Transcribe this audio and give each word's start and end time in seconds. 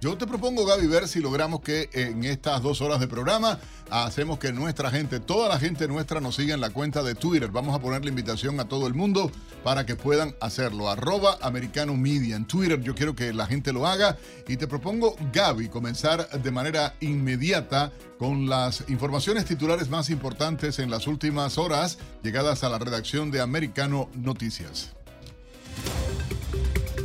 yo 0.02 0.18
te 0.18 0.26
propongo, 0.26 0.66
Gaby, 0.66 0.88
ver 0.88 1.06
si 1.06 1.20
logramos 1.20 1.60
que 1.60 1.88
en 1.92 2.24
estas 2.24 2.60
dos 2.60 2.80
horas 2.80 2.98
de 2.98 3.06
programa 3.06 3.60
hacemos 3.88 4.40
que 4.40 4.52
nuestra 4.52 4.90
gente, 4.90 5.20
toda 5.20 5.48
la 5.48 5.60
gente 5.60 5.86
nuestra 5.86 6.20
nos 6.20 6.34
siga 6.34 6.54
en 6.54 6.60
la 6.60 6.70
cuenta 6.70 7.04
de 7.04 7.14
Twitter. 7.14 7.52
Vamos 7.52 7.72
a 7.72 7.78
poner 7.78 8.02
la 8.02 8.08
invitación 8.08 8.58
a 8.58 8.66
todo 8.66 8.88
el 8.88 8.94
mundo 8.94 9.30
para 9.62 9.86
que 9.86 9.94
puedan 9.94 10.34
hacerlo. 10.40 10.90
Arroba 10.90 11.38
Americano 11.40 11.94
Media 11.94 12.34
en 12.34 12.46
Twitter. 12.46 12.82
Yo 12.82 12.96
quiero 12.96 13.14
que 13.14 13.32
la 13.32 13.46
gente 13.46 13.72
lo 13.72 13.86
haga. 13.86 14.18
Y 14.48 14.56
te 14.56 14.66
propongo, 14.66 15.14
Gaby, 15.32 15.68
comenzar 15.68 16.28
de 16.30 16.50
manera 16.50 16.96
inmediata 16.98 17.92
con 18.18 18.48
las 18.48 18.82
informaciones 18.88 19.44
titulares 19.44 19.88
más 19.88 20.10
importantes 20.10 20.80
en 20.80 20.90
las 20.90 21.06
últimas 21.06 21.58
horas 21.58 21.98
llegadas 22.24 22.64
a 22.64 22.68
la 22.68 22.80
redacción 22.80 23.30
de 23.30 23.40
Americano 23.40 24.10
Noticias. 24.14 24.90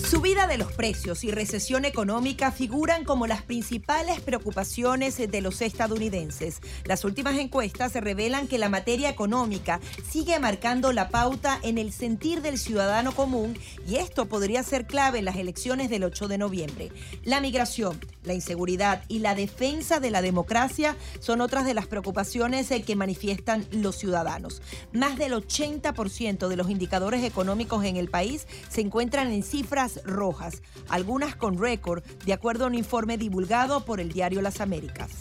Subida 0.09 0.47
de 0.47 0.57
los 0.57 0.71
precios 0.71 1.25
y 1.25 1.31
recesión 1.31 1.83
económica 1.83 2.53
figuran 2.53 3.03
como 3.03 3.27
las 3.27 3.41
principales 3.41 4.21
preocupaciones 4.21 5.17
de 5.17 5.41
los 5.41 5.61
estadounidenses. 5.61 6.61
Las 6.85 7.03
últimas 7.03 7.37
encuestas 7.37 7.93
revelan 7.93 8.47
que 8.47 8.57
la 8.57 8.69
materia 8.69 9.09
económica 9.09 9.81
sigue 10.09 10.39
marcando 10.39 10.93
la 10.93 11.09
pauta 11.09 11.59
en 11.61 11.77
el 11.77 11.91
sentir 11.91 12.41
del 12.41 12.57
ciudadano 12.57 13.11
común 13.11 13.59
y 13.85 13.97
esto 13.97 14.27
podría 14.27 14.63
ser 14.63 14.87
clave 14.87 15.19
en 15.19 15.25
las 15.25 15.35
elecciones 15.35 15.89
del 15.89 16.05
8 16.05 16.29
de 16.29 16.37
noviembre. 16.37 16.89
La 17.25 17.41
migración, 17.41 17.99
la 18.23 18.33
inseguridad 18.33 19.03
y 19.09 19.19
la 19.19 19.35
defensa 19.35 19.99
de 19.99 20.11
la 20.11 20.21
democracia 20.21 20.95
son 21.19 21.41
otras 21.41 21.65
de 21.65 21.73
las 21.73 21.87
preocupaciones 21.87 22.69
que 22.85 22.95
manifiestan 22.95 23.67
los 23.71 23.97
ciudadanos. 23.97 24.61
Más 24.93 25.17
del 25.17 25.33
80% 25.33 26.47
de 26.47 26.55
los 26.55 26.69
indicadores 26.69 27.25
económicos 27.25 27.83
en 27.83 27.97
el 27.97 28.09
país 28.09 28.47
se 28.69 28.79
encuentran 28.79 29.33
en 29.33 29.43
cifras 29.43 29.96
rojas, 30.03 30.61
algunas 30.89 31.35
con 31.35 31.57
récord, 31.57 32.03
de 32.25 32.33
acuerdo 32.33 32.65
a 32.65 32.67
un 32.67 32.75
informe 32.75 33.17
divulgado 33.17 33.85
por 33.85 33.99
el 33.99 34.11
diario 34.11 34.41
Las 34.41 34.61
Américas. 34.61 35.11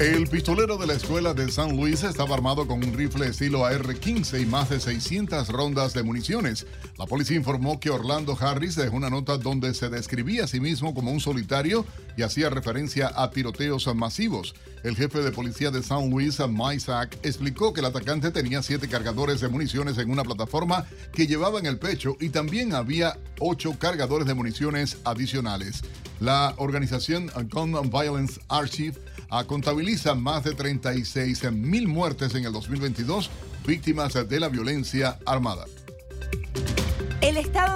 El 0.00 0.28
pistolero 0.28 0.76
de 0.76 0.86
la 0.86 0.92
escuela 0.92 1.34
de 1.34 1.50
San 1.50 1.76
Luis 1.76 2.04
estaba 2.04 2.32
armado 2.32 2.68
con 2.68 2.84
un 2.84 2.92
rifle 2.92 3.26
estilo 3.26 3.66
AR-15 3.66 4.40
y 4.40 4.46
más 4.46 4.70
de 4.70 4.78
600 4.78 5.48
rondas 5.48 5.92
de 5.92 6.04
municiones. 6.04 6.68
La 6.96 7.06
policía 7.06 7.36
informó 7.36 7.80
que 7.80 7.90
Orlando 7.90 8.38
Harris 8.40 8.76
dejó 8.76 8.94
una 8.94 9.10
nota 9.10 9.38
donde 9.38 9.74
se 9.74 9.88
describía 9.88 10.44
a 10.44 10.46
sí 10.46 10.60
mismo 10.60 10.94
como 10.94 11.10
un 11.10 11.18
solitario 11.18 11.84
y 12.16 12.22
hacía 12.22 12.48
referencia 12.48 13.10
a 13.12 13.32
tiroteos 13.32 13.92
masivos. 13.96 14.54
El 14.84 14.94
jefe 14.94 15.18
de 15.18 15.32
policía 15.32 15.72
de 15.72 15.82
San 15.82 16.08
Luis, 16.10 16.38
Isaac, 16.74 17.18
explicó 17.24 17.72
que 17.72 17.80
el 17.80 17.86
atacante 17.86 18.30
tenía 18.30 18.62
siete 18.62 18.86
cargadores 18.86 19.40
de 19.40 19.48
municiones 19.48 19.98
en 19.98 20.12
una 20.12 20.22
plataforma 20.22 20.86
que 21.12 21.26
llevaba 21.26 21.58
en 21.58 21.66
el 21.66 21.80
pecho 21.80 22.16
y 22.20 22.28
también 22.28 22.72
había 22.72 23.18
ocho 23.40 23.76
cargadores 23.80 24.28
de 24.28 24.34
municiones 24.34 24.98
adicionales. 25.04 25.82
La 26.20 26.54
organización 26.56 27.30
Gun 27.50 27.90
Violence 27.90 28.40
Archive 28.48 28.96
ah, 29.30 29.44
contabiliza 29.88 30.14
más 30.14 30.44
de 30.44 30.54
36 30.54 31.50
mil 31.52 31.88
muertes 31.88 32.34
en 32.34 32.44
el 32.44 32.52
2022 32.52 33.30
víctimas 33.66 34.12
de 34.28 34.38
la 34.38 34.50
violencia 34.50 35.18
armada. 35.24 35.64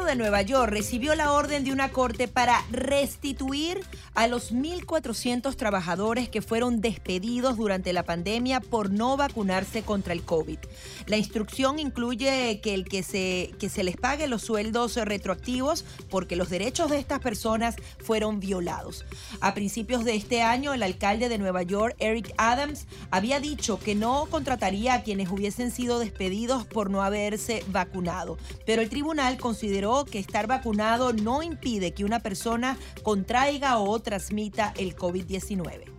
De 0.04 0.16
Nueva 0.16 0.42
York 0.42 0.72
recibió 0.72 1.14
la 1.14 1.30
orden 1.30 1.62
de 1.62 1.72
una 1.72 1.92
corte 1.92 2.26
para 2.26 2.60
restituir 2.72 3.80
a 4.14 4.26
los 4.26 4.52
1.400 4.52 5.54
trabajadores 5.54 6.28
que 6.28 6.42
fueron 6.42 6.80
despedidos 6.80 7.56
durante 7.56 7.92
la 7.92 8.02
pandemia 8.02 8.60
por 8.60 8.90
no 8.90 9.16
vacunarse 9.16 9.82
contra 9.82 10.12
el 10.12 10.22
COVID. 10.22 10.58
La 11.06 11.18
instrucción 11.18 11.78
incluye 11.78 12.60
que, 12.62 12.74
el 12.74 12.84
que, 12.84 13.04
se, 13.04 13.52
que 13.60 13.68
se 13.68 13.84
les 13.84 13.96
pague 13.96 14.26
los 14.26 14.42
sueldos 14.42 14.96
retroactivos 14.96 15.84
porque 16.10 16.34
los 16.34 16.50
derechos 16.50 16.90
de 16.90 16.98
estas 16.98 17.20
personas 17.20 17.76
fueron 18.00 18.40
violados. 18.40 19.04
A 19.40 19.54
principios 19.54 20.04
de 20.04 20.16
este 20.16 20.42
año, 20.42 20.74
el 20.74 20.82
alcalde 20.82 21.28
de 21.28 21.38
Nueva 21.38 21.62
York, 21.62 21.94
Eric 22.00 22.34
Adams, 22.38 22.86
había 23.12 23.38
dicho 23.38 23.78
que 23.78 23.94
no 23.94 24.26
contrataría 24.30 24.94
a 24.94 25.02
quienes 25.04 25.30
hubiesen 25.30 25.70
sido 25.70 26.00
despedidos 26.00 26.66
por 26.66 26.90
no 26.90 27.02
haberse 27.02 27.64
vacunado, 27.68 28.36
pero 28.66 28.82
el 28.82 28.90
tribunal 28.90 29.38
consideró 29.38 29.91
que 30.04 30.18
estar 30.18 30.46
vacunado 30.46 31.12
no 31.12 31.42
impide 31.42 31.92
que 31.92 32.04
una 32.04 32.20
persona 32.20 32.78
contraiga 33.02 33.78
o 33.78 34.00
transmita 34.00 34.72
el 34.76 34.96
COVID-19. 34.96 35.92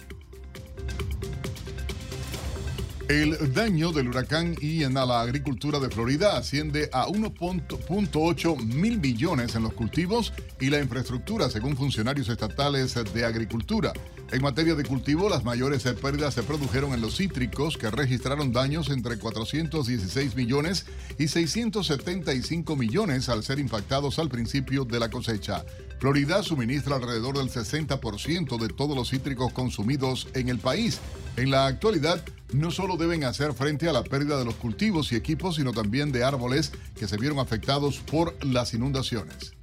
El 3.09 3.53
daño 3.53 3.91
del 3.91 4.07
huracán 4.07 4.55
Ian 4.61 4.97
a 4.97 5.05
la 5.05 5.21
agricultura 5.21 5.77
de 5.79 5.89
Florida 5.89 6.37
asciende 6.37 6.89
a 6.93 7.05
1.8 7.07 8.57
mil 8.57 8.99
millones 8.99 9.55
en 9.55 9.63
los 9.63 9.73
cultivos 9.73 10.33
y 10.59 10.69
la 10.69 10.79
infraestructura, 10.79 11.49
según 11.49 11.75
funcionarios 11.75 12.29
estatales 12.29 12.95
de 13.13 13.25
agricultura. 13.25 13.91
En 14.33 14.41
materia 14.41 14.73
de 14.73 14.83
cultivo, 14.83 15.29
las 15.29 15.43
mayores 15.43 15.83
pérdidas 15.83 16.33
se 16.33 16.41
produjeron 16.41 16.91
en 16.93 17.01
los 17.01 17.17
cítricos, 17.17 17.77
que 17.77 17.91
registraron 17.91 18.51
daños 18.51 18.89
entre 18.89 19.19
416 19.19 20.35
millones 20.35 20.87
y 21.19 21.27
675 21.27 22.75
millones 22.75 23.29
al 23.29 23.43
ser 23.43 23.59
impactados 23.59 24.17
al 24.17 24.29
principio 24.29 24.85
de 24.85 24.99
la 24.99 25.11
cosecha. 25.11 25.63
Florida 25.99 26.41
suministra 26.41 26.95
alrededor 26.95 27.37
del 27.37 27.51
60% 27.51 28.57
de 28.57 28.69
todos 28.69 28.97
los 28.97 29.11
cítricos 29.11 29.53
consumidos 29.53 30.27
en 30.33 30.49
el 30.49 30.57
país. 30.57 30.99
En 31.37 31.51
la 31.51 31.67
actualidad, 31.67 32.25
no 32.53 32.71
solo 32.71 32.97
deben 32.97 33.25
hacer 33.25 33.53
frente 33.53 33.87
a 33.87 33.93
la 33.93 34.03
pérdida 34.03 34.39
de 34.39 34.45
los 34.45 34.55
cultivos 34.55 35.11
y 35.11 35.15
equipos, 35.15 35.57
sino 35.57 35.73
también 35.73 36.11
de 36.11 36.23
árboles 36.23 36.71
que 36.97 37.07
se 37.07 37.17
vieron 37.17 37.37
afectados 37.37 37.99
por 37.99 38.43
las 38.43 38.73
inundaciones. 38.73 39.53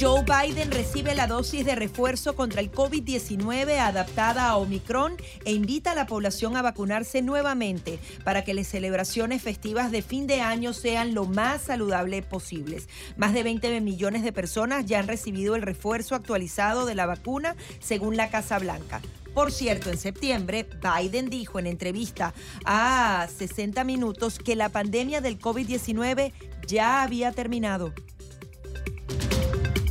Joe 0.00 0.24
Biden 0.24 0.70
recibe 0.70 1.14
la 1.14 1.26
dosis 1.26 1.62
de 1.66 1.74
refuerzo 1.74 2.34
contra 2.34 2.62
el 2.62 2.72
COVID-19 2.72 3.80
adaptada 3.80 4.48
a 4.48 4.56
Omicron 4.56 5.14
e 5.44 5.52
invita 5.52 5.92
a 5.92 5.94
la 5.94 6.06
población 6.06 6.56
a 6.56 6.62
vacunarse 6.62 7.20
nuevamente 7.20 7.98
para 8.24 8.42
que 8.42 8.54
las 8.54 8.68
celebraciones 8.68 9.42
festivas 9.42 9.90
de 9.90 10.00
fin 10.00 10.26
de 10.26 10.40
año 10.40 10.72
sean 10.72 11.12
lo 11.12 11.26
más 11.26 11.60
saludables 11.60 12.24
posibles. 12.24 12.88
Más 13.18 13.34
de 13.34 13.42
20 13.42 13.78
millones 13.82 14.22
de 14.22 14.32
personas 14.32 14.86
ya 14.86 15.00
han 15.00 15.06
recibido 15.06 15.54
el 15.54 15.60
refuerzo 15.60 16.14
actualizado 16.14 16.86
de 16.86 16.94
la 16.94 17.04
vacuna 17.04 17.54
según 17.78 18.16
la 18.16 18.30
Casa 18.30 18.58
Blanca. 18.58 19.02
Por 19.34 19.52
cierto, 19.52 19.90
en 19.90 19.98
septiembre, 19.98 20.66
Biden 20.80 21.28
dijo 21.28 21.58
en 21.58 21.66
entrevista 21.66 22.32
a 22.64 23.28
60 23.36 23.84
Minutos 23.84 24.38
que 24.38 24.56
la 24.56 24.70
pandemia 24.70 25.20
del 25.20 25.38
COVID-19 25.38 26.32
ya 26.66 27.02
había 27.02 27.32
terminado. 27.32 27.92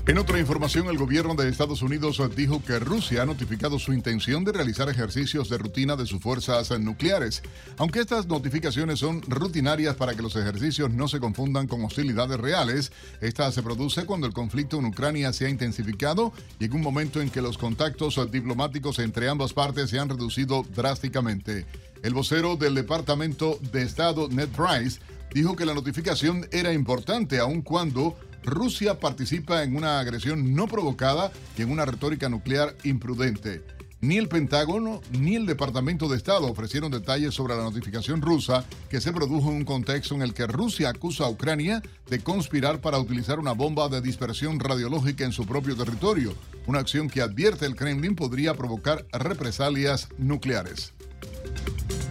En 0.09 0.17
otra 0.17 0.39
información, 0.39 0.87
el 0.87 0.97
gobierno 0.97 1.35
de 1.35 1.47
Estados 1.47 1.83
Unidos 1.83 2.19
dijo 2.35 2.63
que 2.65 2.79
Rusia 2.79 3.21
ha 3.21 3.25
notificado 3.27 3.77
su 3.77 3.93
intención 3.93 4.43
de 4.43 4.51
realizar 4.51 4.89
ejercicios 4.89 5.49
de 5.49 5.59
rutina 5.59 5.95
de 5.95 6.07
sus 6.07 6.19
fuerzas 6.19 6.71
nucleares. 6.79 7.43
Aunque 7.77 7.99
estas 7.99 8.25
notificaciones 8.25 8.97
son 8.97 9.21
rutinarias 9.21 9.95
para 9.97 10.15
que 10.15 10.23
los 10.23 10.35
ejercicios 10.35 10.89
no 10.89 11.07
se 11.07 11.19
confundan 11.19 11.67
con 11.67 11.85
hostilidades 11.85 12.39
reales, 12.39 12.91
esta 13.21 13.51
se 13.51 13.61
produce 13.61 14.07
cuando 14.07 14.25
el 14.25 14.33
conflicto 14.33 14.79
en 14.79 14.85
Ucrania 14.85 15.31
se 15.31 15.45
ha 15.45 15.49
intensificado 15.49 16.33
y 16.59 16.65
en 16.65 16.73
un 16.73 16.81
momento 16.81 17.21
en 17.21 17.29
que 17.29 17.43
los 17.43 17.59
contactos 17.59 18.19
diplomáticos 18.31 18.97
entre 18.97 19.29
ambas 19.29 19.53
partes 19.53 19.91
se 19.91 19.99
han 19.99 20.09
reducido 20.09 20.65
drásticamente. 20.75 21.67
El 22.01 22.15
vocero 22.15 22.55
del 22.55 22.73
Departamento 22.73 23.59
de 23.71 23.83
Estado, 23.83 24.27
Ned 24.27 24.49
Price, 24.49 24.99
dijo 25.35 25.55
que 25.55 25.67
la 25.67 25.75
notificación 25.75 26.47
era 26.51 26.73
importante 26.73 27.37
aun 27.37 27.61
cuando 27.61 28.17
Rusia 28.43 28.99
participa 28.99 29.63
en 29.63 29.75
una 29.75 29.99
agresión 29.99 30.55
no 30.55 30.67
provocada 30.67 31.31
y 31.57 31.61
en 31.61 31.71
una 31.71 31.85
retórica 31.85 32.29
nuclear 32.29 32.75
imprudente. 32.83 33.63
Ni 34.01 34.17
el 34.17 34.29
Pentágono 34.29 35.01
ni 35.11 35.35
el 35.35 35.45
Departamento 35.45 36.07
de 36.07 36.15
Estado 36.15 36.47
ofrecieron 36.47 36.89
detalles 36.89 37.33
sobre 37.33 37.57
la 37.57 37.63
notificación 37.63 38.21
rusa 38.21 38.63
que 38.89 39.01
se 39.01 39.11
produjo 39.11 39.49
en 39.49 39.57
un 39.57 39.65
contexto 39.65 40.15
en 40.15 40.21
el 40.21 40.33
que 40.33 40.47
Rusia 40.47 40.89
acusa 40.89 41.25
a 41.25 41.29
Ucrania 41.29 41.83
de 42.09 42.19
conspirar 42.19 42.79
para 42.79 42.97
utilizar 42.97 43.39
una 43.39 43.51
bomba 43.51 43.89
de 43.89 43.99
dispersión 43.99 44.59
radiológica 44.59 45.25
en 45.25 45.33
su 45.33 45.45
propio 45.45 45.75
territorio, 45.75 46.33
una 46.65 46.79
acción 46.79 47.09
que 47.09 47.21
advierte 47.21 47.65
el 47.65 47.75
Kremlin 47.75 48.15
podría 48.15 48.53
provocar 48.53 49.05
represalias 49.11 50.07
nucleares. 50.17 50.93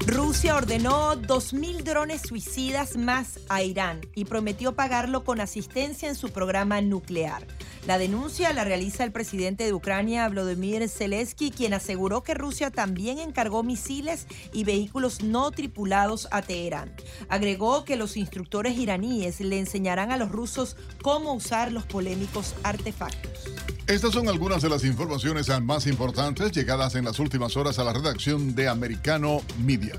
Rusia 0.08 0.56
ordenó 0.56 1.16
2.000 1.16 1.82
drones 1.82 2.22
suicidas 2.22 2.96
más 2.96 3.40
a 3.50 3.62
Irán 3.62 4.00
y 4.14 4.24
prometió 4.24 4.74
pagarlo 4.74 5.22
con 5.22 5.38
asistencia 5.38 6.08
en 6.08 6.14
su 6.14 6.30
programa 6.30 6.80
nuclear. 6.80 7.46
La 7.86 7.98
denuncia 7.98 8.54
la 8.54 8.64
realiza 8.64 9.04
el 9.04 9.12
presidente 9.12 9.64
de 9.64 9.74
Ucrania, 9.74 10.26
Vladimir 10.30 10.88
Zelensky, 10.88 11.50
quien 11.50 11.74
aseguró 11.74 12.22
que 12.22 12.32
Rusia 12.32 12.70
también 12.70 13.18
encargó 13.18 13.62
misiles 13.62 14.26
y 14.54 14.64
vehículos 14.64 15.22
no 15.22 15.50
tripulados 15.50 16.26
a 16.30 16.40
Teherán. 16.40 16.90
Agregó 17.28 17.84
que 17.84 17.96
los 17.96 18.16
instructores 18.16 18.78
iraníes 18.78 19.40
le 19.40 19.58
enseñarán 19.58 20.10
a 20.10 20.16
los 20.16 20.32
rusos 20.32 20.78
cómo 21.02 21.34
usar 21.34 21.70
los 21.70 21.84
polémicos 21.84 22.54
artefactos. 22.62 23.44
Estas 23.88 24.12
son 24.12 24.28
algunas 24.28 24.60
de 24.60 24.68
las 24.68 24.84
informaciones 24.84 25.48
más 25.62 25.86
importantes 25.86 26.52
llegadas 26.52 26.94
en 26.94 27.06
las 27.06 27.18
últimas 27.18 27.56
horas 27.56 27.78
a 27.78 27.84
la 27.84 27.94
redacción 27.94 28.54
de 28.54 28.68
Americano 28.68 29.40
Media. 29.64 29.97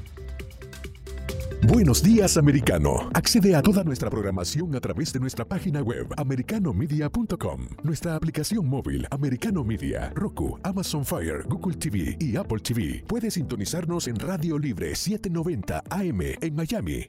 Buenos 1.64 2.02
días, 2.02 2.38
americano. 2.38 3.10
Accede 3.14 3.54
a 3.54 3.62
toda 3.62 3.84
nuestra 3.84 4.10
programación 4.10 4.74
a 4.76 4.80
través 4.80 5.12
de 5.12 5.20
nuestra 5.20 5.44
página 5.44 5.82
web, 5.82 6.08
americanomedia.com, 6.16 7.68
nuestra 7.84 8.16
aplicación 8.16 8.66
móvil, 8.66 9.06
Americano 9.12 9.66
Media, 9.66 10.12
Roku, 10.16 10.58
Amazon 10.64 11.06
Fire, 11.06 11.44
Google 11.48 11.76
TV 11.76 12.16
y 12.18 12.38
Apple 12.38 12.60
TV. 12.62 13.04
Puedes 13.06 13.34
sintonizarnos 13.34 14.08
en 14.08 14.18
Radio 14.18 14.58
Libre 14.58 14.96
790 14.96 15.84
AM 15.90 16.22
en 16.42 16.56
Miami. 16.56 17.08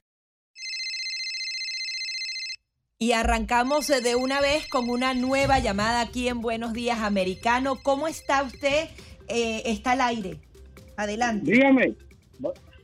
Y 2.98 3.12
arrancamos 3.12 3.86
de 3.86 4.16
una 4.16 4.40
vez 4.40 4.66
con 4.68 4.90
una 4.90 5.14
nueva 5.14 5.60
llamada 5.60 6.00
aquí 6.00 6.28
en 6.28 6.42
Buenos 6.42 6.72
Días 6.72 6.98
Americano. 6.98 7.78
¿Cómo 7.82 8.08
está 8.08 8.42
usted? 8.42 8.88
Eh, 9.28 9.62
está 9.66 9.92
al 9.92 10.00
aire. 10.00 10.40
Adelante. 10.96 11.52
Dígame. 11.52 11.94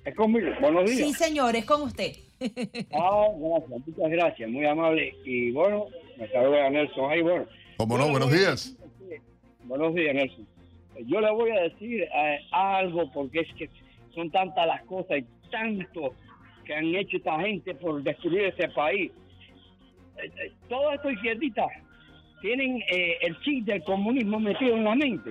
Es 0.07 0.15
conmigo. 0.15 0.49
Buenos 0.61 0.91
días. 0.91 1.09
Sí, 1.09 1.13
señor, 1.13 1.55
es 1.55 1.67
con 1.67 1.83
usted. 1.83 2.13
ah, 2.93 3.27
gracias. 3.39 3.87
Muchas 3.87 4.11
gracias. 4.11 4.51
Muy 4.51 4.65
amable. 4.65 5.15
Y 5.25 5.51
bueno, 5.51 5.87
me 6.19 6.29
saluda 6.29 6.71
Nelson 6.71 7.11
ahí. 7.11 7.21
Bueno. 7.21 7.47
¿Cómo 7.77 7.99
no? 7.99 8.09
Buenos 8.09 8.33
días. 8.33 8.75
Buenos 9.65 9.95
días, 9.95 10.15
Nelson. 10.15 10.47
Yo 11.07 11.21
le 11.21 11.31
voy 11.31 11.51
a 11.51 11.63
decir 11.63 12.03
eh, 12.03 12.39
algo 12.53 13.13
porque 13.13 13.41
es 13.41 13.55
que 13.59 13.69
son 14.15 14.31
tantas 14.31 14.67
las 14.67 14.83
cosas 14.85 15.19
y 15.19 15.51
tanto 15.51 16.15
que 16.65 16.75
han 16.75 16.95
hecho 16.95 17.19
esta 17.19 17.39
gente 17.41 17.75
por 17.75 18.03
destruir 18.03 18.47
ese 18.47 18.69
país 18.69 19.13
todos 20.69 20.95
estos 20.95 21.13
izquierdistas 21.13 21.67
tienen 22.41 22.83
eh, 22.91 23.19
el 23.23 23.39
chip 23.41 23.65
del 23.65 23.83
comunismo 23.83 24.39
metido 24.39 24.77
en 24.77 24.85
la 24.85 24.95
mente. 24.95 25.31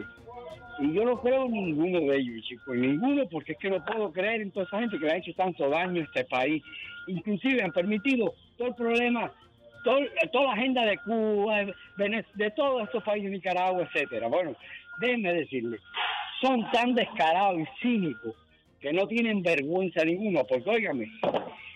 Y 0.79 0.93
yo 0.93 1.05
no 1.05 1.21
creo 1.21 1.45
en 1.45 1.51
ninguno 1.51 1.99
de 2.01 2.17
ellos, 2.17 2.45
chicos, 2.45 2.75
ninguno, 2.75 3.27
porque 3.29 3.53
es 3.53 3.57
que 3.57 3.69
no 3.69 3.83
puedo 3.85 4.11
creer 4.11 4.41
en 4.41 4.51
toda 4.51 4.65
esa 4.65 4.79
gente 4.79 4.99
que 4.99 5.05
le 5.05 5.11
ha 5.13 5.17
hecho 5.17 5.33
tanto 5.33 5.69
daño 5.69 6.01
a 6.01 6.05
este 6.05 6.25
país. 6.25 6.61
Inclusive 7.07 7.63
han 7.63 7.71
permitido 7.71 8.33
todo 8.57 8.69
el 8.69 8.75
problema, 8.75 9.31
toda 9.83 10.45
la 10.45 10.53
agenda 10.53 10.83
de 10.85 10.97
Cuba, 10.97 11.65
de, 11.97 12.51
todos 12.55 12.83
estos 12.83 13.03
países, 13.03 13.31
Nicaragua, 13.31 13.83
etcétera. 13.83 14.27
Bueno, 14.27 14.55
déjenme 14.99 15.33
decirle, 15.33 15.77
son 16.41 16.69
tan 16.71 16.93
descarados 16.93 17.61
y 17.61 17.65
cínicos 17.81 18.35
que 18.81 18.91
no 18.91 19.07
tienen 19.07 19.43
vergüenza 19.43 20.03
ninguna, 20.03 20.43
porque 20.43 20.69
óigame, 20.69 21.07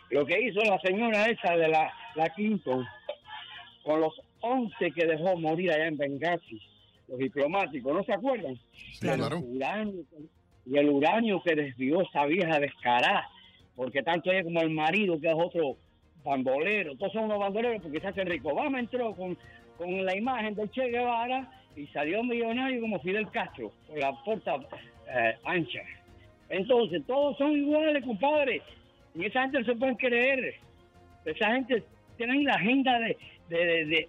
lo 0.10 0.26
que 0.26 0.42
hizo 0.42 0.60
la 0.62 0.80
señora 0.80 1.28
esa 1.28 1.56
de 1.56 1.70
la, 1.70 1.94
la 2.16 2.30
Clinton, 2.30 2.86
con 3.84 4.02
los 4.02 4.14
11 4.42 4.92
que 4.92 5.06
dejó 5.06 5.38
morir 5.38 5.72
allá 5.72 5.88
en 5.88 5.98
Benghazi, 5.98 6.62
los 7.10 7.18
diplomáticos, 7.18 7.94
¿no 7.94 8.04
se 8.04 8.14
acuerdan? 8.14 8.58
claro. 9.00 9.42
y 10.66 10.78
el 10.78 10.90
uranio 10.90 11.42
que 11.42 11.56
desvió 11.56 12.02
esa 12.02 12.26
vieja 12.26 12.60
descarada, 12.60 13.28
porque 13.76 14.04
tanto 14.04 14.32
ella 14.32 14.44
como 14.44 14.62
el 14.62 14.70
marido, 14.70 15.20
que 15.20 15.28
es 15.28 15.36
otro 15.36 15.78
bandolero, 16.24 16.96
todos 16.96 17.14
son 17.14 17.26
unos 17.26 17.40
bandoleros 17.40 17.82
porque 17.82 18.00
se 18.00 18.08
hace 18.08 18.24
rico. 18.24 18.50
Obama 18.50 18.80
entró 18.80 19.14
con, 19.16 19.38
con 19.78 20.06
la 20.06 20.16
imagen 20.16 20.54
de 20.56 20.70
Che 20.70 20.90
Guevara 20.90 21.50
y 21.76 21.88
salió 21.88 22.24
millonario 22.24 22.82
como 22.82 23.00
Fidel 23.00 23.30
Castro, 23.32 23.72
con 23.88 24.00
la 24.00 24.12
puerta 24.24 24.58
eh, 25.08 25.38
ancha. 25.46 25.82
Entonces, 26.50 27.04
todos 27.06 27.38
son 27.38 27.52
iguales, 27.52 28.04
compadre. 28.04 28.62
Y 29.16 29.26
esa 29.26 29.44
gente 29.44 29.60
no 29.60 29.66
se 29.66 29.76
puede 29.76 29.96
creer. 29.96 30.56
Esa 31.26 31.52
gente 31.54 31.84
tiene 32.18 32.44
la 32.44 32.54
agenda 32.54 33.00
de, 33.00 33.18
de, 33.50 34.08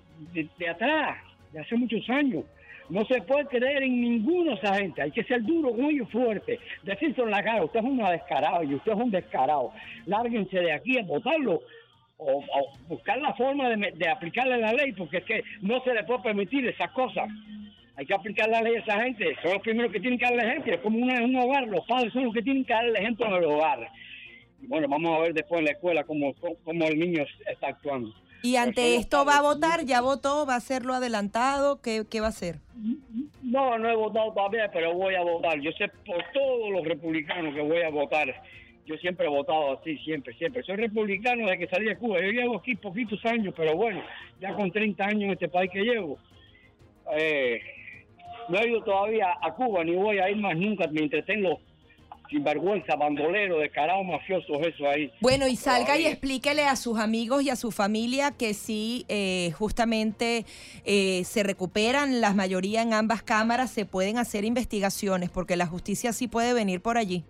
de, 0.58 0.68
atrás, 0.68 1.18
de 1.52 1.60
hace 1.60 1.76
muchos 1.76 2.08
años. 2.08 2.44
No 2.90 3.04
se 3.04 3.22
puede 3.22 3.46
creer 3.46 3.84
en 3.84 4.00
ninguno 4.00 4.50
de 4.50 4.56
esa 4.56 4.74
gente. 4.74 5.00
Hay 5.00 5.12
que 5.12 5.22
ser 5.22 5.42
duro, 5.44 5.72
muy 5.72 5.98
fuerte. 6.06 6.58
Decirse 6.82 7.22
en 7.22 7.30
la 7.30 7.42
cara, 7.42 7.64
usted 7.64 7.78
es 7.78 7.86
un 7.86 7.98
descarado 7.98 8.64
y 8.64 8.74
usted 8.74 8.92
es 8.92 8.98
un 8.98 9.10
descarado. 9.12 9.72
Lárguense 10.06 10.58
de 10.58 10.72
aquí 10.72 10.98
a 10.98 11.02
votarlo 11.02 11.62
o, 12.18 12.44
buscar 12.88 13.18
la 13.18 13.32
forma 13.34 13.68
de, 13.68 14.08
aplicarle 14.08 14.58
la 14.58 14.72
ley, 14.72 14.92
porque 14.92 15.18
es 15.18 15.24
que 15.24 15.44
no 15.62 15.80
se 15.84 15.94
le 15.94 16.02
puede 16.02 16.20
permitir 16.20 16.66
esas 16.66 16.90
cosas. 16.90 17.28
Hay 17.96 18.06
que 18.06 18.14
aplicar 18.14 18.48
la 18.48 18.60
ley 18.60 18.74
a 18.74 18.80
esa 18.80 19.02
gente. 19.02 19.36
Son 19.40 19.52
los 19.52 19.62
primeros 19.62 19.92
que 19.92 20.00
tienen 20.00 20.18
que 20.18 20.24
darle 20.24 20.42
ejemplo. 20.42 20.74
Es 20.74 20.80
como 20.80 20.98
un 20.98 21.36
hogar. 21.36 21.68
Los 21.68 21.86
padres 21.86 22.12
son 22.12 22.24
los 22.24 22.34
que 22.34 22.42
tienen 22.42 22.64
que 22.64 22.72
darle 22.72 22.98
ejemplo 22.98 23.26
en 23.26 23.34
el 23.34 23.44
hogar. 23.44 23.88
Y 24.60 24.66
bueno, 24.66 24.88
vamos 24.88 25.16
a 25.16 25.22
ver 25.22 25.34
después 25.34 25.60
en 25.60 25.66
la 25.66 25.72
escuela 25.72 26.02
cómo, 26.04 26.34
cómo 26.64 26.84
el 26.86 26.98
niño 26.98 27.24
está 27.46 27.68
actuando. 27.68 28.12
Y 28.42 28.56
ante 28.56 28.96
esto 28.96 29.24
va 29.24 29.38
a 29.38 29.42
votar, 29.42 29.84
ya 29.84 30.00
votó, 30.00 30.46
va 30.46 30.54
a 30.54 30.58
hacerlo 30.58 30.94
adelantado, 30.94 31.80
¿qué, 31.82 32.20
va 32.20 32.26
a 32.26 32.30
hacer? 32.30 32.56
No, 33.42 33.78
no 33.78 33.90
he 33.90 33.94
votado 33.94 34.32
todavía, 34.32 34.70
pero 34.72 34.94
voy 34.94 35.14
a 35.14 35.22
votar. 35.22 35.60
Yo 35.60 35.70
sé 35.72 35.88
por 36.06 36.22
todos 36.32 36.70
los 36.70 36.84
republicanos 36.84 37.54
que 37.54 37.62
voy 37.62 37.82
a 37.82 37.90
votar. 37.90 38.42
Yo 38.86 38.96
siempre 38.96 39.26
he 39.26 39.28
votado 39.28 39.78
así, 39.78 39.98
siempre, 39.98 40.34
siempre. 40.34 40.62
Soy 40.62 40.76
republicano 40.76 41.46
desde 41.46 41.58
que 41.58 41.68
salí 41.68 41.86
de 41.86 41.96
Cuba. 41.96 42.20
Yo 42.20 42.30
llevo 42.30 42.56
aquí 42.56 42.74
poquitos 42.76 43.24
años, 43.26 43.52
pero 43.56 43.76
bueno, 43.76 44.02
ya 44.40 44.54
con 44.54 44.70
30 44.70 45.04
años 45.04 45.22
en 45.24 45.30
este 45.32 45.48
país 45.48 45.70
que 45.70 45.82
llevo. 45.82 46.18
Eh, 47.16 47.60
no 48.48 48.58
he 48.58 48.68
ido 48.68 48.82
todavía 48.82 49.34
a 49.40 49.52
Cuba, 49.54 49.84
ni 49.84 49.94
voy 49.94 50.18
a 50.18 50.30
ir 50.30 50.36
más 50.38 50.56
nunca 50.56 50.86
mientras 50.88 51.24
tengo 51.26 51.60
sinvergüenza, 52.30 52.96
bandolero, 52.96 53.58
descarado, 53.58 54.02
mafiosos, 54.04 54.58
eso 54.66 54.88
ahí. 54.88 55.12
Bueno, 55.20 55.48
y 55.48 55.56
salga 55.56 55.98
y 55.98 56.06
explíquele 56.06 56.64
a 56.64 56.76
sus 56.76 56.98
amigos 56.98 57.42
y 57.42 57.50
a 57.50 57.56
su 57.56 57.70
familia 57.72 58.30
que 58.30 58.54
si 58.54 59.04
eh, 59.08 59.52
justamente 59.58 60.46
eh, 60.84 61.22
se 61.24 61.42
recuperan 61.42 62.20
la 62.20 62.32
mayoría 62.32 62.82
en 62.82 62.94
ambas 62.94 63.22
cámaras, 63.22 63.70
se 63.70 63.84
pueden 63.84 64.16
hacer 64.18 64.44
investigaciones, 64.44 65.28
porque 65.30 65.56
la 65.56 65.66
justicia 65.66 66.12
sí 66.12 66.28
puede 66.28 66.54
venir 66.54 66.80
por 66.80 66.96
allí. 66.96 67.24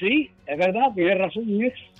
Sí, 0.00 0.30
es 0.46 0.56
verdad, 0.56 0.94
tiene 0.94 1.14
razón. 1.14 1.44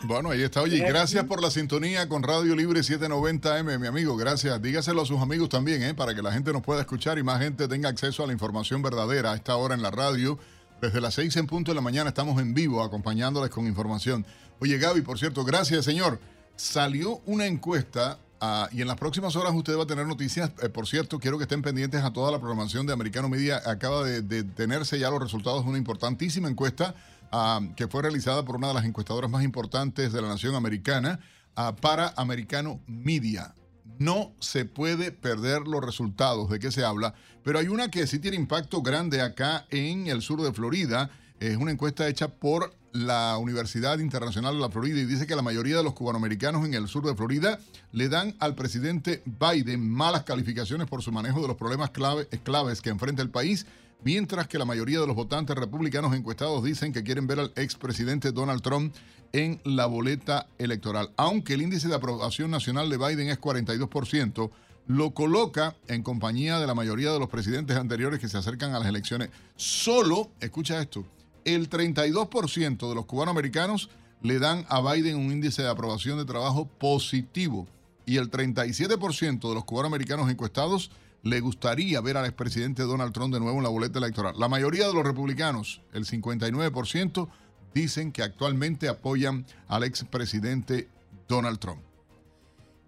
Bueno, 0.05 0.31
ahí 0.31 0.41
está. 0.41 0.63
Oye, 0.63 0.79
gracias 0.79 1.23
por 1.25 1.43
la 1.43 1.51
sintonía 1.51 2.09
con 2.09 2.23
Radio 2.23 2.57
Libre 2.57 2.81
790M, 2.81 3.79
mi 3.79 3.87
amigo. 3.87 4.17
Gracias. 4.17 4.63
Dígaselo 4.63 5.03
a 5.03 5.07
sus 5.07 5.21
amigos 5.21 5.51
también, 5.51 5.83
¿eh? 5.83 5.93
para 5.93 6.15
que 6.15 6.23
la 6.23 6.33
gente 6.33 6.51
nos 6.51 6.63
pueda 6.63 6.81
escuchar 6.81 7.19
y 7.19 7.23
más 7.23 7.43
gente 7.43 7.69
tenga 7.69 7.91
acceso 7.91 8.25
a 8.25 8.27
la 8.27 8.33
información 8.33 8.81
verdadera 8.81 9.33
a 9.33 9.37
esta 9.37 9.55
hora 9.57 9.75
en 9.75 9.83
la 9.83 9.91
radio 9.91 10.39
desde 10.81 11.01
las 11.01 11.15
seis 11.15 11.37
en 11.37 11.47
punto 11.47 11.71
de 11.71 11.75
la 11.75 11.81
mañana 11.81 12.09
estamos 12.09 12.41
en 12.41 12.55
vivo 12.55 12.83
acompañándoles 12.83 13.51
con 13.51 13.67
información. 13.67 14.25
Oye, 14.61 14.79
Gaby, 14.79 15.03
por 15.03 15.19
cierto, 15.19 15.45
gracias, 15.45 15.85
señor. 15.85 16.21
Salió 16.57 17.21
una 17.27 17.47
encuesta 17.47 18.19
Ah, 18.43 18.71
y 18.73 18.81
en 18.81 18.89
las 18.89 18.97
próximas 18.97 19.37
horas 19.37 19.53
usted 19.55 19.77
va 19.77 19.83
a 19.83 19.87
tener 19.87 20.07
noticias. 20.07 20.51
Eh, 20.63 20.71
por 20.71 20.89
cierto, 20.89 21.19
quiero 21.19 21.37
que 21.37 21.45
estén 21.45 21.61
pendientes 21.61 22.03
a 22.03 22.11
toda 22.11 22.33
la 22.33 22.39
programación 22.39 22.87
de 22.87 22.95
Americano 22.95 23.29
Media. 23.29 23.61
Acaba 23.67 24.03
de, 24.03 24.43
tenerse 24.45 24.99
ya 24.99 25.11
los 25.11 25.21
resultados 25.21 25.63
de 25.63 25.69
una 25.69 25.79
importantísima 25.79 26.49
encuesta 26.49 26.95
ah, 27.31 27.61
que 27.77 27.87
fue 27.87 28.01
realizada 28.01 28.43
por 28.43 28.57
una 28.57 28.69
de 28.69 28.75
las 28.75 28.87
encuestadoras 28.87 29.31
más 29.31 29.45
importantes 29.45 30.13
de 30.13 30.23
la 30.23 30.29
nación 30.29 30.55
americana 30.55 31.21
ah, 31.55 31.77
para 31.77 32.15
Americano 32.17 32.81
Media. 32.87 33.55
No 33.99 34.33
se 34.41 34.65
puede 34.65 35.13
perder 35.13 35.69
los 35.69 35.85
resultados 35.85 36.49
de 36.49 36.59
qué 36.59 36.73
se 36.73 36.83
habla, 36.83 37.13
pero 37.43 37.59
hay 37.59 37.69
una 37.69 37.91
que 37.91 38.07
sí 38.07 38.19
tiene 38.19 38.37
impacto 38.37 38.83
grande 38.83 39.21
acá 39.21 39.67
en 39.71 40.07
el 40.07 40.23
sur 40.23 40.43
de 40.43 40.53
Florida. 40.53 41.11
Es 41.39 41.57
una 41.57 41.71
encuesta 41.71 42.07
hecha 42.09 42.29
por 42.29 42.75
la 42.93 43.39
Universidad 43.39 43.99
Internacional 43.99 44.55
de 44.55 44.61
la 44.61 44.71
Florida 44.71 45.01
y 45.01 45.05
dice 45.05 45.27
que 45.27 45.37
la 45.37 45.43
mayoría 45.43 45.77
de 45.77 45.85
los 45.85 45.95
cubanoamericanos 45.95 46.67
en 46.67 46.75
el 46.75 46.89
sur 46.89 47.07
de 47.07 47.15
Florida 47.15 47.59
le 47.93 48.09
dan 48.09 48.35
al 48.41 48.55
presidente 48.55 49.23
Biden 49.25 49.89
malas 49.89 50.25
calificaciones 50.25 50.87
por 50.89 51.03
su 51.03 51.13
manejo 51.13 51.41
de 51.41 51.49
los 51.49 51.57
problemas 51.57 51.91
claves 51.91 52.83
que 52.83 52.91
enfrenta 52.91 53.23
el 53.23 53.31
país, 53.31 53.67
mientras 54.03 54.49
que 54.49 54.59
la 54.59 54.65
mayoría 54.65 55.01
de 55.01 55.07
los 55.07 55.17
votantes 55.17 55.57
republicanos 55.57 56.15
encuestados 56.15 56.65
dicen 56.65 56.93
que 56.93 57.03
quieren 57.03 57.27
ver 57.27 57.41
al 57.41 57.53
expresidente 57.57 58.33
Donald 58.33 58.63
Trump 58.63 58.95
en 59.33 59.61
la 59.65 59.87
boleta 59.87 60.49
electoral. 60.59 61.11
Aunque 61.17 61.55
el 61.55 61.63
índice 61.63 61.89
de 61.89 61.95
aprobación 61.95 62.51
nacional 62.51 62.91
de 62.91 62.97
Biden 62.97 63.29
es 63.29 63.41
42%, 63.41 64.51
lo 64.97 65.13
coloca 65.13 65.77
en 65.87 66.03
compañía 66.03 66.59
de 66.59 66.67
la 66.67 66.75
mayoría 66.75 67.13
de 67.13 67.21
los 67.21 67.29
presidentes 67.29 67.77
anteriores 67.77 68.19
que 68.19 68.29
se 68.29 68.37
acercan 68.37 68.75
a 68.75 68.81
las 68.81 68.89
elecciones. 68.89 69.31
Solo, 69.55 70.33
escucha 70.41 70.81
esto, 70.83 71.05
el 71.45 71.71
32% 71.71 72.89
de 72.89 72.95
los 72.97 73.07
cubanoamericanos 73.07 73.89
le 74.21 74.41
dan 74.41 74.67
a 74.69 74.81
Biden 74.81 75.17
un 75.17 75.31
índice 75.31 75.63
de 75.63 75.69
aprobación 75.69 76.19
de 76.19 76.25
trabajo 76.25 76.67
positivo 76.67 77.69
y 78.05 78.17
el 78.17 78.33
37% 78.33 79.49
de 79.49 79.55
los 79.55 79.65
cubanoamericanos 79.65 80.29
encuestados 80.29 80.91
le 81.23 81.39
gustaría 81.39 82.01
ver 82.01 82.17
al 82.17 82.25
expresidente 82.25 82.83
Donald 82.83 83.13
Trump 83.13 83.33
de 83.33 83.39
nuevo 83.39 83.59
en 83.59 83.63
la 83.63 83.71
boleta 83.71 84.01
electoral. 84.01 84.35
La 84.41 84.49
mayoría 84.49 84.89
de 84.89 84.95
los 84.95 85.05
republicanos, 85.05 85.83
el 85.93 86.05
59%, 86.05 87.29
dicen 87.73 88.11
que 88.11 88.25
actualmente 88.25 88.89
apoyan 88.89 89.47
al 89.69 89.85
expresidente 89.85 90.89
Donald 91.29 91.61
Trump. 91.61 91.90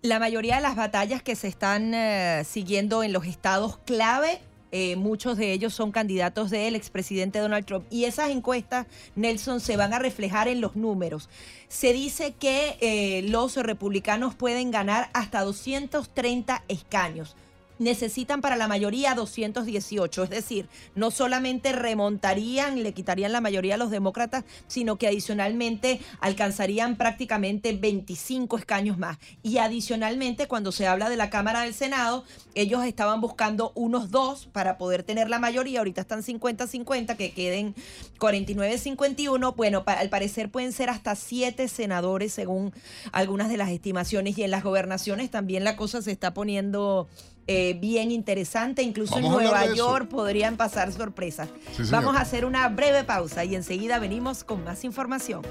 La 0.02 0.18
mayoría 0.18 0.56
de 0.56 0.62
las 0.62 0.74
batallas 0.74 1.22
que 1.22 1.36
se 1.36 1.46
están 1.46 1.94
eh, 1.94 2.42
siguiendo 2.44 3.04
en 3.04 3.12
los 3.12 3.24
estados 3.24 3.78
clave 3.84 4.40
eh, 4.72 4.96
muchos 4.96 5.36
de 5.36 5.52
ellos 5.52 5.74
son 5.74 5.92
candidatos 5.92 6.50
del 6.50 6.74
expresidente 6.74 7.38
Donald 7.38 7.66
Trump. 7.66 7.84
Y 7.90 8.06
esas 8.06 8.30
encuestas, 8.30 8.86
Nelson, 9.14 9.60
se 9.60 9.76
van 9.76 9.92
a 9.92 9.98
reflejar 9.98 10.48
en 10.48 10.62
los 10.62 10.76
números. 10.76 11.28
Se 11.68 11.92
dice 11.92 12.32
que 12.32 12.78
eh, 12.80 13.22
los 13.28 13.54
republicanos 13.56 14.34
pueden 14.34 14.70
ganar 14.70 15.10
hasta 15.12 15.42
230 15.42 16.64
escaños 16.68 17.36
necesitan 17.82 18.40
para 18.40 18.56
la 18.56 18.68
mayoría 18.68 19.14
218. 19.14 20.24
Es 20.24 20.30
decir, 20.30 20.68
no 20.94 21.10
solamente 21.10 21.72
remontarían, 21.72 22.82
le 22.82 22.92
quitarían 22.92 23.32
la 23.32 23.40
mayoría 23.40 23.74
a 23.74 23.78
los 23.78 23.90
demócratas, 23.90 24.44
sino 24.66 24.96
que 24.96 25.08
adicionalmente 25.08 26.00
alcanzarían 26.20 26.96
prácticamente 26.96 27.72
25 27.72 28.58
escaños 28.58 28.98
más. 28.98 29.18
Y 29.42 29.58
adicionalmente, 29.58 30.48
cuando 30.48 30.72
se 30.72 30.86
habla 30.86 31.10
de 31.10 31.16
la 31.16 31.30
Cámara 31.30 31.62
del 31.62 31.74
Senado, 31.74 32.24
ellos 32.54 32.84
estaban 32.84 33.20
buscando 33.20 33.72
unos 33.74 34.10
dos 34.10 34.46
para 34.46 34.78
poder 34.78 35.02
tener 35.02 35.28
la 35.28 35.38
mayoría. 35.38 35.80
Ahorita 35.80 36.02
están 36.02 36.22
50-50, 36.22 37.16
que 37.16 37.32
queden 37.32 37.74
49-51. 38.18 39.54
Bueno, 39.56 39.82
al 39.86 40.08
parecer 40.08 40.50
pueden 40.50 40.72
ser 40.72 40.90
hasta 40.90 41.14
siete 41.16 41.68
senadores 41.68 42.32
según 42.32 42.72
algunas 43.12 43.48
de 43.48 43.56
las 43.56 43.70
estimaciones. 43.70 44.38
Y 44.38 44.44
en 44.44 44.50
las 44.50 44.62
gobernaciones 44.62 45.30
también 45.30 45.64
la 45.64 45.76
cosa 45.76 46.02
se 46.02 46.12
está 46.12 46.34
poniendo 46.34 47.08
eh, 47.46 47.74
bien 47.74 48.10
interesante. 48.10 48.82
Incluso 48.82 49.18
en 49.18 49.24
Nueva 49.24 49.66
York 49.74 50.08
podrían 50.08 50.56
pasar 50.56 50.92
sorpresas. 50.92 51.48
Vamos 51.90 52.16
a 52.16 52.20
hacer 52.20 52.44
una 52.44 52.68
breve 52.68 53.04
pausa 53.04 53.44
y 53.44 53.54
enseguida 53.54 53.98
venimos 53.98 54.44
con 54.44 54.64
más 54.64 54.84
información. 54.84 55.42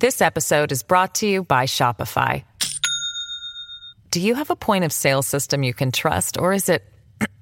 This 0.00 0.20
episode 0.20 0.72
is 0.72 0.82
brought 0.82 1.14
to 1.14 1.26
you 1.26 1.44
by 1.44 1.66
Shopify. 1.66 2.44
Do 4.10 4.20
you 4.20 4.34
have 4.34 4.50
a 4.50 4.56
point 4.56 4.84
of 4.84 4.92
sale 4.92 5.22
system 5.22 5.62
you 5.62 5.74
can 5.74 5.90
trust, 5.90 6.38
or 6.38 6.52
is 6.52 6.68
it 6.68 6.84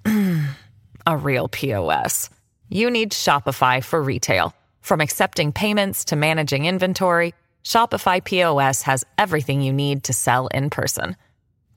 a 1.07 1.17
real 1.17 1.49
POS? 1.49 2.31
You 2.69 2.91
need 2.91 3.13
Shopify 3.13 3.83
for 3.83 4.03
retail. 4.03 4.55
From 4.81 5.01
accepting 5.01 5.53
payments 5.53 6.07
to 6.07 6.17
managing 6.17 6.65
inventory, 6.65 7.35
Shopify 7.65 8.25
POS 8.25 8.83
has 8.83 9.05
everything 9.19 9.61
you 9.63 9.73
need 9.73 10.05
to 10.05 10.13
sell 10.13 10.47
in 10.49 10.71
person. 10.71 11.17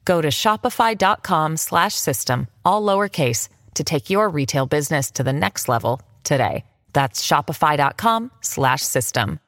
Go 0.06 0.22
to 0.22 0.30
shopify.com 0.30 1.58
slash 1.58 1.96
system, 1.96 2.48
all 2.64 2.82
lowercase, 2.82 3.50
to 3.74 3.84
take 3.84 4.10
your 4.10 4.30
retail 4.30 4.66
business 4.66 5.12
to 5.12 5.24
the 5.24 5.34
next 5.34 5.68
level 5.68 6.02
today. 6.24 6.64
That's 6.94 7.26
shopify.com 7.28 8.32
slash 8.42 8.82
system. 8.82 9.40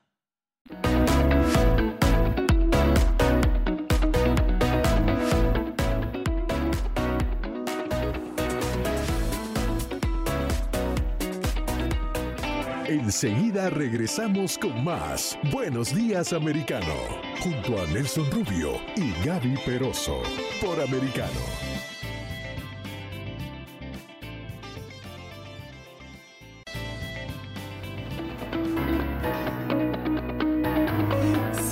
Enseguida 12.88 13.70
regresamos 13.70 14.58
con 14.58 14.82
más 14.82 15.38
Buenos 15.52 15.94
Días 15.94 16.32
Americano, 16.32 16.96
junto 17.42 17.82
a 17.82 17.86
Nelson 17.88 18.32
Rubio 18.32 18.80
y 18.96 19.12
Gaby 19.26 19.58
Peroso, 19.66 20.22
por 20.62 20.82
Americano. 20.82 21.42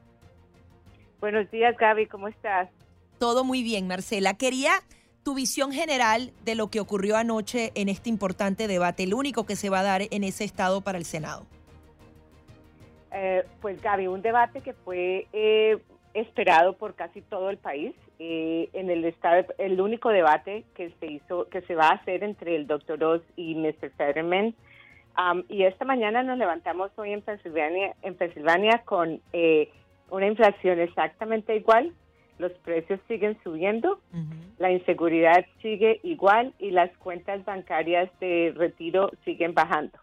Buenos 1.19 1.49
días, 1.51 1.75
Gaby, 1.77 2.07
¿cómo 2.07 2.27
estás? 2.27 2.69
Todo 3.17 3.43
muy 3.43 3.63
bien, 3.63 3.87
Marcela. 3.87 4.35
Quería 4.35 4.71
tu 5.23 5.35
visión 5.35 5.71
general 5.71 6.31
de 6.43 6.55
lo 6.55 6.69
que 6.69 6.79
ocurrió 6.79 7.17
anoche 7.17 7.71
en 7.75 7.89
este 7.89 8.09
importante 8.09 8.67
debate, 8.67 9.03
el 9.03 9.13
único 9.13 9.45
que 9.45 9.55
se 9.55 9.69
va 9.69 9.79
a 9.79 9.83
dar 9.83 10.01
en 10.09 10.23
ese 10.23 10.43
estado 10.43 10.81
para 10.81 10.97
el 10.97 11.05
Senado. 11.05 11.45
Eh, 13.11 13.43
pues 13.61 13.81
Gaby, 13.81 14.07
un 14.07 14.21
debate 14.21 14.61
que 14.61 14.73
fue 14.73 15.27
eh, 15.33 15.77
esperado 16.13 16.73
por 16.73 16.95
casi 16.95 17.21
todo 17.21 17.49
el 17.49 17.57
país. 17.57 17.93
Eh, 18.19 18.69
en 18.73 18.89
el 18.89 19.05
estado, 19.05 19.45
el 19.57 19.79
único 19.79 20.09
debate 20.09 20.65
que 20.75 20.91
se 20.99 21.07
hizo, 21.07 21.47
que 21.49 21.61
se 21.61 21.75
va 21.75 21.87
a 21.87 21.93
hacer 21.93 22.23
entre 22.23 22.55
el 22.55 22.67
doctor 22.67 23.01
Oz 23.03 23.21
y 23.35 23.55
Mr. 23.55 23.91
Fetterman. 23.97 24.53
Um, 25.17 25.43
y 25.49 25.63
esta 25.63 25.85
mañana 25.85 26.21
nos 26.23 26.37
levantamos 26.37 26.91
hoy 26.97 27.13
en 27.13 27.21
Pensilvania, 27.21 27.95
en 28.03 28.15
Pensilvania 28.15 28.83
con 28.85 29.21
una 30.11 30.27
inflación 30.27 30.79
exactamente 30.79 31.55
igual 31.55 31.93
los 32.39 32.51
precios 32.53 32.99
siguen 33.07 33.37
subiendo, 33.43 33.99
la 34.57 34.71
inseguridad 34.71 35.45
sigue 35.61 35.99
igual 36.03 36.53
y 36.57 36.71
las 36.71 36.89
cuentas 36.97 37.43
bancarias 37.45 38.09
de 38.19 38.53
retiro 38.55 39.11
siguen 39.25 39.53
bajando. 39.53 39.99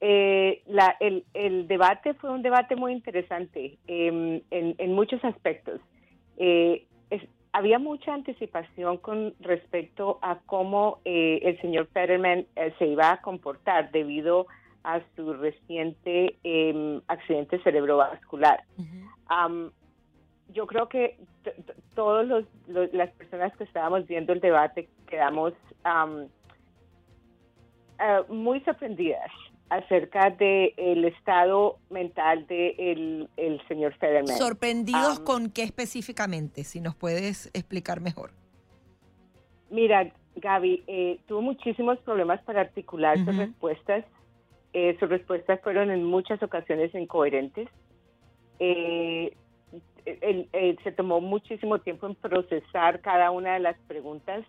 Eh, 0.00 0.62
la, 0.66 0.94
el, 1.00 1.24
el, 1.32 1.66
debate 1.66 2.12
fue 2.14 2.30
un 2.30 2.42
debate 2.42 2.76
muy 2.76 2.92
interesante 2.92 3.78
em, 3.86 4.42
en, 4.50 4.74
en, 4.76 4.92
muchos 4.92 5.24
aspectos. 5.24 5.80
Eh, 6.36 6.86
había 7.52 7.78
mucha 7.78 8.12
anticipación 8.12 8.98
con 8.98 9.32
respecto 9.40 10.18
a 10.20 10.40
cómo 10.44 10.98
eh, 11.04 11.38
el 11.42 11.58
señor 11.60 11.86
Fetterman 11.92 12.46
se 12.78 12.86
iba 12.86 13.12
a 13.12 13.20
comportar 13.22 13.92
debido 13.92 14.46
a 14.82 15.00
su 15.16 15.32
reciente 15.32 16.36
em, 16.42 17.00
accidente 17.08 17.58
cerebrovascular. 17.60 18.62
Yo 20.52 20.66
creo 20.66 20.88
que 20.88 21.18
todas 21.94 22.44
las 22.66 23.10
personas 23.10 23.56
que 23.56 23.64
estábamos 23.64 24.06
viendo 24.06 24.32
el 24.32 24.40
debate 24.40 24.88
quedamos 25.06 25.52
muy 28.28 28.60
sorprendidas 28.60 29.30
acerca 29.70 30.30
del 30.30 30.72
el 30.76 31.04
estado 31.06 31.78
mental 31.90 32.46
del 32.46 32.76
de 32.76 33.28
el 33.36 33.66
señor 33.66 33.94
Federman. 33.94 34.36
¿Sorprendidos 34.36 35.20
con 35.20 35.50
qué 35.50 35.62
específicamente? 35.62 36.64
Si 36.64 36.80
nos 36.80 36.94
puedes 36.94 37.50
explicar 37.54 38.00
mejor. 38.00 38.30
Mira, 39.70 40.12
Gaby, 40.36 40.84
eh, 40.86 41.18
tuvo 41.26 41.42
muchísimos 41.42 41.98
problemas 42.00 42.40
para 42.42 42.60
articular 42.60 43.16
sus 43.24 43.36
respuestas. 43.36 44.04
Eh, 44.72 44.96
sus 44.98 45.08
respuestas 45.08 45.60
fueron 45.62 45.90
en 45.90 46.04
muchas 46.04 46.42
ocasiones 46.42 46.94
incoherentes. 46.94 47.68
Eh, 48.58 49.36
se 50.04 50.92
tomó 50.92 51.20
muchísimo 51.20 51.78
tiempo 51.78 52.06
en 52.06 52.14
procesar 52.14 53.00
cada 53.00 53.30
una 53.30 53.54
de 53.54 53.60
las 53.60 53.76
preguntas 53.86 54.44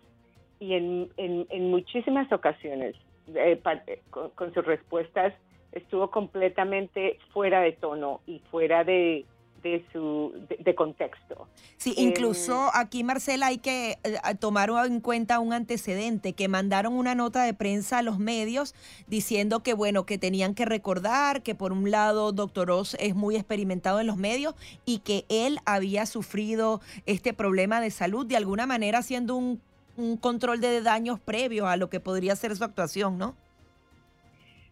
y 0.60 0.74
en, 0.74 1.10
en 1.16 1.70
muchísimas 1.70 2.30
ocasiones 2.32 2.94
eh, 3.34 3.60
eh, 3.88 4.02
con, 4.10 4.54
sus 4.54 4.64
respuestas 4.64 5.34
estuvo 5.72 6.10
completamente 6.12 7.18
fuera 7.32 7.60
de 7.60 7.72
tono 7.72 8.20
y 8.24 8.38
fuera 8.50 8.84
de, 8.84 9.24
de 9.66 9.84
su 9.92 10.32
de, 10.58 10.74
contexto. 10.74 11.48
Sí, 11.76 11.94
incluso 11.96 12.70
aquí, 12.74 13.04
Marcela, 13.04 13.46
hay 13.46 13.58
que 13.58 13.98
eh, 14.04 14.18
tomar 14.38 14.70
en 14.86 15.00
cuenta 15.00 15.40
un 15.40 15.52
antecedente, 15.52 16.32
que 16.32 16.48
mandaron 16.48 16.94
una 16.94 17.14
nota 17.14 17.42
de 17.44 17.54
prensa 17.54 17.98
a 17.98 18.02
los 18.02 18.18
medios 18.18 18.74
diciendo 19.06 19.60
que, 19.62 19.74
bueno, 19.74 20.06
que 20.06 20.18
tenían 20.18 20.54
que 20.54 20.64
recordar 20.64 21.42
que 21.42 21.54
por 21.54 21.72
un 21.72 21.90
lado 21.90 22.32
Doctor 22.32 22.70
Oz 22.70 22.94
es 23.00 23.14
muy 23.14 23.36
experimentado 23.36 24.00
en 24.00 24.06
los 24.06 24.16
medios 24.16 24.54
y 24.84 24.98
que 24.98 25.24
él 25.28 25.58
había 25.64 26.06
sufrido 26.06 26.80
este 27.06 27.32
problema 27.32 27.80
de 27.80 27.90
salud, 27.90 28.26
de 28.26 28.36
alguna 28.36 28.66
manera 28.66 28.98
haciendo 28.98 29.36
un 29.36 29.60
un 29.96 30.16
control 30.16 30.60
de 30.60 30.82
daños 30.82 31.18
previo 31.18 31.66
a 31.66 31.76
lo 31.76 31.88
que 31.88 32.00
podría 32.00 32.36
ser 32.36 32.54
su 32.56 32.64
actuación, 32.64 33.18
¿no? 33.18 33.34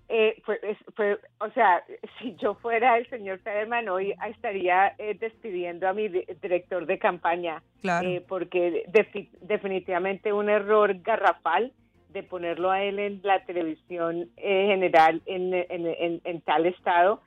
Eh, 0.08 0.42
o 1.38 1.50
sea, 1.50 1.82
si 2.18 2.34
yo 2.36 2.54
fuera 2.54 2.98
el 2.98 3.08
señor 3.08 3.38
Federman, 3.40 3.88
hoy 3.88 4.14
estaría 4.28 4.94
eh, 4.98 5.16
despidiendo 5.18 5.88
a 5.88 5.92
mi 5.92 6.08
director 6.08 6.86
de 6.86 6.98
campaña, 6.98 7.62
claro. 7.80 8.08
Eh, 8.08 8.24
porque 8.26 8.84
definitivamente 9.40 10.32
un 10.32 10.48
error 10.48 10.94
garrafal 11.00 11.72
de 12.10 12.22
ponerlo 12.22 12.70
a 12.70 12.82
él 12.82 12.98
en 13.00 13.20
la 13.24 13.44
televisión 13.44 14.30
general 14.36 15.20
en, 15.26 15.52
en, 15.52 16.40
tal 16.42 16.64
estado. 16.64 17.20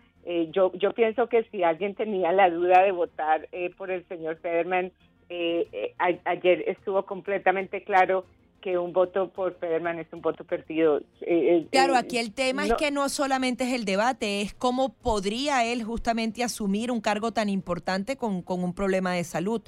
yo, 0.51 0.71
yo 0.75 0.93
pienso 0.93 1.27
que 1.27 1.43
si 1.51 1.61
alguien 1.61 1.93
tenía 1.93 2.31
la 2.31 2.49
duda 2.49 2.83
de 2.83 2.93
votar 2.93 3.49
por 3.75 3.91
el 3.91 4.07
señor 4.07 4.37
Federman, 4.37 4.93
eh, 5.29 5.67
eh 5.73 6.19
ayer 6.23 6.63
estuvo 6.67 7.03
completamente 7.05 7.83
claro 7.83 8.25
que 8.67 8.77
un 8.77 8.91
voto 8.91 9.29
por 9.29 9.53
Federman 9.59 9.97
es 9.97 10.11
un 10.11 10.19
voto 10.19 10.43
perdido. 10.43 10.97
Eh, 10.97 11.05
eh, 11.21 11.67
claro, 11.71 11.95
aquí 11.95 12.17
el 12.17 12.33
tema 12.33 12.65
es 12.65 12.73
que 12.73 12.91
no 12.91 13.07
solamente 13.07 13.63
es 13.63 13.73
el 13.73 13.85
debate, 13.85 14.41
es 14.41 14.53
cómo 14.53 14.93
podría 14.93 15.63
él 15.63 15.83
justamente 15.83 16.43
asumir 16.43 16.91
un 16.91 16.99
cargo 16.99 17.31
tan 17.31 17.47
importante 17.47 18.17
con, 18.17 18.41
con 18.41 18.65
un 18.65 18.73
problema 18.73 19.13
de 19.13 19.23
salud. 19.23 19.61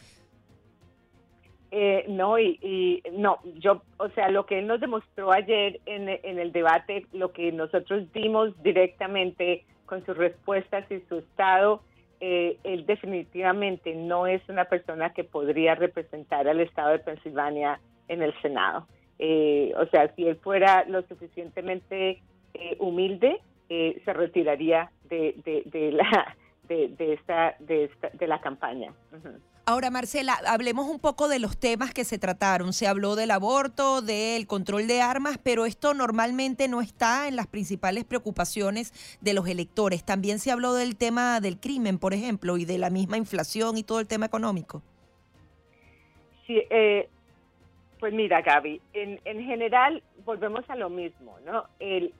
no, 2.10 2.38
y, 2.38 3.02
no, 3.14 3.38
yo, 3.60 3.84
o 4.00 4.10
sea, 4.10 4.28
lo 4.30 4.46
que 4.46 4.60
él 4.60 4.68
nos 4.68 4.82
demostró 4.82 5.32
ayer 5.32 5.80
en, 5.86 6.10
en 6.10 6.38
el 6.38 6.52
debate, 6.52 7.06
lo 7.14 7.32
que 7.32 7.54
nosotros 7.54 8.12
dimos 8.12 8.52
directamente 8.64 9.64
con 9.86 10.06
sus 10.06 10.18
respuestas 10.18 10.84
y 10.92 11.00
su 11.08 11.20
estado, 11.20 11.84
eh, 12.20 12.58
él 12.66 12.86
definitivamente 12.86 13.96
no 13.96 14.28
es 14.28 14.42
una 14.50 14.66
persona 14.66 15.14
que 15.14 15.24
podría 15.24 15.76
representar 15.76 16.50
al 16.50 16.60
estado 16.60 16.90
de 16.90 17.00
Pensilvania 17.00 17.80
en 18.10 18.22
el 18.22 18.34
Senado. 18.42 18.88
Eh, 19.18 19.72
o 19.78 19.86
sea, 19.88 20.14
si 20.16 20.28
él 20.28 20.36
fuera 20.38 20.84
lo 20.86 21.02
suficientemente 21.04 22.22
eh, 22.54 22.76
humilde, 22.80 23.40
se 23.70 24.14
retiraría 24.14 24.92
de, 25.10 25.36
de, 25.46 25.92
la 25.92 26.36
de, 26.68 27.14
esta, 27.14 27.56
de, 27.60 27.86
esta, 27.86 28.10
de 28.10 28.28
la 28.28 28.42
campaña. 28.42 28.92
Ahora, 29.70 29.92
Marcela, 29.92 30.40
hablemos 30.48 30.88
un 30.88 30.98
poco 31.00 31.28
de 31.28 31.38
los 31.38 31.56
temas 31.56 31.94
que 31.94 32.04
se 32.04 32.18
trataron. 32.18 32.74
Se 32.74 32.88
habló 32.88 33.16
del 33.16 33.30
aborto, 33.30 34.02
del 34.02 34.48
control 34.48 34.88
de 34.88 35.02
armas, 35.02 35.38
pero 35.38 35.68
esto 35.68 35.94
normalmente 35.94 36.68
no 36.68 36.82
está 36.82 37.28
en 37.28 37.36
las 37.36 37.46
principales 37.46 38.04
preocupaciones 38.04 38.92
de 39.22 39.36
los 39.36 39.48
electores. 39.48 40.04
También 40.04 40.40
se 40.40 40.50
habló 40.52 40.74
del 40.74 40.96
tema 40.96 41.40
del 41.40 41.60
crimen, 41.60 42.00
por 42.00 42.16
ejemplo, 42.16 42.58
y 42.58 42.66
de 42.66 42.80
la 42.80 42.90
misma 42.90 43.18
inflación 43.18 43.78
y 43.78 43.84
todo 43.84 44.00
el 44.00 44.08
tema 44.08 44.26
económico. 44.26 44.82
Sí, 46.48 46.64
eh, 46.72 47.08
pues 48.00 48.14
mira, 48.14 48.42
Gaby, 48.42 48.82
en, 48.94 49.20
general 49.44 50.02
volvemos 50.26 50.68
a 50.70 50.76
lo 50.76 50.90
mismo, 50.90 51.38
¿no? 51.46 51.66
El, 51.80 52.14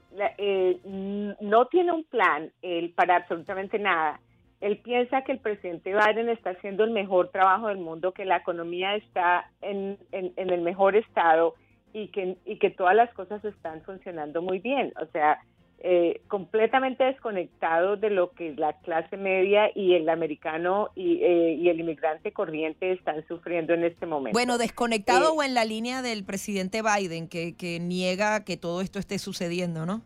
no 1.40 1.66
tiene 1.68 1.92
un 1.92 2.04
plan 2.04 2.52
el, 2.62 2.92
para 2.92 3.18
absolutamente 3.18 3.80
nada 3.80 4.20
él 4.62 4.78
piensa 4.78 5.22
que 5.22 5.32
el 5.32 5.40
presidente 5.40 5.94
Biden 5.94 6.30
está 6.30 6.52
haciendo 6.52 6.84
el 6.84 6.92
mejor 6.92 7.30
trabajo 7.30 7.68
del 7.68 7.78
mundo, 7.78 8.12
que 8.12 8.26
la 8.26 8.38
economía 8.38 8.96
está 8.96 9.50
en, 9.62 9.98
el 10.12 10.62
mejor 10.62 10.96
estado 10.96 11.56
y 11.94 12.10
que, 12.10 12.38
y 12.46 12.58
que 12.60 12.70
todas 12.70 12.96
las 12.96 13.14
cosas 13.14 13.44
están 13.46 13.82
funcionando 13.84 14.42
muy 14.42 14.60
bien. 14.60 14.92
O 15.02 15.06
sea, 15.08 15.40
eh, 15.82 16.22
completamente 16.28 17.06
desconectado 17.06 17.96
de 17.96 18.10
lo 18.10 18.32
que 18.32 18.54
la 18.56 18.74
clase 18.82 19.16
media 19.16 19.72
y 19.74 19.94
el 19.94 20.10
americano 20.10 20.90
y, 20.94 21.24
eh, 21.24 21.54
y, 21.54 21.70
el 21.70 21.80
inmigrante 21.80 22.34
corriente 22.34 22.92
están 22.92 23.26
sufriendo 23.28 23.74
en 23.74 23.86
este 23.86 24.06
momento. 24.06 24.38
Bueno, 24.38 24.58
desconectado 24.58 25.30
eh, 25.30 25.36
o 25.38 25.44
en 25.44 25.54
la 25.54 25.64
línea 25.64 26.02
del 26.02 26.26
presidente 26.26 26.82
Biden, 26.82 27.30
que, 27.30 27.56
que 27.56 27.80
niega 27.80 28.44
que 28.44 28.58
todo 28.58 28.82
esto 28.82 29.00
esté 29.00 29.20
sucediendo, 29.20 29.86
¿no? 29.86 30.02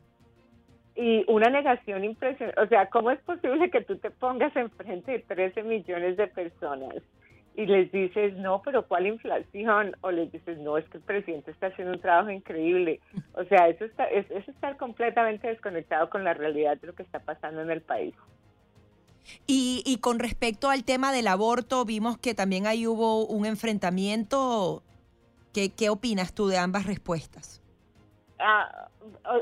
y 0.95 1.25
una 1.27 1.49
negación 1.49 2.03
impresionante. 2.03 2.62
O 2.62 2.67
sea, 2.67 2.88
¿cómo 2.91 3.09
es 3.09 3.19
posible 3.21 3.71
que 3.71 3.81
tú 3.81 3.97
te 3.97 4.12
pongas 4.12 4.55
enfrente 4.55 5.12
de 5.12 5.19
13 5.19 5.63
millones 5.63 6.17
de 6.17 6.27
personas 6.27 6.93
y 7.55 7.65
les 7.65 7.91
dices, 7.91 8.35
no, 8.37 8.61
pero 8.63 8.87
¿cuál 8.87 9.05
inflación? 9.05 9.95
O 10.01 10.11
les 10.11 10.31
dices, 10.31 10.57
no, 10.59 10.77
es 10.77 10.87
que 10.89 10.97
el 10.97 11.03
presidente 11.03 11.51
está 11.51 11.67
haciendo 11.67 11.93
un 11.93 12.01
trabajo 12.01 12.31
increíble. 12.31 12.99
O 13.33 13.43
sea, 13.45 13.67
eso, 13.67 13.85
está, 13.85 14.05
es, 14.05 14.29
eso 14.31 14.49
estar 14.49 14.77
completamente 14.77 15.47
desconectado 15.47 16.09
con 16.09 16.23
la 16.23 16.33
realidad 16.33 16.77
de 16.77 16.87
lo 16.87 16.95
que 16.95 17.03
está 17.03 17.19
pasando 17.19 17.61
en 17.61 17.69
el 17.69 17.81
país. 17.81 18.15
Y, 19.45 19.83
y 19.85 19.97
con 19.97 20.19
respecto 20.19 20.69
al 20.69 20.83
tema 20.83 21.11
del 21.11 21.27
aborto, 21.27 21.85
vimos 21.85 22.17
que 22.17 22.33
también 22.33 22.65
ahí 22.65 22.87
hubo 22.87 23.25
un 23.25 23.45
enfrentamiento. 23.45 24.83
¿Qué, 25.53 25.69
qué 25.69 25.89
opinas 25.89 26.33
tú 26.33 26.47
de 26.47 26.57
ambas 26.57 26.87
respuestas? 26.87 27.61
Ah, 28.39 28.89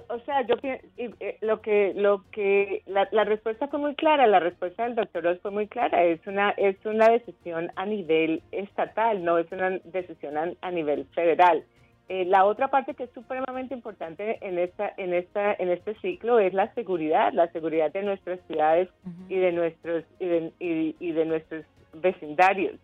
o, 0.09 0.19
sea, 0.21 0.45
yo 0.45 0.55
eh, 0.63 1.37
lo 1.41 1.61
que 1.61 1.93
lo 1.95 2.23
que 2.31 2.83
la, 2.85 3.23
respuesta 3.23 3.67
fue 3.67 3.79
muy 3.79 3.95
clara, 3.95 4.27
la 4.27 4.39
respuesta 4.39 4.83
del 4.83 4.95
doctor 4.95 5.23
Ross 5.23 5.39
fue 5.41 5.51
muy 5.51 5.67
clara, 5.67 6.03
es 6.03 6.25
una 6.25 6.51
es 6.51 6.77
una 6.85 7.09
decisión 7.09 7.71
a 7.75 7.85
nivel 7.85 8.41
estatal, 8.51 9.23
no 9.23 9.37
es 9.37 9.51
una 9.51 9.71
decisión 9.83 10.55
a, 10.61 10.71
nivel 10.71 11.05
federal. 11.13 11.63
Eh, 12.09 12.25
la 12.25 12.45
otra 12.45 12.69
parte 12.69 12.93
que 12.93 13.03
es 13.03 13.11
supremamente 13.11 13.73
importante 13.73 14.37
en 14.41 14.57
esta 14.57 14.93
en 14.97 15.13
esta 15.13 15.53
en 15.53 15.69
este 15.69 15.95
ciclo 15.95 16.39
es 16.39 16.53
la 16.53 16.73
seguridad, 16.73 17.33
la 17.33 17.51
seguridad 17.51 17.91
de 17.91 18.03
nuestras 18.03 18.39
ciudades 18.47 18.89
y 19.29 19.37
de 19.37 19.51
nuestros 19.51 20.03
y 20.19 20.25
de, 20.25 20.53
y, 20.59 21.11
de 21.11 21.25
nuestros 21.25 21.65
vecindarios. 21.93 22.79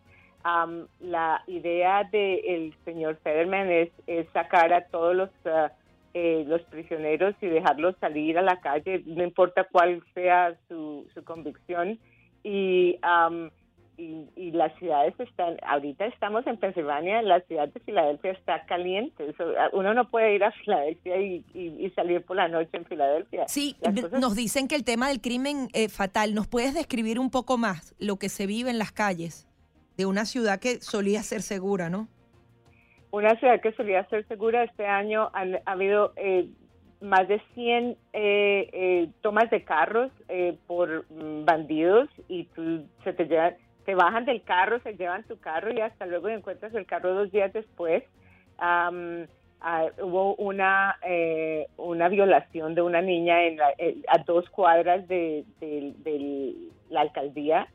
la 1.01 1.43
idea 1.47 2.03
del 2.11 2.39
el 2.45 2.73
señor 2.85 3.17
Federman 3.23 3.69
es, 3.69 3.89
es, 4.05 4.27
sacar 4.29 4.71
a 4.71 4.85
todos 4.85 5.15
los 5.15 5.29
uh, 5.45 5.69
eh, 6.13 6.43
los 6.47 6.61
prisioneros 6.63 7.35
y 7.41 7.47
dejarlos 7.47 7.95
salir 7.99 8.37
a 8.37 8.41
la 8.41 8.59
calle, 8.59 9.03
no 9.05 9.23
importa 9.23 9.67
cuál 9.71 10.01
sea 10.13 10.55
su, 10.67 11.07
su 11.13 11.23
convicción. 11.23 11.99
Y, 12.43 12.97
y, 13.97 14.51
las 14.51 14.77
ciudades 14.77 15.13
están, 15.19 15.57
ahorita 15.63 16.05
estamos 16.05 16.45
en 16.47 16.57
Pensilvania, 16.57 17.21
la 17.21 17.41
ciudad 17.41 17.67
de 17.67 17.79
Filadelfia 17.79 18.31
está 18.31 18.65
caliente. 18.65 19.33
uno 19.73 19.93
no 19.93 20.09
puede 20.09 20.35
ir 20.35 20.43
a 20.43 20.51
Filadelfia 20.63 21.19
y, 21.19 21.43
y, 21.53 21.89
salir 21.95 22.23
por 22.23 22.37
la 22.37 22.47
noche 22.47 22.69
en 22.73 22.85
Filadelfia. 22.85 23.47
Sí, 23.47 23.75
nos 24.19 24.35
dicen 24.35 24.67
que 24.67 24.75
el 24.75 24.83
tema 24.83 25.09
del 25.09 25.21
crimen 25.21 25.67
es 25.73 25.91
fatal. 25.91 26.35
¿Nos 26.35 26.47
puedes 26.47 26.73
describir 26.73 27.19
un 27.19 27.31
poco 27.31 27.57
más 27.57 27.95
lo 27.99 28.17
que 28.17 28.29
se 28.29 28.45
vive 28.45 28.69
en 28.69 28.77
las 28.77 28.91
calles 28.91 29.47
de 29.97 30.05
una 30.05 30.25
ciudad 30.25 30.59
que 30.59 30.79
solía 30.79 31.23
ser 31.23 31.41
segura, 31.41 31.89
no? 31.89 32.07
Una 33.17 33.35
ciudad 33.39 33.61
que 33.61 33.71
solía 33.73 34.05
ser 34.05 34.27
segura, 34.27 34.63
este 34.63 34.85
año 34.85 35.29
han, 35.33 35.55
ha 35.65 35.71
habido 35.71 36.13
eh, 36.15 36.47
más 37.01 37.27
de 37.27 37.41
100 37.53 37.97
eh, 38.13 38.69
eh, 38.73 39.09
tomas 39.21 39.49
de 39.49 39.63
carros 39.63 40.11
eh, 40.29 40.57
por 40.67 41.05
mm, 41.09 41.45
bandidos 41.45 42.09
y 42.27 42.45
tú, 42.45 42.85
se 43.03 43.13
te 43.13 43.25
llevan, 43.25 43.55
te 43.85 43.95
bajan 43.95 44.25
del 44.25 44.41
carro, 44.43 44.79
se 44.81 44.93
llevan 44.93 45.23
tu 45.23 45.39
carro 45.39 45.71
y 45.71 45.81
hasta 45.81 46.05
luego 46.05 46.29
encuentras 46.29 46.73
el 46.73 46.85
carro 46.85 47.13
dos 47.13 47.31
días 47.31 47.53
después. 47.53 48.03
Ah, 48.59 48.91
hubo 50.01 50.35
una 50.35 50.95
una 51.77 52.09
violación 52.09 52.75
de 52.75 52.81
una 52.83 53.01
niña 53.01 53.43
en 53.43 53.59
a 53.59 54.17
dos 54.25 54.47
cuadras 54.49 55.07
de 55.07 55.45
la 56.89 57.01
alcaldía 57.01 57.67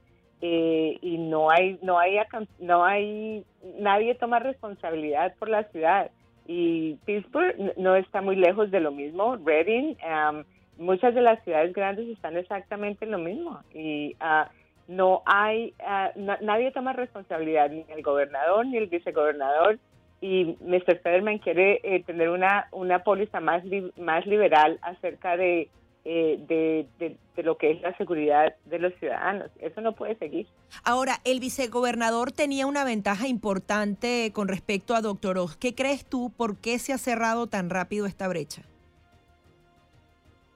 y 0.44 1.18
no 1.18 1.50
hay 1.50 1.78
no 1.82 1.98
hay 1.98 2.18
no 2.58 2.84
hay 2.84 3.44
nadie 3.78 4.14
toma 4.16 4.40
responsabilidad 4.40 5.34
por 5.38 5.48
la 5.48 5.64
ciudad 5.70 6.10
y 6.46 6.94
Pittsburgh 7.04 7.74
no 7.76 7.94
está 7.96 8.20
muy 8.20 8.36
lejos 8.36 8.70
de 8.70 8.80
lo 8.80 8.90
mismo. 8.90 9.36
Reading, 9.36 9.96
um, 10.04 10.44
muchas 10.78 11.14
de 11.14 11.22
las 11.22 11.42
ciudades 11.44 11.72
grandes 11.72 12.08
están 12.08 12.36
exactamente 12.36 13.06
lo 13.06 13.18
mismo 13.18 13.60
y 13.72 14.16
uh, 14.20 14.48
no 14.88 15.22
hay, 15.24 15.74
uh, 15.80 16.20
nadie 16.40 16.72
toma 16.72 16.92
responsabilidad, 16.92 17.70
ni 17.70 17.84
el 17.88 18.02
gobernador 18.02 18.66
ni 18.66 18.78
el 18.78 18.88
vicegobernador. 18.88 19.78
Y 20.20 20.56
Mr. 20.60 21.00
Federman 21.00 21.38
quiere 21.38 21.80
eh, 21.82 22.04
tener 22.04 22.28
una, 22.28 22.68
una 22.70 23.00
póliza 23.00 23.40
más, 23.40 23.64
más 23.96 24.24
liberal 24.24 24.78
acerca 24.82 25.36
de 25.36 25.68
eh, 26.04 26.36
de, 26.48 26.88
de, 26.98 27.42
lo 27.44 27.56
que 27.56 27.70
es 27.70 27.80
la 27.80 27.96
seguridad 27.96 28.54
de 28.64 28.78
los 28.80 28.92
ciudadanos. 28.94 29.50
Eso 29.60 29.80
no 29.80 29.94
puede 29.94 30.16
seguir. 30.16 30.48
Ahora, 30.84 31.18
el 31.24 31.38
vicegobernador 31.38 32.32
tenía 32.32 32.66
una 32.66 32.84
ventaja 32.84 33.28
importante 33.28 34.32
con 34.34 34.48
respecto 34.48 34.96
a 34.96 35.00
Doctor 35.00 35.38
Oz. 35.38 35.56
¿Qué 35.56 35.76
crees 35.76 36.04
tú? 36.04 36.32
¿Por 36.36 36.56
qué 36.56 36.80
se 36.80 36.92
ha 36.92 36.98
cerrado 36.98 37.46
tan 37.46 37.70
rápido 37.70 38.06
esta 38.06 38.26
brecha? 38.26 38.62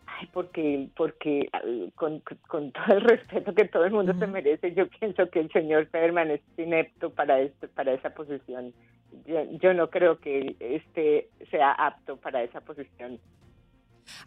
Ay, 0.07 0.29
porque, 0.33 0.89
porque 0.97 1.49
con, 1.95 2.21
todo 2.73 2.97
el 2.97 3.03
respeto 3.03 3.55
que 3.55 3.67
todo 3.67 3.85
el 3.85 3.93
mundo 3.93 4.15
se 4.19 4.27
merece, 4.27 4.75
yo 4.75 4.89
pienso 4.89 5.31
que 5.31 5.41
el 5.41 5.53
señor 5.53 5.87
Federman 5.91 6.31
es 6.31 6.41
inepto 6.57 7.11
para, 7.11 7.41
esto, 7.41 7.69
para 7.69 7.93
esa 7.93 8.11
posición. 8.11 8.73
Yo, 9.27 9.45
yo 9.61 9.75
no 9.75 9.91
creo 9.91 10.19
que 10.19 10.57
este 10.59 11.29
sea 11.51 11.71
apto 11.71 12.17
para 12.17 12.43
esa 12.43 12.61
posición. 12.63 13.21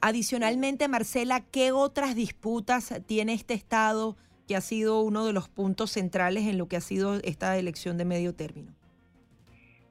Adicionalmente, 0.01 0.87
Marcela, 0.87 1.41
¿qué 1.51 1.71
otras 1.71 2.15
disputas 2.15 3.01
tiene 3.05 3.33
este 3.33 3.53
Estado 3.53 4.15
que 4.47 4.55
ha 4.55 4.61
sido 4.61 5.01
uno 5.01 5.25
de 5.25 5.33
los 5.33 5.47
puntos 5.49 5.91
centrales 5.91 6.47
en 6.47 6.57
lo 6.57 6.67
que 6.67 6.77
ha 6.77 6.81
sido 6.81 7.15
esta 7.23 7.57
elección 7.57 7.97
de 7.97 8.05
medio 8.05 8.33
término? 8.33 8.73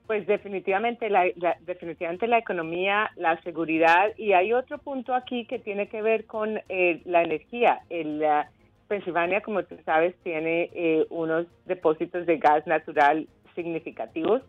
Pues 0.07 0.27
definitivamente 0.27 1.11
la, 1.11 1.27
definitivamente 1.66 2.27
la 2.27 2.38
economía, 2.38 3.11
la 3.16 3.40
seguridad 3.42 4.14
y 4.16 4.33
hay 4.33 4.55
otro 4.55 4.79
punto 4.79 5.14
aquí 5.14 5.44
que 5.44 5.59
tiene 5.59 5.88
que 5.88 6.01
ver 6.01 6.24
con 6.24 6.61
eh, 6.68 7.03
la 7.05 7.22
energía. 7.22 7.83
Pensilvania, 8.88 9.42
como 9.42 9.62
tú 9.64 9.77
sabes, 9.85 10.14
tiene 10.22 10.70
eh, 10.72 11.07
unos 11.11 11.46
depósitos 11.66 12.24
de 12.24 12.38
gas 12.38 12.66
natural 12.66 13.29
significativos 13.55 14.42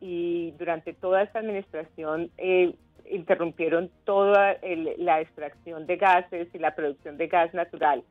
y 0.00 0.52
durante 0.58 0.92
toda 0.92 1.22
esta 1.22 1.40
administración 1.40 2.30
eh, 2.38 2.74
interrumpieron 3.10 3.90
toda 4.04 4.56
la 4.98 5.20
extracción 5.20 5.86
de 5.86 5.96
gases 5.96 6.48
y 6.54 6.58
la 6.58 6.74
producción 6.74 7.16
de 7.16 7.26
gas 7.26 7.52
natural. 7.54 8.02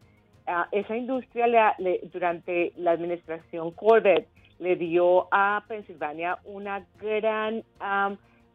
Esa 0.72 0.98
industria 0.98 1.76
durante 2.12 2.74
la 2.78 2.92
administración 2.92 3.72
Corbett 3.72 4.28
le 4.60 4.76
dio 4.76 5.28
a 5.32 5.64
Pensilvania 5.68 6.40
una 6.44 6.86
gran, 7.00 7.64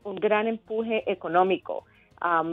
un 0.02 0.16
gran 0.16 0.48
empuje 0.48 1.10
económico. 1.10 1.84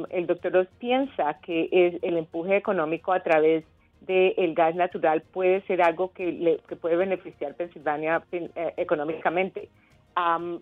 el 0.10 0.27
doctor 0.27 0.54
Ross 0.54 0.67
piensa 0.80 1.39
que 1.41 1.69
es 1.71 2.04
el 2.04 2.17
empuje 2.17 2.56
económico 2.56 3.13
a 3.13 3.21
través 3.21 3.63
del 4.01 4.56
gas 4.56 4.75
natural 4.75 5.21
puede 5.21 5.62
ser 5.67 5.82
algo 5.82 6.12
que, 6.12 6.32
le, 6.32 6.58
que 6.67 6.75
puede 6.75 6.95
beneficiar 6.95 7.56
Pensilvania 7.56 8.23
eh, 8.32 8.73
económicamente. 8.77 9.69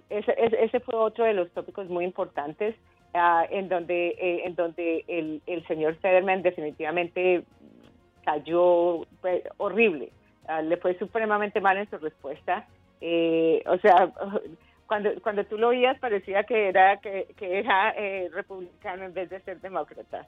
ese, 0.10 0.36
ese, 0.38 0.80
fue 0.82 0.96
otro 0.96 1.24
de 1.26 1.34
los 1.34 1.50
tópicos 1.52 1.90
muy 1.90 2.04
importantes. 2.04 2.76
Ah, 3.14 3.46
en 3.50 3.70
donde, 3.70 4.10
eh, 4.10 4.42
en 4.46 4.54
donde 4.54 5.04
el, 5.08 5.42
el, 5.48 5.66
señor 5.66 5.96
Federman 5.96 6.44
definitivamente 6.44 7.44
cayó 8.24 9.08
horrible. 9.58 10.12
Ah, 10.48 10.62
le 10.62 10.78
fue 10.78 10.98
supremamente 11.00 11.60
mal 11.60 11.78
en 11.78 11.90
su 11.90 11.98
respuesta. 11.98 12.68
Eh, 13.02 13.64
o 13.66 13.78
sea, 13.80 14.12
cuando, 14.88 15.10
cuando 15.24 15.44
tú 15.46 15.58
lo 15.58 15.70
oías 15.70 15.98
parecía 16.00 16.44
que 16.44 16.70
era, 16.70 16.98
que, 16.98 17.28
que 17.36 17.60
era 17.60 17.96
eh, 17.98 18.30
republicano 18.32 19.06
en 19.06 19.14
vez 19.14 19.30
de 19.32 19.40
ser 19.42 19.60
demócrata. 19.60 20.28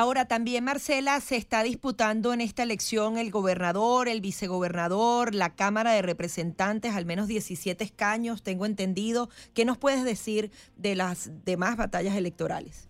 Ahora 0.00 0.26
también, 0.26 0.62
Marcela, 0.62 1.18
se 1.18 1.34
está 1.34 1.64
disputando 1.64 2.32
en 2.32 2.40
esta 2.40 2.62
elección 2.62 3.18
el 3.18 3.32
gobernador, 3.32 4.06
el 4.06 4.20
vicegobernador, 4.20 5.34
la 5.34 5.56
Cámara 5.56 5.90
de 5.90 6.02
Representantes, 6.02 6.94
al 6.94 7.04
menos 7.04 7.26
17 7.26 7.82
escaños, 7.82 8.44
tengo 8.44 8.64
entendido. 8.64 9.28
¿Qué 9.56 9.64
nos 9.64 9.76
puedes 9.76 10.04
decir 10.04 10.52
de 10.76 10.94
las 10.94 11.44
demás 11.44 11.76
batallas 11.76 12.14
electorales? 12.14 12.88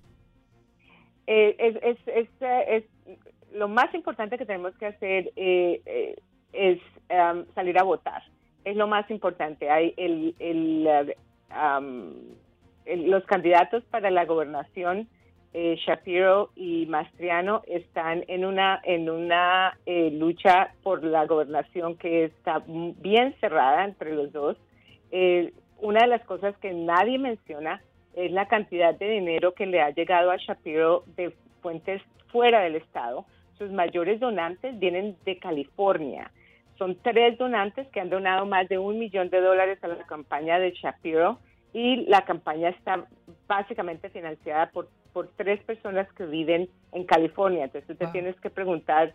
Eh, 1.27 1.57
es, 1.59 2.85
lo 3.55 3.69
más 3.69 3.95
importante 3.95 4.37
que 4.37 4.45
tenemos 4.45 4.77
que 4.77 4.85
hacer 4.85 5.33
eh, 5.35 5.81
eh, 5.87 6.17
es 6.53 6.79
salir 7.55 7.79
a 7.79 7.85
votar. 7.85 8.23
Es 8.67 8.77
lo 8.77 8.87
más 8.87 9.11
importante. 9.11 9.71
Hay 9.71 9.95
el, 9.97 11.15
um, 11.57 12.13
los 13.09 13.25
candidatos 13.25 13.83
para 13.85 14.11
la 14.11 14.27
gobernación 14.27 15.09
eh, 15.55 15.77
Shapiro 15.85 16.51
y 16.55 16.87
Mastriano 16.87 17.63
están 17.67 18.25
en 18.29 18.45
una 18.45 18.81
en 18.85 19.09
una 19.09 19.79
eh, 19.87 20.11
lucha 20.11 20.75
por 20.83 21.03
la 21.03 21.25
gobernación 21.27 21.97
que 21.97 22.25
está 22.25 22.63
bien 22.67 23.35
cerrada 23.41 23.85
entre 23.85 24.15
los 24.15 24.33
dos. 24.33 24.57
Eh, 25.11 25.53
una 25.81 26.01
de 26.01 26.09
las 26.09 26.25
cosas 26.25 26.57
que 26.59 26.73
nadie 26.73 27.19
menciona 27.19 27.83
es 28.15 28.31
la 28.33 28.47
cantidad 28.47 28.95
de 28.95 29.09
dinero 29.09 29.55
que 29.55 29.67
le 29.67 29.81
ha 29.81 29.91
llegado 29.91 30.31
a 30.31 30.37
Shapiro 30.37 31.05
de 31.17 31.33
fuentes 31.63 32.03
fuera 32.31 32.61
del 32.61 32.77
estado. 32.77 33.25
Sus 33.57 33.71
mayores 33.71 34.21
donantes 34.21 34.79
vienen 34.79 35.17
de 35.25 35.39
California. 35.39 36.31
Son 36.77 36.97
tres 37.03 37.39
donantes 37.39 37.89
que 37.89 38.01
han 38.01 38.11
donado 38.11 38.45
más 38.47 38.69
de 38.69 38.79
un 38.79 38.99
millón 38.99 39.31
de 39.31 39.41
dólares 39.41 39.83
a 39.83 39.89
la 39.89 40.07
campaña 40.07 40.59
de 40.59 40.73
Shapiro 40.73 41.39
y 41.73 42.07
la 42.07 42.25
campaña 42.25 42.69
está 42.71 43.05
básicamente 43.47 44.11
financiada 44.11 44.71
por 44.71 44.89
por 45.13 45.29
tres 45.37 45.63
personas 45.65 46.11
que 46.13 46.27
viven 46.27 46.69
en 46.93 47.05
California. 47.05 47.65
Entonces 47.65 47.87
tú 47.87 47.95
te 47.95 48.07
tienes 48.09 48.39
que 48.41 48.51
preguntar 48.51 49.15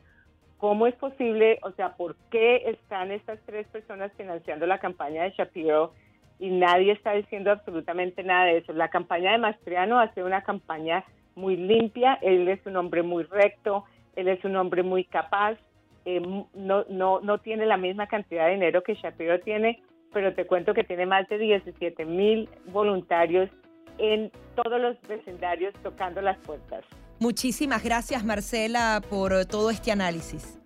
cómo 0.58 0.88
es 0.88 0.96
posible, 0.96 1.60
o 1.64 1.72
sea, 1.72 1.96
por 1.96 2.16
qué 2.32 2.70
están 2.70 3.12
estas 3.12 3.40
tres 3.46 3.68
personas 3.68 4.12
financiando 4.16 4.66
la 4.66 4.80
campaña 4.80 5.24
de 5.24 5.32
Shapiro 5.32 5.94
y 6.40 6.50
nadie 6.50 6.94
está 6.94 7.12
diciendo 7.14 7.52
absolutamente 7.52 8.24
nada 8.24 8.46
de 8.46 8.58
eso. 8.58 8.74
La 8.74 8.90
campaña 8.90 9.32
de 9.32 9.38
Mastriano 9.40 10.00
hace 10.00 10.24
una 10.24 10.44
campaña 10.44 11.04
muy 11.36 11.58
limpia, 11.58 12.18
él 12.22 12.48
es 12.48 12.66
un 12.66 12.78
hombre 12.78 13.04
muy 13.04 13.24
recto, 13.24 13.86
él 14.16 14.28
es 14.28 14.44
un 14.46 14.56
hombre 14.56 14.84
muy 14.84 15.04
capaz, 15.04 15.58
eh, 16.06 16.22
no, 16.54 16.86
no, 16.90 17.20
no 17.22 17.38
tiene 17.40 17.66
la 17.66 17.78
misma 17.78 18.08
cantidad 18.08 18.46
de 18.46 18.54
dinero 18.54 18.84
que 18.84 18.96
Shapiro 18.96 19.40
tiene, 19.40 19.82
pero 20.12 20.34
te 20.34 20.46
cuento 20.46 20.74
que 20.74 20.84
tiene 20.84 21.06
más 21.06 21.28
de 21.28 21.38
17 21.38 22.06
mil 22.06 22.50
voluntarios 22.68 23.50
en 23.98 24.32
todos 24.56 24.80
los 24.80 24.96
vecindarios 25.08 25.74
tocando 25.84 26.22
las 26.22 26.38
puertas. 26.40 26.84
Muchísimas 27.20 27.84
gracias 27.84 28.24
Marcela 28.24 29.02
por 29.10 29.46
todo 29.46 29.70
este 29.70 29.92
análisis. 29.92 30.58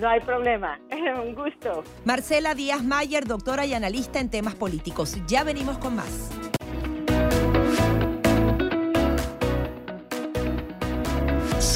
No 0.00 0.08
hay 0.08 0.20
problema, 0.20 0.78
un 1.22 1.34
gusto. 1.34 1.82
Marcela 2.04 2.54
Díaz 2.54 2.82
Mayer, 2.84 3.26
doctora 3.26 3.66
y 3.66 3.74
analista 3.74 4.20
en 4.20 4.30
temas 4.30 4.54
políticos. 4.54 5.16
Ya 5.26 5.44
venimos 5.44 5.78
con 5.78 5.96
más. 5.96 6.30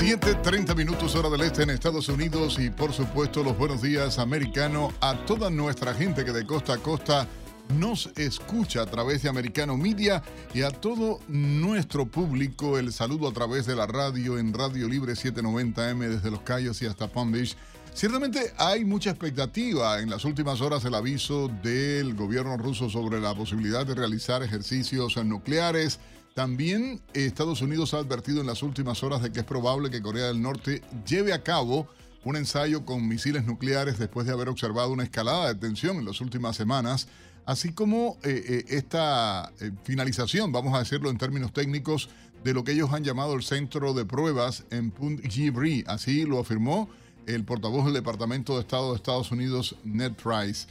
7.30 0.05 0.75
minutos 0.77 1.14
hora 1.14 1.31
del 1.31 1.43
este 1.43 1.62
en 1.62 1.71
Estados 1.71 2.09
Unidos 2.09 2.59
y 2.59 2.69
por 2.69 2.93
supuesto 2.93 3.43
los 3.43 3.57
buenos 3.57 3.81
días 3.81 4.19
americano 4.19 4.93
a 5.01 5.14
toda 5.25 5.51
nuestra 5.51 5.95
gente 5.95 6.25
que 6.25 6.33
de 6.33 6.45
costa 6.45 6.75
a 6.75 6.79
costa 6.79 7.27
nos 7.68 8.11
escucha 8.16 8.83
a 8.83 8.87
través 8.87 9.22
de 9.22 9.29
Americano 9.29 9.77
Media 9.77 10.22
y 10.53 10.62
a 10.62 10.70
todo 10.70 11.20
nuestro 11.29 12.07
público 12.07 12.79
el 12.79 12.92
saludo 12.92 13.29
a 13.29 13.33
través 13.33 13.66
de 13.66 13.77
la 13.77 13.87
radio 13.87 14.38
en 14.38 14.53
Radio 14.53 14.88
Libre 14.88 15.14
790M 15.14 16.09
desde 16.09 16.31
Los 16.31 16.40
Cayos 16.40 16.81
y 16.83 16.87
hasta 16.87 17.09
Palm 17.09 17.33
Beach. 17.33 17.57
Ciertamente 17.92 18.53
hay 18.59 18.85
mucha 18.85 19.11
expectativa 19.11 20.00
en 20.00 20.11
las 20.11 20.24
últimas 20.24 20.61
horas 20.61 20.85
el 20.85 20.94
aviso 20.94 21.48
del 21.62 22.14
gobierno 22.14 22.57
ruso 22.57 22.90
sobre 22.90 23.20
la 23.20 23.35
posibilidad 23.35 23.87
de 23.87 23.94
realizar 23.94 24.42
ejercicios 24.42 25.16
nucleares. 25.24 26.00
También 26.35 27.00
Estados 27.12 27.62
Unidos 27.62 27.94
ha 27.94 27.98
advertido 27.98 28.40
en 28.40 28.48
las 28.48 28.64
últimas 28.64 29.05
horas 29.05 29.22
de 29.22 29.31
que 29.31 29.40
es 29.40 29.46
probable 29.46 29.90
que 29.90 30.03
Corea 30.03 30.27
del 30.27 30.42
Norte 30.42 30.83
lleve 31.07 31.33
a 31.33 31.44
cabo 31.44 31.88
un 32.24 32.37
ensayo 32.37 32.85
con 32.85 33.07
misiles 33.07 33.44
nucleares 33.44 33.98
después 33.98 34.27
de 34.27 34.33
haber 34.33 34.48
observado 34.48 34.90
una 34.90 35.05
escalada 35.05 35.53
de 35.53 35.61
tensión 35.61 35.98
en 35.98 36.07
las 36.07 36.20
últimas 36.20 36.57
semanas 36.57 37.07
así 37.47 37.73
como 37.73 38.19
esta 38.23 39.53
finalización, 39.83 40.53
vamos 40.53 40.75
a 40.75 40.79
decirlo 40.79 41.11
en 41.11 41.19
términos 41.19 41.53
técnicos, 41.53 42.09
de 42.45 42.53
lo 42.53 42.63
que 42.63 42.73
ellos 42.73 42.93
han 42.93 43.03
llamado 43.03 43.35
el 43.35 43.43
centro 43.43 43.95
de 43.95 44.05
pruebas 44.05 44.65
en 44.71 44.91
Punt 44.91 45.27
Gibri. 45.27 45.83
Así 45.87 46.25
lo 46.25 46.39
afirmó 46.39 46.91
el 47.27 47.45
portavoz 47.45 47.87
del 47.87 47.95
Departamento 47.95 48.55
de 48.55 48.61
Estado 48.61 48.91
de 48.91 48.97
Estados 48.97 49.33
Unidos, 49.33 49.77
Ned 49.83 50.13
Price, 50.13 50.67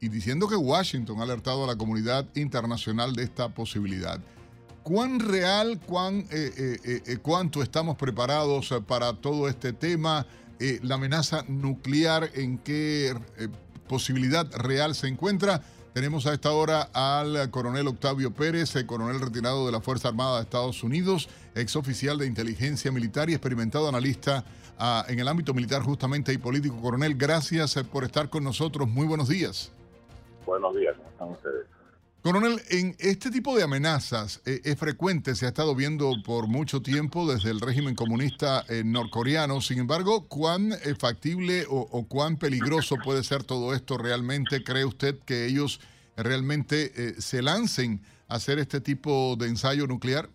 y 0.00 0.08
diciendo 0.08 0.48
que 0.48 0.56
Washington 0.56 1.20
ha 1.20 1.24
alertado 1.24 1.64
a 1.64 1.66
la 1.66 1.76
comunidad 1.76 2.26
internacional 2.34 3.14
de 3.14 3.24
esta 3.24 3.50
posibilidad. 3.50 4.18
¿Cuán 4.82 5.20
real, 5.20 5.78
cuán, 5.80 6.20
eh, 6.30 6.50
eh, 6.56 7.02
eh, 7.06 7.16
cuánto 7.20 7.62
estamos 7.62 7.96
preparados 7.96 8.72
para 8.86 9.12
todo 9.12 9.48
este 9.48 9.72
tema? 9.72 10.26
la 10.82 10.96
amenaza 10.96 11.44
nuclear, 11.46 12.32
¿en 12.34 12.58
qué 12.58 13.14
posibilidad 13.88 14.46
real 14.54 14.94
se 14.94 15.08
encuentra? 15.08 15.62
Tenemos 15.92 16.26
a 16.26 16.34
esta 16.34 16.52
hora 16.52 16.90
al 16.92 17.50
coronel 17.50 17.88
Octavio 17.88 18.32
Pérez, 18.32 18.76
el 18.76 18.86
coronel 18.86 19.20
retirado 19.20 19.66
de 19.66 19.72
la 19.72 19.80
Fuerza 19.80 20.08
Armada 20.08 20.36
de 20.36 20.42
Estados 20.42 20.84
Unidos, 20.84 21.28
ex 21.54 21.74
oficial 21.74 22.18
de 22.18 22.26
inteligencia 22.26 22.92
militar 22.92 23.30
y 23.30 23.32
experimentado 23.32 23.88
analista 23.88 24.44
ah, 24.78 25.04
en 25.08 25.18
el 25.18 25.26
ámbito 25.26 25.54
militar 25.54 25.82
justamente 25.82 26.32
y 26.32 26.38
político. 26.38 26.80
Coronel, 26.80 27.16
gracias 27.16 27.76
eh, 27.76 27.84
por 27.84 28.04
estar 28.04 28.30
con 28.30 28.44
nosotros. 28.44 28.86
Muy 28.86 29.06
buenos 29.06 29.28
días. 29.28 29.72
Buenos 30.46 30.76
días, 30.76 30.94
¿cómo 30.96 31.08
están 31.08 31.28
ustedes? 31.30 31.77
Coronel, 32.28 32.58
en 32.70 32.94
este 32.98 33.30
tipo 33.30 33.56
de 33.56 33.64
amenazas 33.64 34.42
eh, 34.44 34.60
es 34.62 34.78
frecuente, 34.78 35.34
se 35.34 35.46
ha 35.46 35.48
estado 35.48 35.74
viendo 35.74 36.12
por 36.26 36.46
mucho 36.46 36.82
tiempo 36.82 37.26
desde 37.26 37.50
el 37.50 37.58
régimen 37.58 37.94
comunista 37.94 38.64
eh, 38.68 38.82
norcoreano. 38.84 39.62
Sin 39.62 39.78
embargo, 39.78 40.28
¿cuán 40.28 40.72
eh, 40.72 40.94
factible 40.94 41.64
o, 41.70 42.06
cuán 42.06 42.36
peligroso 42.36 42.96
puede 43.02 43.22
ser 43.22 43.44
todo 43.44 43.72
esto 43.72 43.96
realmente? 43.96 44.62
¿Cree 44.62 44.84
usted 44.84 45.18
que 45.24 45.46
ellos 45.46 45.80
realmente 46.18 47.14
se 47.18 47.40
lancen 47.40 48.02
a 48.28 48.34
hacer 48.34 48.58
este 48.58 48.82
tipo 48.82 49.34
de 49.36 49.46
ensayo 49.46 49.86
nuclear? 49.86 50.28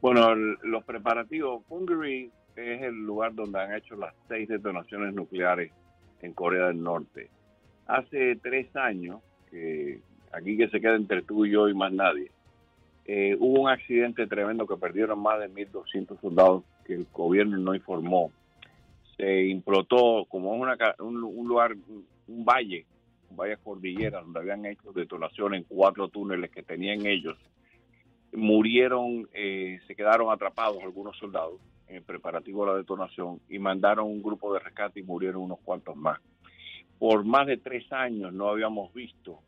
Bueno, 0.00 0.34
los 0.34 0.84
preparativos, 0.84 1.64
Hungary 1.68 2.32
es 2.56 2.80
el 2.80 2.94
lugar 2.94 3.34
donde 3.34 3.60
han 3.60 3.74
hecho 3.74 3.94
las 3.94 4.14
seis 4.26 4.48
detonaciones 4.48 5.12
nucleares 5.12 5.70
en 6.22 6.32
Corea 6.32 6.68
del 6.68 6.82
Norte. 6.82 7.28
Hace 7.86 8.36
tres 8.36 8.74
años 8.74 9.20
que 9.50 10.00
aquí 10.32 10.56
que 10.56 10.68
se 10.68 10.80
queda 10.80 10.96
entre 10.96 11.22
tú 11.22 11.44
y 11.44 11.50
yo 11.50 11.68
y 11.68 11.74
más 11.74 11.92
nadie. 11.92 12.30
Eh, 13.04 13.36
hubo 13.40 13.62
un 13.62 13.68
accidente 13.68 14.26
tremendo 14.26 14.66
que 14.66 14.76
perdieron 14.76 15.20
más 15.20 15.40
de 15.40 15.50
1.200 15.50 16.20
soldados 16.20 16.64
que 16.84 16.94
el 16.94 17.06
gobierno 17.12 17.56
no 17.58 17.74
informó. 17.74 18.30
Se 19.16 19.46
implotó 19.46 20.26
como 20.28 20.52
una, 20.52 20.76
un, 21.00 21.20
lugar, 21.20 21.74
un 22.28 22.44
valle, 22.44 22.86
un 23.30 23.36
valle 23.36 23.56
cordillera, 23.56 24.20
donde 24.20 24.40
habían 24.40 24.64
hecho 24.64 24.92
detonaciones 24.92 25.62
en 25.62 25.66
cuatro 25.68 26.08
túneles 26.08 26.50
que 26.50 26.62
tenían 26.62 27.04
ellos. 27.06 27.36
Murieron, 28.32 29.28
eh, 29.34 29.80
se 29.86 29.96
quedaron 29.96 30.30
atrapados 30.32 30.78
algunos 30.82 31.18
soldados 31.18 31.60
en 31.88 32.04
preparativo 32.04 32.64
de 32.64 32.72
la 32.72 32.78
detonación 32.78 33.40
y 33.48 33.58
mandaron 33.58 34.06
un 34.06 34.22
grupo 34.22 34.54
de 34.54 34.60
rescate 34.60 35.00
y 35.00 35.02
murieron 35.02 35.42
unos 35.42 35.58
cuantos 35.64 35.96
más. 35.96 36.20
Por 36.98 37.24
más 37.24 37.46
de 37.48 37.56
tres 37.56 37.90
años 37.92 38.32
no 38.32 38.48
habíamos 38.48 38.94
visto 38.94 39.40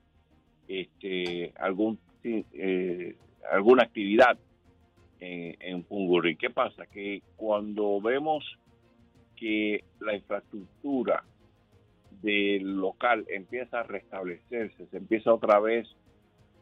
este, 0.81 1.53
algún, 1.59 1.99
eh, 2.25 3.17
alguna 3.51 3.83
actividad 3.83 4.39
en, 5.21 5.57
en. 5.61 6.37
¿Qué 6.39 6.51
pasa? 6.51 6.87
Que 6.87 7.23
cuando 7.37 8.01
vemos 8.01 8.59
que 9.37 9.85
la 10.01 10.15
infraestructura 10.15 11.25
del 12.23 12.77
local 12.77 13.27
empieza 13.29 13.81
a 13.81 13.83
restablecerse, 13.83 14.87
se 14.87 14.97
empieza 14.97 15.35
otra 15.35 15.61
vez 15.61 15.89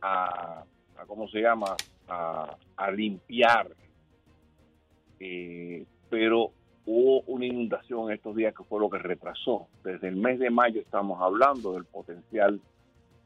a, 0.03 0.65
¿cómo 1.07 1.29
se 1.29 1.41
llama? 1.41 1.77
A, 2.09 2.91
limpiar. 2.91 3.69
Eh, 5.21 5.85
pero 6.09 6.51
hubo 6.87 7.21
una 7.23 7.47
inundación 7.47 8.11
estos 8.11 8.35
días 8.35 8.55
que 8.55 8.65
fue 8.65 8.81
lo 8.81 8.91
que 8.91 8.99
retrasó. 8.99 9.69
Desde 9.85 10.09
el 10.09 10.17
mes 10.17 10.41
de 10.41 10.51
mayo 10.51 10.81
estamos 10.81 11.21
hablando 11.21 11.75
del 11.75 11.85
potencial 11.85 12.61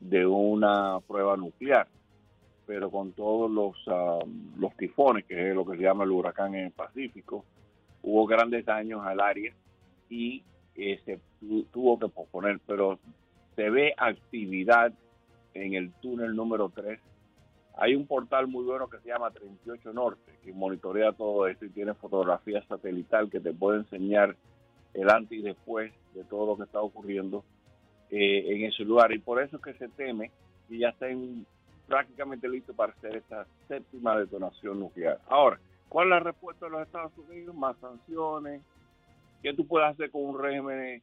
de 0.00 0.26
una 0.26 1.00
prueba 1.00 1.37
nuclear, 1.37 1.87
pero 2.66 2.90
con 2.90 3.12
todos 3.12 3.50
los, 3.50 3.76
um, 3.87 4.59
los 4.59 4.76
tifones, 4.76 5.24
que 5.24 5.50
es 5.50 5.54
lo 5.54 5.64
que 5.64 5.76
se 5.76 5.83
llama 5.83 6.04
el 6.04 6.11
huracán 6.11 6.54
en 6.54 6.66
el 6.66 6.72
Pacífico, 6.72 7.44
hubo 8.02 8.26
grandes 8.26 8.64
daños 8.64 9.04
al 9.04 9.20
área 9.20 9.52
y 10.09 10.42
se 10.76 11.20
tuvo 11.72 11.98
que 11.98 12.09
posponer, 12.09 12.61
pero 12.66 12.98
se 13.57 13.70
ve 13.70 13.94
actividad 13.96 14.92
en 15.54 15.74
el 15.74 15.92
túnel 15.94 16.35
número 16.35 16.70
3. 16.74 17.00
Hay 17.76 17.94
un 17.94 18.07
portal 18.07 18.46
muy 18.46 18.64
bueno 18.64 18.88
que 18.88 18.98
se 18.98 19.09
llama 19.09 19.30
38 19.30 19.92
Norte, 19.92 20.33
que 20.44 20.52
monitorea 20.52 21.12
todo 21.12 21.46
esto 21.46 21.64
y 21.64 21.70
tiene 21.70 21.94
fotografía 21.94 22.62
satelital 22.68 23.30
que 23.30 23.40
te 23.40 23.52
puede 23.52 23.78
enseñar 23.78 24.37
el 24.92 25.11
antes 25.11 25.38
y 25.38 25.42
después 25.42 25.92
de 26.14 26.24
todo 26.24 26.46
lo 26.46 26.57
que 26.57 26.64
está 26.64 26.80
ocurriendo 26.80 27.44
eh, 28.11 28.45
en 28.55 28.64
ese 28.64 28.85
lugar. 28.85 29.12
Y 29.12 29.19
por 29.19 29.43
eso 29.43 29.57
es 29.57 29.62
que 29.62 29.75
se 29.75 29.88
teme 29.88 30.31
que 30.69 30.79
ya 30.79 30.90
estén 30.90 31.47
prácticamente 31.87 32.49
listos 32.49 32.75
para 32.75 32.93
hacer 32.93 33.17
esta 33.17 33.47
séptima 33.69 34.19
detonación 34.19 34.81
nuclear. 34.81 35.21
Ahora, 35.29 35.59
¿cuál 35.88 36.07
es 36.07 36.11
la 36.11 36.21
respuesta 36.21 36.67
de 36.67 36.73
los 36.73 36.83
Estados 36.83 37.12
Unidos? 37.19 37.55
Más 37.55 37.77
sanciones. 37.79 38.62
¿Qué 39.43 39.53
tú 39.53 39.67
puedes 39.67 39.90
hacer 39.90 40.11
con 40.11 40.25
un 40.25 40.38
régimen, 40.38 41.03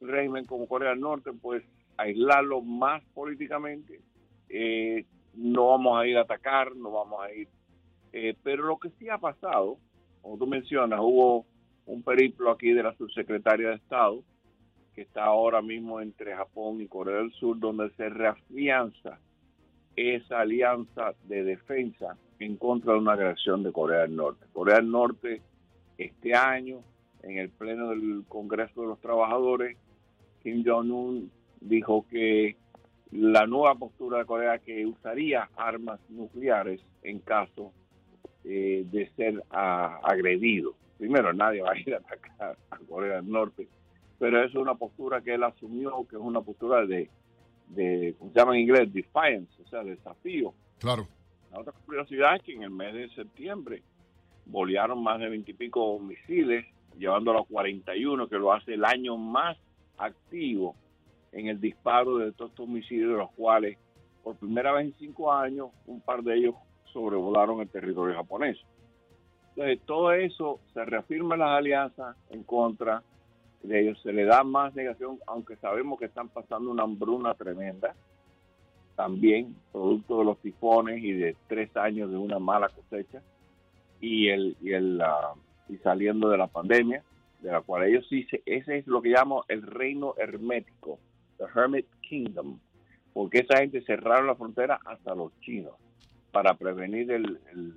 un 0.00 0.08
régimen 0.08 0.46
como 0.46 0.66
Corea 0.66 0.90
del 0.90 1.00
Norte? 1.00 1.30
Pues 1.32 1.62
aislarlo 1.96 2.62
más 2.62 3.02
políticamente. 3.14 4.00
Eh, 4.48 5.04
no 5.34 5.68
vamos 5.68 6.00
a 6.00 6.06
ir 6.06 6.16
a 6.16 6.22
atacar, 6.22 6.74
no 6.74 6.90
vamos 6.90 7.20
a 7.22 7.32
ir. 7.32 7.48
Eh, 8.12 8.34
pero 8.42 8.64
lo 8.64 8.78
que 8.78 8.90
sí 8.98 9.08
ha 9.08 9.18
pasado, 9.18 9.78
como 10.20 10.38
tú 10.38 10.46
mencionas, 10.46 11.00
hubo 11.00 11.46
un 11.86 12.02
periplo 12.02 12.50
aquí 12.50 12.72
de 12.72 12.82
la 12.82 12.94
subsecretaria 12.96 13.70
de 13.70 13.74
Estado 13.76 14.22
que 14.94 15.02
está 15.02 15.24
ahora 15.24 15.62
mismo 15.62 16.00
entre 16.00 16.34
Japón 16.34 16.80
y 16.80 16.86
Corea 16.86 17.16
del 17.16 17.32
Sur, 17.32 17.58
donde 17.58 17.90
se 17.90 18.08
reafianza 18.08 19.18
esa 19.96 20.40
alianza 20.40 21.14
de 21.24 21.44
defensa 21.44 22.16
en 22.38 22.56
contra 22.56 22.92
de 22.92 22.98
una 22.98 23.12
agresión 23.12 23.62
de 23.62 23.72
Corea 23.72 24.00
del 24.00 24.16
Norte. 24.16 24.46
Corea 24.52 24.76
del 24.76 24.90
Norte 24.90 25.42
este 25.98 26.34
año, 26.34 26.80
en 27.22 27.38
el 27.38 27.50
Pleno 27.50 27.90
del 27.90 28.24
Congreso 28.28 28.82
de 28.82 28.88
los 28.88 29.00
Trabajadores, 29.00 29.76
Kim 30.42 30.64
Jong-un 30.66 31.30
dijo 31.60 32.04
que 32.10 32.56
la 33.12 33.46
nueva 33.46 33.74
postura 33.74 34.18
de 34.18 34.24
Corea 34.24 34.58
que 34.58 34.84
usaría 34.86 35.48
armas 35.56 36.00
nucleares 36.08 36.80
en 37.02 37.20
caso 37.20 37.72
eh, 38.44 38.84
de 38.90 39.08
ser 39.14 39.42
ah, 39.50 40.00
agredido. 40.02 40.74
Primero, 40.98 41.32
nadie 41.32 41.62
va 41.62 41.72
a 41.72 41.78
ir 41.78 41.94
a 41.94 41.98
atacar 41.98 42.56
a 42.70 42.78
Corea 42.88 43.16
del 43.16 43.30
Norte 43.30 43.68
pero 44.22 44.38
eso 44.38 44.50
es 44.50 44.62
una 44.62 44.76
postura 44.76 45.20
que 45.20 45.34
él 45.34 45.42
asumió, 45.42 46.06
que 46.08 46.14
es 46.14 46.22
una 46.22 46.40
postura 46.40 46.86
de, 46.86 47.10
de 47.70 48.14
¿cómo 48.16 48.30
se 48.30 48.38
llama 48.38 48.54
en 48.54 48.60
inglés? 48.60 48.92
Defiance, 48.92 49.60
o 49.60 49.66
sea, 49.66 49.82
desafío. 49.82 50.54
Claro. 50.78 51.08
La 51.50 51.58
otra 51.58 51.72
curiosidad 51.84 52.36
es 52.36 52.42
que 52.42 52.52
en 52.52 52.62
el 52.62 52.70
mes 52.70 52.94
de 52.94 53.08
septiembre 53.16 53.82
bolearon 54.46 55.02
más 55.02 55.18
de 55.18 55.28
veintipico 55.28 55.98
misiles, 55.98 56.64
llevándolo 56.96 57.40
a 57.40 57.46
41, 57.46 58.28
que 58.28 58.36
lo 58.36 58.52
hace 58.52 58.74
el 58.74 58.84
año 58.84 59.16
más 59.16 59.58
activo 59.98 60.76
en 61.32 61.48
el 61.48 61.60
disparo 61.60 62.18
de 62.18 62.30
todos 62.30 62.52
estos 62.52 62.68
misiles, 62.68 63.08
de 63.08 63.16
los 63.16 63.30
cuales 63.32 63.76
por 64.22 64.36
primera 64.36 64.70
vez 64.70 64.84
en 64.86 64.94
cinco 65.00 65.32
años 65.32 65.70
un 65.88 66.00
par 66.00 66.22
de 66.22 66.36
ellos 66.36 66.54
sobrevolaron 66.92 67.60
el 67.60 67.68
territorio 67.68 68.14
japonés. 68.14 68.56
Entonces, 69.56 69.80
todo 69.84 70.12
eso 70.12 70.60
se 70.72 70.84
reafirma 70.84 71.36
las 71.36 71.58
alianzas 71.58 72.16
en 72.30 72.44
contra 72.44 73.02
de 73.62 73.80
ellos 73.80 74.00
se 74.02 74.12
le 74.12 74.24
da 74.24 74.42
más 74.44 74.74
negación, 74.74 75.18
aunque 75.26 75.56
sabemos 75.56 75.98
que 75.98 76.06
están 76.06 76.28
pasando 76.28 76.70
una 76.70 76.82
hambruna 76.82 77.34
tremenda, 77.34 77.94
también 78.96 79.54
producto 79.72 80.18
de 80.18 80.24
los 80.24 80.38
tifones 80.38 81.02
y 81.02 81.12
de 81.12 81.36
tres 81.48 81.74
años 81.76 82.10
de 82.10 82.16
una 82.16 82.38
mala 82.38 82.68
cosecha 82.68 83.22
y 84.00 84.28
el 84.28 84.56
y 84.60 84.72
el 84.72 85.02
y 85.68 85.76
saliendo 85.78 86.28
de 86.28 86.36
la 86.36 86.48
pandemia, 86.48 87.02
de 87.40 87.52
la 87.52 87.62
cual 87.62 87.84
ellos 87.84 88.06
sí 88.08 88.26
ese 88.44 88.78
es 88.78 88.86
lo 88.86 89.00
que 89.00 89.10
llamo 89.10 89.44
el 89.48 89.62
reino 89.62 90.14
hermético, 90.18 90.98
the 91.38 91.44
hermit 91.54 91.86
kingdom, 92.00 92.58
porque 93.14 93.38
esa 93.38 93.58
gente 93.58 93.82
cerraron 93.82 94.26
la 94.26 94.34
frontera 94.34 94.80
hasta 94.84 95.14
los 95.14 95.32
chinos 95.40 95.74
para 96.32 96.54
prevenir 96.54 97.10
el, 97.12 97.40
el, 97.52 97.74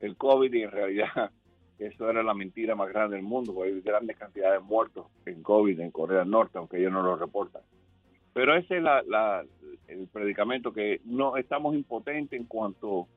el 0.00 0.16
COVID 0.16 0.52
y 0.52 0.62
en 0.62 0.70
realidad 0.70 1.30
eso 1.78 2.08
era 2.08 2.22
la 2.22 2.34
mentira 2.34 2.74
más 2.74 2.88
grande 2.88 3.16
del 3.16 3.24
mundo, 3.24 3.52
porque 3.54 3.72
hay 3.72 3.80
grandes 3.80 4.16
cantidades 4.16 4.60
de 4.60 4.66
muertos 4.66 5.06
en 5.26 5.42
COVID 5.42 5.78
en 5.80 5.90
Corea 5.90 6.20
del 6.20 6.30
Norte, 6.30 6.58
aunque 6.58 6.78
ellos 6.78 6.92
no 6.92 7.02
lo 7.02 7.16
reportan. 7.16 7.62
Pero 8.32 8.54
ese 8.54 8.78
es 8.78 8.84
el 9.88 10.08
predicamento 10.08 10.72
que 10.72 11.00
no 11.04 11.36
estamos 11.36 11.74
impotentes 11.74 12.38
en 12.38 12.46
cuanto 12.46 13.08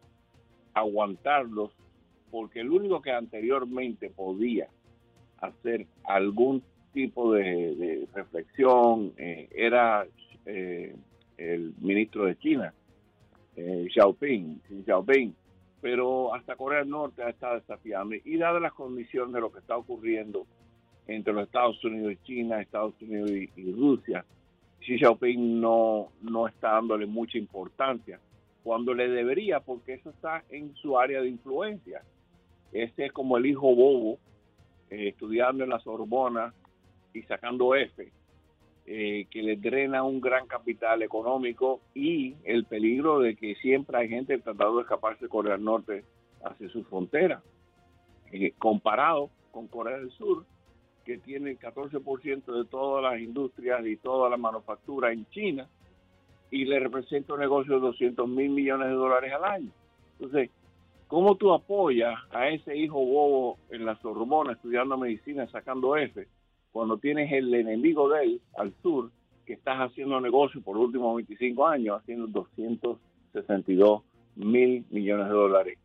a 0.74 0.80
aguantarlos, 0.80 1.72
porque 2.32 2.62
el 2.62 2.70
único 2.70 3.02
que 3.02 3.12
anteriormente 3.12 4.10
podía 4.10 4.68
hacer 5.42 5.88
algún 6.04 6.64
tipo 6.94 7.34
de, 7.34 8.08
reflexión 8.14 9.14
eh, 9.18 9.48
era 9.52 10.06
eh, 10.46 10.96
el 11.38 11.74
ministro 11.80 12.26
de 12.26 12.38
China, 12.38 12.74
eh, 13.56 13.88
Xiaoping, 13.92 14.62
Xiaoping, 14.86 15.34
pero 15.82 16.34
hasta 16.34 16.56
Corea 16.56 16.80
del 16.80 16.90
Norte 16.90 17.24
ha 17.24 17.30
estado 17.30 17.56
desafiando. 17.56 18.16
Y 18.24 18.38
dadas 18.38 18.62
las 18.62 18.74
condiciones 18.74 19.34
de 19.34 19.42
lo 19.42 19.52
que 19.52 19.60
está 19.60 19.78
ocurriendo 19.78 20.46
entre 21.08 21.34
los 21.34 21.46
Estados 21.46 21.84
Unidos 21.84 22.14
y 22.14 22.26
China, 22.26 22.62
Estados 22.62 22.94
Unidos 23.02 23.32
y, 23.32 23.72
Rusia, 23.72 24.26
Xi 24.82 24.98
Jinping 24.98 25.60
no, 25.60 26.10
no 26.22 26.48
está 26.48 26.72
dándole 26.72 27.06
mucha 27.06 27.38
importancia 27.38 28.20
cuando 28.64 28.94
le 28.94 29.10
debería, 29.10 29.60
porque 29.60 29.94
eso 29.94 30.12
está 30.12 30.44
en 30.50 30.76
su 30.76 31.00
área 31.00 31.22
de 31.22 31.30
influencia. 31.30 32.04
Ese 32.72 33.06
es 33.06 33.12
como 33.12 33.38
el 33.38 33.46
hijo 33.46 33.74
bobo 33.74 34.20
eh, 34.90 35.10
estudiando 35.10 35.64
en 35.64 35.72
la 35.72 35.80
Sorbona 35.80 36.54
y 37.14 37.24
sacando 37.24 37.74
F, 37.76 38.12
eh, 38.92 39.28
que 39.30 39.44
le 39.44 39.56
drena 39.56 40.02
un 40.02 40.20
gran 40.20 40.48
capital 40.48 41.04
económico 41.04 41.80
y 41.94 42.34
el 42.44 42.66
peligro 42.66 43.20
de 43.20 43.36
que 43.36 43.54
siempre 43.54 43.96
hay 44.00 44.10
gente 44.10 44.40
tratando 44.40 44.78
de 44.78 44.82
escaparse 44.82 45.26
de 45.26 45.30
Corea 45.30 45.54
del 45.54 45.64
Norte 45.64 46.04
hacia 46.44 46.68
su 46.70 46.84
frontera, 46.86 47.40
eh, 48.32 48.52
comparado 48.58 49.30
con 49.52 49.68
Corea 49.68 50.00
del 50.00 50.10
Sur, 50.10 50.44
que 51.06 51.20
tiene 51.20 51.52
el 51.52 51.60
14% 51.60 52.52
de 52.52 52.66
todas 52.66 53.04
las 53.04 53.22
industrias 53.22 53.86
y 53.86 53.96
toda 53.98 54.28
la 54.28 54.38
manufactura 54.38 55.12
en 55.12 55.30
China 55.30 55.70
y 56.50 56.66
le 56.66 56.80
representa 56.80 57.36
un 57.36 57.42
negocio 57.42 57.76
de 57.76 57.82
200 57.82 58.28
mil 58.28 58.50
millones 58.50 58.88
de 58.88 58.96
dólares 58.96 59.32
al 59.34 59.44
año. 59.44 59.72
Entonces, 60.14 60.50
¿cómo 61.08 61.36
tú 61.36 61.54
apoyas 61.54 62.18
a 62.32 62.50
ese 62.50 62.76
hijo 62.76 62.96
bobo 62.96 63.60
en 63.70 63.86
la 63.86 63.96
Sorbona 64.02 64.54
estudiando 64.54 64.98
medicina, 64.98 65.48
sacando 65.52 65.96
F, 65.96 66.28
cuando 66.72 66.98
tienes 66.98 67.32
el 67.32 67.54
enemigo 67.54 68.10
de 68.10 68.24
él 68.24 68.42
al 68.58 68.74
sur, 68.82 69.12
que 69.46 69.54
estás 69.54 69.80
haciendo 69.80 70.22
negocio 70.22 70.62
por 70.62 70.76
los 70.76 70.86
últimos 70.86 71.16
25 71.16 71.68
años, 71.68 72.00
haciendo 72.00 72.28
262 72.28 74.04
mil 74.36 74.86
millones 74.90 75.28
de 75.28 75.34
dólares? 75.34 75.78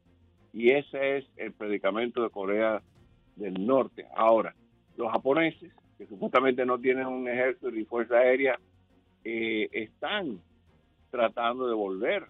Y 0.52 0.70
ese 0.70 1.18
es 1.18 1.24
el 1.36 1.52
predicamento 1.52 2.22
de 2.22 2.30
Corea 2.30 2.82
del 3.36 3.66
Norte. 3.66 4.06
Ahora, 4.14 4.54
los 4.96 5.10
japoneses, 5.10 5.72
que 5.98 6.06
supuestamente 6.06 6.64
no 6.64 6.78
tienen 6.78 7.06
un 7.06 7.28
ejército 7.28 7.70
ni 7.70 7.84
fuerza 7.84 8.16
aérea, 8.16 8.58
eh, 9.24 9.68
están 9.72 10.40
tratando 11.10 11.66
de 11.66 11.74
volver 11.74 12.26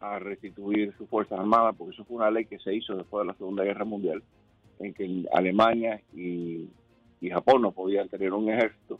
a 0.00 0.18
restituir 0.18 0.94
sus 0.96 1.08
fuerzas 1.08 1.38
armadas, 1.38 1.74
porque 1.76 1.94
eso 1.94 2.04
fue 2.04 2.16
una 2.16 2.30
ley 2.30 2.44
que 2.44 2.58
se 2.58 2.74
hizo 2.74 2.94
después 2.94 3.22
de 3.22 3.32
la 3.32 3.38
Segunda 3.38 3.64
Guerra 3.64 3.84
Mundial, 3.84 4.22
en 4.78 4.94
que 4.94 5.24
Alemania 5.32 6.00
y, 6.14 6.68
Japón 7.30 7.62
no 7.62 7.72
podían 7.72 8.08
tener 8.08 8.32
un 8.32 8.50
ejército, 8.50 8.98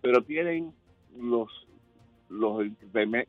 pero 0.00 0.22
tienen 0.22 0.72
los 1.16 2.66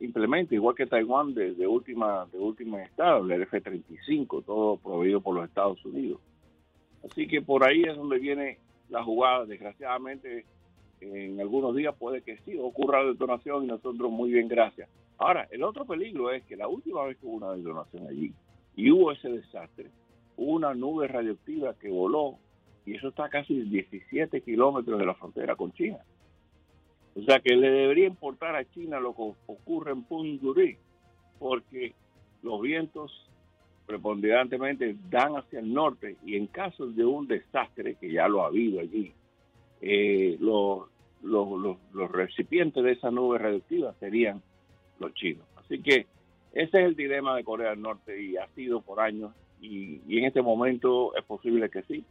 implementos, 0.00 0.52
igual 0.52 0.74
que 0.74 0.86
Taiwán 0.86 1.34
de, 1.34 1.66
última 1.66 2.26
de 2.32 2.38
última 2.38 2.82
estado, 2.82 3.24
el 3.24 3.42
F-35, 3.42 4.44
todo 4.44 4.76
proveído 4.76 5.20
por 5.20 5.34
los 5.34 5.48
Estados 5.48 5.84
Unidos. 5.84 6.20
Así 7.04 7.26
que 7.26 7.42
por 7.42 7.66
ahí 7.66 7.82
es 7.82 7.96
donde 7.96 8.18
viene 8.18 8.58
la 8.88 9.02
jugada. 9.02 9.44
Desgraciadamente, 9.44 10.46
en 11.00 11.40
algunos 11.40 11.74
días 11.74 11.94
puede 11.98 12.22
que 12.22 12.38
sí 12.38 12.56
ocurra 12.56 13.02
la 13.02 13.10
detonación 13.10 13.64
y 13.64 13.66
nosotros 13.66 14.10
muy 14.10 14.30
bien, 14.30 14.46
gracias. 14.46 14.88
Ahora, 15.18 15.48
el 15.50 15.62
otro 15.64 15.84
peligro 15.84 16.30
es 16.30 16.44
que 16.44 16.56
la 16.56 16.68
última 16.68 17.04
vez 17.04 17.16
que 17.18 17.26
hubo 17.26 17.36
una 17.36 17.52
detonación 17.52 18.06
allí 18.06 18.32
y 18.76 18.90
hubo 18.90 19.12
ese 19.12 19.28
desastre, 19.28 19.90
hubo 20.36 20.52
una 20.52 20.74
nube 20.74 21.08
radioactiva 21.08 21.74
que 21.74 21.90
voló 21.90 22.38
y 22.84 22.96
eso 22.96 23.08
está 23.08 23.28
casi 23.28 23.60
17 23.60 24.40
kilómetros 24.40 24.98
de 24.98 25.06
la 25.06 25.14
frontera 25.14 25.56
con 25.56 25.72
China. 25.72 25.98
O 27.14 27.22
sea 27.22 27.40
que 27.40 27.54
le 27.54 27.70
debería 27.70 28.06
importar 28.06 28.56
a 28.56 28.64
China 28.70 28.98
lo 28.98 29.14
que 29.14 29.32
ocurre 29.46 29.92
en 29.92 30.02
Punjurí, 30.04 30.76
porque 31.38 31.94
los 32.42 32.60
vientos 32.60 33.28
preponderantemente 33.86 34.96
dan 35.10 35.36
hacia 35.36 35.60
el 35.60 35.72
norte 35.72 36.16
y 36.24 36.36
en 36.36 36.46
caso 36.46 36.86
de 36.86 37.04
un 37.04 37.26
desastre, 37.26 37.96
que 37.96 38.10
ya 38.10 38.28
lo 38.28 38.42
ha 38.42 38.46
habido 38.46 38.80
allí, 38.80 39.12
eh, 39.80 40.36
los, 40.40 40.88
los, 41.22 42.10
recipientes 42.10 42.82
de 42.82 42.92
esa 42.92 43.10
nube 43.10 43.38
radioactiva 43.38 43.94
serían 44.00 44.42
los 44.98 45.12
chinos. 45.14 45.46
Así 45.56 45.82
que 45.82 46.06
ese 46.52 46.78
es 46.80 46.86
el 46.86 46.96
dilema 46.96 47.36
de 47.36 47.44
Corea 47.44 47.70
del 47.70 47.82
Norte 47.82 48.20
y 48.22 48.36
ha 48.36 48.46
sido 48.54 48.80
por 48.80 49.00
años 49.00 49.32
y, 49.60 50.00
en 50.18 50.24
este 50.24 50.42
momento 50.42 51.14
es 51.16 51.24
posible 51.24 51.70
que 51.70 51.82
sí. 51.82 52.04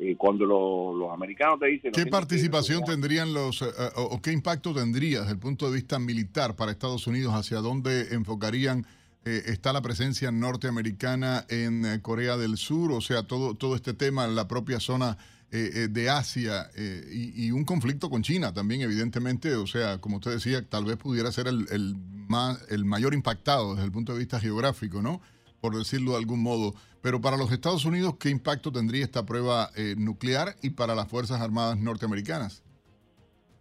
Eh, 0.00 0.14
cuando 0.16 0.44
los 0.44 1.12
americanos 1.12 1.58
te 1.58 1.66
dicen... 1.66 1.92
¿Qué 1.92 2.06
participación 2.06 2.84
tendrían 2.84 3.34
los, 3.34 3.62
eh, 3.62 3.66
o 3.96 4.20
qué 4.22 4.32
impacto 4.32 4.72
tendría 4.72 5.20
desde 5.20 5.32
el 5.32 5.38
punto 5.38 5.68
de 5.68 5.74
vista 5.74 5.98
militar 5.98 6.54
para 6.54 6.70
Estados 6.70 7.06
Unidos? 7.06 7.34
¿Hacia 7.34 7.58
dónde 7.58 8.14
enfocarían 8.14 8.86
eh, 9.28 9.42
está 9.52 9.74
la 9.74 9.82
presencia 9.82 10.30
norteamericana 10.32 11.44
en 11.50 11.84
eh, 11.84 12.00
Corea 12.00 12.38
del 12.38 12.56
Sur, 12.56 12.92
o 12.92 13.02
sea, 13.02 13.24
todo, 13.24 13.54
todo 13.54 13.74
este 13.74 13.92
tema 13.92 14.24
en 14.24 14.34
la 14.34 14.48
propia 14.48 14.80
zona 14.80 15.18
eh, 15.50 15.88
de 15.90 16.08
Asia 16.08 16.70
y, 17.10 17.50
un 17.50 17.64
conflicto 17.64 18.08
con 18.10 18.22
China 18.22 18.52
también, 18.54 18.82
evidentemente, 18.82 19.54
o 19.54 19.66
sea, 19.66 19.98
como 19.98 20.16
usted 20.16 20.32
decía, 20.32 20.66
tal 20.66 20.84
vez 20.84 20.96
pudiera 20.96 21.32
ser 21.32 21.48
el, 21.48 21.66
el, 21.70 21.96
más, 22.28 22.64
el 22.70 22.84
mayor 22.84 23.12
impactado 23.12 23.74
desde 23.74 23.86
el 23.86 23.92
punto 23.92 24.12
de 24.12 24.18
vista 24.18 24.40
geográfico, 24.40 25.02
¿no? 25.02 25.20
Por 25.60 25.76
decirlo 25.76 26.12
de 26.12 26.18
algún 26.18 26.42
modo. 26.42 26.74
Pero 27.00 27.20
para 27.20 27.36
los 27.36 27.52
Estados 27.52 27.84
Unidos, 27.84 28.16
¿qué 28.18 28.28
impacto 28.28 28.72
tendría 28.72 29.04
esta 29.04 29.24
prueba 29.24 29.70
nuclear 29.96 30.56
y 30.62 30.70
para 30.70 30.94
las 30.94 31.08
Fuerzas 31.08 31.40
Armadas 31.40 31.78
norteamericanas? 31.78 32.64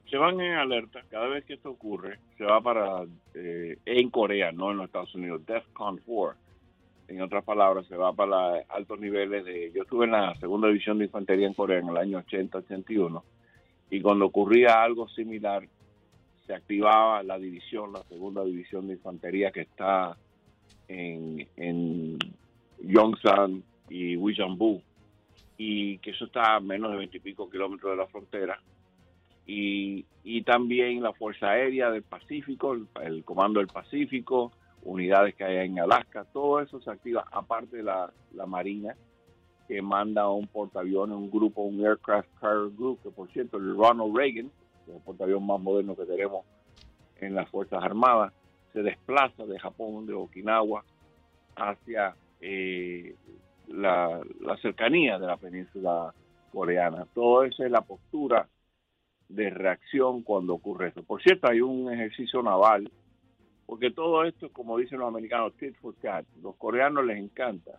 se 0.10 0.18
van 0.18 0.40
en 0.40 0.54
alerta. 0.54 1.02
Cada 1.10 1.28
vez 1.28 1.46
que 1.46 1.56
esto 1.56 1.70
ocurre, 1.70 2.20
se 2.38 2.44
va 2.44 2.62
para, 2.62 3.04
eh, 3.34 3.78
en 3.86 4.10
Corea, 4.10 4.52
no 4.52 4.72
en 4.72 4.78
los 4.78 4.88
Estados 4.88 5.14
Unidos, 5.16 5.46
DEFCON 5.46 6.02
4. 6.06 6.38
En 7.10 7.22
otras 7.22 7.44
palabras, 7.44 7.86
se 7.88 7.96
va 7.96 8.12
para 8.14 8.60
altos 8.70 9.00
niveles 9.00 9.46
de... 9.46 9.72
Yo 9.74 9.84
estuve 9.84 10.06
en 10.06 10.12
la 10.12 10.36
segunda 10.36 10.68
división 10.68 10.98
de 10.98 11.06
infantería 11.06 11.48
en 11.48 11.54
Corea 11.54 11.80
en 11.80 11.88
el 11.88 11.98
año 11.98 12.22
80-81 12.22 13.24
y 13.90 14.02
cuando 14.02 14.26
ocurría 14.26 14.84
algo 14.84 15.08
similar, 15.10 15.66
se 16.46 16.54
activaba 16.54 17.24
la 17.24 17.38
división, 17.38 17.94
la 17.94 18.04
segunda 18.04 18.44
división 18.44 18.88
de 18.88 18.94
infantería 18.94 19.52
que 19.52 19.62
está 19.62 20.18
en, 20.90 21.48
en 21.56 22.18
Yongsan 22.84 23.64
y 23.90 24.16
Wijambu 24.18 24.82
y 25.58 25.98
que 26.00 26.12
eso 26.12 26.26
está 26.26 26.56
a 26.56 26.60
menos 26.60 26.92
de 26.92 26.98
veintipico 26.98 27.50
kilómetros 27.50 27.92
de 27.92 27.98
la 27.98 28.08
frontera. 28.08 28.62
Y, 29.46 30.06
y 30.24 30.44
también 30.44 31.02
la 31.02 31.14
Fuerza 31.14 31.50
Aérea 31.50 31.90
del 31.90 32.04
Pacífico, 32.04 32.76
el, 33.02 33.24
Comando 33.24 33.60
del 33.60 33.68
Pacífico, 33.68 34.52
unidades 34.84 35.36
que 35.36 35.46
hay 35.46 35.66
en 35.66 35.80
Alaska, 35.80 36.26
todo 36.26 36.60
eso 36.60 36.80
se 36.82 36.92
activa, 36.92 37.26
aparte 37.32 37.78
de 37.78 37.84
la, 37.84 38.12
la 38.34 38.46
Marina, 38.46 38.96
que 39.68 39.82
manda 39.82 40.30
un 40.30 40.48
portaaviones, 40.48 41.16
un 41.16 41.32
grupo, 41.32 41.64
un 41.64 41.84
Aircraft 41.86 42.30
Carrier 42.40 42.72
Group, 42.78 43.00
que 43.04 43.10
por 43.10 43.30
cierto, 43.32 43.58
el 43.58 43.76
Ronald 43.76 44.16
Reagan, 44.16 44.52
el 44.88 45.02
portaavión 45.04 45.46
más 45.46 45.60
moderno 45.60 45.96
que 45.96 46.06
tenemos 46.06 46.46
en 47.20 47.34
las 47.34 47.50
Fuerzas 47.50 47.84
Armadas, 47.84 48.34
se 48.74 48.84
desplaza 48.84 49.46
de 49.46 49.58
Japón, 49.60 50.06
de 50.06 50.14
Okinawa, 50.14 50.84
hacia 51.56 52.16
eh, 52.42 53.16
la, 53.68 54.22
cercanía 54.62 55.20
de 55.20 55.28
la 55.28 55.38
península 55.38 56.14
coreana. 56.52 57.06
Todo 57.14 57.44
eso 57.44 57.64
es 57.64 57.72
la 57.72 57.82
postura 57.82 58.48
de 59.30 59.50
reacción 59.50 60.24
cuando 60.24 60.54
ocurre 60.54 60.90
eso. 60.90 61.04
Por 61.04 61.22
cierto, 61.22 61.50
hay 61.50 61.62
un 61.62 61.92
ejercicio 61.92 62.42
naval, 62.42 62.90
porque 63.66 63.92
todo 63.92 64.24
esto, 64.24 64.50
como 64.52 64.78
dicen 64.78 65.00
los 65.00 65.08
americanos, 65.08 65.54
tit 65.58 65.76
for 65.78 65.94
tat. 65.96 66.26
Los 66.42 66.56
coreanos 66.56 67.06
les 67.06 67.18
encanta 67.18 67.78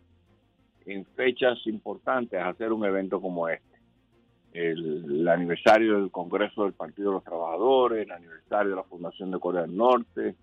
en 0.84 1.04
fechas 1.04 1.58
importantes 1.66 2.40
hacer 2.40 2.72
un 2.72 2.84
evento 2.84 3.20
como 3.20 3.48
este. 3.48 3.66
El, 4.52 5.28
aniversario 5.28 6.00
del 6.00 6.10
Congreso 6.10 6.64
del 6.64 6.72
Partido 6.72 7.10
de 7.10 7.14
los 7.16 7.24
Trabajadores, 7.24 8.06
el 8.06 8.12
aniversario 8.12 8.70
de 8.70 8.76
la 8.76 8.82
Fundación 8.84 9.30
de 9.30 9.38
Corea 9.38 9.62
del 9.62 9.76
Norte, 9.76 10.34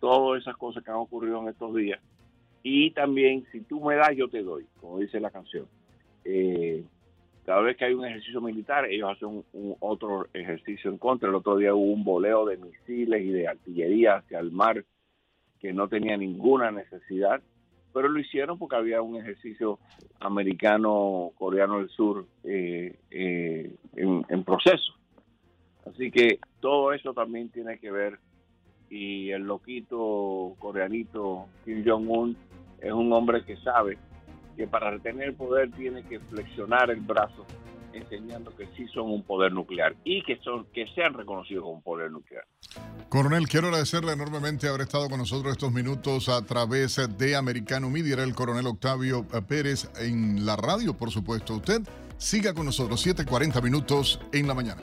todas 0.00 0.42
esas 0.42 0.56
cosas 0.56 0.82
que 0.82 0.90
han 0.90 0.96
ocurrido 0.96 1.40
en 1.40 1.48
estos 1.48 1.74
días. 1.74 2.00
Y 2.66 2.92
también, 2.92 3.46
si 3.52 3.60
tú 3.60 3.78
me 3.84 3.94
das, 3.94 4.16
yo 4.16 4.28
te 4.28 4.42
doy, 4.42 4.64
como 4.80 4.98
dice 4.98 5.20
la 5.20 5.30
canción. 5.30 5.66
Eh, 6.24 6.82
cada 7.44 7.60
vez 7.60 7.76
que 7.76 7.84
hay 7.84 7.92
un 7.92 8.06
ejercicio 8.06 8.40
militar, 8.40 8.86
ellos 8.86 9.10
hacen 9.10 9.44
otro 9.80 10.28
ejercicio 10.32 10.90
en 10.90 10.96
contra. 10.96 11.28
El 11.28 11.34
otro 11.34 11.58
día 11.58 11.74
hubo 11.74 11.92
un 11.92 12.04
boleo 12.04 12.46
de 12.46 12.56
misiles 12.56 13.22
y 13.22 13.28
de 13.28 13.48
artillería 13.48 14.16
hacia 14.16 14.38
el 14.38 14.50
mar 14.50 14.82
que 15.60 15.74
no 15.74 15.88
tenía 15.88 16.16
ninguna 16.16 16.70
necesidad, 16.70 17.42
pero 17.92 18.08
lo 18.08 18.18
hicieron 18.18 18.58
porque 18.58 18.76
había 18.76 19.02
un 19.02 19.16
ejercicio 19.16 19.78
americano-coreano 20.20 21.80
del 21.80 21.90
sur 21.90 22.24
eh, 22.44 22.98
eh, 23.10 23.76
en 23.94 24.44
proceso. 24.44 24.94
Así 25.84 26.10
que 26.10 26.38
todo 26.60 26.94
eso 26.94 27.12
también 27.12 27.50
tiene 27.50 27.78
que 27.78 27.90
ver 27.90 28.18
y 28.94 29.32
el 29.32 29.42
loquito 29.42 30.54
coreanito 30.60 31.46
Kim 31.64 31.82
Jong-un 31.84 32.36
es 32.80 32.92
un 32.92 33.12
hombre 33.12 33.44
que 33.44 33.56
sabe 33.56 33.98
que 34.56 34.68
para 34.68 34.92
retener 34.92 35.30
el 35.30 35.34
poder 35.34 35.72
tiene 35.72 36.04
que 36.04 36.20
flexionar 36.20 36.90
el 36.90 37.00
brazo 37.00 37.44
enseñando 37.92 38.54
que 38.56 38.68
sí 38.76 38.86
son 38.94 39.10
un 39.10 39.24
poder 39.24 39.52
nuclear 39.52 39.96
y 40.04 40.22
que 40.22 40.38
son 40.44 40.66
que 40.72 40.86
sean 40.94 41.14
reconocidos 41.14 41.64
como 41.64 41.76
un 41.76 41.82
poder 41.82 42.10
nuclear. 42.12 42.44
Coronel, 43.08 43.48
quiero 43.48 43.66
agradecerle 43.68 44.12
enormemente 44.12 44.68
haber 44.68 44.82
estado 44.82 45.08
con 45.08 45.18
nosotros 45.18 45.52
estos 45.52 45.72
minutos 45.72 46.28
a 46.28 46.44
través 46.44 47.00
de 47.18 47.36
Americano 47.36 47.90
Media. 47.90 48.22
El 48.22 48.34
coronel 48.34 48.66
Octavio 48.66 49.26
Pérez 49.48 49.90
en 50.00 50.46
la 50.46 50.56
radio, 50.56 50.94
por 50.94 51.10
supuesto. 51.10 51.54
Usted 51.54 51.82
siga 52.16 52.54
con 52.54 52.66
nosotros 52.66 53.04
7:40 53.04 53.60
minutos 53.60 54.20
en 54.32 54.46
la 54.46 54.54
mañana. 54.54 54.82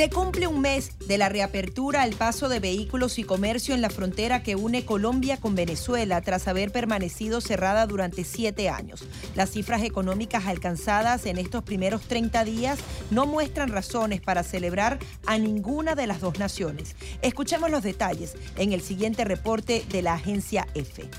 Se 0.01 0.09
cumple 0.09 0.47
un 0.47 0.61
mes 0.61 0.97
de 1.07 1.19
la 1.19 1.29
reapertura 1.29 2.01
al 2.01 2.15
paso 2.15 2.49
de 2.49 2.59
vehículos 2.59 3.19
y 3.19 3.23
comercio 3.23 3.75
en 3.75 3.83
la 3.83 3.91
frontera 3.91 4.41
que 4.41 4.55
une 4.55 4.83
Colombia 4.83 5.37
con 5.37 5.53
Venezuela 5.53 6.19
tras 6.21 6.47
haber 6.47 6.71
permanecido 6.71 7.39
cerrada 7.39 7.85
durante 7.85 8.23
siete 8.23 8.67
años. 8.67 9.03
Las 9.35 9.51
cifras 9.51 9.83
económicas 9.83 10.47
alcanzadas 10.47 11.27
en 11.27 11.37
estos 11.37 11.61
primeros 11.61 12.01
30 12.07 12.43
días 12.45 12.79
no 13.11 13.27
muestran 13.27 13.69
razones 13.69 14.21
para 14.21 14.41
celebrar 14.41 14.97
a 15.27 15.37
ninguna 15.37 15.93
de 15.93 16.07
las 16.07 16.19
dos 16.19 16.39
naciones. 16.39 16.95
Escuchemos 17.21 17.69
los 17.69 17.83
detalles 17.83 18.33
en 18.57 18.73
el 18.73 18.81
siguiente 18.81 19.23
reporte 19.23 19.85
de 19.87 20.01
la 20.01 20.15
agencia 20.15 20.67
EFE. 20.73 21.11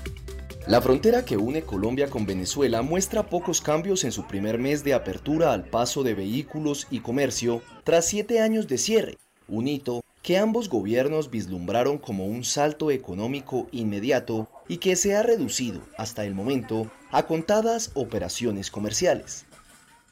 La 0.65 0.81
frontera 0.81 1.25
que 1.25 1.35
une 1.35 1.63
Colombia 1.63 2.09
con 2.09 2.25
Venezuela 2.25 2.81
muestra 2.81 3.23
pocos 3.23 3.59
cambios 3.59 4.05
en 4.05 4.13
su 4.13 4.25
primer 4.25 4.59
mes 4.59 4.85
de 4.85 4.93
apertura 4.93 5.51
al 5.51 5.65
paso 5.65 6.03
de 6.03 6.13
vehículos 6.13 6.87
y 6.89 7.01
comercio 7.01 7.61
tras 7.83 8.05
siete 8.05 8.39
años 8.39 8.69
de 8.69 8.77
cierre, 8.77 9.17
un 9.49 9.67
hito 9.67 10.05
que 10.21 10.37
ambos 10.37 10.69
gobiernos 10.69 11.29
vislumbraron 11.29 11.97
como 11.97 12.27
un 12.27 12.45
salto 12.45 12.91
económico 12.91 13.67
inmediato 13.73 14.47
y 14.69 14.77
que 14.77 14.95
se 14.95 15.17
ha 15.17 15.21
reducido 15.21 15.81
hasta 15.97 16.23
el 16.23 16.33
momento 16.33 16.89
a 17.11 17.23
contadas 17.23 17.91
operaciones 17.93 18.71
comerciales. 18.71 19.45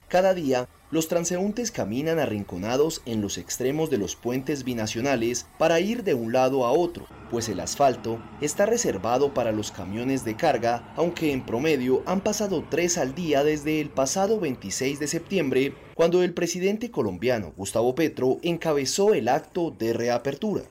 Cada 0.09 0.33
día, 0.33 0.67
los 0.91 1.07
transeúntes 1.07 1.71
caminan 1.71 2.19
arrinconados 2.19 3.01
en 3.05 3.21
los 3.21 3.37
extremos 3.37 3.89
de 3.89 3.97
los 3.97 4.17
puentes 4.17 4.65
binacionales 4.65 5.47
para 5.57 5.79
ir 5.79 6.03
de 6.03 6.13
un 6.13 6.33
lado 6.33 6.65
a 6.65 6.71
otro, 6.71 7.07
pues 7.29 7.47
el 7.47 7.61
asfalto 7.61 8.21
está 8.41 8.65
reservado 8.65 9.33
para 9.33 9.53
los 9.53 9.71
camiones 9.71 10.25
de 10.25 10.35
carga, 10.35 10.93
aunque 10.97 11.31
en 11.31 11.45
promedio 11.45 12.03
han 12.05 12.19
pasado 12.19 12.65
tres 12.69 12.97
al 12.97 13.15
día 13.15 13.43
desde 13.45 13.79
el 13.79 13.89
pasado 13.89 14.39
26 14.39 14.99
de 14.99 15.07
septiembre, 15.07 15.73
cuando 15.95 16.23
el 16.23 16.33
presidente 16.33 16.91
colombiano 16.91 17.53
Gustavo 17.55 17.95
Petro 17.95 18.39
encabezó 18.43 19.13
el 19.13 19.29
acto 19.29 19.71
de 19.71 19.93
reapertura. 19.93 20.63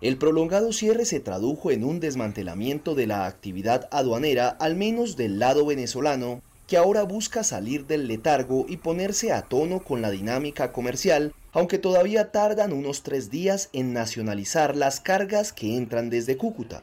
El 0.00 0.16
prolongado 0.16 0.72
cierre 0.72 1.04
se 1.04 1.18
tradujo 1.18 1.72
en 1.72 1.82
un 1.82 1.98
desmantelamiento 1.98 2.94
de 2.94 3.08
la 3.08 3.26
actividad 3.26 3.88
aduanera, 3.90 4.48
al 4.48 4.76
menos 4.76 5.16
del 5.16 5.40
lado 5.40 5.66
venezolano, 5.66 6.40
que 6.68 6.76
ahora 6.76 7.02
busca 7.02 7.42
salir 7.42 7.86
del 7.86 8.06
letargo 8.06 8.66
y 8.68 8.76
ponerse 8.76 9.32
a 9.32 9.40
tono 9.40 9.80
con 9.80 10.02
la 10.02 10.10
dinámica 10.10 10.70
comercial, 10.70 11.34
aunque 11.52 11.78
todavía 11.78 12.30
tardan 12.30 12.74
unos 12.74 13.02
tres 13.02 13.30
días 13.30 13.70
en 13.72 13.94
nacionalizar 13.94 14.76
las 14.76 15.00
cargas 15.00 15.54
que 15.54 15.76
entran 15.78 16.10
desde 16.10 16.36
Cúcuta. 16.36 16.82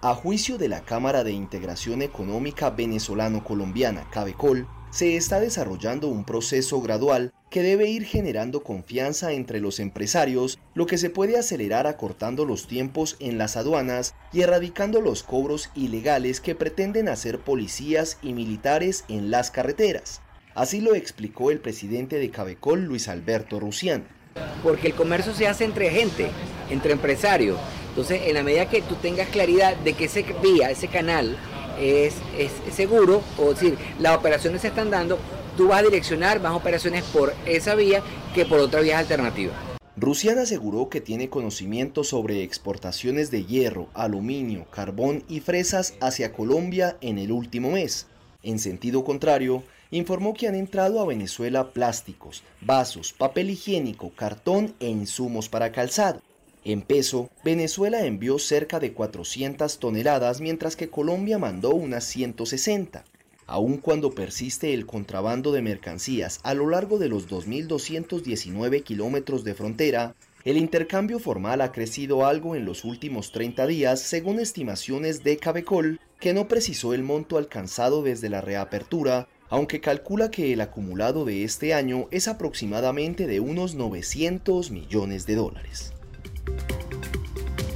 A 0.00 0.14
juicio 0.14 0.58
de 0.58 0.68
la 0.68 0.82
Cámara 0.82 1.24
de 1.24 1.32
Integración 1.32 2.02
Económica 2.02 2.70
Venezolano-Colombiana, 2.70 4.08
CABECOL, 4.12 4.68
se 4.96 5.14
está 5.14 5.40
desarrollando 5.40 6.08
un 6.08 6.24
proceso 6.24 6.80
gradual 6.80 7.34
que 7.50 7.62
debe 7.62 7.86
ir 7.86 8.06
generando 8.06 8.62
confianza 8.62 9.32
entre 9.32 9.60
los 9.60 9.78
empresarios, 9.78 10.58
lo 10.72 10.86
que 10.86 10.96
se 10.96 11.10
puede 11.10 11.36
acelerar 11.36 11.86
acortando 11.86 12.46
los 12.46 12.66
tiempos 12.66 13.16
en 13.20 13.36
las 13.36 13.58
aduanas 13.58 14.14
y 14.32 14.40
erradicando 14.40 15.02
los 15.02 15.22
cobros 15.22 15.68
ilegales 15.74 16.40
que 16.40 16.54
pretenden 16.54 17.10
hacer 17.10 17.40
policías 17.40 18.16
y 18.22 18.32
militares 18.32 19.04
en 19.08 19.30
las 19.30 19.50
carreteras. 19.50 20.22
Así 20.54 20.80
lo 20.80 20.94
explicó 20.94 21.50
el 21.50 21.60
presidente 21.60 22.18
de 22.18 22.30
Cabecol, 22.30 22.84
Luis 22.84 23.08
Alberto 23.08 23.60
Rusián. 23.60 24.08
Porque 24.62 24.86
el 24.86 24.94
comercio 24.94 25.34
se 25.34 25.46
hace 25.46 25.64
entre 25.64 25.90
gente, 25.90 26.30
entre 26.70 26.92
empresarios. 26.92 27.58
Entonces, 27.90 28.22
en 28.24 28.32
la 28.32 28.42
medida 28.42 28.70
que 28.70 28.80
tú 28.80 28.94
tengas 28.94 29.28
claridad 29.28 29.76
de 29.76 29.92
que 29.92 30.06
ese 30.06 30.24
vía, 30.42 30.70
ese 30.70 30.88
canal, 30.88 31.36
es, 31.78 32.14
es 32.38 32.52
seguro, 32.74 33.22
o 33.38 33.52
decir, 33.52 33.76
las 33.98 34.16
operaciones 34.16 34.62
se 34.62 34.68
están 34.68 34.90
dando, 34.90 35.18
tú 35.56 35.68
vas 35.68 35.80
a 35.80 35.84
direccionar 35.84 36.40
más 36.40 36.52
operaciones 36.52 37.04
por 37.04 37.34
esa 37.46 37.74
vía 37.74 38.02
que 38.34 38.44
por 38.44 38.60
otra 38.60 38.80
vía 38.80 38.98
alternativa. 38.98 39.52
Rusiana 39.98 40.42
aseguró 40.42 40.90
que 40.90 41.00
tiene 41.00 41.30
conocimiento 41.30 42.04
sobre 42.04 42.42
exportaciones 42.42 43.30
de 43.30 43.46
hierro, 43.46 43.88
aluminio, 43.94 44.66
carbón 44.70 45.24
y 45.26 45.40
fresas 45.40 45.94
hacia 46.02 46.34
Colombia 46.34 46.98
en 47.00 47.16
el 47.16 47.32
último 47.32 47.70
mes. 47.70 48.06
En 48.42 48.58
sentido 48.58 49.04
contrario, 49.04 49.62
informó 49.90 50.34
que 50.34 50.48
han 50.48 50.54
entrado 50.54 51.00
a 51.00 51.06
Venezuela 51.06 51.70
plásticos, 51.70 52.42
vasos, 52.60 53.14
papel 53.14 53.48
higiénico, 53.48 54.10
cartón 54.10 54.74
e 54.80 54.88
insumos 54.88 55.48
para 55.48 55.72
calzado. 55.72 56.20
En 56.68 56.82
peso, 56.82 57.30
Venezuela 57.44 58.04
envió 58.06 58.40
cerca 58.40 58.80
de 58.80 58.92
400 58.92 59.78
toneladas 59.78 60.40
mientras 60.40 60.74
que 60.74 60.90
Colombia 60.90 61.38
mandó 61.38 61.70
unas 61.70 62.02
160 62.02 63.04
aun 63.46 63.76
cuando 63.76 64.10
persiste 64.10 64.74
el 64.74 64.86
contrabando 64.86 65.52
de 65.52 65.62
mercancías 65.62 66.40
a 66.42 66.54
lo 66.54 66.68
largo 66.68 66.98
de 66.98 67.08
los 67.08 67.28
2.219 67.28 68.82
kilómetros 68.82 69.44
de 69.44 69.54
frontera, 69.54 70.16
el 70.44 70.56
intercambio 70.56 71.20
formal 71.20 71.60
ha 71.60 71.70
crecido 71.70 72.26
algo 72.26 72.56
en 72.56 72.64
los 72.64 72.84
últimos 72.84 73.30
30 73.30 73.64
días 73.68 74.00
según 74.00 74.40
estimaciones 74.40 75.22
de 75.22 75.36
Cabecol, 75.36 76.00
que 76.18 76.34
no 76.34 76.48
precisó 76.48 76.94
el 76.94 77.04
monto 77.04 77.38
alcanzado 77.38 78.02
desde 78.02 78.28
la 78.28 78.40
reapertura, 78.40 79.28
aunque 79.48 79.80
calcula 79.80 80.32
que 80.32 80.52
el 80.52 80.60
acumulado 80.60 81.24
de 81.24 81.44
este 81.44 81.74
año 81.74 82.08
es 82.10 82.26
aproximadamente 82.26 83.28
de 83.28 83.38
unos 83.38 83.76
900 83.76 84.72
millones 84.72 85.26
de 85.26 85.36
dólares. 85.36 85.92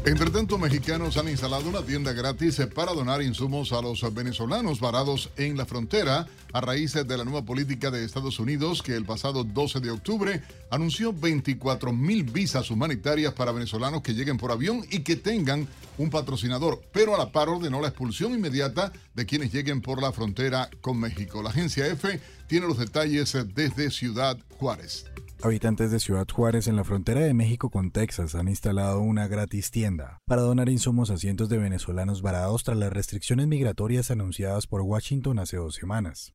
Entre 0.06 0.30
tanto, 0.30 0.56
mexicanos 0.56 1.18
han 1.18 1.28
instalado 1.28 1.68
una 1.68 1.82
tienda 1.82 2.14
gratis 2.14 2.58
para 2.74 2.94
donar 2.94 3.20
insumos 3.20 3.70
a 3.72 3.82
los 3.82 4.02
venezolanos 4.14 4.80
varados 4.80 5.30
en 5.36 5.58
la 5.58 5.66
frontera 5.66 6.26
a 6.54 6.60
raíz 6.62 6.94
de 6.94 7.16
la 7.18 7.22
nueva 7.22 7.44
política 7.44 7.90
de 7.90 8.02
Estados 8.02 8.40
Unidos 8.40 8.82
que 8.82 8.96
el 8.96 9.04
pasado 9.04 9.44
12 9.44 9.80
de 9.80 9.90
octubre 9.90 10.42
anunció 10.70 11.12
24 11.12 11.92
mil 11.92 12.24
visas 12.24 12.70
humanitarias 12.70 13.34
para 13.34 13.52
venezolanos 13.52 14.00
que 14.00 14.14
lleguen 14.14 14.38
por 14.38 14.50
avión 14.50 14.86
y 14.90 15.00
que 15.00 15.16
tengan 15.16 15.68
un 15.98 16.08
patrocinador, 16.08 16.80
pero 16.92 17.14
a 17.14 17.18
la 17.18 17.30
par 17.30 17.50
ordenó 17.50 17.82
la 17.82 17.88
expulsión 17.88 18.32
inmediata 18.32 18.90
de 19.14 19.26
quienes 19.26 19.52
lleguen 19.52 19.82
por 19.82 20.00
la 20.00 20.12
frontera 20.12 20.70
con 20.80 20.98
México. 20.98 21.42
La 21.42 21.50
agencia 21.50 21.86
F 21.86 22.18
tiene 22.46 22.66
los 22.66 22.78
detalles 22.78 23.36
desde 23.54 23.90
Ciudad 23.90 24.38
Juárez. 24.58 25.04
Habitantes 25.42 25.90
de 25.90 26.00
Ciudad 26.00 26.26
Juárez 26.30 26.68
en 26.68 26.76
la 26.76 26.84
frontera 26.84 27.20
de 27.20 27.32
México 27.32 27.70
con 27.70 27.92
Texas 27.92 28.34
han 28.34 28.48
instalado 28.48 29.00
una 29.00 29.26
gratis 29.26 29.70
tienda 29.70 30.20
para 30.26 30.42
donar 30.42 30.68
insumos 30.68 31.10
a 31.10 31.16
cientos 31.16 31.48
de 31.48 31.56
venezolanos 31.56 32.20
varados 32.20 32.62
tras 32.62 32.76
las 32.76 32.92
restricciones 32.92 33.46
migratorias 33.46 34.10
anunciadas 34.10 34.66
por 34.66 34.82
Washington 34.82 35.38
hace 35.38 35.56
dos 35.56 35.76
semanas. 35.76 36.34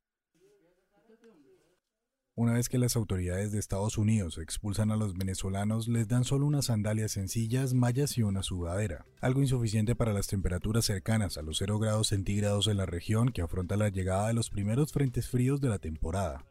Una 2.34 2.54
vez 2.54 2.68
que 2.68 2.78
las 2.78 2.96
autoridades 2.96 3.52
de 3.52 3.60
Estados 3.60 3.96
Unidos 3.96 4.38
expulsan 4.38 4.90
a 4.90 4.96
los 4.96 5.14
venezolanos, 5.14 5.86
les 5.86 6.08
dan 6.08 6.24
solo 6.24 6.44
unas 6.44 6.66
sandalias 6.66 7.12
sencillas, 7.12 7.74
mallas 7.74 8.18
y 8.18 8.24
una 8.24 8.42
sudadera, 8.42 9.06
algo 9.20 9.40
insuficiente 9.40 9.94
para 9.94 10.12
las 10.12 10.26
temperaturas 10.26 10.84
cercanas 10.84 11.38
a 11.38 11.42
los 11.42 11.58
0 11.58 11.78
grados 11.78 12.08
centígrados 12.08 12.66
en 12.66 12.76
la 12.76 12.86
región 12.86 13.30
que 13.30 13.40
afronta 13.40 13.76
la 13.76 13.88
llegada 13.88 14.26
de 14.26 14.34
los 14.34 14.50
primeros 14.50 14.92
frentes 14.92 15.28
fríos 15.28 15.60
de 15.60 15.68
la 15.68 15.78
temporada. 15.78 16.44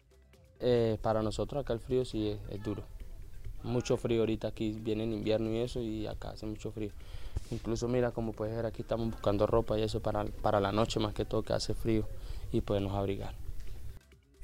Eh, 0.59 0.97
para 1.01 1.21
nosotros 1.21 1.61
acá 1.61 1.73
el 1.73 1.79
frío 1.79 2.05
sí 2.05 2.37
es, 2.49 2.63
duro. 2.63 2.83
Mucho 3.63 3.97
frío 3.97 4.21
ahorita 4.21 4.47
aquí, 4.47 4.73
viene 4.73 5.03
en 5.03 5.13
invierno 5.13 5.51
y 5.51 5.57
eso, 5.57 5.81
y 5.81 6.05
acá 6.07 6.29
hace 6.31 6.45
mucho 6.45 6.71
frío. 6.71 6.91
Incluso 7.51 7.87
mira, 7.87 8.11
como 8.11 8.31
puedes 8.31 8.55
ver, 8.55 8.65
aquí 8.65 8.83
estamos 8.83 9.09
buscando 9.09 9.47
ropa 9.47 9.77
y 9.77 9.83
eso 9.83 10.01
para, 10.01 10.25
para 10.25 10.59
la 10.59 10.71
noche 10.71 10.99
más 10.99 11.13
que 11.13 11.25
todo, 11.25 11.43
que 11.43 11.53
hace 11.53 11.73
frío, 11.73 12.07
y 12.51 12.61
podernos 12.61 12.93
abrigar. 12.93 13.35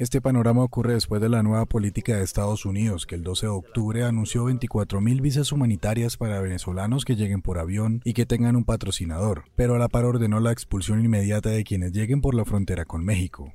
Este 0.01 0.19
panorama 0.19 0.63
ocurre 0.63 0.95
después 0.95 1.21
de 1.21 1.29
la 1.29 1.43
nueva 1.43 1.67
política 1.67 2.15
de 2.15 2.23
Estados 2.23 2.65
Unidos, 2.65 3.05
que 3.05 3.13
el 3.13 3.21
12 3.21 3.45
de 3.45 3.51
octubre 3.51 4.03
anunció 4.03 4.45
24.000 4.45 5.21
visas 5.21 5.51
humanitarias 5.51 6.17
para 6.17 6.41
venezolanos 6.41 7.05
que 7.05 7.15
lleguen 7.15 7.43
por 7.43 7.59
avión 7.59 8.01
y 8.03 8.13
que 8.13 8.25
tengan 8.25 8.55
un 8.55 8.65
patrocinador, 8.65 9.43
pero 9.55 9.75
a 9.75 9.77
la 9.77 9.89
par 9.89 10.05
ordenó 10.05 10.39
la 10.39 10.51
expulsión 10.51 11.05
inmediata 11.05 11.49
de 11.49 11.63
quienes 11.63 11.91
lleguen 11.91 12.19
por 12.19 12.33
la 12.33 12.45
frontera 12.45 12.85
con 12.85 13.05
México. 13.05 13.53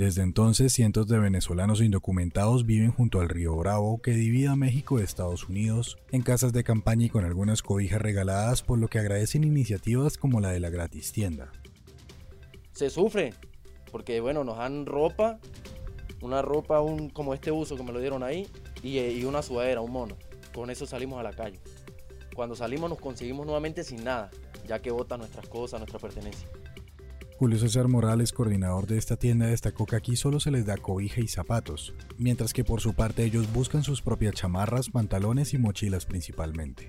Desde 0.00 0.22
entonces, 0.22 0.72
cientos 0.72 1.08
de 1.08 1.18
venezolanos 1.18 1.82
indocumentados 1.82 2.64
viven 2.64 2.90
junto 2.90 3.20
al 3.20 3.28
río 3.28 3.54
Bravo 3.54 4.00
que 4.00 4.12
divide 4.12 4.48
a 4.48 4.56
México 4.56 4.96
de 4.96 5.04
Estados 5.04 5.46
Unidos, 5.46 5.98
en 6.10 6.22
casas 6.22 6.54
de 6.54 6.64
campaña 6.64 7.04
y 7.04 7.10
con 7.10 7.26
algunas 7.26 7.60
cobijas 7.60 8.00
regaladas, 8.00 8.62
por 8.62 8.78
lo 8.78 8.88
que 8.88 8.98
agradecen 8.98 9.44
iniciativas 9.44 10.16
como 10.16 10.40
la 10.40 10.52
de 10.52 10.60
la 10.60 10.70
gratis 10.70 11.12
tienda. 11.12 11.52
Se 12.72 12.88
sufre, 12.88 13.34
porque 13.92 14.22
bueno, 14.22 14.42
nos 14.42 14.56
dan 14.56 14.86
ropa, 14.86 15.38
una 16.22 16.40
ropa 16.40 16.80
un, 16.80 17.10
como 17.10 17.34
este 17.34 17.52
uso 17.52 17.76
que 17.76 17.82
me 17.82 17.92
lo 17.92 18.00
dieron 18.00 18.22
ahí, 18.22 18.48
eh, 18.82 19.18
y, 19.20 19.24
una 19.24 19.42
sudadera, 19.42 19.82
un 19.82 19.92
mono. 19.92 20.16
Con 20.54 20.70
eso 20.70 20.86
salimos 20.86 21.20
a 21.20 21.22
la 21.22 21.34
calle. 21.34 21.60
Cuando 22.34 22.56
salimos 22.56 22.88
nos 22.88 23.00
conseguimos 23.00 23.44
nuevamente 23.44 23.84
sin 23.84 24.02
nada, 24.02 24.30
ya 24.66 24.80
que 24.80 24.92
botan 24.92 25.18
nuestras 25.18 25.46
cosas, 25.46 25.78
nuestra 25.78 25.98
pertenencia. 25.98 26.48
Julio 27.40 27.58
César 27.58 27.88
Morales, 27.88 28.32
coordinador 28.32 28.86
de 28.86 28.98
esta 28.98 29.16
tienda, 29.16 29.46
destacó 29.46 29.86
que 29.86 29.96
aquí 29.96 30.14
solo 30.14 30.40
se 30.40 30.50
les 30.50 30.66
da 30.66 30.76
cobija 30.76 31.22
y 31.22 31.26
zapatos, 31.26 31.94
mientras 32.18 32.52
que 32.52 32.64
por 32.64 32.82
su 32.82 32.92
parte 32.92 33.24
ellos 33.24 33.50
buscan 33.50 33.82
sus 33.82 34.02
propias 34.02 34.34
chamarras, 34.34 34.90
pantalones 34.90 35.54
y 35.54 35.58
mochilas 35.58 36.04
principalmente. 36.04 36.88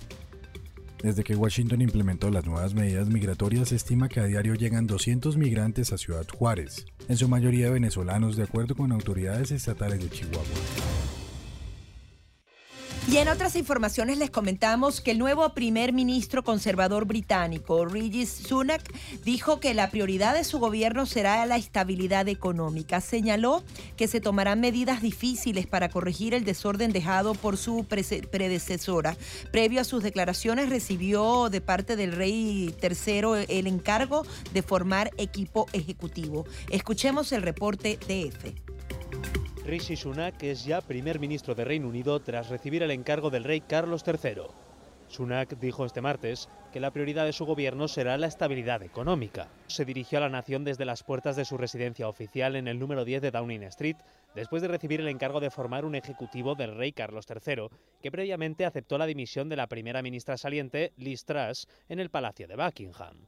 Desde 1.02 1.24
que 1.24 1.38
Washington 1.38 1.82
implementó 1.82 2.30
las 2.30 2.45
nuevas 2.45 2.74
medidas 2.74 3.08
migratorias, 3.08 3.70
se 3.70 3.78
estima 3.78 4.10
que 4.10 4.20
a 4.20 4.26
diario 4.26 4.56
llegan 4.56 4.88
200 4.88 5.38
migrantes 5.38 5.93
a 5.93 5.97
Ciudad 5.97 6.28
Juárez, 6.28 6.86
en 7.08 7.16
su 7.16 7.30
mayoría 7.30 7.70
venezolanos, 7.70 8.36
de 8.36 8.43
acuerdo 8.43 8.76
con 8.76 8.91
autoridades 8.91 9.52
estatales 9.52 10.02
de 10.02 10.10
Chihuahua. 10.10 11.20
Y 13.08 13.18
en 13.18 13.28
otras 13.30 13.56
informaciones 13.56 14.20
les 14.20 14.30
comentamos 14.30 15.02
que 15.02 15.12
el 15.12 15.18
nuevo 15.18 15.49
primer 15.54 15.91
ministro 15.91 16.43
conservador 16.43 17.06
británico, 17.06 17.84
Rishi 17.86 18.28
Sunak, 18.28 18.84
dijo 19.26 19.60
que 19.60 19.74
la 19.74 19.89
prioridad 19.89 20.36
de 20.36 20.43
su 20.43 20.60
gobierno 20.60 21.08
será 21.08 21.45
la 21.47 21.58
estabilidad 21.58 22.28
económica. 22.28 23.02
Señaló 23.02 23.64
que 23.97 24.08
se 24.08 24.22
tomarán 24.22 24.62
medidas 24.62 25.02
difíciles 25.02 25.66
para 25.66 25.89
corregir 25.89 26.36
el 26.36 26.45
desorden 26.45 26.93
dejado 26.93 27.34
por 27.34 27.58
su 27.58 27.86
predecesora. 27.86 29.18
Previo 29.52 29.82
a 29.82 29.86
sus 29.86 30.04
declaraciones 30.04 30.70
recibió 30.70 31.49
de 31.49 31.60
parte 31.60 31.95
del 31.95 32.12
rey 32.12 32.74
tercero 32.80 33.36
el 33.36 33.66
encargo 33.66 34.26
de 34.54 34.62
formar 34.62 35.10
equipo 35.18 35.66
ejecutivo. 35.74 36.45
Escuchemos 36.70 37.32
el 37.32 37.41
reporte 37.41 37.97
de 38.08 38.28
EFE. 38.28 38.56
Rishi 39.66 39.95
Sunak 39.95 40.41
es 40.41 40.66
ya 40.66 40.82
primer 40.82 41.20
ministro 41.20 41.53
de 41.53 41.64
Reino 41.64 41.88
Unido 41.88 42.20
tras 42.20 42.49
recibir 42.49 42.82
el 42.82 42.89
encargo 42.89 43.30
del 43.30 43.43
rey 43.43 43.62
Carlos 43.62 44.03
III. 44.05 44.41
Sunak 45.07 45.59
dijo 45.59 45.86
este 45.86 46.01
martes 46.01 46.49
que 46.74 46.80
la 46.80 46.89
prioridad 46.89 47.26
de 47.26 47.34
su 47.34 47.45
gobierno 47.45 47.88
será 47.88 48.18
la 48.18 48.26
estabilidad 48.26 48.82
económica. 48.82 49.49
Se 49.68 49.86
dirigió 49.86 50.18
a 50.18 50.22
la 50.22 50.30
nación 50.30 50.64
desde 50.64 50.86
las 50.86 51.03
puertas 51.03 51.36
de 51.36 51.45
su 51.45 51.57
residencia 51.57 52.07
oficial 52.07 52.55
en 52.55 52.68
el 52.68 52.80
número 52.80 53.05
10 53.05 53.22
de 53.22 53.32
Downing 53.32 53.64
Street, 53.64 53.97
después 54.34 54.64
de 54.64 54.68
recibir 54.68 54.99
el 54.99 55.09
encargo 55.09 55.39
de 55.39 55.51
formar 55.51 55.86
un 55.86 55.93
ejecutivo 55.93 56.55
del 56.55 56.76
rey 56.76 56.91
Carlos 56.91 57.28
III, 57.30 57.68
que 58.01 58.12
previamente 58.12 58.66
aceptó 58.66 58.97
la 58.97 59.05
dimisión 59.05 59.47
de 59.47 59.57
la 59.57 59.68
primera 59.68 60.01
ministra 60.01 60.38
saliente, 60.38 60.91
Liz 60.97 61.24
Truss, 61.24 61.68
en 61.88 61.99
el 61.99 62.09
Palacio 62.09 62.47
de 62.47 62.55
Buckingham. 62.55 63.28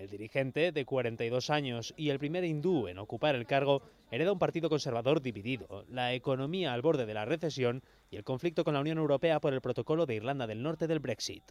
El 0.00 0.08
dirigente, 0.08 0.72
de 0.72 0.86
42 0.86 1.50
años 1.50 1.92
y 1.94 2.08
el 2.08 2.18
primer 2.18 2.42
hindú 2.44 2.88
en 2.88 2.98
ocupar 2.98 3.34
el 3.34 3.44
cargo, 3.44 3.82
hereda 4.10 4.32
un 4.32 4.38
partido 4.38 4.70
conservador 4.70 5.20
dividido, 5.20 5.84
la 5.90 6.14
economía 6.14 6.72
al 6.72 6.80
borde 6.80 7.04
de 7.04 7.12
la 7.12 7.26
recesión 7.26 7.82
y 8.10 8.16
el 8.16 8.24
conflicto 8.24 8.64
con 8.64 8.72
la 8.72 8.80
Unión 8.80 8.96
Europea 8.96 9.40
por 9.40 9.52
el 9.52 9.60
protocolo 9.60 10.06
de 10.06 10.14
Irlanda 10.14 10.46
del 10.46 10.62
Norte 10.62 10.86
del 10.86 11.00
Brexit. 11.00 11.42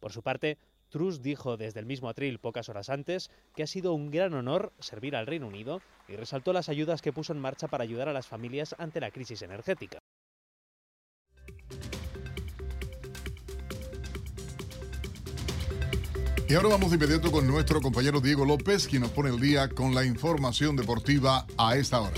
Por 0.00 0.10
su 0.10 0.22
parte, 0.22 0.56
Truss 0.88 1.20
dijo 1.20 1.58
desde 1.58 1.80
el 1.80 1.86
mismo 1.86 2.08
atril 2.08 2.38
pocas 2.38 2.70
horas 2.70 2.88
antes 2.88 3.30
que 3.54 3.62
ha 3.62 3.66
sido 3.66 3.92
un 3.92 4.10
gran 4.10 4.32
honor 4.32 4.72
servir 4.78 5.14
al 5.14 5.26
Reino 5.26 5.46
Unido 5.46 5.82
y 6.08 6.16
resaltó 6.16 6.54
las 6.54 6.70
ayudas 6.70 7.02
que 7.02 7.12
puso 7.12 7.34
en 7.34 7.40
marcha 7.40 7.68
para 7.68 7.84
ayudar 7.84 8.08
a 8.08 8.14
las 8.14 8.26
familias 8.26 8.74
ante 8.78 9.00
la 9.00 9.10
crisis 9.10 9.42
energética. 9.42 10.01
Y 16.52 16.54
ahora 16.54 16.68
vamos 16.68 16.90
de 16.90 16.96
inmediato 16.96 17.32
con 17.32 17.46
nuestro 17.46 17.80
compañero 17.80 18.20
Diego 18.20 18.44
López, 18.44 18.86
quien 18.86 19.00
nos 19.00 19.10
pone 19.12 19.30
el 19.30 19.40
día 19.40 19.70
con 19.70 19.94
la 19.94 20.04
información 20.04 20.76
deportiva 20.76 21.46
a 21.56 21.76
esta 21.76 22.02
hora. 22.02 22.12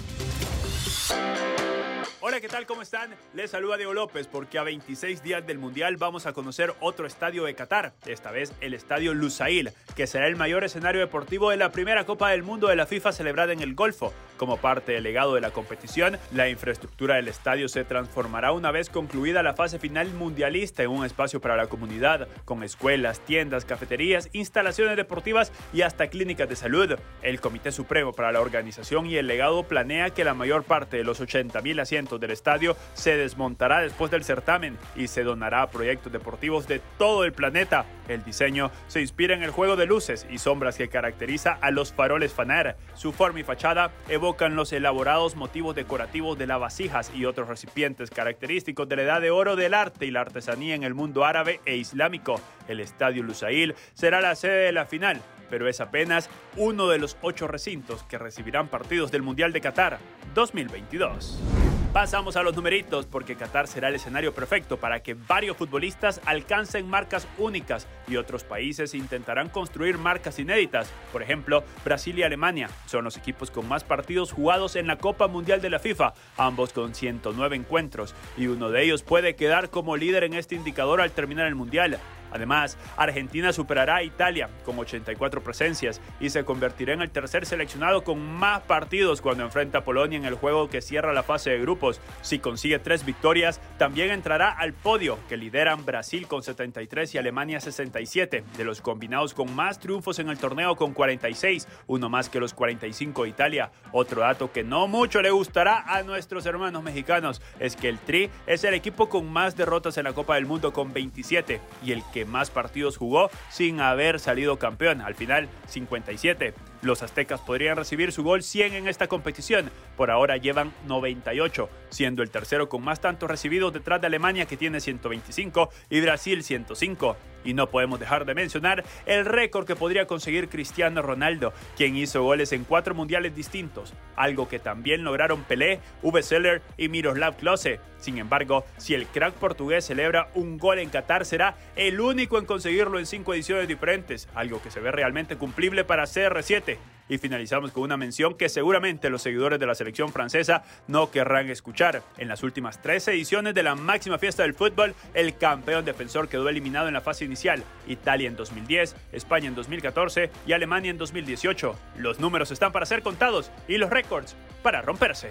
Hola, 2.21 2.41
¿qué 2.41 2.49
tal? 2.49 2.67
¿Cómo 2.67 2.83
están? 2.83 3.15
Les 3.33 3.53
saluda 3.53 3.77
Diego 3.77 3.95
López 3.95 4.27
porque 4.27 4.59
a 4.59 4.65
26 4.65 5.23
días 5.23 5.47
del 5.47 5.61
Mundial 5.61 5.99
vamos 5.99 6.27
a 6.27 6.33
conocer 6.33 6.75
otro 6.81 7.07
estadio 7.07 7.45
de 7.45 7.55
Qatar, 7.55 7.95
esta 8.07 8.33
vez 8.33 8.53
el 8.61 8.75
Estadio 8.75 9.15
Lusail, 9.15 9.71
que 9.95 10.09
será 10.09 10.27
el 10.27 10.35
mayor 10.35 10.65
escenario 10.65 11.01
deportivo 11.01 11.51
de 11.51 11.57
la 11.57 11.71
primera 11.71 12.05
Copa 12.05 12.31
del 12.31 12.43
Mundo 12.43 12.67
de 12.67 12.75
la 12.75 12.87
FIFA 12.87 13.13
celebrada 13.13 13.53
en 13.53 13.61
el 13.61 13.77
Golfo. 13.77 14.13
Como 14.37 14.57
parte 14.57 14.93
del 14.93 15.05
legado 15.05 15.35
de 15.35 15.41
la 15.41 15.53
competición, 15.53 16.19
la 16.33 16.49
infraestructura 16.49 17.15
del 17.15 17.29
estadio 17.29 17.69
se 17.69 17.85
transformará 17.85 18.51
una 18.51 18.73
vez 18.73 18.91
concluida 18.91 19.45
la 19.45 19.55
fase 19.55 19.79
final 19.79 20.13
mundialista 20.13 20.83
en 20.83 20.91
un 20.91 21.05
espacio 21.05 21.41
para 21.41 21.57
la 21.57 21.69
comunidad, 21.69 22.27
con 22.45 22.65
escuelas, 22.65 23.21
tiendas, 23.21 23.65
cafeterías, 23.65 24.29
instalaciones 24.33 24.97
deportivas 24.97 25.53
y 25.73 25.83
hasta 25.83 26.09
clínicas 26.09 26.49
de 26.49 26.57
salud. 26.57 26.99
El 27.23 27.41
Comité 27.41 27.71
Supremo 27.71 28.13
para 28.13 28.33
la 28.33 28.41
Organización 28.41 29.07
y 29.07 29.17
el 29.17 29.29
Legado 29.29 29.63
planea 29.63 30.11
que 30.11 30.25
la 30.25 30.35
mayor 30.35 30.65
parte 30.65 30.97
de 30.97 31.05
los 31.05 31.21
80.000 31.21 31.81
asientos 31.81 32.19
del 32.19 32.33
estadio 32.33 32.77
se 32.95 33.17
desmontará 33.17 33.81
después 33.81 34.11
del 34.11 34.25
certamen 34.25 34.77
y 34.97 35.07
se 35.07 35.23
donará 35.23 35.63
a 35.63 35.71
proyectos 35.71 36.13
deportivos 36.13 36.67
de 36.67 36.81
todo 36.99 37.25
el 37.25 37.33
planeta. 37.33 37.87
El 38.09 38.25
diseño 38.25 38.71
se 38.89 39.01
inspira 39.01 39.35
en 39.35 39.43
el 39.43 39.51
juego 39.51 39.77
de 39.77 39.87
luces 39.87 40.27
y 40.29 40.39
sombras 40.39 40.77
que 40.77 40.89
caracteriza 40.89 41.57
a 41.61 41.71
los 41.71 41.93
faroles 41.93 42.33
Faner. 42.33 42.77
Su 42.95 43.13
forma 43.13 43.41
y 43.41 43.45
fachada 43.45 43.93
evocan 44.25 44.57
los 44.57 44.73
elaborados 44.73 45.37
motivos 45.37 45.75
decorativos 45.75 46.39
de 46.39 46.47
las 46.47 46.59
vasijas 46.59 47.13
y 47.15 47.27
otros 47.27 47.47
recipientes 47.47 48.09
característicos 48.09 48.89
de 48.89 48.97
la 48.97 49.03
edad 49.03 49.21
de 49.21 49.31
oro 49.31 49.55
del 49.55 49.75
arte 49.75 50.07
y 50.07 50.11
la 50.11 50.23
artesanía 50.23 50.75
en 50.75 50.83
el 50.83 50.95
mundo 50.95 51.27
árabe 51.27 51.61
e 51.67 51.77
islámico. 51.77 52.41
El 52.67 52.81
estadio 52.81 53.23
Lusail 53.23 53.75
será 53.93 54.23
la 54.23 54.35
sede 54.35 54.65
de 54.65 54.73
la 54.73 54.87
final 54.87 55.21
pero 55.51 55.69
es 55.69 55.81
apenas 55.83 56.31
uno 56.57 56.89
de 56.89 56.99
los 56.99 57.19
ocho 57.21 57.47
recintos 57.47 58.03
que 58.05 58.17
recibirán 58.17 58.69
partidos 58.69 59.13
del 59.13 59.23
Mundial 59.23 59.53
de 59.53 59.61
Qatar 59.61 59.99
2022. 60.35 61.74
Pasamos 61.95 62.35
a 62.35 62.43
los 62.43 62.57
numeritos 62.57 63.07
porque 63.07 63.37
Qatar 63.37 63.69
será 63.69 63.87
el 63.87 63.95
escenario 63.95 64.35
perfecto 64.35 64.79
para 64.79 65.05
que 65.05 65.15
varios 65.15 65.57
futbolistas 65.57 66.21
alcancen 66.25 66.89
marcas 66.89 67.29
únicas 67.39 67.87
y 68.09 68.17
otros 68.17 68.43
países 68.43 68.95
intentarán 68.95 69.49
construir 69.49 69.97
marcas 69.97 70.41
inéditas. 70.41 70.91
Por 71.13 71.23
ejemplo, 71.23 71.63
Brasil 71.85 72.19
y 72.19 72.25
Alemania 72.25 72.69
son 72.87 73.05
los 73.05 73.17
equipos 73.17 73.53
con 73.53 73.69
más 73.69 73.85
partidos 73.85 74.33
jugados 74.33 74.75
en 74.75 74.89
la 74.89 74.99
Copa 74.99 75.29
Mundial 75.29 75.61
de 75.61 75.71
la 75.71 75.79
FIFA, 75.79 76.15
ambos 76.37 76.73
con 76.73 76.97
109 76.97 77.55
encuentros, 77.55 78.17
y 78.37 78.49
uno 78.49 78.71
de 78.71 78.83
ellos 78.83 79.05
puede 79.05 79.37
quedar 79.37 79.71
como 79.71 79.97
líder 79.97 80.25
en 80.25 80.35
este 80.35 80.57
indicador 80.57 81.01
al 81.01 81.13
terminar 81.13 81.47
el 81.47 81.55
Mundial. 81.55 82.01
Además, 82.35 82.77
Argentina 82.97 83.53
superará 83.53 83.97
a 83.97 84.03
Italia 84.03 84.51
con 84.65 84.79
84 84.79 85.43
presencias 85.43 86.01
y 86.19 86.31
se 86.31 86.45
convertirá 86.45 86.93
en 86.93 87.01
el 87.01 87.11
tercer 87.11 87.47
seleccionado 87.47 88.03
con 88.03 88.21
más 88.21 88.63
partidos 88.63 89.21
cuando 89.21 89.45
enfrenta 89.45 89.79
a 89.79 89.85
Polonia 89.85 90.19
en 90.19 90.25
el 90.25 90.35
juego 90.35 90.69
que 90.69 90.83
cierra 90.83 91.13
la 91.13 91.23
fase 91.23 91.51
de 91.51 91.61
grupos. 91.61 92.01
Si 92.23 92.41
consigue 92.41 92.81
tres 92.81 93.05
victorias, 93.05 93.61
también 93.79 94.11
entrará 94.11 94.51
al 94.51 94.73
podio 94.73 95.19
que 95.29 95.37
lideran 95.37 95.85
Brasil 95.85 96.27
con 96.27 96.43
73 96.43 97.15
y 97.15 97.19
Alemania 97.19 97.61
67, 97.61 98.45
de 98.57 98.65
los 98.65 98.81
combinados 98.81 99.33
con 99.33 99.55
más 99.55 99.79
triunfos 99.79 100.19
en 100.19 100.29
el 100.29 100.39
torneo 100.39 100.75
con 100.75 100.93
46, 100.93 101.69
uno 101.87 102.09
más 102.09 102.29
que 102.29 102.41
los 102.41 102.53
45 102.53 103.23
de 103.23 103.29
Italia. 103.29 103.71
Otro 103.93 104.23
dato 104.23 104.51
que 104.51 104.65
no 104.65 104.89
mucho 104.89 105.23
le 105.23 105.31
gustará 105.31 105.85
a 105.87 106.03
nuestros 106.03 106.47
hermanos 106.47 106.83
mexicanos 106.83 107.41
es 107.61 107.77
que 107.77 107.89
el 107.89 107.99
Tri 108.01 108.29
es 108.47 108.65
el 108.65 108.75
equipo 108.75 109.09
con 109.09 109.33
más 109.33 109.57
derrotas 109.57 109.97
en 109.99 110.05
la 110.05 110.13
Copa 110.13 110.35
del 110.35 110.47
Mundo 110.47 110.73
con 110.73 110.93
27 110.93 111.61
y 111.85 111.93
el 111.93 112.03
que 112.13 112.24
más 112.25 112.51
partidos 112.51 112.97
jugó 112.97 113.31
sin 113.51 113.81
haber 113.81 114.21
salido 114.21 114.59
campeón, 114.59 115.01
al 115.01 115.15
final 115.15 115.49
57. 115.69 116.55
Los 116.85 117.03
aztecas 117.03 117.41
podrían 117.41 117.79
recibir 117.79 118.13
su 118.13 118.23
gol 118.23 118.43
100 118.43 118.75
en 118.75 118.89
esta 118.89 119.07
competición, 119.07 119.71
por 119.97 120.11
ahora 120.11 120.37
llevan 120.37 120.71
98, 120.87 121.71
siendo 121.89 122.23
el 122.23 122.29
tercero 122.29 122.69
con 122.69 122.85
más 122.85 123.01
tantos 123.01 123.31
recibidos 123.31 123.73
detrás 123.73 124.03
de 124.03 124.09
Alemania 124.09 124.45
que 124.45 124.59
tiene 124.59 124.81
125 124.81 125.71
y 125.89 126.03
Brasil 126.03 126.45
105. 126.45 127.17
Y 127.45 127.55
no 127.55 127.69
podemos 127.69 128.01
dejar 128.01 128.25
de 128.25 128.35
mencionar 128.35 128.85
el 129.07 129.25
récord 129.25 129.67
que 129.67 129.77
podría 129.77 130.07
conseguir 130.07 130.49
Cristiano 130.49 131.03
Ronaldo, 131.03 131.53
quien 131.77 131.97
hizo 131.97 132.23
goles 132.23 132.53
en 132.53 132.65
cuatro 132.65 132.95
mundiales 132.95 133.35
distintos, 133.35 133.93
algo 134.17 134.49
que 134.49 134.59
también 134.59 135.05
lograron 135.05 135.45
Pelé, 135.45 135.81
Uwe 136.03 136.23
Seller 136.23 136.63
y 136.79 136.89
Miroslav 136.89 137.37
Klose. 137.37 137.81
Sin 137.99 138.19
embargo, 138.19 138.65
si 138.77 138.95
el 138.95 139.07
crack 139.07 139.35
portugués 139.35 139.87
celebra 139.87 140.29
un 140.35 140.59
gol 140.59 140.79
en 140.79 140.91
Qatar, 140.91 141.25
será 141.25 141.57
el 141.77 142.01
único 142.01 142.39
en 142.39 142.47
conseguirlo 142.47 142.99
en 142.99 143.07
cinco 143.07 143.35
ediciones 143.35 143.69
diferentes, 143.69 144.29
algo 144.35 144.63
que 144.63 144.71
se 144.71 144.81
ve 144.81 144.91
realmente 144.91 145.37
cumplible 145.37 145.85
para 145.85 146.05
CR7. 146.05 146.74
Y 147.09 147.19
finalizamos 147.19 147.71
con 147.71 147.83
una 147.83 147.97
mención 147.97 148.35
que 148.35 148.49
seguramente 148.49 149.11
los 149.11 149.23
seguidores 149.23 149.59
de 149.59 149.67
la 149.67 149.75
selección 149.75 150.11
francesa 150.11 150.65
no 150.89 151.11
querrán 151.11 151.51
escuchar. 151.51 152.03
En 152.17 152.29
las 152.29 152.43
últimas 152.43 152.81
tres 152.81 153.07
ediciones 153.09 153.55
de 153.55 153.63
la 153.63 153.75
máxima 153.75 154.19
fiesta 154.19 154.43
del 154.43 154.55
fútbol, 154.55 154.95
el 155.13 155.37
campeón 155.37 155.85
defensor 155.85 156.29
quedó 156.29 156.49
eliminado 156.49 156.89
en 156.89 156.95
la 156.95 157.03
fase 157.03 157.27
inicial. 157.27 157.63
Italia 157.87 158.29
en 158.29 158.37
2010, 158.37 158.97
España 159.13 159.49
en 159.49 159.55
2014 159.55 160.31
y 160.47 160.53
Alemania 160.53 160.91
en 160.91 160.99
2018. 160.99 161.77
Los 161.99 162.21
números 162.21 162.51
están 162.51 162.73
para 162.73 162.87
ser 162.87 163.03
contados 163.03 163.51
y 163.69 163.77
los 163.77 163.91
récords 163.91 164.35
para 164.63 164.81
romperse. 164.81 165.31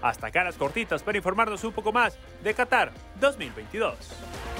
Hasta 0.00 0.28
acá 0.28 0.44
las 0.44 0.56
cortitas 0.56 1.02
para 1.02 1.18
informarnos 1.18 1.64
un 1.64 1.72
poco 1.72 1.92
más 1.92 2.16
de 2.42 2.54
Qatar 2.54 2.92
2022. 3.20 4.57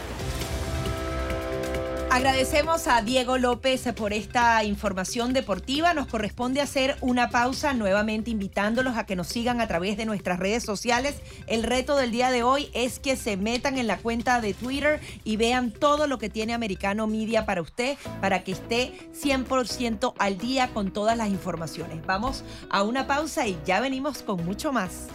Agradecemos 2.11 2.89
a 2.89 3.03
Diego 3.03 3.37
López 3.37 3.87
por 3.95 4.15
esta 4.15 4.65
información 4.65 5.35
deportiva. 5.35 5.93
Nos 5.93 6.07
corresponde 6.07 6.63
hacer 6.63 6.97
una 7.03 7.29
pausa 7.29 7.75
nuevamente 7.75 8.31
invitándolos 8.31 8.97
a 8.97 9.05
que 9.05 9.15
nos 9.15 9.29
sigan 9.29 9.61
a 9.61 9.69
través 9.69 9.99
de 9.99 10.07
nuestras 10.07 10.39
redes 10.39 10.65
sociales. 10.65 11.17
El 11.47 11.63
reto 11.63 11.97
del 11.97 12.11
día 12.11 12.31
de 12.31 12.43
hoy 12.43 12.71
es 12.73 12.99
que 12.99 13.15
se 13.15 13.37
metan 13.37 13.77
en 13.77 13.87
la 13.87 13.99
cuenta 13.99 14.41
de 14.41 14.55
Twitter 14.55 15.01
y 15.23 15.37
vean 15.37 15.71
todo 15.71 16.07
lo 16.07 16.19
que 16.19 16.31
tiene 16.31 16.55
Americano 16.55 17.07
Media 17.07 17.45
para 17.45 17.61
usted, 17.61 17.99
para 18.23 18.43
que 18.43 18.53
esté 18.53 18.95
100% 19.13 20.15
al 20.19 20.39
día 20.39 20.69
con 20.73 20.91
todas 20.91 21.17
las 21.17 21.29
informaciones. 21.29 22.05
Vamos 22.07 22.43
a 22.71 22.85
una 22.85 23.07
pausa 23.07 23.47
y 23.47 23.59
ya 23.67 23.81
venimos 23.81 24.23
con 24.23 24.45
mucho 24.47 24.73
más. 24.73 25.09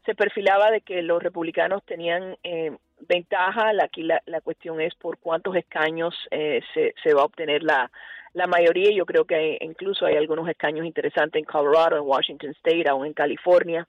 se 0.05 0.15
perfilaba 0.15 0.71
de 0.71 0.83
que 0.83 1.03
los 1.03 1.23
republicanos 1.23 1.83
tenían 1.85 2.37
eh, 2.43 2.77
ventaja. 3.09 3.73
Aquí 3.83 4.03
la, 4.03 4.21
la 4.27 4.41
cuestión 4.43 4.81
es 4.81 4.95
por 4.95 5.19
cuántos 5.19 5.57
escaños 5.57 6.15
eh, 6.31 6.61
se, 6.75 6.95
se 7.03 7.15
va 7.15 7.23
a 7.23 7.27
obtener 7.27 7.63
la, 7.63 7.91
la 8.35 8.47
mayoría. 8.47 8.91
Yo 8.95 9.07
creo 9.07 9.25
que 9.25 9.35
hay- 9.37 9.59
incluso 9.63 10.05
hay 10.05 10.17
algunos 10.17 10.49
escaños 10.49 10.85
interesantes 10.85 11.39
en 11.41 11.47
Colorado, 11.47 11.97
en 11.97 12.03
Washington 12.07 12.51
State, 12.51 12.89
aún 12.89 13.07
en 13.07 13.15
California, 13.15 13.89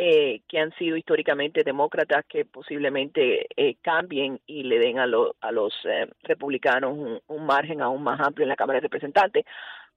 eh, 0.00 0.42
que 0.46 0.60
han 0.60 0.72
sido 0.76 0.96
históricamente 0.96 1.64
demócratas 1.64 2.24
que 2.28 2.44
posiblemente 2.44 3.48
eh, 3.56 3.74
cambien 3.82 4.40
y 4.46 4.62
le 4.62 4.78
den 4.78 5.00
a, 5.00 5.06
lo- 5.08 5.34
a 5.40 5.50
los 5.50 5.74
eh, 5.86 6.06
republicanos 6.22 6.92
un, 6.96 7.20
un 7.26 7.46
margen 7.46 7.80
aún 7.82 8.04
más 8.04 8.20
amplio 8.20 8.44
en 8.44 8.50
la 8.50 8.54
Cámara 8.56 8.76
de 8.76 8.82
Representantes. 8.82 9.44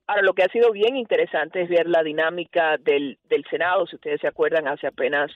Ahora, 0.06 0.22
lo 0.22 0.34
que 0.34 0.42
ha 0.42 0.48
sido 0.48 0.72
bien 0.72 0.96
interesante 0.96 1.62
es 1.62 1.68
ver 1.68 1.86
la 1.88 2.02
dinámica 2.02 2.76
del, 2.78 3.18
del 3.28 3.44
Senado. 3.48 3.86
Si 3.86 3.96
ustedes 3.96 4.20
se 4.20 4.26
acuerdan, 4.26 4.68
hace 4.68 4.86
apenas 4.86 5.30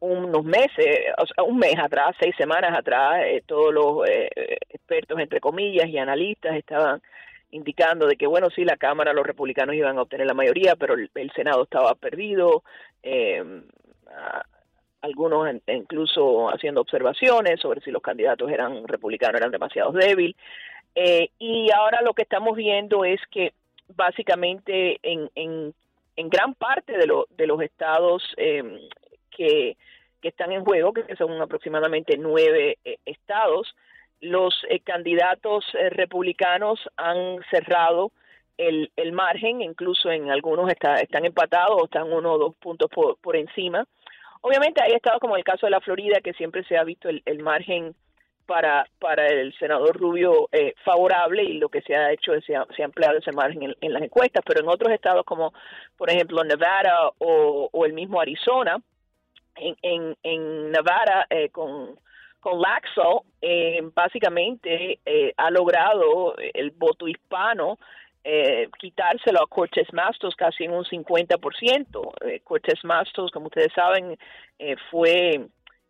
unos 0.00 0.44
meses, 0.44 0.86
o 1.16 1.26
sea, 1.26 1.44
un 1.44 1.56
mes 1.58 1.78
atrás, 1.78 2.14
seis 2.20 2.34
semanas 2.36 2.76
atrás, 2.76 3.22
eh, 3.24 3.42
todos 3.46 3.72
los 3.72 4.06
eh, 4.08 4.28
expertos, 4.70 5.18
entre 5.18 5.40
comillas, 5.40 5.88
y 5.88 5.98
analistas 5.98 6.56
estaban 6.56 7.00
indicando 7.52 8.06
de 8.06 8.16
que, 8.16 8.26
bueno, 8.26 8.50
sí, 8.50 8.64
la 8.64 8.76
Cámara, 8.76 9.12
los 9.14 9.26
republicanos 9.26 9.74
iban 9.74 9.96
a 9.96 10.02
obtener 10.02 10.26
la 10.26 10.34
mayoría, 10.34 10.76
pero 10.76 10.94
el, 10.94 11.10
el 11.14 11.32
Senado 11.32 11.62
estaba 11.62 11.94
perdido. 11.94 12.62
Eh, 13.02 13.42
algunos 15.00 15.48
en- 15.48 15.62
incluso 15.68 16.48
haciendo 16.48 16.80
observaciones 16.80 17.60
sobre 17.60 17.80
si 17.80 17.90
los 17.90 18.02
candidatos 18.02 18.50
eran 18.50 18.86
republicanos, 18.88 19.40
eran 19.40 19.52
demasiado 19.52 19.92
débiles. 19.92 20.36
Eh, 20.94 21.30
y 21.38 21.70
ahora 21.70 22.00
lo 22.02 22.12
que 22.14 22.22
estamos 22.22 22.56
viendo 22.56 23.04
es 23.04 23.20
que 23.30 23.52
básicamente 23.88 24.98
en, 25.02 25.30
en, 25.34 25.74
en 26.16 26.28
gran 26.28 26.54
parte 26.54 26.96
de, 26.96 27.06
lo- 27.06 27.26
de 27.30 27.46
los 27.46 27.60
estados 27.62 28.22
eh, 28.36 28.88
que, 29.30 29.76
que 30.20 30.28
están 30.28 30.52
en 30.52 30.64
juego, 30.64 30.92
que 30.92 31.16
son 31.16 31.40
aproximadamente 31.40 32.16
nueve 32.18 32.78
eh, 32.84 32.98
estados, 33.04 33.74
los 34.20 34.54
eh, 34.70 34.80
candidatos 34.80 35.64
eh, 35.74 35.90
republicanos 35.90 36.80
han 36.96 37.38
cerrado 37.50 38.12
el, 38.56 38.90
el 38.96 39.12
margen, 39.12 39.60
incluso 39.60 40.10
en 40.10 40.30
algunos 40.30 40.70
está- 40.70 40.96
están 41.00 41.24
empatados 41.26 41.76
o 41.80 41.84
están 41.84 42.10
uno 42.12 42.32
o 42.32 42.38
dos 42.38 42.54
puntos 42.56 42.88
por, 42.90 43.18
por 43.18 43.36
encima. 43.36 43.84
Obviamente 44.40 44.82
hay 44.82 44.92
estados 44.92 45.20
como 45.20 45.36
el 45.36 45.44
caso 45.44 45.66
de 45.66 45.70
la 45.70 45.80
Florida, 45.80 46.20
que 46.22 46.32
siempre 46.32 46.64
se 46.64 46.76
ha 46.78 46.84
visto 46.84 47.08
el, 47.08 47.22
el 47.26 47.42
margen 47.42 47.94
para, 48.46 48.86
para 48.98 49.26
el 49.26 49.52
senador 49.58 49.96
Rubio 49.96 50.48
eh, 50.52 50.74
favorable 50.84 51.42
y 51.42 51.54
lo 51.54 51.68
que 51.68 51.82
se 51.82 51.94
ha 51.94 52.12
hecho 52.12 52.34
es 52.34 52.44
se 52.44 52.56
ha, 52.56 52.64
se 52.76 52.82
ha 52.82 52.86
ampliado 52.86 53.18
ese 53.18 53.32
margen 53.32 53.62
en, 53.62 53.74
en 53.80 53.92
las 53.92 54.02
encuestas, 54.02 54.42
pero 54.46 54.60
en 54.60 54.68
otros 54.68 54.92
estados 54.92 55.24
como 55.24 55.52
por 55.96 56.10
ejemplo 56.10 56.42
Nevada 56.44 57.10
o, 57.18 57.84
el 57.84 57.92
mismo 57.92 58.20
Arizona, 58.20 58.80
en, 59.56 59.76
en, 59.82 60.16
en 60.22 60.70
Nevada 60.70 61.26
eh, 61.30 61.48
con, 61.50 61.98
con 62.40 62.60
Laxo, 62.60 63.24
eh, 63.40 63.80
básicamente 63.94 65.00
eh, 65.04 65.32
ha 65.36 65.50
logrado 65.50 66.34
el 66.38 66.70
voto 66.70 67.08
hispano 67.08 67.78
eh, 68.28 68.68
quitárselo 68.80 69.40
a 69.40 69.46
Cortés 69.46 69.92
Mastos 69.92 70.34
casi 70.34 70.64
en 70.64 70.72
un 70.72 70.84
50%. 70.84 72.12
Eh, 72.22 72.40
Cortés 72.42 72.84
Mastos, 72.84 73.30
como 73.30 73.46
ustedes 73.46 73.72
saben, 73.72 74.18
eh, 74.58 74.74
fue 74.90 75.46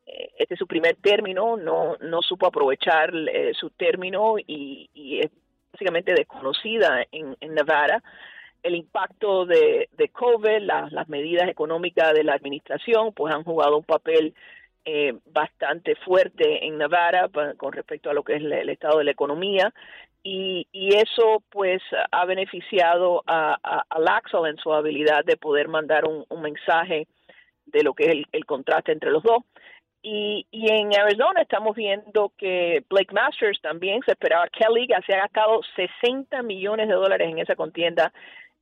este 0.07 0.55
es 0.55 0.59
su 0.59 0.67
primer 0.67 0.97
término, 0.97 1.57
no, 1.57 1.97
no 2.01 2.23
supo 2.23 2.47
aprovechar 2.47 3.13
eh, 3.15 3.53
su 3.55 3.71
término 3.71 4.37
y, 4.39 5.21
es 5.23 5.31
básicamente 5.73 6.15
desconocida 6.15 7.05
en, 7.11 7.37
en 7.41 7.55
Nevada. 7.55 8.03
el 8.63 8.77
impacto 8.77 9.45
de, 9.45 9.89
de 9.93 10.09
COVID, 10.09 10.61
las 10.61 11.09
medidas 11.09 11.49
económicas 11.49 12.15
de 12.15 12.25
la 12.25 12.35
administración, 12.35 13.13
pues 13.13 13.35
han 13.35 13.45
jugado 13.45 13.77
un 13.77 13.85
papel 13.85 14.35
eh, 14.85 15.15
bastante 15.27 15.97
fuerte 15.97 16.65
en 16.65 16.79
Nevada 16.79 17.29
con 17.57 17.73
respecto 17.73 18.09
a 18.09 18.15
lo 18.15 18.23
que 18.23 18.37
es 18.37 18.43
el, 18.43 18.69
estado 18.69 18.99
de 18.99 19.05
la 19.05 19.11
economía. 19.11 19.75
Y, 20.23 20.67
y, 20.73 20.95
eso 20.95 21.43
pues 21.51 21.83
ha 22.11 22.25
beneficiado 22.25 23.23
a, 23.27 23.59
a, 23.63 23.99
Laxal 24.01 24.47
en 24.47 24.57
su 24.57 24.73
habilidad 24.73 25.25
de 25.25 25.37
poder 25.37 25.69
mandar 25.69 26.05
un, 26.05 26.25
mensaje 26.41 27.07
de 27.67 27.83
lo 27.83 27.95
que 27.95 28.05
es 28.05 28.27
el 28.33 28.45
contraste 28.45 28.93
entre 28.93 29.11
los 29.11 29.23
dos. 29.23 29.43
Y, 30.09 30.47
y, 30.53 30.71
en 30.71 30.97
Arizona 30.97 31.43
estamos 31.43 31.75
viendo 31.75 32.31
que 32.39 32.85
Blake 32.89 33.13
Masters 33.13 33.61
también 33.61 34.03
se 34.05 34.13
esperaba. 34.13 34.47
Kelly 34.51 34.87
se 35.05 35.13
ha 35.13 35.23
gastado 35.23 35.63
60 35.75 36.43
millones 36.43 36.87
de 36.87 36.95
dólares 36.95 37.29
en 37.29 37.41
esa 37.41 37.57
contienda 37.57 38.13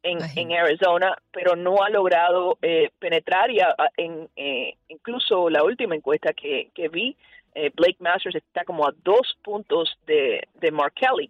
en, 0.03 0.20
en 0.36 0.53
Arizona, 0.53 1.18
pero 1.30 1.55
no 1.55 1.82
ha 1.82 1.90
logrado 1.90 2.57
eh, 2.62 2.88
penetrar. 2.99 3.51
Y 3.51 3.59
en, 3.99 4.30
eh, 4.36 4.76
incluso 4.88 5.51
la 5.51 5.62
última 5.62 5.95
encuesta 5.95 6.32
que, 6.32 6.70
que 6.74 6.88
vi, 6.88 7.14
eh, 7.55 7.70
Blake 7.74 7.99
Masters 7.99 8.36
está 8.36 8.64
como 8.64 8.86
a 8.86 8.95
dos 9.03 9.36
puntos 9.42 9.99
de, 10.07 10.49
de 10.55 10.70
Mark 10.70 10.95
Kelly. 10.95 11.28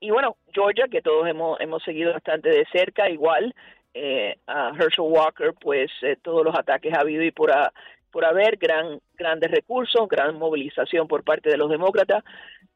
y 0.00 0.10
bueno, 0.12 0.36
Georgia, 0.52 0.86
que 0.86 1.02
todos 1.02 1.26
hemos, 1.26 1.60
hemos 1.60 1.82
seguido 1.82 2.12
bastante 2.12 2.50
de 2.50 2.64
cerca, 2.70 3.10
igual. 3.10 3.52
a 4.46 4.72
Herschel 4.78 5.06
Walker, 5.08 5.52
pues 5.60 5.90
todos 6.22 6.44
los 6.44 6.56
ataques 6.56 6.94
ha 6.94 7.00
habido 7.00 7.24
y 7.24 7.32
por, 7.32 7.50
a, 7.50 7.72
por 8.12 8.26
haber 8.26 8.58
gran, 8.58 9.00
grandes 9.14 9.50
recursos, 9.50 10.06
gran 10.08 10.38
movilización 10.38 11.08
por 11.08 11.24
parte 11.24 11.48
de 11.48 11.56
los 11.56 11.70
demócratas, 11.70 12.22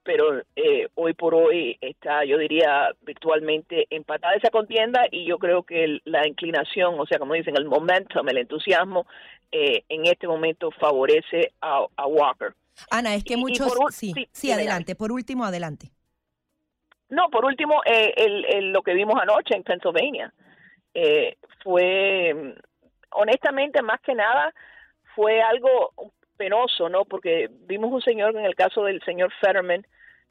pero 0.02 0.40
eh, 0.56 0.88
hoy 0.94 1.12
por 1.12 1.34
hoy 1.34 1.76
está, 1.80 2.24
yo 2.24 2.38
diría, 2.38 2.88
virtualmente 3.02 3.86
empatada 3.90 4.34
esa 4.34 4.50
contienda 4.50 5.02
y 5.10 5.26
yo 5.26 5.38
creo 5.38 5.62
que 5.62 6.00
la 6.04 6.26
inclinación, 6.26 6.98
o 6.98 7.06
sea, 7.06 7.18
como 7.18 7.34
dicen, 7.34 7.54
el 7.56 7.66
momentum, 7.66 8.26
el 8.28 8.38
entusiasmo, 8.38 9.06
eh, 9.52 9.84
en 9.88 10.06
este 10.06 10.26
momento 10.26 10.70
favorece 10.70 11.52
a, 11.60 11.86
Walker. 12.06 12.54
Ana, 12.90 13.14
es 13.14 13.22
que 13.22 13.36
muchos... 13.36 13.72
sí, 13.90 14.14
sí, 14.32 14.50
adelante. 14.50 14.94
Por 14.94 15.12
último, 15.12 15.44
adelante. 15.44 15.90
No, 17.08 17.28
por 17.28 17.44
último, 17.44 17.82
eh, 17.84 18.14
el, 18.16 18.72
lo 18.72 18.82
que 18.82 18.94
vimos 18.94 19.20
anoche 19.20 19.54
en 19.54 19.62
Pennsylvania 19.62 20.32
fue, 21.62 22.54
honestamente, 23.10 23.82
más 23.82 24.00
que 24.00 24.14
nada, 24.14 24.54
fue 25.16 25.40
algo 25.40 25.92
penoso, 26.36 26.88
¿no? 26.90 27.06
Porque 27.06 27.48
vimos 27.50 27.90
un 27.90 28.02
señor, 28.02 28.36
en 28.36 28.44
el 28.44 28.54
caso 28.54 28.84
del 28.84 29.02
señor 29.02 29.32
Fetterman, 29.40 29.84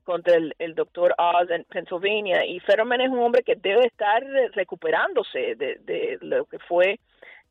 contra 0.04 0.36
el, 0.36 0.76
doctor 0.76 1.16
Oz 1.18 1.50
en 1.50 1.64
Pennsylvania, 1.64 2.46
y 2.46 2.60
Fetterman 2.60 3.02
es 3.02 3.10
un 3.10 3.20
hombre 3.20 3.42
que 3.42 3.56
debe 3.56 3.88
estar 3.88 4.24
recuperándose 4.54 5.56
de, 5.56 6.20
lo 6.22 6.46
que 6.46 6.60
fue 6.60 7.00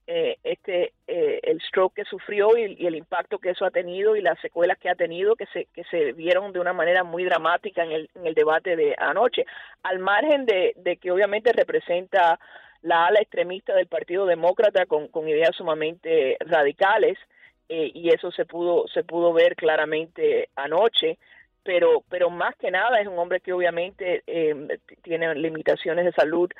eh, 0.06 0.36
este 0.44 0.92
eh, 1.08 1.40
el 1.42 1.60
stroke 1.62 1.94
que 1.94 2.04
sufrió 2.04 2.56
y, 2.56 2.86
el 2.86 2.94
impacto 2.94 3.38
que 3.38 3.50
eso 3.50 3.64
ha 3.64 3.70
tenido 3.70 4.14
y 4.14 4.20
las 4.20 4.38
secuelas 4.38 4.78
que 4.78 4.90
ha 4.90 4.94
tenido 4.94 5.34
que 5.34 5.46
se 5.46 5.64
que 5.72 5.82
se 5.84 6.12
vieron 6.12 6.52
de 6.52 6.60
una 6.60 6.74
manera 6.74 7.04
muy 7.04 7.24
dramática 7.24 7.82
en 7.82 7.92
el, 7.92 8.10
el 8.22 8.34
debate 8.34 8.76
de 8.76 8.94
anoche 8.98 9.46
al 9.82 10.00
margen 10.00 10.44
de 10.44 10.98
que 11.00 11.10
obviamente 11.10 11.54
representa 11.54 12.38
la 12.84 13.06
ala 13.06 13.20
extremista 13.20 13.74
del 13.74 13.86
Partido 13.86 14.26
Demócrata 14.26 14.84
con, 14.84 15.08
con 15.08 15.26
ideas 15.26 15.56
sumamente 15.56 16.36
radicales 16.40 17.18
eh, 17.70 17.90
y 17.94 18.10
eso 18.10 18.30
se 18.30 18.44
pudo 18.44 18.86
se 18.88 19.02
pudo 19.02 19.32
ver 19.32 19.56
claramente 19.56 20.50
anoche. 20.54 21.18
Pero 21.62 22.04
pero 22.10 22.28
más 22.28 22.54
que 22.56 22.70
nada 22.70 23.00
es 23.00 23.08
un 23.08 23.18
hombre 23.18 23.40
que 23.40 23.54
obviamente 23.54 24.22
eh, 24.26 24.78
tiene 25.02 25.34
limitaciones 25.34 26.04
de 26.04 26.12
salud 26.12 26.50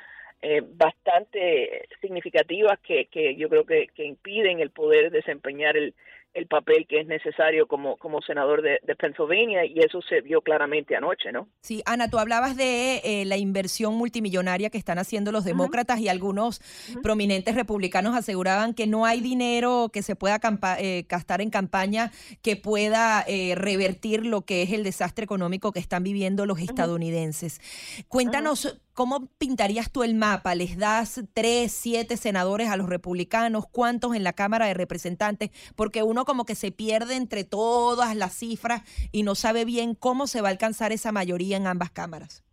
eh, 0.41 0.63
bastante 0.65 1.87
significativas 2.01 2.79
que, 2.79 3.05
que 3.05 3.35
yo 3.35 3.47
creo 3.47 3.65
que, 3.65 3.87
que 3.93 4.03
impiden 4.03 4.59
el 4.59 4.71
poder 4.71 5.11
desempeñar 5.11 5.77
el, 5.77 5.93
el 6.35 6.47
papel 6.47 6.85
que 6.87 6.99
es 6.99 7.07
necesario 7.07 7.65
como, 7.67 7.95
como 7.97 8.21
senador 8.21 8.61
de, 8.61 8.79
de, 8.83 8.95
Pennsylvania 8.95 9.65
y 9.65 9.79
eso 9.79 10.01
se 10.01 10.21
vio 10.21 10.41
claramente 10.41 10.95
anoche, 10.95 11.31
¿no? 11.31 11.47
Sí, 11.61 11.81
Ana, 11.85 12.09
tú 12.09 12.19
hablabas 12.19 12.57
de 12.57 12.97
eh, 13.03 13.25
la 13.25 13.37
inversión 13.37 13.95
multimillonaria 13.95 14.69
que 14.69 14.77
están 14.77 14.99
haciendo 14.99 15.31
los 15.31 15.45
demócratas 15.45 15.99
y 15.99 16.09
algunos 16.09 16.59
prominentes 17.01 17.55
republicanos 17.55 18.15
aseguraban 18.15 18.73
que 18.73 18.85
no 18.85 19.05
hay 19.05 19.21
dinero 19.21 19.89
que 19.91 20.03
se 20.03 20.15
pueda 20.17 20.39
eh, 20.79 21.05
gastar 21.07 21.41
en 21.41 21.49
campaña 21.49 22.11
que 22.41 22.57
pueda 22.57 23.23
eh, 23.27 23.55
revertir 23.55 24.25
lo 24.25 24.41
que 24.41 24.61
es 24.61 24.73
el 24.73 24.83
desastre 24.83 25.23
económico 25.23 25.71
que 25.71 25.79
están 25.79 26.03
viviendo 26.03 26.45
los 26.45 26.59
estadounidenses. 26.59 27.61
Cuéntanos 28.09 28.77
¿Cómo 28.95 29.27
pintarías 29.37 29.91
tú 29.91 30.03
el 30.03 30.15
mapa? 30.15 30.55
¿Les 30.55 30.77
das 30.77 31.21
tres, 31.33 31.73
siete 31.73 32.15
senadores 32.15 32.69
a 32.69 32.77
los 32.77 32.87
republicanos? 32.87 33.67
¿Cuántos 33.69 34.15
en 34.15 34.23
la 34.23 34.31
Cámara 34.31 34.67
de 34.67 34.73
Representantes? 34.73 35.51
Porque 35.75 36.01
uno 36.01 36.23
como 36.23 36.45
que 36.45 36.55
se 36.55 36.71
pierde 36.71 37.17
entre 37.17 37.43
todas 37.43 38.15
las 38.15 38.33
cifras 38.33 38.83
y 39.11 39.23
no 39.23 39.35
sabe 39.35 39.65
bien 39.65 39.95
cómo 39.95 40.27
se 40.27 40.41
va 40.41 40.47
a 40.47 40.51
alcanzar 40.51 40.93
esa 40.93 41.11
mayoría 41.11 41.57
en 41.57 41.67
ambas 41.67 41.91
cámaras. 41.91 42.45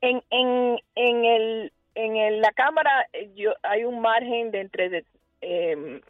En, 0.00 0.22
en, 0.30 0.78
en, 0.94 1.24
el, 1.24 1.72
en 1.96 2.40
la 2.40 2.52
Cámara 2.52 3.08
yo, 3.34 3.54
hay 3.64 3.84
un 3.84 4.00
margen 4.00 4.52
de 4.52 4.60
entre... 4.60 5.04
Em, 5.40 6.00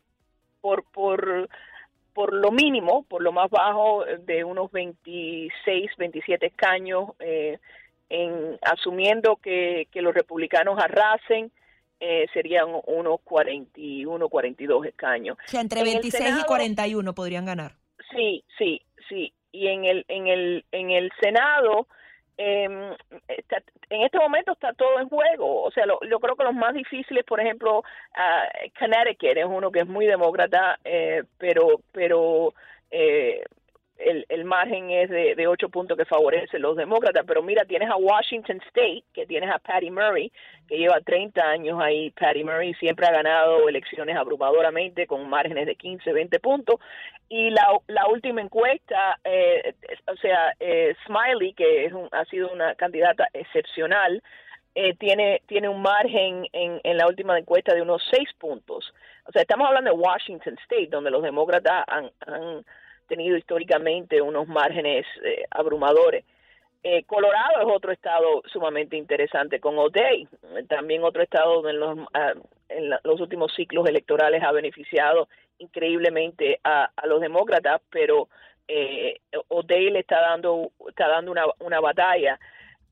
por, 0.61 0.85
por 0.93 1.49
por 2.15 2.35
lo 2.35 2.51
mínimo, 2.51 3.05
por 3.05 3.23
lo 3.23 3.33
más 3.33 3.49
bajo, 3.51 4.05
de 4.05 4.45
unos 4.45 4.71
26, 4.71 5.93
27 5.97 6.47
escaños 6.47 7.11
eh, 7.21 7.59
en 8.09 8.59
asumiendo 8.63 9.37
que, 9.37 9.89
que 9.91 10.03
los 10.03 10.15
republicanos 10.15 10.79
arrasen, 10.79 11.51
eh, 12.05 12.27
serían 12.33 12.67
unos 12.87 13.21
41, 13.23 14.29
42 14.29 14.87
escaños. 14.87 15.39
O 15.39 15.49
sea, 15.49 15.61
entre 15.61 15.85
26 15.85 16.41
y 16.41 16.45
41 16.45 17.15
podrían 17.15 17.47
ganar. 17.47 17.77
Sí, 18.11 18.45
sí, 18.59 18.83
sí. 19.09 19.33
Y 19.53 19.69
en 19.69 19.85
el, 19.85 20.05
en 20.09 20.27
el, 20.27 20.65
en 20.73 20.91
el 20.91 21.13
Senado, 21.21 21.87
em, 22.37 22.91
en 23.91 24.03
este 24.03 24.19
momento 24.19 24.53
está 24.53 24.73
todo 24.73 24.99
en 24.99 25.09
juego. 25.09 25.63
O 25.63 25.71
sea, 25.71 25.87
lo, 25.87 26.01
yo 26.11 26.19
creo 26.19 26.35
que 26.35 26.43
los 26.43 26.55
más 26.55 26.75
difíciles, 26.75 27.25
por 27.25 27.41
ejemplo, 27.41 27.79
uh, 27.79 28.69
Connecticut 28.79 29.37
es 29.37 29.47
uno 29.47 29.71
que 29.71 29.81
es 29.81 29.87
muy 29.87 30.07
demócrata, 30.07 30.81
eh, 30.85 31.23
pero, 31.39 31.83
pero 31.93 32.53
eh, 32.91 33.45
el, 34.05 34.27
el 34.29 34.45
margen 34.45 34.91
es 34.91 35.11
de, 35.11 35.35
de 35.35 35.47
8 35.47 35.69
puntos 35.69 35.97
que 35.97 36.05
favorece 36.05 36.59
los 36.59 36.77
demócratas, 36.77 37.25
pero 37.27 37.43
mira, 37.43 37.65
tienes 37.65 37.91
a 37.91 37.97
Washington 37.97 38.61
State, 38.69 39.05
que 39.13 39.27
tienes 39.27 39.51
a 39.51 39.59
Patty 39.59 39.91
Murray, 39.91 40.33
que 40.69 40.79
lleva 40.79 41.01
30 41.01 41.41
años 41.43 41.81
ahí. 41.81 42.11
Patty 42.11 42.45
Murray 42.45 42.75
siempre 42.75 43.07
ha 43.07 43.13
ganado 43.13 43.69
elecciones 43.69 44.17
abrumadoramente 44.17 45.07
con 45.07 45.29
márgenes 45.29 45.67
de 45.67 45.77
15, 45.77 46.13
20 46.13 46.41
puntos. 46.41 46.77
Y 47.29 47.51
la, 47.51 47.67
la 47.87 48.07
última 48.09 48.41
encuesta, 48.41 49.19
eh, 49.25 49.75
o 50.07 50.17
sea, 50.17 50.53
eh, 50.61 50.95
Smiley, 51.07 51.55
que 51.55 51.87
es 51.87 51.93
un, 51.93 52.09
ha 52.13 52.25
sido 52.27 52.53
una 52.53 52.75
candidata 52.75 53.29
excepcional, 53.33 54.23
eh, 54.75 54.95
tiene, 54.97 55.43
tiene 55.47 55.69
un 55.69 55.83
margen 55.83 56.47
en, 56.53 56.81
la 56.97 57.07
última 57.07 57.39
encuesta 57.39 57.75
de 57.75 57.83
unos 57.83 58.03
6 58.11 58.29
puntos. 58.39 58.93
O 59.27 59.33
sea, 59.33 59.43
estamos 59.43 59.67
hablando 59.67 59.91
de 59.91 59.97
Washington 59.97 60.57
State, 60.63 60.89
donde 60.91 61.11
los 61.11 61.23
demócratas 61.23 61.85
han 61.87 62.65
tenido 63.13 63.37
históricamente 63.37 64.23
unos 64.23 64.49
márgenes 64.49 65.05
eh, 65.23 65.45
abrumadores. 65.51 66.25
Eh, 66.83 67.05
Colorado 67.05 67.61
es 67.61 67.67
otro 67.69 67.93
estado 67.93 68.43
sumamente 68.47 68.97
interesante 68.97 69.61
con 69.61 69.79
O'Day, 69.79 70.27
también 70.67 71.05
otro 71.05 71.23
estado 71.23 71.61
donde 71.61 71.73
en 71.73 71.79
los, 71.79 71.99
ah, 72.15 72.33
en 72.71 72.91
los 73.05 73.21
últimos 73.21 73.53
ciclos 73.55 73.87
electorales 73.87 74.43
ha 74.43 74.51
beneficiado 74.51 75.29
increíblemente 75.59 76.59
a, 76.65 76.91
los 77.05 77.21
demócratas, 77.21 77.83
pero 77.91 78.29
eh, 78.67 79.21
O'Day 79.49 79.91
le 79.91 80.01
está 80.01 80.23
dando, 80.23 80.73
está 80.89 81.07
dando 81.07 81.33
una, 81.33 81.45
una 81.59 81.81
batalla. 81.81 82.41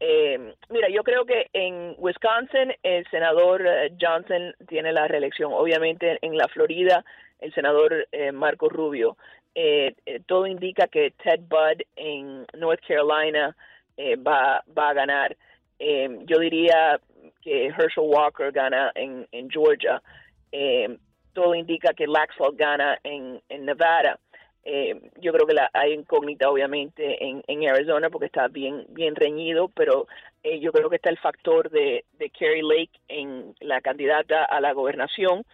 Eh, 0.00 0.54
mira, 0.68 0.88
yo 0.90 1.02
creo 1.02 1.24
que 1.24 1.48
en 1.54 1.94
Wisconsin 1.96 2.74
el 2.82 3.06
senador 3.10 3.64
Johnson 3.98 4.54
tiene 4.68 4.92
la 4.92 5.08
reelección. 5.08 5.52
Obviamente 5.54 6.18
en 6.20 6.36
la 6.36 6.46
Florida 6.48 7.04
el 7.40 7.54
senador 7.54 8.06
Marco 8.34 8.68
Rubio. 8.68 9.16
Eh, 9.54 9.94
eh, 10.06 10.20
todo 10.26 10.46
indica 10.46 10.86
que 10.86 11.12
Ted 11.22 11.40
Budd 11.48 11.82
en 11.96 12.46
North 12.56 12.80
Carolina 12.86 13.56
eh, 13.96 14.16
va, 14.16 14.62
a 14.76 14.94
ganar. 14.94 15.36
yo 15.78 16.38
diría 16.38 17.00
que 17.42 17.66
Herschel 17.66 18.04
Walker 18.06 18.52
gana 18.52 18.92
en, 18.94 19.26
Georgia. 19.50 20.00
todo 21.32 21.54
indica 21.54 21.92
que 21.94 22.06
Laxalt 22.06 22.56
gana 22.56 22.98
en, 23.02 23.40
en 23.48 23.64
Nevada. 23.64 24.18
yo 25.20 25.32
creo 25.32 25.46
que 25.46 25.54
la, 25.54 25.70
hay 25.72 25.92
incógnita 25.94 26.48
obviamente 26.50 27.02
en, 27.24 27.68
Arizona 27.68 28.08
porque 28.10 28.26
está 28.26 28.48
bien 28.48 28.86
bien 28.90 29.16
reñido, 29.16 29.68
pero 29.68 30.06
yo 30.44 30.70
creo 30.70 30.88
que 30.88 30.96
está 30.96 31.10
el 31.10 31.18
factor 31.18 31.70
de, 31.70 32.04
de 32.18 32.30
Lake 32.62 33.00
en 33.08 33.54
la 33.60 33.80
candidata 33.80 34.44
a 34.44 34.60
la 34.60 34.72
gobernación 34.72 35.44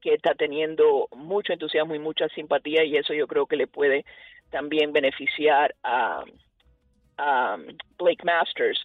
que 0.00 0.14
está 0.14 0.34
teniendo 0.34 1.08
mucho 1.14 1.52
entusiasmo 1.52 1.94
y 1.94 1.98
mucha 1.98 2.28
simpatía 2.28 2.84
y 2.84 2.96
eso 2.96 3.14
yo 3.14 3.26
creo 3.26 3.46
que 3.46 3.56
le 3.56 3.66
puede 3.66 4.04
también 4.50 4.92
beneficiar 4.92 5.74
a, 5.82 6.24
Blake 7.98 8.24
Masters. 8.24 8.80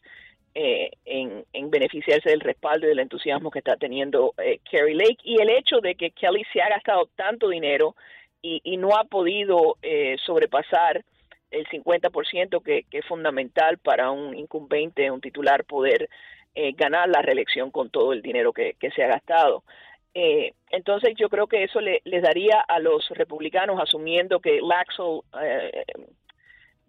eh, 0.54 0.92
en, 1.06 1.46
en, 1.54 1.70
beneficiarse 1.70 2.30
del 2.30 2.40
respaldo 2.40 2.86
y 2.86 2.90
del 2.90 3.00
entusiasmo 3.00 3.52
que 3.52 3.60
está 3.60 3.76
teniendo 3.76 4.34
eh, 4.38 4.60
Kerry 4.70 4.94
Lake 4.94 5.18
y 5.24 5.42
el 5.42 5.50
hecho 5.50 5.80
de 5.82 5.96
que 5.96 6.12
Kelly 6.12 6.44
se 6.52 6.62
ha 6.62 6.70
gastado 6.70 7.10
tanto 7.16 7.50
dinero 7.50 7.96
y, 8.42 8.62
y 8.64 8.78
no 8.78 8.96
ha 8.96 9.04
podido 9.04 9.78
eh, 9.82 10.18
sobrepasar 10.26 11.04
el 11.52 11.66
50% 11.68 12.64
que, 12.64 12.84
que 12.84 12.98
es 13.00 13.06
fundamental 13.06 13.78
para 13.78 14.12
un 14.12 14.38
incumbente, 14.38 15.12
un 15.12 15.22
titular, 15.22 15.66
poder 15.66 16.10
eh, 16.56 16.74
ganar 16.74 17.10
la 17.10 17.22
reelección 17.22 17.72
con 17.72 17.90
todo 17.90 18.14
el 18.14 18.22
dinero 18.22 18.54
que 18.54 18.76
se 18.96 19.04
ha 19.04 19.08
gastado. 19.08 19.64
Eh, 20.18 20.54
entonces 20.70 21.14
yo 21.18 21.28
creo 21.28 21.48
que 21.48 21.66
eso 21.66 21.82
le, 21.82 22.02
les 22.06 22.24
daría 22.24 22.62
a 22.62 22.80
los 22.80 23.10
republicanos, 23.10 23.82
asumiendo 23.82 24.40
que 24.40 24.62
Laxell, 24.62 25.20
eh, 25.42 25.84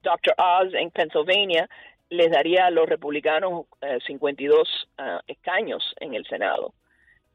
Dr. 0.00 0.34
Oz 0.38 0.72
en 0.74 0.92
Pennsylvania, 0.92 1.68
les 2.08 2.30
daría 2.30 2.66
a 2.66 2.70
los 2.70 2.88
republicanos 2.88 3.66
52 4.06 4.88
uh, 4.98 5.02
escaños 5.26 5.82
en 5.98 6.14
el 6.14 6.24
Senado. 6.26 6.72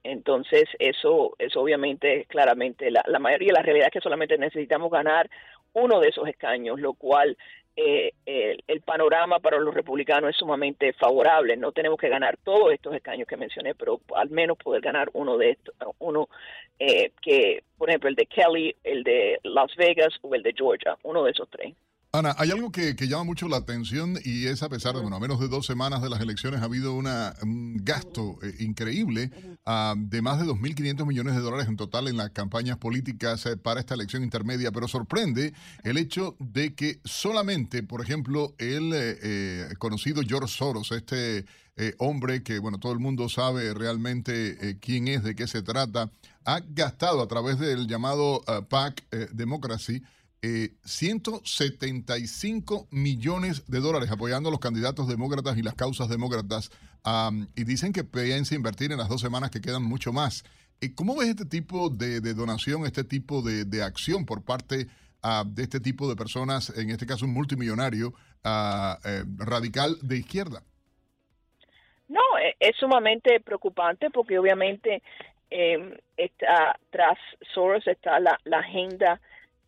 Entonces, 0.04 0.64
eso 0.80 1.36
es 1.38 1.58
obviamente, 1.58 2.26
claramente, 2.30 2.90
la, 2.90 3.04
la 3.06 3.20
mayoría, 3.20 3.52
la 3.52 3.62
realidad 3.62 3.88
es 3.88 3.94
que 3.94 4.00
solamente 4.00 4.38
necesitamos 4.38 4.90
ganar 4.90 5.30
uno 5.74 6.00
de 6.00 6.08
esos 6.08 6.26
escaños, 6.28 6.80
lo 6.80 6.94
cual 6.94 7.38
eh, 7.76 8.12
el, 8.26 8.64
el, 8.68 8.82
panorama 8.82 9.40
para 9.40 9.58
los 9.60 9.74
republicanos 9.74 10.30
es 10.30 10.36
sumamente 10.36 10.94
favorable. 10.94 11.56
No 11.56 11.72
tenemos 11.72 12.00
que 12.00 12.10
ganar 12.10 12.38
todos 12.44 12.74
estos 12.74 12.94
escaños 12.94 13.28
que 13.28 13.38
mencioné, 13.38 13.76
pero 13.76 14.02
al 14.16 14.30
menos 14.30 14.58
poder 14.58 14.82
ganar 14.82 15.10
uno 15.14 15.38
de 15.38 15.52
estos, 15.52 15.74
uno 16.00 16.28
eh, 16.80 17.12
que, 17.22 17.64
por 17.78 17.90
ejemplo, 17.90 18.10
el 18.10 18.16
de 18.16 18.26
Kelly, 18.26 18.76
el 18.84 19.04
de 19.04 19.40
Las 19.44 19.76
Vegas 19.76 20.18
o 20.22 20.36
el 20.36 20.44
de 20.44 20.54
Georgia, 20.54 20.98
uno 21.04 21.24
de 21.24 21.32
esos 21.32 21.50
tres. 21.50 21.74
Ana, 22.14 22.36
hay 22.38 22.52
algo 22.52 22.74
que, 22.74 22.98
que, 22.98 23.08
llama 23.08 23.24
mucho 23.24 23.48
la 23.48 23.56
atención 23.56 24.20
y 24.26 24.48
es 24.48 24.64
a 24.64 24.68
pesar 24.68 24.94
de, 24.96 25.02
bueno, 25.02 25.16
a 25.16 25.20
menos 25.22 25.40
de 25.40 25.48
dos 25.48 25.66
semanas 25.66 26.02
de 26.02 26.10
las 26.10 26.20
elecciones 26.20 26.60
ha 26.60 26.66
habido 26.66 26.94
una, 26.94 27.36
un 27.42 27.78
gasto 27.86 28.38
eh, 28.44 28.54
increíble 28.60 29.32
uh, 29.66 29.96
de 29.96 30.22
más 30.22 30.38
de 30.38 30.46
2.500 30.46 31.06
millones 31.06 31.36
de 31.36 31.42
dólares 31.42 31.70
en 31.70 31.78
total 31.78 32.10
en 32.10 32.18
las 32.18 32.32
campañas 32.32 32.76
políticas 32.76 33.46
eh, 33.46 33.56
para 33.56 33.80
esta 33.80 33.94
elección 33.94 34.24
intermedia, 34.24 34.74
pero 34.74 34.90
sorprende 34.90 35.54
el 35.86 35.98
hecho 35.98 36.36
de 36.40 36.76
que 36.76 37.00
solamente, 37.06 37.82
por 37.82 38.02
ejemplo, 38.02 38.56
el 38.58 38.92
eh, 38.92 39.18
eh 39.22 39.74
conocido 39.80 40.22
George 40.22 40.54
Soros, 40.54 40.92
este 40.92 41.46
eh, 41.78 41.96
hombre 41.98 42.44
que, 42.44 42.60
bueno, 42.60 42.78
todo 42.78 42.92
el 42.92 43.00
mundo 43.00 43.30
sabe 43.30 43.74
realmente 43.74 44.78
quién 44.82 45.08
es, 45.08 45.24
de 45.24 45.34
qué 45.34 45.48
se 45.48 45.62
trata, 45.62 46.12
ha 46.44 46.60
gastado 46.60 47.22
a 47.22 47.28
través 47.30 47.58
del 47.58 47.88
llamado 47.88 48.42
uh, 48.42 48.66
PAC 48.68 49.08
Democracy, 49.32 50.04
eh, 50.44 50.72
175 50.84 52.88
millones 52.90 53.64
de 53.68 53.80
dólares 53.80 54.10
apoyando 54.10 54.50
a 54.50 54.52
los 54.52 54.60
candidatos 54.60 55.08
demócratas 55.08 55.56
y 55.56 55.62
las 55.62 55.76
causas 55.76 56.10
demócratas. 56.10 56.72
Um, 57.06 57.46
y 57.56 57.64
dicen 57.64 57.94
que 57.94 58.04
piensa 58.04 58.56
invertir 58.56 58.92
en 58.92 58.98
las 58.98 59.08
dos 59.08 59.22
semanas 59.22 59.52
que 59.52 59.62
quedan 59.62 59.84
mucho 59.84 60.12
más. 60.12 60.44
Eh, 60.82 60.96
¿Cómo 60.96 61.16
ves 61.16 61.30
este 61.30 61.46
tipo 61.46 61.90
de, 61.90 62.22
donación, 62.34 62.88
este 62.88 63.04
tipo 63.04 63.44
de, 63.44 63.84
acción 63.84 64.26
por 64.26 64.44
parte 64.44 64.88
uh, 65.24 65.46
de 65.46 65.62
este 65.62 65.80
tipo 65.80 66.10
de 66.10 66.16
personas, 66.16 66.76
en 66.76 66.90
este 66.90 67.06
caso 67.06 67.26
un 67.26 67.34
multimillonario 67.34 68.08
uh, 68.08 68.96
radical 69.38 69.96
de 70.02 70.18
izquierda? 70.18 70.64
No, 72.08 72.20
e, 72.44 72.56
es 72.60 72.76
sumamente 72.78 73.42
preocupante 73.42 74.10
porque 74.10 74.40
obviamente 74.40 75.04
eh, 75.52 76.02
está, 76.18 76.80
tras 76.90 77.20
Soros 77.54 77.86
está 77.86 78.20
la 78.20 78.40
agenda 78.52 79.22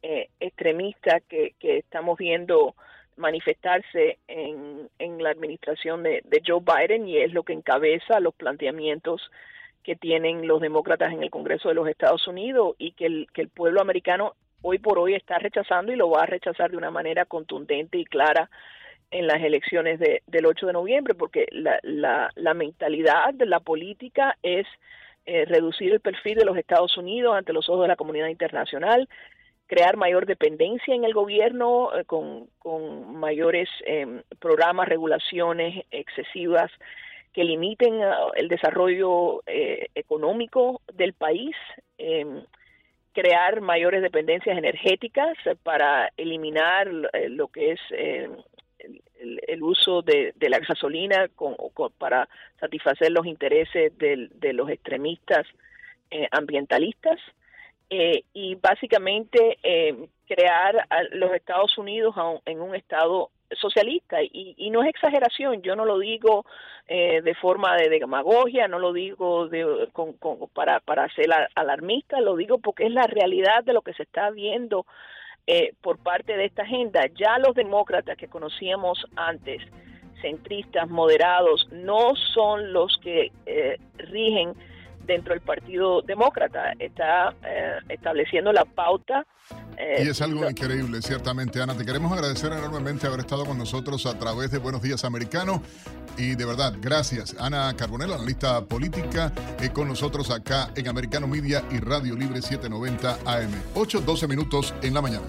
eh, 0.04 0.28
extremista 0.40 1.22
que, 1.22 1.56
estamos 1.62 2.18
viendo 2.18 2.76
manifestarse 3.16 4.20
en, 4.28 4.90
en 5.00 5.24
la 5.24 5.30
administración 5.30 6.04
de, 6.04 6.22
Joe 6.46 6.60
Biden 6.62 7.08
y 7.08 7.18
es 7.18 7.32
lo 7.32 7.44
que 7.44 7.54
encabeza 7.54 8.20
los 8.20 8.34
planteamientos 8.34 9.32
que 9.82 9.96
tienen 9.96 10.46
los 10.46 10.62
demócratas 10.62 11.14
en 11.14 11.24
el 11.24 11.30
Congreso 11.30 11.70
de 11.70 11.76
los 11.76 11.88
Estados 11.88 12.28
Unidos 12.28 12.76
y 12.78 12.92
que 12.92 13.06
el, 13.06 13.50
pueblo 13.50 13.82
americano 13.82 14.36
hoy 14.62 14.78
por 14.78 15.00
hoy 15.00 15.16
está 15.16 15.38
rechazando 15.40 15.92
y 15.94 15.96
lo 15.96 16.10
va 16.10 16.24
a 16.24 16.28
rechazar 16.28 16.72
de 16.72 16.78
una 16.78 16.92
manera 16.92 17.26
contundente 17.26 17.98
y 17.98 18.06
clara 18.06 18.50
en 19.10 19.26
las 19.28 19.42
elecciones 19.42 20.00
de, 20.00 20.22
del 20.28 20.46
8 20.46 20.68
de 20.68 20.74
noviembre, 20.74 21.14
porque 21.14 21.46
la, 21.52 21.80
la, 21.84 22.30
la 22.36 22.54
mentalidad 22.54 23.34
de 23.34 23.46
la 23.46 23.62
política 23.62 24.38
es 24.44 24.66
eh, 25.26 25.46
reducir 25.46 25.94
el 25.94 26.02
perfil 26.02 26.36
de 26.40 26.46
los 26.46 26.58
Estados 26.58 26.98
Unidos 26.98 27.36
ante 27.36 27.54
los 27.54 27.70
ojos 27.70 27.84
de 27.84 27.88
la 27.88 27.96
comunidad 27.96 28.28
internacional, 28.28 29.08
crear 29.68 29.98
mayor 29.98 30.26
dependencia 30.26 30.94
en 30.94 31.04
el 31.04 31.14
gobierno 31.14 31.96
eh, 31.96 32.06
con, 32.06 32.48
con, 32.60 33.16
mayores 33.18 33.70
eh, 33.86 34.24
programas, 34.40 34.88
regulaciones 34.88 35.86
excesivas 35.92 36.72
que 37.34 37.44
limiten 37.44 37.96
uh, 37.96 38.32
el 38.36 38.48
desarrollo 38.48 39.42
eh, 39.48 39.88
económico 39.96 40.82
del 40.94 41.14
país, 41.14 41.56
em, 41.98 42.44
crear 43.12 43.62
mayores 43.62 44.02
dependencias 44.02 44.58
energéticas 44.58 45.36
para 45.64 46.12
eliminar 46.16 46.88
eh, 47.14 47.30
lo 47.30 47.48
que 47.48 47.72
es 47.72 47.80
em, 47.92 48.38
el, 48.80 49.42
el, 49.48 49.64
uso 49.64 50.02
de, 50.02 50.34
la 50.40 50.60
gasolina 50.60 51.28
con, 51.30 51.56
con, 51.74 51.92
para 51.94 52.28
satisfacer 52.60 53.12
los 53.12 53.26
intereses 53.26 53.98
de, 53.98 54.54
los 54.54 54.70
extremistas 54.70 55.48
eh, 56.12 56.28
ambientalistas 56.32 57.20
eh, 57.96 58.24
y 58.34 58.56
básicamente 58.56 59.60
eh, 59.62 60.08
crear 60.28 60.88
a 60.90 61.04
los 61.12 61.32
Estados 61.36 61.78
Unidos 61.78 62.16
un, 62.18 62.40
en 62.44 62.60
un 62.60 62.74
estado 62.74 63.30
socialista 63.52 64.24
y, 64.24 64.56
y, 64.58 64.72
no 64.72 64.82
es 64.82 64.90
exageración, 64.90 65.62
yo 65.62 65.76
no 65.76 65.86
lo 65.86 66.00
digo 66.00 66.44
eh, 66.88 67.22
de 67.22 67.36
forma 67.36 67.76
de, 67.76 67.90
demagogia, 67.90 68.68
no 68.68 68.80
lo 68.80 68.94
digo 68.94 69.48
de, 69.48 69.88
con, 69.94 70.16
para, 70.56 70.80
para 70.80 71.08
ser 71.10 71.28
alarmista, 71.54 72.20
lo 72.20 72.36
digo 72.36 72.58
porque 72.58 72.88
es 72.88 72.92
la 72.92 73.06
realidad 73.06 73.64
de 73.64 73.74
lo 73.74 73.84
que 73.84 73.94
se 73.94 74.02
está 74.02 74.32
viendo 74.32 74.88
eh, 75.46 75.76
por 75.80 76.00
parte 76.00 76.36
de 76.36 76.46
esta 76.46 76.64
agenda. 76.64 77.02
Ya 77.16 77.38
los 77.38 77.54
demócratas 77.54 78.18
que 78.18 78.28
conocíamos 78.28 79.06
antes, 79.16 79.62
centristas, 80.20 80.90
moderados, 80.90 81.68
no 81.72 82.16
son 82.34 82.74
los 82.74 82.98
que 83.04 83.32
eh, 83.46 83.78
rigen 83.98 84.56
dentro 85.06 85.34
del 85.34 85.42
Partido 85.42 86.02
Demócrata. 86.02 86.74
Está 86.80 87.36
eh, 87.46 87.80
estableciendo 87.90 88.52
la 88.52 88.66
pauta. 88.66 89.26
Eh, 89.78 90.04
y 90.06 90.10
es 90.10 90.22
algo 90.22 90.50
increíble, 90.50 91.02
ciertamente, 91.02 91.62
Ana. 91.62 91.76
Te 91.76 91.86
queremos 91.86 92.12
agradecer 92.12 92.52
enormemente 92.52 93.08
haber 93.08 93.22
estado 93.22 93.46
con 93.46 93.58
nosotros 93.58 94.06
a 94.06 94.18
través 94.18 94.52
de 94.52 94.60
Buenos 94.60 94.82
Días 94.82 95.04
Americano. 95.04 95.62
Y 96.18 96.36
de 96.36 96.46
verdad, 96.46 96.74
gracias. 96.80 97.36
Ana 97.40 97.76
Carbonell, 97.76 98.14
analista 98.14 98.64
política, 98.66 99.32
eh, 99.62 99.70
con 99.70 99.88
nosotros 99.88 100.30
acá 100.30 100.70
en 100.76 100.88
Americano 100.88 101.28
Media 101.28 101.64
y 101.72 101.80
Radio 101.80 102.16
Libre 102.16 102.42
790 102.42 103.20
AM. 103.26 103.52
8, 103.76 104.02
12 104.02 104.28
minutos 104.28 104.74
en 104.82 104.94
la 104.94 105.02
mañana. 105.02 105.26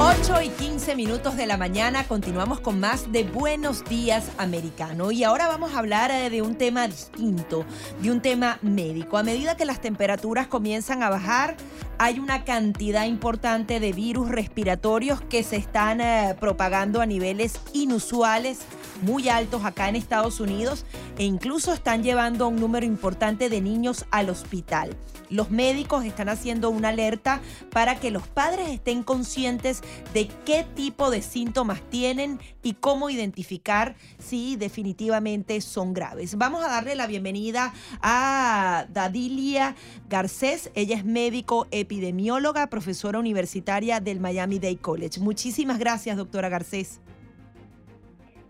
8 0.00 0.42
y 0.42 0.48
15 0.50 0.94
minutos 0.94 1.36
de 1.36 1.46
la 1.46 1.56
mañana 1.56 2.06
continuamos 2.06 2.60
con 2.60 2.78
más 2.78 3.10
de 3.10 3.24
Buenos 3.24 3.84
Días 3.84 4.30
Americano 4.38 5.10
y 5.10 5.24
ahora 5.24 5.48
vamos 5.48 5.74
a 5.74 5.80
hablar 5.80 6.12
eh, 6.12 6.30
de 6.30 6.40
un 6.40 6.54
tema 6.54 6.86
distinto, 6.86 7.66
de 8.00 8.12
un 8.12 8.20
tema 8.20 8.60
médico. 8.62 9.18
A 9.18 9.24
medida 9.24 9.56
que 9.56 9.64
las 9.64 9.80
temperaturas 9.80 10.46
comienzan 10.46 11.02
a 11.02 11.10
bajar, 11.10 11.56
hay 11.98 12.20
una 12.20 12.44
cantidad 12.44 13.06
importante 13.06 13.80
de 13.80 13.92
virus 13.92 14.28
respiratorios 14.28 15.20
que 15.20 15.42
se 15.42 15.56
están 15.56 16.00
eh, 16.00 16.36
propagando 16.38 17.00
a 17.00 17.06
niveles 17.06 17.58
inusuales, 17.72 18.60
muy 19.02 19.28
altos 19.28 19.64
acá 19.64 19.88
en 19.88 19.96
Estados 19.96 20.40
Unidos 20.40 20.84
e 21.18 21.24
incluso 21.24 21.72
están 21.72 22.02
llevando 22.02 22.44
a 22.44 22.48
un 22.48 22.56
número 22.56 22.86
importante 22.86 23.48
de 23.48 23.60
niños 23.60 24.06
al 24.10 24.30
hospital. 24.30 24.96
Los 25.30 25.50
médicos 25.50 26.04
están 26.04 26.28
haciendo 26.28 26.70
una 26.70 26.88
alerta 26.88 27.40
para 27.70 28.00
que 28.00 28.10
los 28.10 28.26
padres 28.26 28.68
estén 28.70 29.02
conscientes 29.02 29.82
de 30.14 30.28
qué 30.46 30.64
tipo 30.74 31.10
de 31.10 31.22
síntomas 31.22 31.82
tienen 31.90 32.40
y 32.62 32.74
cómo 32.74 33.10
identificar 33.10 33.96
si 34.18 34.56
definitivamente 34.56 35.60
son 35.60 35.92
graves. 35.92 36.36
Vamos 36.36 36.64
a 36.64 36.68
darle 36.68 36.94
la 36.94 37.06
bienvenida 37.06 37.74
a 38.00 38.86
Dadilia 38.90 39.76
Garcés. 40.08 40.70
Ella 40.74 40.96
es 40.96 41.04
médico 41.04 41.66
epidemióloga, 41.70 42.68
profesora 42.68 43.18
universitaria 43.18 44.00
del 44.00 44.20
Miami 44.20 44.58
Dade 44.58 44.78
College. 44.78 45.20
Muchísimas 45.20 45.78
gracias, 45.78 46.16
doctora 46.16 46.48
Garcés. 46.48 47.00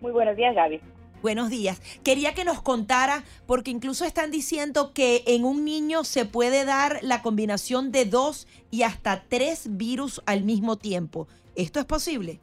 Muy 0.00 0.12
buenos 0.12 0.36
días, 0.36 0.54
Gaby. 0.54 0.80
Buenos 1.20 1.50
días. 1.50 1.80
Quería 2.04 2.32
que 2.32 2.44
nos 2.44 2.62
contara, 2.62 3.24
porque 3.46 3.72
incluso 3.72 4.04
están 4.04 4.30
diciendo 4.30 4.92
que 4.94 5.24
en 5.26 5.44
un 5.44 5.64
niño 5.64 6.04
se 6.04 6.24
puede 6.24 6.64
dar 6.64 7.00
la 7.02 7.22
combinación 7.22 7.90
de 7.90 8.04
dos 8.04 8.46
y 8.70 8.82
hasta 8.82 9.24
tres 9.28 9.76
virus 9.76 10.22
al 10.26 10.44
mismo 10.44 10.76
tiempo. 10.76 11.26
¿Esto 11.56 11.80
es 11.80 11.86
posible? 11.86 12.38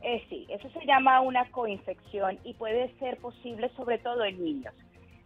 Eh, 0.00 0.24
sí, 0.30 0.46
eso 0.48 0.70
se 0.70 0.86
llama 0.86 1.20
una 1.20 1.50
coinfección 1.50 2.38
y 2.44 2.54
puede 2.54 2.94
ser 2.98 3.18
posible 3.18 3.70
sobre 3.76 3.98
todo 3.98 4.24
en 4.24 4.42
niños. 4.42 4.72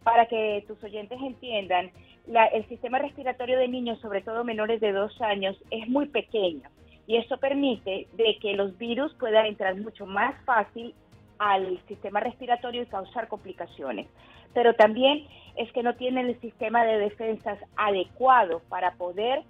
Para 0.02 0.26
que 0.26 0.64
tus 0.66 0.82
oyentes 0.82 1.20
entiendan, 1.22 1.92
la, 2.26 2.46
el 2.46 2.68
sistema 2.68 2.98
respiratorio 2.98 3.58
de 3.58 3.68
niños, 3.68 4.00
sobre 4.00 4.22
todo 4.22 4.42
menores 4.42 4.80
de 4.80 4.90
dos 4.90 5.20
años, 5.20 5.56
es 5.70 5.88
muy 5.88 6.06
pequeño 6.08 6.68
y 7.06 7.16
eso 7.16 7.36
permite 7.38 8.08
de 8.12 8.38
que 8.40 8.54
los 8.54 8.76
virus 8.78 9.12
puedan 9.14 9.46
entrar 9.46 9.76
mucho 9.76 10.06
más 10.06 10.34
fácil 10.44 10.94
al 11.38 11.80
sistema 11.88 12.20
respiratorio 12.20 12.82
y 12.82 12.86
causar 12.86 13.28
complicaciones. 13.28 14.06
Pero 14.54 14.74
también 14.74 15.26
es 15.56 15.72
que 15.72 15.82
no 15.82 15.96
tienen 15.96 16.26
el 16.26 16.40
sistema 16.40 16.84
de 16.84 16.98
defensas 16.98 17.58
adecuado 17.76 18.60
para 18.68 18.92
poder 18.94 19.42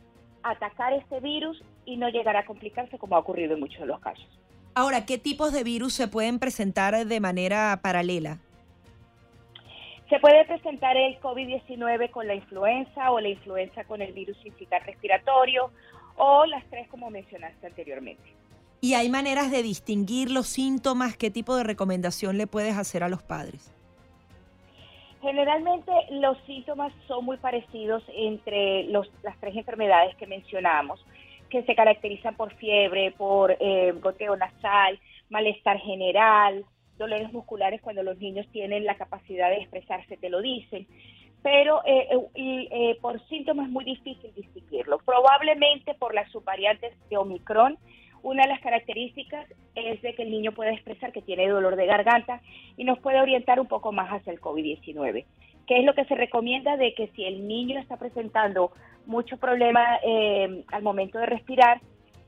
atacar 0.43 0.93
este 0.95 1.21
virus 1.21 1.63
y 1.85 1.97
no 1.97 2.09
llegar 2.09 2.37
a 2.37 2.47
complicarse 2.47 2.99
como 2.99 3.17
ha 3.17 3.19
ocurrido 3.19 3.55
en 3.55 3.61
muchos 3.61 3.81
de 3.81 3.87
los 3.87 4.01
casos. 4.01 4.27
Ahora, 4.75 5.05
¿qué 5.05 5.19
tipos 5.19 5.53
de 5.53 5.65
virus 5.65 5.93
se 5.93 6.09
pueden 6.09 6.39
presentar 6.39 7.07
de 7.07 7.21
manera 7.21 7.79
paralela? 7.83 8.39
Se 10.13 10.21
puede 10.21 10.45
presentar 10.45 10.95
el 10.95 11.19
COVID-19 11.21 12.11
con 12.11 12.27
la 12.27 12.35
influenza 12.35 13.11
o 13.13 13.19
la 13.19 13.31
influenza 13.31 13.83
con 13.85 14.03
el 14.03 14.13
virus 14.13 14.37
incitar 14.45 14.85
respiratorio 14.85 15.71
o 16.19 16.45
las 16.45 16.63
tres 16.67 16.87
como 16.89 17.09
mencionaste 17.09 17.67
anteriormente. 17.67 18.23
¿Y 18.83 18.93
hay 18.93 19.09
maneras 19.09 19.51
de 19.51 19.63
distinguir 19.63 20.31
los 20.31 20.49
síntomas? 20.49 21.17
¿Qué 21.17 21.31
tipo 21.31 21.57
de 21.57 21.65
recomendación 21.65 22.37
le 22.37 22.47
puedes 22.47 22.77
hacer 22.77 23.03
a 23.03 23.09
los 23.09 23.23
padres? 23.23 23.75
Generalmente 25.23 25.91
los 26.11 26.37
síntomas 26.45 26.93
son 27.09 27.25
muy 27.25 27.39
parecidos 27.39 28.03
entre 28.15 28.85
las 28.89 29.09
tres 29.41 29.57
enfermedades 29.57 30.15
que 30.17 30.27
mencionamos, 30.27 31.03
que 31.49 31.63
se 31.63 31.75
caracterizan 31.75 32.37
por 32.37 32.53
fiebre, 32.57 33.13
por 33.13 33.57
eh, 33.59 33.95
goteo 34.03 34.37
nasal, 34.37 35.01
malestar 35.31 35.79
general, 35.79 36.67
dolores 36.99 37.33
musculares 37.33 37.81
cuando 37.81 38.03
los 38.03 38.19
niños 38.19 38.47
tienen 38.53 38.85
la 38.85 38.97
capacidad 38.97 39.51
de 39.51 39.57
expresarse, 39.57 40.17
te 40.17 40.31
lo 40.31 40.41
dicen. 40.41 40.87
Pero 41.43 41.83
eh, 41.85 42.09
eh, 42.35 42.99
por 43.01 43.21
síntomas 43.29 43.67
es 43.67 43.73
muy 43.73 43.85
difícil 43.85 44.33
distinguirlo. 44.35 44.99
Probablemente 44.99 45.95
por 45.95 46.15
las 46.15 46.31
subvariantes 46.31 46.95
de 47.11 47.17
Omicron, 47.17 47.79
una 48.23 48.45
de 48.45 48.51
las 48.51 48.61
características 48.61 49.47
es 49.75 50.01
de 50.03 50.15
que 50.15 50.23
el 50.23 50.31
niño 50.31 50.53
puede 50.53 50.73
expresar 50.73 51.13
que 51.13 51.23
tiene 51.23 51.49
dolor 51.49 51.75
de 51.77 51.87
garganta 51.87 52.41
y 52.77 52.85
nos 52.85 53.01
puede 53.01 53.21
orientar 53.21 53.59
un 53.59 53.67
poco 53.67 53.91
más 53.91 54.09
hacia 54.11 54.33
el 54.33 54.41
COVID-19. 54.41 55.25
¿Qué 55.67 55.79
es 55.79 55.85
lo 55.85 55.95
que 55.95 56.05
se 56.05 56.15
recomienda? 56.15 56.77
De 56.77 56.95
que 56.95 57.09
si 57.09 57.25
el 57.25 57.47
niño 57.49 57.81
está 57.81 57.97
presentando 57.97 58.73
mucho 59.07 59.37
problema 59.39 59.99
eh, 60.05 60.65
al 60.69 60.83
momento 60.83 61.19
de 61.19 61.27
respirar, 61.27 61.81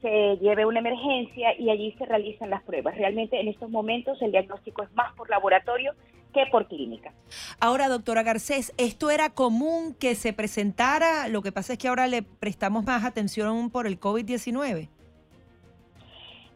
se 0.05 0.37
lleve 0.37 0.67
una 0.67 0.81
emergencia 0.81 1.59
y 1.59 1.71
allí 1.71 1.93
se 1.97 2.05
realizan 2.05 2.51
las 2.51 2.63
pruebas. 2.63 2.95
Realmente 2.95 3.41
en 3.41 3.49
estos 3.49 3.71
momentos 3.71 4.21
el 4.21 4.33
diagnóstico 4.33 4.83
es 4.83 4.93
más 4.93 5.15
por 5.15 5.31
laboratorio 5.31 5.95
que 6.35 6.45
por 6.51 6.69
clínica. 6.69 7.11
Ahora, 7.59 7.89
doctora 7.89 8.23
Garcés, 8.23 8.75
¿esto 8.77 9.11
era 9.11 9.31
común 9.31 9.97
que 9.99 10.15
se 10.15 10.35
presentara? 10.35 11.29
Lo 11.29 11.41
que 11.41 11.53
pasa 11.53 11.73
es 11.73 11.79
que 11.79 11.89
ahora 11.89 12.07
le 12.07 12.23
prestamos 12.23 12.85
más 12.85 13.03
atención 13.03 13.71
por 13.71 13.87
el 13.87 13.99
COVID-19. 13.99 14.91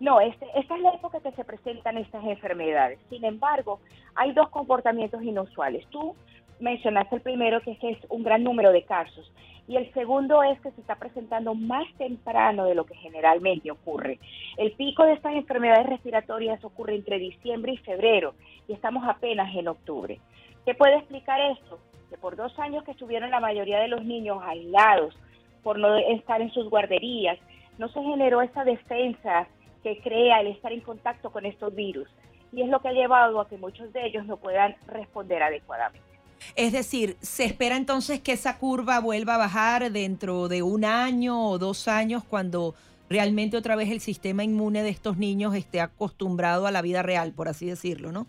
No, 0.01 0.21
este, 0.21 0.47
esta 0.55 0.77
es 0.77 0.83
la 0.83 0.91
época 0.91 1.21
que 1.21 1.33
se 1.33 1.43
presentan 1.43 1.97
estas 1.97 2.23
enfermedades. 2.25 2.99
Sin 3.09 3.25
embargo, 3.25 3.81
hay 4.15 4.33
dos 4.33 4.51
comportamientos 4.51 5.23
inusuales. 5.23 5.87
Tú 5.89 6.15
mencionaste 6.61 7.17
el 7.17 7.23
primero, 7.23 7.61
que 7.61 7.79
es 7.81 7.99
un 8.09 8.23
gran 8.23 8.43
número 8.43 8.73
de 8.73 8.85
casos, 8.85 9.31
y 9.69 9.77
el 9.77 9.93
segundo 9.93 10.43
es 10.43 10.59
que 10.61 10.71
se 10.71 10.81
está 10.81 10.97
presentando 10.97 11.55
más 11.55 11.87
temprano 11.99 12.65
de 12.65 12.75
lo 12.75 12.87
que 12.87 12.95
generalmente 12.97 13.71
ocurre. 13.71 14.19
El 14.57 14.73
pico 14.73 15.05
de 15.05 15.13
estas 15.13 15.35
enfermedades 15.35 15.87
respiratorias 15.87 16.65
ocurre 16.65 16.95
entre 16.95 17.19
diciembre 17.19 17.73
y 17.73 17.77
febrero, 17.77 18.35
y 18.67 18.73
estamos 18.73 19.07
apenas 19.07 19.55
en 19.55 19.69
octubre. 19.69 20.19
¿Qué 20.65 20.75
puede 20.75 20.97
explicar 20.97 21.39
esto? 21.53 21.79
Que 22.09 22.17
por 22.17 22.37
dos 22.37 22.59
años 22.59 22.83
que 22.85 22.93
estuvieron 22.93 23.31
la 23.31 23.41
mayoría 23.41 23.79
de 23.79 23.89
los 23.89 24.05
niños 24.05 24.39
aislados, 24.43 25.15
por 25.63 25.79
no 25.79 25.97
estar 25.97 26.41
en 26.41 26.51
sus 26.51 26.71
guarderías, 26.71 27.39
no 27.77 27.89
se 27.89 28.03
generó 28.03 28.41
esa 28.41 28.65
defensa 28.65 29.47
que 29.83 30.01
crea 30.01 30.41
el 30.41 30.49
estar 30.49 30.73
en 30.73 30.81
contacto 30.81 31.31
con 31.31 31.45
estos 31.45 31.75
virus. 31.75 32.09
Y 32.53 32.63
es 32.63 32.69
lo 32.69 32.81
que 32.81 32.89
ha 32.89 32.93
llevado 32.93 33.39
a 33.41 33.49
que 33.49 33.59
muchos 33.59 33.93
de 33.93 34.07
ellos 34.07 34.25
no 34.25 34.39
puedan 34.39 34.75
responder 34.87 35.43
adecuadamente. 35.43 36.08
Es 36.57 36.73
decir, 36.73 37.17
¿se 37.21 37.45
espera 37.45 37.77
entonces 37.77 38.21
que 38.21 38.33
esa 38.33 38.59
curva 38.59 39.01
vuelva 39.01 39.35
a 39.35 39.39
bajar 39.39 39.91
dentro 39.91 40.49
de 40.49 40.63
un 40.63 40.85
año 40.85 41.49
o 41.49 41.59
dos 41.59 41.89
años 41.89 42.25
cuando 42.25 42.75
realmente 43.09 43.57
otra 43.57 43.77
vez 43.77 43.91
el 43.91 44.01
sistema 44.01 44.45
inmune 44.45 44.83
de 44.83 44.91
estos 44.91 45.17
niños 45.17 45.55
esté 45.55 45.81
acostumbrado 45.81 46.67
a 46.67 46.71
la 46.71 46.83
vida 46.83 47.03
real, 47.03 47.33
por 47.33 47.49
así 47.49 47.67
decirlo, 47.67 48.13
¿no? 48.13 48.27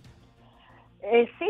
Eh, 1.01 1.29
sí, 1.39 1.45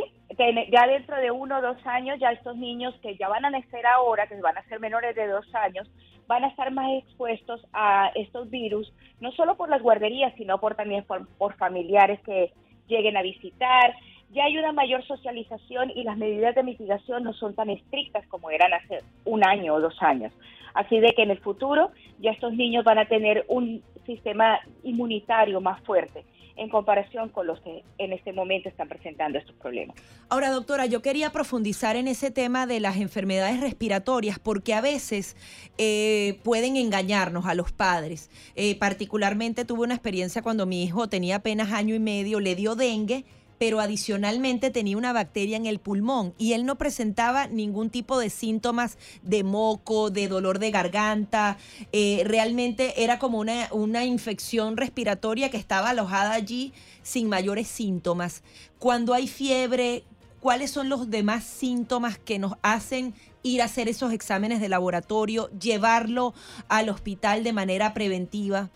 ya 0.72 0.88
dentro 0.88 1.18
de 1.18 1.32
uno 1.32 1.58
o 1.58 1.62
dos 1.62 1.78
años, 1.86 2.20
ya 2.20 2.32
estos 2.32 2.56
niños 2.56 2.96
que 3.02 3.18
ya 3.18 3.28
van 3.28 3.46
a 3.46 3.50
nacer 3.50 3.86
ahora, 3.86 4.28
que 4.28 4.40
van 4.42 4.58
a 4.58 4.64
ser 4.64 4.80
menores 4.80 5.16
de 5.16 5.28
dos 5.28 5.46
años, 5.54 5.90
van 6.28 6.44
a 6.44 6.48
estar 6.48 6.72
más 6.72 6.88
expuestos 7.04 7.66
a 7.74 8.12
estos 8.16 8.50
virus, 8.50 8.94
no 9.20 9.32
solo 9.32 9.58
por 9.58 9.70
las 9.70 9.82
guarderías, 9.82 10.34
sino 10.38 10.60
por 10.60 10.76
también 10.76 11.04
por, 11.04 11.54
familiares 11.58 12.20
que 12.22 12.54
lleguen 12.88 13.18
a 13.18 13.24
visitar. 13.24 13.96
Ya 14.32 14.46
hay 14.46 14.58
una 14.58 14.72
mayor 14.72 15.04
socialización 15.06 15.92
y 15.96 16.04
las 16.04 16.18
medidas 16.18 16.54
de 16.56 16.64
mitigación 16.64 17.24
no 17.24 17.34
son 17.34 17.56
tan 17.56 17.70
estrictas 17.70 18.26
como 18.28 18.52
eran 18.52 18.74
hace 18.74 19.00
un 19.26 19.44
año 19.44 19.74
o 19.74 19.80
dos 19.82 19.96
años. 20.02 20.32
Así 20.74 21.00
de 21.00 21.14
que 21.14 21.24
en 21.24 21.32
el 21.32 21.40
futuro 21.40 21.92
ya 22.20 22.32
estos 22.32 22.54
niños 22.54 22.84
van 22.84 23.00
a 23.00 23.06
tener 23.06 23.46
un 23.48 23.82
sistema 24.06 24.60
inmunitario 24.84 25.62
más 25.62 25.82
fuerte 25.82 26.24
en 26.60 26.70
comparación 26.70 27.30
con 27.30 27.48
los 27.48 27.60
que 27.62 27.84
en 27.98 28.12
este 28.12 28.34
momento 28.34 28.68
están 28.68 28.90
presentando 28.90 29.40
estos 29.40 29.56
problemas. 29.56 29.96
Ahora, 30.28 30.52
doctora, 30.52 30.86
yo 30.86 31.02
quería 31.02 31.32
profundizar 31.32 31.96
en 31.96 32.08
ese 32.08 32.32
tema 32.32 32.68
de 32.68 32.82
las 32.82 32.98
enfermedades 32.98 33.62
respiratorias 33.62 34.40
porque 34.40 34.74
a 34.74 34.82
veces 34.82 35.38
eh, 35.78 36.38
pueden 36.44 36.76
engañarnos 36.76 37.46
a 37.46 37.56
los 37.56 37.72
padres. 37.72 38.30
Eh, 38.56 38.76
particularmente 38.78 39.64
tuve 39.64 39.84
una 39.84 39.94
experiencia 39.94 40.42
cuando 40.42 40.66
mi 40.66 40.84
hijo 40.84 41.08
tenía 41.08 41.38
apenas 41.38 41.72
año 41.72 41.96
y 41.96 42.00
medio, 42.00 42.42
le 42.42 42.56
dio 42.56 42.76
dengue 42.76 43.24
pero 43.60 43.82
adicionalmente 43.82 44.72
tenía 44.72 44.98
una 44.98 45.14
bacteria 45.14 45.58
en 45.58 45.66
el 45.66 45.80
pulmón 45.80 46.34
y 46.40 46.54
él 46.54 46.66
no 46.66 46.78
presentaba 46.78 47.46
ningún 47.48 47.90
tipo 47.90 48.18
de 48.18 48.30
síntomas 48.30 48.98
de 49.22 49.44
moco, 49.44 50.10
de 50.10 50.28
dolor 50.28 50.60
de 50.60 50.72
garganta. 50.72 51.58
Eh, 51.92 52.24
realmente 52.26 53.04
era 53.04 53.20
como 53.20 53.38
una, 53.38 53.68
una 53.72 54.06
infección 54.06 54.78
respiratoria 54.78 55.52
que 55.52 55.58
estaba 55.58 55.90
alojada 55.90 56.34
allí 56.34 56.74
sin 57.04 57.28
mayores 57.28 57.68
síntomas. 57.68 58.44
Cuando 58.80 59.14
hay 59.14 59.28
fiebre, 59.28 60.04
¿cuáles 60.40 60.72
son 60.72 60.88
los 60.88 61.10
demás 61.10 61.44
síntomas 61.44 62.18
que 62.18 62.40
nos 62.40 62.54
hacen 62.62 63.14
ir 63.44 63.62
a 63.62 63.66
hacer 63.66 63.90
esos 63.90 64.14
exámenes 64.14 64.62
de 64.62 64.70
laboratorio, 64.70 65.50
llevarlo 65.60 66.34
al 66.70 66.90
hospital 66.90 67.44
de 67.44 67.52
manera 67.52 67.94
preventiva? 67.94 68.70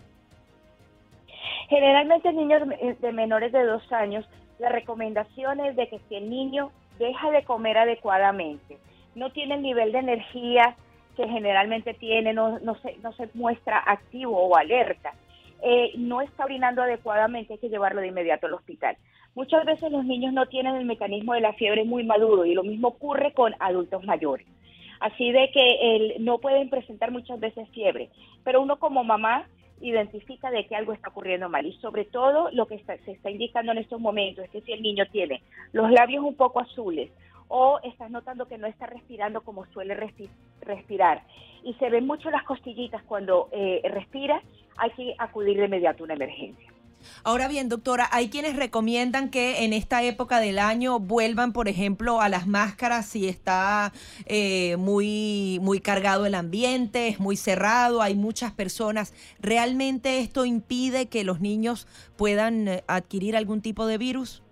Generalmente 1.70 2.30
niños 2.34 2.68
de 3.00 3.12
menores 3.12 3.50
de 3.50 3.64
dos 3.64 3.90
años 3.90 4.26
la 4.58 4.68
recomendación 4.68 5.60
es 5.60 5.76
de 5.76 5.88
que 5.88 6.00
si 6.08 6.16
el 6.16 6.30
niño 6.30 6.70
deja 6.98 7.30
de 7.30 7.44
comer 7.44 7.78
adecuadamente, 7.78 8.78
no 9.14 9.30
tiene 9.30 9.56
el 9.56 9.62
nivel 9.62 9.92
de 9.92 9.98
energía 9.98 10.76
que 11.16 11.28
generalmente 11.28 11.94
tiene, 11.94 12.32
no, 12.32 12.58
no, 12.60 12.74
se, 12.76 12.96
no 12.98 13.12
se 13.12 13.28
muestra 13.34 13.78
activo 13.78 14.38
o 14.38 14.56
alerta, 14.56 15.12
eh, 15.62 15.92
no 15.96 16.20
está 16.20 16.44
orinando 16.44 16.82
adecuadamente, 16.82 17.54
hay 17.54 17.58
que 17.58 17.68
llevarlo 17.68 18.00
de 18.00 18.08
inmediato 18.08 18.46
al 18.46 18.54
hospital. 18.54 18.96
Muchas 19.34 19.64
veces 19.64 19.90
los 19.90 20.04
niños 20.04 20.32
no 20.32 20.46
tienen 20.46 20.76
el 20.76 20.84
mecanismo 20.84 21.34
de 21.34 21.40
la 21.40 21.54
fiebre 21.54 21.84
muy 21.84 22.04
maduro 22.04 22.44
y 22.44 22.54
lo 22.54 22.62
mismo 22.62 22.88
ocurre 22.88 23.32
con 23.32 23.54
adultos 23.58 24.04
mayores. 24.04 24.46
Así 25.00 25.32
de 25.32 25.50
que 25.52 25.96
el, 25.96 26.24
no 26.24 26.38
pueden 26.38 26.70
presentar 26.70 27.10
muchas 27.10 27.40
veces 27.40 27.68
fiebre, 27.70 28.10
pero 28.44 28.62
uno 28.62 28.78
como 28.78 29.04
mamá 29.04 29.46
identifica 29.80 30.50
de 30.50 30.66
que 30.66 30.76
algo 30.76 30.92
está 30.92 31.08
ocurriendo 31.08 31.48
mal. 31.48 31.66
Y 31.66 31.72
sobre 31.74 32.04
todo 32.04 32.50
lo 32.52 32.66
que 32.66 32.82
se 32.84 33.12
está 33.12 33.30
indicando 33.30 33.72
en 33.72 33.78
estos 33.78 34.00
momentos 34.00 34.44
es 34.44 34.50
que 34.50 34.60
si 34.62 34.72
el 34.72 34.82
niño 34.82 35.04
tiene 35.10 35.42
los 35.72 35.90
labios 35.90 36.24
un 36.24 36.34
poco 36.34 36.60
azules 36.60 37.10
o 37.48 37.78
estás 37.82 38.10
notando 38.10 38.46
que 38.46 38.58
no 38.58 38.66
está 38.66 38.86
respirando 38.86 39.42
como 39.42 39.66
suele 39.66 39.96
respirar 40.62 41.22
y 41.62 41.74
se 41.74 41.90
ven 41.90 42.06
mucho 42.06 42.30
las 42.30 42.42
costillitas 42.44 43.02
cuando 43.04 43.48
eh, 43.52 43.80
respira, 43.84 44.42
hay 44.76 44.90
que 44.90 45.14
acudir 45.18 45.58
de 45.58 45.66
inmediato 45.66 46.02
a 46.02 46.04
una 46.04 46.14
emergencia. 46.14 46.73
Ahora 47.22 47.48
bien, 47.48 47.68
doctora, 47.68 48.08
hay 48.12 48.28
quienes 48.28 48.56
recomiendan 48.56 49.30
que 49.30 49.64
en 49.64 49.72
esta 49.72 50.02
época 50.02 50.40
del 50.40 50.58
año 50.58 50.98
vuelvan, 50.98 51.52
por 51.52 51.68
ejemplo, 51.68 52.20
a 52.20 52.28
las 52.28 52.46
máscaras 52.46 53.06
si 53.06 53.28
está 53.28 53.92
eh, 54.26 54.76
muy, 54.76 55.58
muy 55.62 55.80
cargado 55.80 56.26
el 56.26 56.34
ambiente, 56.34 57.08
es 57.08 57.20
muy 57.20 57.36
cerrado, 57.36 58.02
hay 58.02 58.14
muchas 58.14 58.52
personas. 58.52 59.14
¿Realmente 59.40 60.18
esto 60.18 60.44
impide 60.44 61.08
que 61.08 61.24
los 61.24 61.40
niños 61.40 61.86
puedan 62.16 62.68
eh, 62.68 62.84
adquirir 62.86 63.36
algún 63.36 63.62
tipo 63.62 63.86
de 63.86 63.98
virus? 63.98 64.42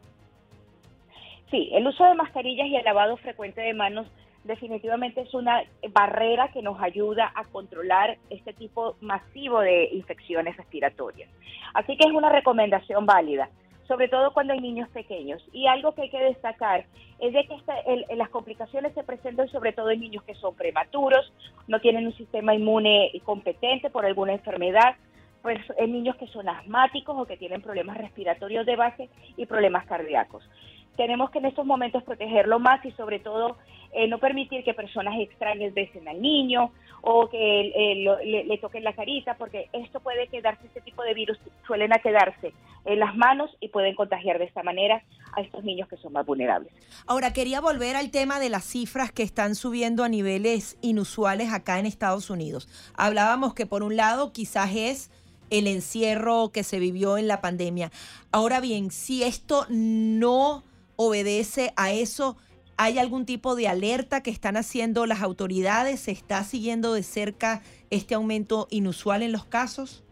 Sí, 1.50 1.68
el 1.72 1.86
uso 1.86 2.04
de 2.04 2.14
mascarillas 2.14 2.66
y 2.66 2.76
el 2.76 2.84
lavado 2.84 3.18
frecuente 3.18 3.60
de 3.60 3.74
manos 3.74 4.06
definitivamente 4.44 5.20
es 5.20 5.34
una 5.34 5.62
barrera 5.92 6.48
que 6.48 6.62
nos 6.62 6.80
ayuda 6.80 7.32
a 7.34 7.44
controlar 7.44 8.18
este 8.30 8.52
tipo 8.52 8.96
masivo 9.00 9.60
de 9.60 9.88
infecciones 9.92 10.56
respiratorias. 10.56 11.30
Así 11.74 11.96
que 11.96 12.06
es 12.06 12.12
una 12.12 12.30
recomendación 12.30 13.06
válida, 13.06 13.48
sobre 13.86 14.08
todo 14.08 14.32
cuando 14.32 14.52
hay 14.52 14.60
niños 14.60 14.88
pequeños. 14.90 15.42
Y 15.52 15.66
algo 15.66 15.92
que 15.94 16.02
hay 16.02 16.10
que 16.10 16.22
destacar 16.22 16.86
es 17.18 17.32
de 17.32 17.46
que 17.46 18.16
las 18.16 18.30
complicaciones 18.30 18.92
se 18.94 19.04
presentan 19.04 19.48
sobre 19.48 19.72
todo 19.72 19.90
en 19.90 20.00
niños 20.00 20.24
que 20.24 20.34
son 20.34 20.54
prematuros, 20.54 21.32
no 21.68 21.80
tienen 21.80 22.06
un 22.06 22.16
sistema 22.16 22.54
inmune 22.54 23.12
competente 23.24 23.90
por 23.90 24.04
alguna 24.04 24.32
enfermedad, 24.32 24.96
pues 25.40 25.58
en 25.76 25.92
niños 25.92 26.16
que 26.16 26.26
son 26.28 26.48
asmáticos 26.48 27.16
o 27.16 27.26
que 27.26 27.36
tienen 27.36 27.62
problemas 27.62 27.96
respiratorios 27.96 28.66
de 28.66 28.76
base 28.76 29.08
y 29.36 29.46
problemas 29.46 29.86
cardíacos. 29.86 30.48
Tenemos 30.96 31.30
que 31.30 31.38
en 31.38 31.46
estos 31.46 31.64
momentos 31.64 32.02
protegerlo 32.02 32.58
más 32.58 32.84
y 32.84 32.92
sobre 32.92 33.18
todo 33.18 33.56
eh, 33.92 34.08
no 34.08 34.18
permitir 34.18 34.64
que 34.64 34.74
personas 34.74 35.20
extrañas 35.20 35.74
besen 35.74 36.08
al 36.08 36.20
niño 36.20 36.72
o 37.02 37.28
que 37.28 37.72
eh, 37.74 38.44
le, 38.46 38.58
toquen 38.58 38.84
la 38.84 38.94
carita, 38.94 39.36
porque 39.36 39.68
esto 39.72 40.00
puede 40.00 40.28
quedarse, 40.28 40.66
este 40.66 40.80
tipo 40.80 41.02
de 41.02 41.14
virus 41.14 41.36
suelen 41.66 41.90
quedarse 42.02 42.54
en 42.84 43.00
las 43.00 43.14
manos 43.16 43.50
y 43.60 43.68
pueden 43.68 43.94
contagiar 43.94 44.38
de 44.38 44.44
esta 44.44 44.62
manera 44.62 45.02
a 45.34 45.40
estos 45.40 45.64
niños 45.64 45.88
que 45.88 45.96
son 45.96 46.12
más 46.12 46.24
vulnerables. 46.24 46.72
Ahora, 47.06 47.32
quería 47.32 47.60
volver 47.60 47.96
al 47.96 48.10
tema 48.10 48.38
de 48.38 48.50
las 48.50 48.64
cifras 48.64 49.10
que 49.10 49.24
están 49.24 49.56
subiendo 49.56 50.04
a 50.04 50.08
niveles 50.08 50.78
inusuales 50.80 51.52
acá 51.52 51.78
en 51.80 51.86
Estados 51.86 52.30
Unidos. 52.30 52.68
Hablábamos 52.96 53.52
que 53.52 53.66
por 53.66 53.82
un 53.82 53.96
lado 53.96 54.32
quizás 54.32 54.74
es 54.74 55.10
el 55.50 55.66
encierro 55.66 56.50
que 56.50 56.62
se 56.62 56.78
vivió 56.78 57.18
en 57.18 57.28
la 57.28 57.40
pandemia. 57.40 57.90
Ahora 58.30 58.60
bien, 58.60 58.90
si 58.90 59.22
esto 59.22 59.66
no 59.68 60.62
obedece 60.96 61.72
a 61.76 61.90
eso, 61.92 62.36
¿hay 62.82 62.98
algún 62.98 63.26
tipo 63.26 63.54
de 63.54 63.68
alerta 63.68 64.24
que 64.24 64.30
están 64.30 64.56
haciendo 64.56 65.06
las 65.06 65.22
autoridades? 65.22 66.00
¿Se 66.00 66.10
está 66.10 66.42
siguiendo 66.42 66.94
de 66.94 67.04
cerca 67.04 67.62
este 67.90 68.16
aumento 68.16 68.66
inusual 68.70 69.22
en 69.22 69.30
los 69.30 69.44
casos? 69.44 70.04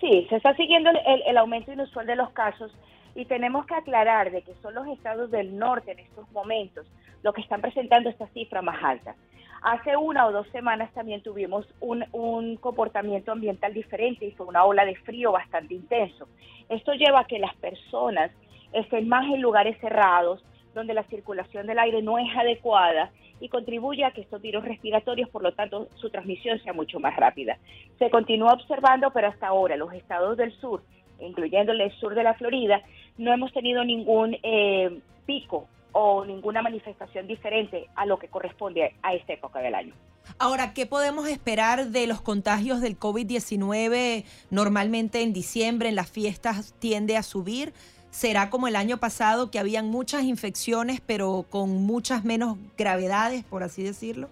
Sí, 0.00 0.26
se 0.28 0.34
está 0.34 0.56
siguiendo 0.56 0.90
el, 0.90 1.36
aumento 1.36 1.72
inusual 1.72 2.06
de 2.06 2.16
los 2.16 2.30
casos 2.30 2.72
y 3.14 3.26
tenemos 3.26 3.64
que 3.66 3.74
aclarar 3.76 4.32
de 4.32 4.42
que 4.42 4.54
son 4.60 4.74
los 4.74 4.88
estados 4.88 5.30
del 5.30 5.56
norte 5.56 5.92
en 5.92 6.00
estos 6.00 6.28
momentos 6.32 6.84
los 7.22 7.32
que 7.32 7.42
están 7.42 7.60
presentando 7.60 8.08
esta 8.08 8.26
cifra 8.28 8.60
más 8.60 8.82
alta. 8.82 9.14
Hace 9.62 9.96
una 9.96 10.26
o 10.26 10.32
dos 10.32 10.48
semanas 10.48 10.90
también 10.94 11.22
tuvimos 11.22 11.64
un, 11.78 12.06
un, 12.10 12.56
comportamiento 12.56 13.30
ambiental 13.30 13.72
diferente 13.72 14.24
y 14.24 14.32
fue 14.32 14.46
una 14.46 14.64
ola 14.64 14.84
de 14.84 14.96
frío 14.96 15.30
bastante 15.30 15.74
intenso. 15.74 16.26
Esto 16.68 16.92
lleva 16.94 17.20
a 17.20 17.26
que 17.26 17.38
las 17.38 17.54
personas 17.56 18.32
estén 18.72 19.08
más 19.08 19.26
en 19.26 19.40
lugares 19.40 19.78
cerrados, 19.80 20.42
donde 20.74 20.94
la 20.94 21.04
circulación 21.04 21.66
del 21.66 21.78
aire 21.78 22.02
no 22.02 22.18
es 22.18 22.28
adecuada 22.36 23.10
y 23.40 23.48
contribuye 23.48 24.04
a 24.04 24.12
que 24.12 24.20
estos 24.20 24.42
virus 24.42 24.64
respiratorios, 24.64 25.28
por 25.30 25.42
lo 25.42 25.52
tanto, 25.52 25.88
su 25.96 26.10
transmisión 26.10 26.60
sea 26.62 26.72
mucho 26.72 27.00
más 27.00 27.16
rápida. 27.16 27.58
Se 27.98 28.10
continúa 28.10 28.52
observando, 28.52 29.10
pero 29.12 29.28
hasta 29.28 29.48
ahora 29.48 29.76
los 29.76 29.92
estados 29.94 30.36
del 30.36 30.52
sur, 30.60 30.82
incluyendo 31.20 31.72
el 31.72 31.90
sur 31.98 32.14
de 32.14 32.22
la 32.22 32.34
Florida, 32.34 32.82
no 33.16 33.32
hemos 33.32 33.52
tenido 33.52 33.84
ningún 33.84 34.36
eh, 34.42 35.00
pico 35.26 35.68
o 35.92 36.24
ninguna 36.24 36.62
manifestación 36.62 37.26
diferente 37.26 37.88
a 37.96 38.06
lo 38.06 38.18
que 38.18 38.28
corresponde 38.28 38.94
a 39.02 39.14
esta 39.14 39.32
época 39.32 39.60
del 39.60 39.74
año. 39.74 39.94
Ahora, 40.38 40.72
¿qué 40.74 40.86
podemos 40.86 41.28
esperar 41.28 41.88
de 41.88 42.06
los 42.06 42.20
contagios 42.20 42.80
del 42.80 42.98
COVID-19? 42.98 44.24
Normalmente 44.50 45.22
en 45.22 45.32
diciembre, 45.32 45.88
en 45.88 45.96
las 45.96 46.10
fiestas, 46.10 46.74
tiende 46.78 47.16
a 47.16 47.22
subir. 47.22 47.72
¿Será 48.10 48.50
como 48.50 48.66
el 48.66 48.74
año 48.74 48.98
pasado 48.98 49.50
que 49.50 49.58
habían 49.58 49.88
muchas 49.88 50.24
infecciones, 50.24 51.00
pero 51.00 51.44
con 51.48 51.86
muchas 51.86 52.24
menos 52.24 52.58
gravedades, 52.76 53.44
por 53.44 53.62
así 53.62 53.82
decirlo? 53.84 54.28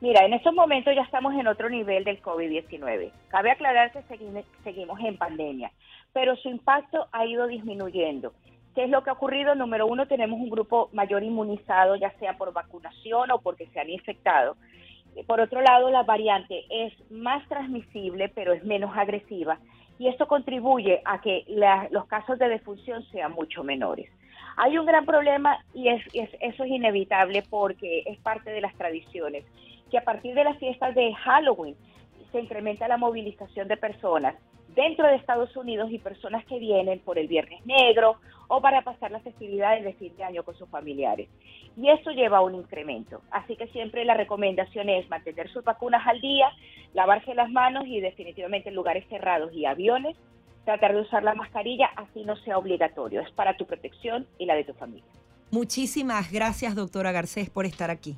Mira, 0.00 0.24
en 0.24 0.32
estos 0.32 0.54
momentos 0.54 0.94
ya 0.94 1.02
estamos 1.02 1.34
en 1.34 1.46
otro 1.46 1.68
nivel 1.68 2.04
del 2.04 2.22
COVID-19. 2.22 3.10
Cabe 3.28 3.50
aclarar 3.50 3.92
que 3.92 4.02
seguimos 4.64 5.00
en 5.00 5.16
pandemia, 5.16 5.70
pero 6.12 6.36
su 6.36 6.48
impacto 6.48 7.06
ha 7.12 7.26
ido 7.26 7.46
disminuyendo. 7.46 8.32
¿Qué 8.74 8.84
es 8.84 8.90
lo 8.90 9.02
que 9.02 9.10
ha 9.10 9.14
ocurrido? 9.14 9.54
Número 9.54 9.86
uno, 9.86 10.06
tenemos 10.06 10.38
un 10.38 10.50
grupo 10.50 10.90
mayor 10.92 11.22
inmunizado, 11.22 11.96
ya 11.96 12.10
sea 12.18 12.36
por 12.36 12.52
vacunación 12.52 13.30
o 13.30 13.40
porque 13.40 13.66
se 13.68 13.80
han 13.80 13.88
infectado. 13.88 14.56
Por 15.26 15.40
otro 15.40 15.62
lado, 15.62 15.90
la 15.90 16.02
variante 16.02 16.64
es 16.68 16.92
más 17.10 17.46
transmisible, 17.48 18.28
pero 18.28 18.52
es 18.52 18.64
menos 18.64 18.94
agresiva. 18.94 19.58
Y 19.98 20.08
esto 20.08 20.26
contribuye 20.26 21.00
a 21.04 21.20
que 21.20 21.44
los 21.90 22.06
casos 22.06 22.38
de 22.38 22.48
defunción 22.48 23.02
sean 23.10 23.32
mucho 23.32 23.64
menores. 23.64 24.10
Hay 24.56 24.78
un 24.78 24.86
gran 24.86 25.04
problema 25.04 25.58
y 25.74 25.88
es, 25.88 26.02
eso 26.12 26.64
es 26.64 26.70
inevitable 26.70 27.42
porque 27.48 28.02
es 28.06 28.18
parte 28.18 28.50
de 28.50 28.60
las 28.60 28.74
tradiciones, 28.74 29.44
que 29.90 29.98
a 29.98 30.04
partir 30.04 30.34
de 30.34 30.44
las 30.44 30.58
fiestas 30.58 30.94
de 30.94 31.14
Halloween 31.14 31.76
se 32.32 32.40
incrementa 32.40 32.88
la 32.88 32.96
movilización 32.96 33.68
de 33.68 33.76
personas 33.76 34.34
dentro 34.76 35.08
de 35.08 35.16
Estados 35.16 35.56
Unidos 35.56 35.90
y 35.90 35.98
personas 35.98 36.44
que 36.44 36.58
vienen 36.58 37.00
por 37.00 37.18
el 37.18 37.26
Viernes 37.26 37.64
Negro 37.64 38.18
o 38.46 38.60
para 38.60 38.82
pasar 38.82 39.10
las 39.10 39.22
festividades 39.22 39.82
de 39.82 39.94
fin 39.94 40.14
de 40.16 40.22
año 40.22 40.44
con 40.44 40.54
sus 40.54 40.68
familiares. 40.68 41.28
Y 41.76 41.88
esto 41.88 42.10
lleva 42.10 42.38
a 42.38 42.42
un 42.42 42.54
incremento. 42.54 43.22
Así 43.30 43.56
que 43.56 43.66
siempre 43.68 44.04
la 44.04 44.14
recomendación 44.14 44.88
es 44.90 45.08
mantener 45.08 45.50
sus 45.50 45.64
vacunas 45.64 46.06
al 46.06 46.20
día, 46.20 46.50
lavarse 46.94 47.34
las 47.34 47.50
manos 47.50 47.86
y 47.86 48.00
definitivamente 48.00 48.68
en 48.68 48.74
lugares 48.74 49.04
cerrados 49.08 49.52
y 49.54 49.64
aviones, 49.64 50.14
tratar 50.64 50.94
de 50.94 51.00
usar 51.00 51.24
la 51.24 51.34
mascarilla 51.34 51.86
así 51.96 52.24
no 52.24 52.36
sea 52.36 52.58
obligatorio. 52.58 53.22
Es 53.22 53.30
para 53.30 53.56
tu 53.56 53.64
protección 53.64 54.26
y 54.38 54.44
la 54.44 54.54
de 54.54 54.64
tu 54.64 54.74
familia. 54.74 55.10
Muchísimas 55.50 56.30
gracias, 56.30 56.74
doctora 56.74 57.12
Garcés, 57.12 57.48
por 57.48 57.64
estar 57.64 57.90
aquí. 57.90 58.16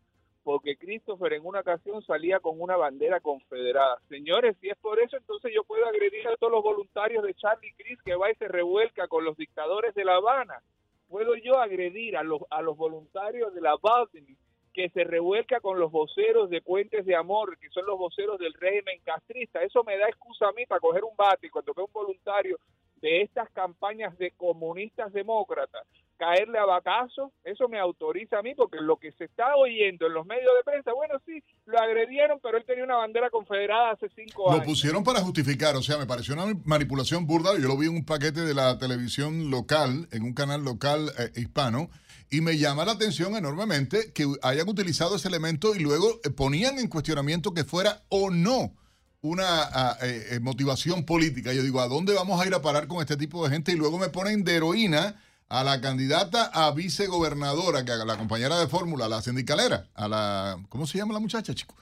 porque 0.49 0.77
Christopher 0.77 1.33
en 1.33 1.45
una 1.45 1.59
ocasión 1.59 2.01
salía 2.01 2.39
con 2.39 2.59
una 2.59 2.75
bandera 2.75 3.19
confederada. 3.19 3.99
Señores, 4.09 4.57
si 4.59 4.67
es 4.67 4.77
por 4.79 4.99
eso, 4.99 5.15
entonces 5.15 5.51
yo 5.53 5.63
puedo 5.63 5.85
agredir 5.85 6.27
a 6.27 6.35
todos 6.37 6.51
los 6.51 6.63
voluntarios 6.63 7.23
de 7.23 7.35
Charlie 7.35 7.71
Chris 7.77 8.01
que 8.01 8.15
va 8.15 8.31
y 8.31 8.35
se 8.35 8.47
revuelca 8.47 9.07
con 9.07 9.23
los 9.23 9.37
dictadores 9.37 9.93
de 9.93 10.05
La 10.05 10.15
Habana. 10.15 10.55
Puedo 11.07 11.35
yo 11.35 11.59
agredir 11.59 12.17
a 12.17 12.23
los, 12.23 12.41
a 12.49 12.63
los 12.63 12.75
voluntarios 12.75 13.53
de 13.53 13.61
la 13.61 13.75
Baltimore 13.79 14.39
que 14.73 14.89
se 14.89 15.03
revuelca 15.03 15.59
con 15.59 15.77
los 15.77 15.91
voceros 15.91 16.49
de 16.49 16.63
Puentes 16.63 17.05
de 17.05 17.15
Amor, 17.15 17.55
que 17.59 17.69
son 17.69 17.85
los 17.85 17.99
voceros 17.99 18.39
del 18.39 18.55
régimen 18.55 18.99
castrista. 19.03 19.61
Eso 19.61 19.83
me 19.83 19.99
da 19.99 20.09
excusa 20.09 20.47
a 20.47 20.53
mí 20.53 20.65
para 20.65 20.81
coger 20.81 21.03
un 21.03 21.15
bate 21.15 21.45
y 21.45 21.51
cuando 21.51 21.75
veo 21.75 21.85
un 21.85 21.93
voluntario 21.93 22.57
de 23.01 23.21
estas 23.21 23.49
campañas 23.51 24.17
de 24.17 24.31
comunistas 24.31 25.11
demócratas 25.13 25.85
caerle 26.19 26.59
a 26.59 26.65
bacazos, 26.65 27.31
eso 27.45 27.69
me 27.69 27.79
autoriza 27.79 28.39
a 28.39 28.41
mí, 28.41 28.53
porque 28.53 28.77
lo 28.81 28.97
que 28.97 29.13
se 29.13 29.23
está 29.23 29.55
oyendo 29.55 30.05
en 30.05 30.13
los 30.13 30.25
medios 30.25 30.51
de 30.57 30.69
prensa, 30.69 30.91
bueno, 30.91 31.15
sí, 31.25 31.41
lo 31.65 31.79
agredieron, 31.79 32.39
pero 32.43 32.57
él 32.57 32.65
tenía 32.67 32.83
una 32.83 32.97
bandera 32.97 33.29
confederada 33.29 33.91
hace 33.91 34.09
cinco 34.13 34.51
años. 34.51 34.59
Lo 34.59 34.65
pusieron 34.65 35.03
para 35.03 35.21
justificar, 35.21 35.77
o 35.77 35.81
sea, 35.81 35.97
me 35.97 36.05
pareció 36.05 36.33
una 36.33 36.53
manipulación 36.65 37.25
burda, 37.25 37.57
yo 37.57 37.69
lo 37.69 37.77
vi 37.77 37.87
en 37.87 37.95
un 37.95 38.05
paquete 38.05 38.41
de 38.41 38.53
la 38.53 38.77
televisión 38.77 39.49
local, 39.49 40.09
en 40.11 40.23
un 40.23 40.33
canal 40.33 40.61
local 40.61 41.09
eh, 41.17 41.31
hispano, 41.37 41.89
y 42.29 42.41
me 42.41 42.57
llama 42.57 42.83
la 42.83 42.91
atención 42.91 43.35
enormemente 43.37 44.11
que 44.13 44.25
hayan 44.43 44.67
utilizado 44.67 45.15
ese 45.15 45.29
elemento 45.29 45.73
y 45.73 45.79
luego 45.79 46.19
eh, 46.25 46.29
ponían 46.31 46.79
en 46.79 46.89
cuestionamiento 46.89 47.53
que 47.53 47.63
fuera 47.63 48.01
o 48.09 48.29
no 48.29 48.73
una 49.21 49.63
ah, 49.63 49.97
eh, 50.01 50.39
motivación 50.41 51.05
política. 51.05 51.53
Yo 51.53 51.63
digo, 51.63 51.81
¿a 51.81 51.87
dónde 51.87 52.13
vamos 52.13 52.41
a 52.41 52.47
ir 52.47 52.53
a 52.53 52.61
parar 52.61 52.87
con 52.87 53.01
este 53.01 53.17
tipo 53.17 53.43
de 53.43 53.51
gente? 53.51 53.71
Y 53.71 53.75
luego 53.75 53.97
me 53.97 54.09
ponen 54.09 54.43
de 54.43 54.55
heroína 54.55 55.15
a 55.49 55.63
la 55.63 55.81
candidata 55.81 56.45
a 56.53 56.71
vicegobernadora, 56.71 57.83
que 57.83 57.91
la 57.91 58.17
compañera 58.17 58.59
de 58.59 58.67
fórmula, 58.67 59.09
la 59.09 59.21
sindicalera, 59.21 59.87
a 59.95 60.07
la, 60.07 60.63
¿cómo 60.69 60.85
se 60.85 60.99
llama 60.99 61.13
la 61.13 61.19
muchacha, 61.19 61.55
chico? 61.55 61.75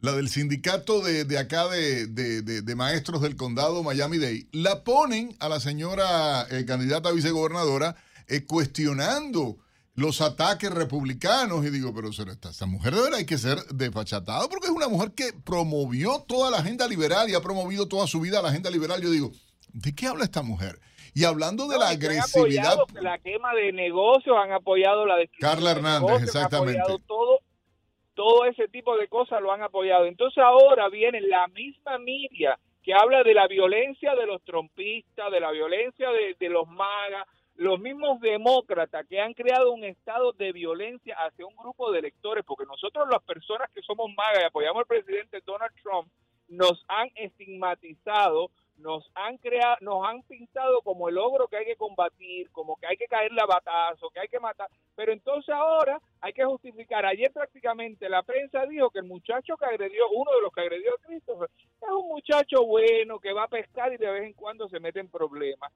La 0.00 0.12
del 0.12 0.28
sindicato 0.28 1.00
de, 1.00 1.38
acá 1.38 1.68
de, 1.68 2.74
maestros 2.76 3.22
del 3.22 3.36
condado 3.36 3.82
Miami-Dade. 3.82 4.48
La 4.52 4.84
ponen 4.84 5.36
a 5.38 5.48
la 5.48 5.60
señora 5.60 6.46
eh, 6.50 6.64
candidata 6.66 7.10
a 7.10 7.12
vicegobernadora 7.12 7.96
eh, 8.26 8.44
cuestionando 8.44 9.58
los 9.96 10.20
ataques 10.20 10.70
republicanos 10.70 11.64
y 11.64 11.70
digo, 11.70 11.94
pero 11.94 12.08
esta, 12.08 12.50
esta 12.50 12.66
mujer 12.66 12.94
de 12.94 13.02
verdad 13.02 13.18
hay 13.18 13.26
que 13.26 13.38
ser 13.38 13.58
desfachatada 13.72 14.48
porque 14.48 14.66
es 14.66 14.72
una 14.72 14.88
mujer 14.88 15.12
que 15.14 15.32
promovió 15.44 16.24
toda 16.26 16.50
la 16.50 16.58
agenda 16.58 16.88
liberal 16.88 17.30
y 17.30 17.34
ha 17.34 17.40
promovido 17.40 17.86
toda 17.86 18.06
su 18.06 18.20
vida 18.20 18.42
la 18.42 18.48
agenda 18.48 18.70
liberal. 18.70 19.00
Yo 19.00 19.10
digo, 19.10 19.30
¿de 19.72 19.94
qué 19.94 20.06
habla 20.06 20.24
esta 20.24 20.42
mujer? 20.42 20.80
Y 21.14 21.24
hablando 21.24 21.68
de 21.68 21.78
la 21.78 21.90
agresividad. 21.90 22.76
la 23.00 23.18
quema 23.18 23.54
de 23.54 23.72
negocios, 23.72 24.36
han 24.36 24.50
apoyado 24.50 25.06
la 25.06 25.16
Carla 25.38 25.70
Hernández, 25.70 26.24
exactamente. 26.24 26.82
todo, 27.06 27.38
todo 28.14 28.46
ese 28.46 28.66
tipo 28.66 28.96
de 28.96 29.06
cosas 29.06 29.40
lo 29.40 29.52
han 29.52 29.62
apoyado. 29.62 30.06
Entonces 30.06 30.42
ahora 30.42 30.88
viene 30.88 31.20
la 31.20 31.46
misma 31.48 31.98
media 31.98 32.58
que 32.82 32.92
habla 32.92 33.22
de 33.22 33.32
la 33.32 33.46
violencia 33.46 34.16
de 34.16 34.26
los 34.26 34.42
trompistas, 34.42 35.30
de 35.30 35.38
la 35.38 35.52
violencia 35.52 36.08
de, 36.10 36.36
de 36.38 36.48
los 36.48 36.66
magas, 36.66 37.26
los 37.56 37.78
mismos 37.78 38.20
demócratas 38.20 39.06
que 39.06 39.20
han 39.20 39.32
creado 39.32 39.72
un 39.72 39.84
estado 39.84 40.32
de 40.32 40.52
violencia 40.52 41.16
hacia 41.18 41.46
un 41.46 41.56
grupo 41.56 41.92
de 41.92 42.00
electores, 42.00 42.44
porque 42.44 42.66
nosotros 42.66 43.08
las 43.10 43.22
personas 43.22 43.70
que 43.72 43.82
somos 43.82 44.10
magas 44.16 44.42
y 44.42 44.46
apoyamos 44.46 44.80
al 44.80 44.86
presidente 44.86 45.42
Donald 45.44 45.74
Trump, 45.82 46.08
nos 46.48 46.84
han 46.88 47.08
estigmatizado 47.14 48.50
nos 48.76 49.08
han 49.14 49.38
creado, 49.38 49.76
nos 49.80 50.06
han 50.06 50.22
pintado 50.22 50.82
como 50.82 51.08
el 51.08 51.18
ogro 51.18 51.46
que 51.48 51.56
hay 51.56 51.64
que 51.64 51.76
combatir, 51.76 52.50
como 52.50 52.76
que 52.76 52.86
hay 52.86 52.96
que 52.96 53.06
caerle 53.06 53.40
a 53.40 53.46
batazo, 53.46 54.10
que 54.10 54.20
hay 54.20 54.28
que 54.28 54.40
matar, 54.40 54.68
pero 54.94 55.12
entonces 55.12 55.54
ahora 55.54 56.00
hay 56.20 56.32
que 56.32 56.44
justificar. 56.44 57.06
Ayer 57.06 57.32
prácticamente 57.32 58.08
la 58.08 58.22
prensa 58.22 58.66
dijo 58.66 58.90
que 58.90 58.98
el 58.98 59.06
muchacho 59.06 59.56
que 59.56 59.66
agredió, 59.66 60.08
uno 60.10 60.30
de 60.32 60.42
los 60.42 60.52
que 60.52 60.60
agredió 60.62 60.92
a 60.94 61.06
Cristo, 61.06 61.44
es 61.44 61.88
un 61.88 62.08
muchacho 62.08 62.64
bueno 62.64 63.18
que 63.18 63.32
va 63.32 63.44
a 63.44 63.48
pescar 63.48 63.92
y 63.92 63.96
de 63.96 64.10
vez 64.10 64.24
en 64.24 64.32
cuando 64.32 64.68
se 64.68 64.80
mete 64.80 65.00
en 65.00 65.08
problemas. 65.08 65.72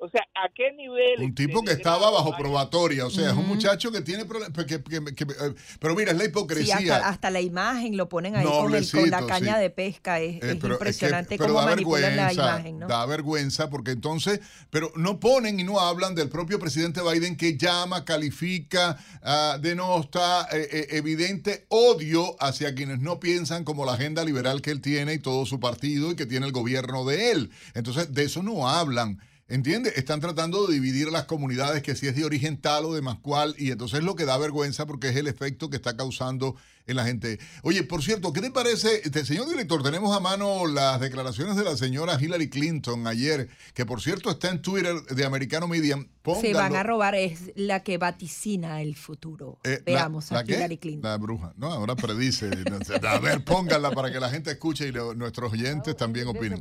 O 0.00 0.08
sea, 0.08 0.22
¿a 0.32 0.48
qué 0.54 0.72
nivel? 0.74 1.20
Un 1.20 1.34
tipo 1.34 1.60
que 1.64 1.72
estaba 1.72 2.08
bajo 2.10 2.36
probatoria, 2.36 3.04
o 3.04 3.10
sea, 3.10 3.30
es 3.30 3.36
un 3.36 3.48
muchacho 3.48 3.90
que 3.90 4.00
tiene 4.00 4.24
problemas. 4.24 4.56
Eh, 4.56 5.54
pero 5.80 5.96
mira, 5.96 6.12
es 6.12 6.18
la 6.18 6.24
hipocresía. 6.24 6.98
hasta, 6.98 7.30
la 7.30 7.40
imagen 7.40 7.96
lo 7.96 8.08
ponen 8.08 8.36
ahí 8.36 8.44
con, 8.44 9.10
la 9.10 9.26
caña 9.26 9.58
de 9.58 9.70
pesca. 9.70 10.20
Es, 10.20 10.40
eh, 10.40 10.58
impresionante 10.62 11.36
cómo 11.36 11.54
manipulan 11.54 12.14
la 12.14 12.32
imagen, 12.32 12.78
¿no? 12.78 12.86
Da 12.86 13.04
vergüenza 13.06 13.70
porque 13.70 13.90
entonces, 13.90 14.40
pero 14.70 14.92
no 14.94 15.18
ponen 15.18 15.58
y 15.58 15.64
no 15.64 15.80
hablan 15.80 16.14
del 16.14 16.28
propio 16.28 16.60
presidente 16.60 17.00
Biden 17.02 17.36
que 17.36 17.56
llama, 17.56 18.04
califica, 18.04 18.96
uh, 19.24 19.60
denosta 19.60 20.46
eh, 20.52 20.86
evidente 20.90 21.66
odio 21.70 22.36
hacia 22.38 22.72
quienes 22.72 23.00
no 23.00 23.18
piensan 23.18 23.64
como 23.64 23.84
la 23.84 23.94
agenda 23.94 24.24
liberal 24.24 24.62
que 24.62 24.70
él 24.70 24.80
tiene 24.80 25.14
y 25.14 25.18
todo 25.18 25.44
su 25.44 25.58
partido 25.58 26.12
y 26.12 26.14
que 26.14 26.26
tiene 26.26 26.46
el 26.46 26.52
gobierno 26.52 27.04
de 27.04 27.32
él. 27.32 27.50
Entonces, 27.74 28.14
de 28.14 28.22
eso 28.22 28.44
no 28.44 28.68
hablan. 28.68 29.18
¿Entiendes? 29.50 29.96
Están 29.96 30.20
tratando 30.20 30.66
de 30.66 30.74
dividir 30.74 31.08
las 31.10 31.24
comunidades 31.24 31.82
que 31.82 31.96
si 31.96 32.06
es 32.06 32.14
de 32.14 32.26
origen 32.26 32.60
tal 32.60 32.84
o 32.84 32.94
de 32.94 33.00
más 33.00 33.18
cual, 33.18 33.54
y 33.56 33.70
entonces 33.70 34.00
es 34.00 34.04
lo 34.04 34.14
que 34.14 34.26
da 34.26 34.36
vergüenza 34.36 34.84
porque 34.84 35.08
es 35.08 35.16
el 35.16 35.26
efecto 35.26 35.70
que 35.70 35.76
está 35.76 35.96
causando 35.96 36.54
en 36.86 36.96
la 36.96 37.04
gente. 37.06 37.38
Oye, 37.62 37.82
por 37.82 38.02
cierto, 38.02 38.34
¿qué 38.34 38.42
te 38.42 38.50
parece, 38.50 39.00
este, 39.04 39.24
señor 39.24 39.48
director? 39.48 39.82
Tenemos 39.82 40.14
a 40.14 40.20
mano 40.20 40.66
las 40.66 41.00
declaraciones 41.00 41.56
de 41.56 41.64
la 41.64 41.78
señora 41.78 42.20
Hillary 42.20 42.50
Clinton 42.50 43.06
ayer, 43.06 43.48
que 43.72 43.86
por 43.86 44.02
cierto 44.02 44.30
está 44.30 44.50
en 44.50 44.60
Twitter 44.60 45.02
de 45.02 45.24
Americano 45.24 45.66
Media. 45.66 45.96
Se 46.42 46.52
van 46.52 46.76
a 46.76 46.82
robar, 46.82 47.14
es 47.14 47.50
la 47.54 47.82
que 47.82 47.96
vaticina 47.96 48.82
el 48.82 48.96
futuro. 48.96 49.60
Eh, 49.64 49.80
Veamos 49.86 50.30
a 50.30 50.44
Hillary 50.44 50.76
Clinton. 50.76 51.10
La 51.10 51.16
bruja, 51.16 51.54
no, 51.56 51.72
ahora 51.72 51.96
predice. 51.96 52.50
a 53.08 53.18
ver, 53.18 53.44
pónganla 53.44 53.92
para 53.92 54.12
que 54.12 54.20
la 54.20 54.28
gente 54.28 54.50
escuche 54.50 54.88
y 54.88 54.92
nuestros 54.92 55.50
oyentes 55.50 55.96
también 55.96 56.28
opinen. 56.28 56.60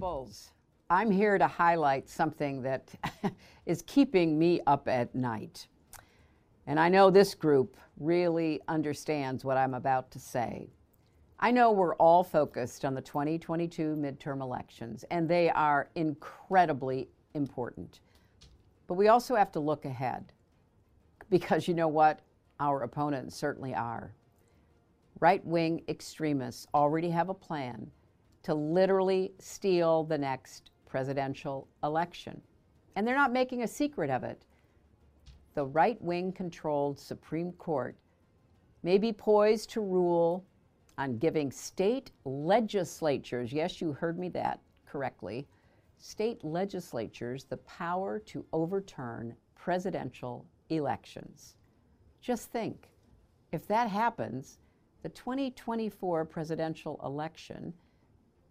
I'm 0.90 1.12
here 1.12 1.38
to 1.38 1.48
highlight 1.48 2.08
something 2.08 2.62
that 2.62 2.94
is 3.66 3.82
keeping 3.82 4.40
me 4.40 4.62
up 4.68 4.88
at 4.88 5.14
night. 5.14 5.68
And 6.66 6.80
I 6.80 6.88
know 6.88 7.10
this 7.10 7.36
group 7.36 7.76
really 8.00 8.62
understands 8.70 9.44
what 9.44 9.58
I'm 9.58 9.74
about 9.74 10.12
to 10.12 10.20
say. 10.20 10.70
I 11.40 11.52
know 11.52 11.72
we're 11.72 11.96
all 11.96 12.24
focused 12.24 12.86
on 12.86 12.96
the 12.96 13.02
2022 13.02 13.96
midterm 13.96 14.42
elections, 14.42 15.04
and 15.12 15.28
they 15.28 15.50
are 15.50 15.90
incredibly 15.96 17.10
important. 17.34 18.00
But 18.88 18.94
we 18.94 19.10
also 19.10 19.36
have 19.36 19.52
to 19.52 19.60
look 19.60 19.84
ahead 19.84 20.32
because 21.30 21.68
you 21.68 21.74
know 21.74 21.90
what? 21.90 22.22
Our 22.62 22.84
opponents 22.84 23.36
certainly 23.36 23.76
are. 23.76 24.14
Right 25.20 25.46
wing 25.46 25.84
extremists 25.90 26.66
already 26.74 27.10
have 27.10 27.28
a 27.28 27.34
plan 27.34 27.92
to 28.44 28.54
literally 28.54 29.34
steal 29.40 30.06
the 30.06 30.18
next 30.18 30.72
presidential 30.88 31.68
election. 31.84 32.42
And 32.96 33.06
they're 33.06 33.16
not 33.16 33.34
making 33.34 33.64
a 33.64 33.68
secret 33.68 34.10
of 34.10 34.24
it. 34.24 34.42
The 35.54 35.66
right 35.66 36.02
wing 36.02 36.32
controlled 36.32 37.00
Supreme 37.00 37.52
Court 37.54 37.96
may 38.84 38.98
be 38.98 39.12
poised 39.12 39.70
to 39.72 39.82
rule 39.82 40.46
on 40.98 41.18
giving 41.18 41.52
state 41.52 42.12
legislatures, 42.26 43.54
yes, 43.54 43.82
you 43.82 43.94
heard 43.94 44.18
me 44.18 44.30
that 44.30 44.60
correctly, 44.86 45.48
state 45.98 46.44
legislatures 46.44 47.44
the 47.44 47.58
power 47.58 48.20
to 48.20 48.46
overturn 48.54 49.36
presidential 49.56 50.46
elections. 50.70 51.56
Just 52.22 52.52
think 52.52 52.90
if 53.52 53.68
that 53.68 53.90
happens, 53.90 54.60
the 55.04 55.10
2024 55.10 56.26
presidential 56.26 57.00
election 57.04 57.74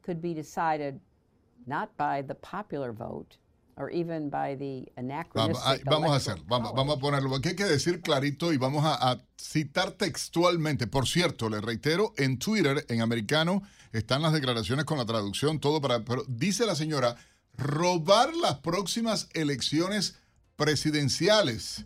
could 0.02 0.22
be 0.22 0.34
decided 0.34 1.00
not 1.66 1.90
by 1.96 2.22
the 2.22 2.34
popular 2.34 2.92
vote, 2.92 3.36
or 3.76 3.90
even 3.90 4.30
by 4.30 4.56
the 4.56 4.90
Vamos, 5.34 5.58
vamos 5.62 5.62
a 5.62 5.72
electoral 5.74 6.12
hacer, 6.14 6.42
vamos, 6.46 6.72
vamos 6.74 6.96
a 6.96 7.00
ponerlo. 7.00 7.34
Aquí 7.36 7.50
hay 7.50 7.56
que 7.56 7.64
decir 7.64 8.00
clarito 8.00 8.52
y 8.52 8.56
vamos 8.56 8.84
a, 8.84 9.10
a 9.10 9.18
citar 9.36 9.92
textualmente. 9.92 10.86
Por 10.86 11.06
cierto, 11.06 11.48
le 11.48 11.60
reitero, 11.60 12.14
en 12.16 12.38
Twitter, 12.38 12.86
en 12.88 13.02
americano, 13.02 13.62
están 13.92 14.22
las 14.22 14.32
declaraciones 14.32 14.84
con 14.84 14.98
la 14.98 15.04
traducción, 15.04 15.60
todo 15.60 15.80
para. 15.80 16.04
Pero 16.04 16.24
dice 16.28 16.64
la 16.64 16.74
señora, 16.74 17.16
robar 17.56 18.34
las 18.34 18.58
próximas 18.58 19.28
elecciones 19.34 20.16
presidenciales. 20.56 21.84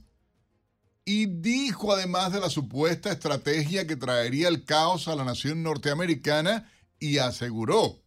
Y 1.04 1.26
dijo 1.26 1.92
además 1.92 2.32
de 2.32 2.40
la 2.40 2.50
supuesta 2.50 3.10
estrategia 3.10 3.86
que 3.86 3.96
traería 3.96 4.48
el 4.48 4.64
caos 4.64 5.08
a 5.08 5.16
la 5.16 5.24
nación 5.24 5.62
norteamericana 5.62 6.70
y 7.00 7.18
aseguró, 7.18 7.98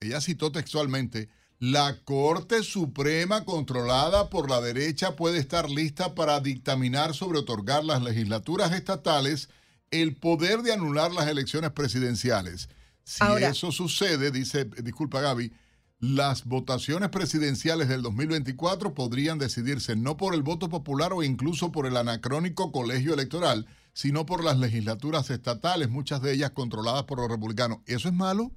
ella 0.00 0.20
citó 0.22 0.50
textualmente, 0.50 1.28
la 1.58 1.98
Corte 2.04 2.62
Suprema 2.62 3.44
controlada 3.44 4.30
por 4.30 4.48
la 4.48 4.62
derecha 4.62 5.14
puede 5.14 5.38
estar 5.38 5.68
lista 5.68 6.14
para 6.14 6.40
dictaminar 6.40 7.14
sobre 7.14 7.38
otorgar 7.38 7.84
las 7.84 8.02
legislaturas 8.02 8.72
estatales 8.72 9.50
el 9.90 10.16
poder 10.16 10.62
de 10.62 10.72
anular 10.72 11.12
las 11.12 11.28
elecciones 11.28 11.72
presidenciales. 11.72 12.70
Si 13.04 13.22
Ahora- 13.22 13.48
eso 13.50 13.72
sucede, 13.72 14.30
dice, 14.30 14.64
disculpa 14.82 15.20
Gaby, 15.20 15.52
las 15.98 16.46
votaciones 16.46 17.10
presidenciales 17.10 17.88
del 17.88 18.00
2024 18.00 18.94
podrían 18.94 19.38
decidirse 19.38 19.96
no 19.96 20.16
por 20.16 20.34
el 20.34 20.42
voto 20.42 20.70
popular 20.70 21.12
o 21.12 21.22
incluso 21.22 21.72
por 21.72 21.84
el 21.86 21.98
anacrónico 21.98 22.72
colegio 22.72 23.12
electoral, 23.12 23.66
sino 23.92 24.24
por 24.24 24.42
las 24.44 24.56
legislaturas 24.56 25.28
estatales, 25.28 25.90
muchas 25.90 26.22
de 26.22 26.32
ellas 26.32 26.52
controladas 26.52 27.04
por 27.04 27.18
los 27.18 27.28
republicanos. 27.28 27.80
¿Eso 27.84 28.08
es 28.08 28.14
malo? 28.14 28.50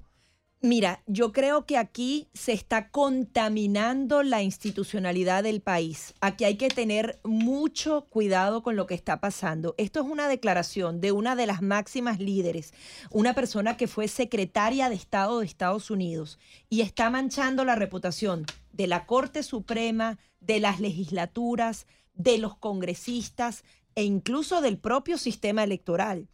Mira, 0.64 1.02
yo 1.06 1.30
creo 1.30 1.66
que 1.66 1.76
aquí 1.76 2.26
se 2.32 2.54
está 2.54 2.88
contaminando 2.88 4.22
la 4.22 4.42
institucionalidad 4.42 5.42
del 5.42 5.60
país. 5.60 6.14
Aquí 6.22 6.44
hay 6.44 6.56
que 6.56 6.68
tener 6.68 7.20
mucho 7.22 8.06
cuidado 8.08 8.62
con 8.62 8.74
lo 8.74 8.86
que 8.86 8.94
está 8.94 9.20
pasando. 9.20 9.74
Esto 9.76 10.00
es 10.00 10.06
una 10.06 10.26
declaración 10.26 11.02
de 11.02 11.12
una 11.12 11.36
de 11.36 11.44
las 11.44 11.60
máximas 11.60 12.18
líderes, 12.18 12.72
una 13.10 13.34
persona 13.34 13.76
que 13.76 13.86
fue 13.86 14.08
secretaria 14.08 14.88
de 14.88 14.94
Estado 14.94 15.40
de 15.40 15.44
Estados 15.44 15.90
Unidos 15.90 16.38
y 16.70 16.80
está 16.80 17.10
manchando 17.10 17.66
la 17.66 17.74
reputación 17.74 18.46
de 18.72 18.86
la 18.86 19.04
Corte 19.04 19.42
Suprema, 19.42 20.16
de 20.40 20.60
las 20.60 20.80
legislaturas, 20.80 21.86
de 22.14 22.38
los 22.38 22.56
congresistas 22.56 23.64
e 23.96 24.04
incluso 24.04 24.62
del 24.62 24.78
propio 24.78 25.18
sistema 25.18 25.62
electoral. 25.62 26.26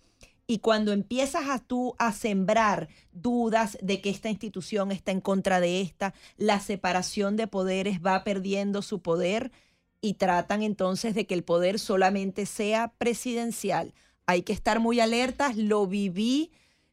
Y 0.51 0.59
cuando 0.59 0.91
empiezas 0.91 1.49
a 1.49 1.61
tú 1.61 1.95
a 2.01 2.11
sembrar 2.13 2.89
dudas 3.13 3.79
de 3.83 4.01
que 4.01 4.11
esta 4.11 4.31
institución 4.31 4.91
está 4.91 5.13
en 5.13 5.21
contra 5.21 5.61
de 5.61 5.81
esta, 5.81 6.13
la 6.39 6.59
separación 6.59 7.37
de 7.37 7.47
poderes 7.47 8.01
va 8.05 8.25
perdiendo 8.25 8.83
su 8.83 9.01
poder 9.01 9.53
y 10.01 10.15
tratan 10.15 10.65
entonces 10.65 11.15
de 11.15 11.25
que 11.25 11.35
el 11.35 11.45
poder 11.45 11.79
solamente 11.79 12.47
sea 12.47 12.93
presidencial. 12.99 13.95
Hay 14.27 14.43
que 14.43 14.53
estar 14.53 14.81
muy 14.81 14.99
alertas, 14.99 15.57
lo 15.57 15.87
viví. 15.87 16.51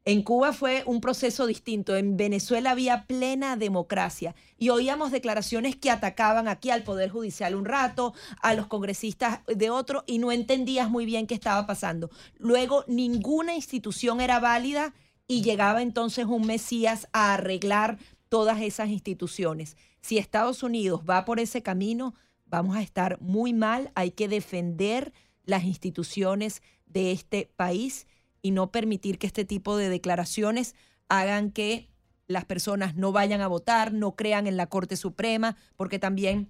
En 0.08 0.22
Cuba 0.22 0.54
fue 0.54 0.84
un 0.86 1.02
proceso 1.02 1.46
distinto. 1.48 1.98
En 1.98 2.16
Venezuela 2.16 2.72
había 2.72 3.04
plena 3.08 3.58
democracia 3.58 4.36
y 4.58 4.70
oíamos 4.70 5.12
declaraciones 5.12 5.76
que 5.76 5.92
atacaban 5.92 6.48
aquí 6.48 6.70
al 6.70 6.84
Poder 6.84 7.10
Judicial 7.10 7.56
un 7.56 7.66
rato, 7.66 8.14
a 8.42 8.54
los 8.54 8.68
congresistas 8.68 9.42
de 9.48 9.70
otro 9.70 10.06
y 10.08 10.20
no 10.20 10.32
entendías 10.32 10.90
muy 10.90 11.06
bien 11.06 11.28
qué 11.28 11.34
estaba 11.34 11.68
pasando. 11.68 12.10
Luego 12.38 12.86
ninguna 12.88 13.54
institución 13.54 14.22
era 14.22 14.40
válida 14.40 14.94
y 15.28 15.42
llegaba 15.42 15.82
entonces 15.82 16.24
un 16.24 16.48
Mesías 16.48 17.10
a 17.12 17.34
arreglar 17.34 17.98
todas 18.30 18.62
esas 18.62 18.88
instituciones. 18.88 19.76
Si 20.00 20.18
Estados 20.18 20.64
Unidos 20.64 21.02
va 21.02 21.26
por 21.26 21.42
ese 21.42 21.62
camino, 21.62 22.16
vamos 22.46 22.78
a 22.78 22.82
estar 22.82 23.20
muy 23.20 23.52
mal. 23.52 23.92
Hay 23.94 24.12
que 24.12 24.30
defender 24.30 25.12
las 25.44 25.66
instituciones 25.66 26.62
de 26.86 27.12
este 27.12 27.52
país 27.58 28.08
y 28.42 28.52
no 28.52 28.72
permitir 28.72 29.18
que 29.18 29.28
este 29.28 29.46
tipo 29.46 29.78
de 29.78 29.90
declaraciones 29.90 30.76
hagan 31.10 31.52
que 31.52 31.90
las 32.28 32.46
personas 32.46 32.96
no 32.96 33.12
vayan 33.12 33.42
a 33.42 33.48
votar, 33.48 33.94
no 33.94 34.16
crean 34.16 34.48
en 34.48 34.58
la 34.58 34.68
Corte 34.68 34.98
Suprema, 34.98 35.56
porque 35.76 36.00
también 36.00 36.50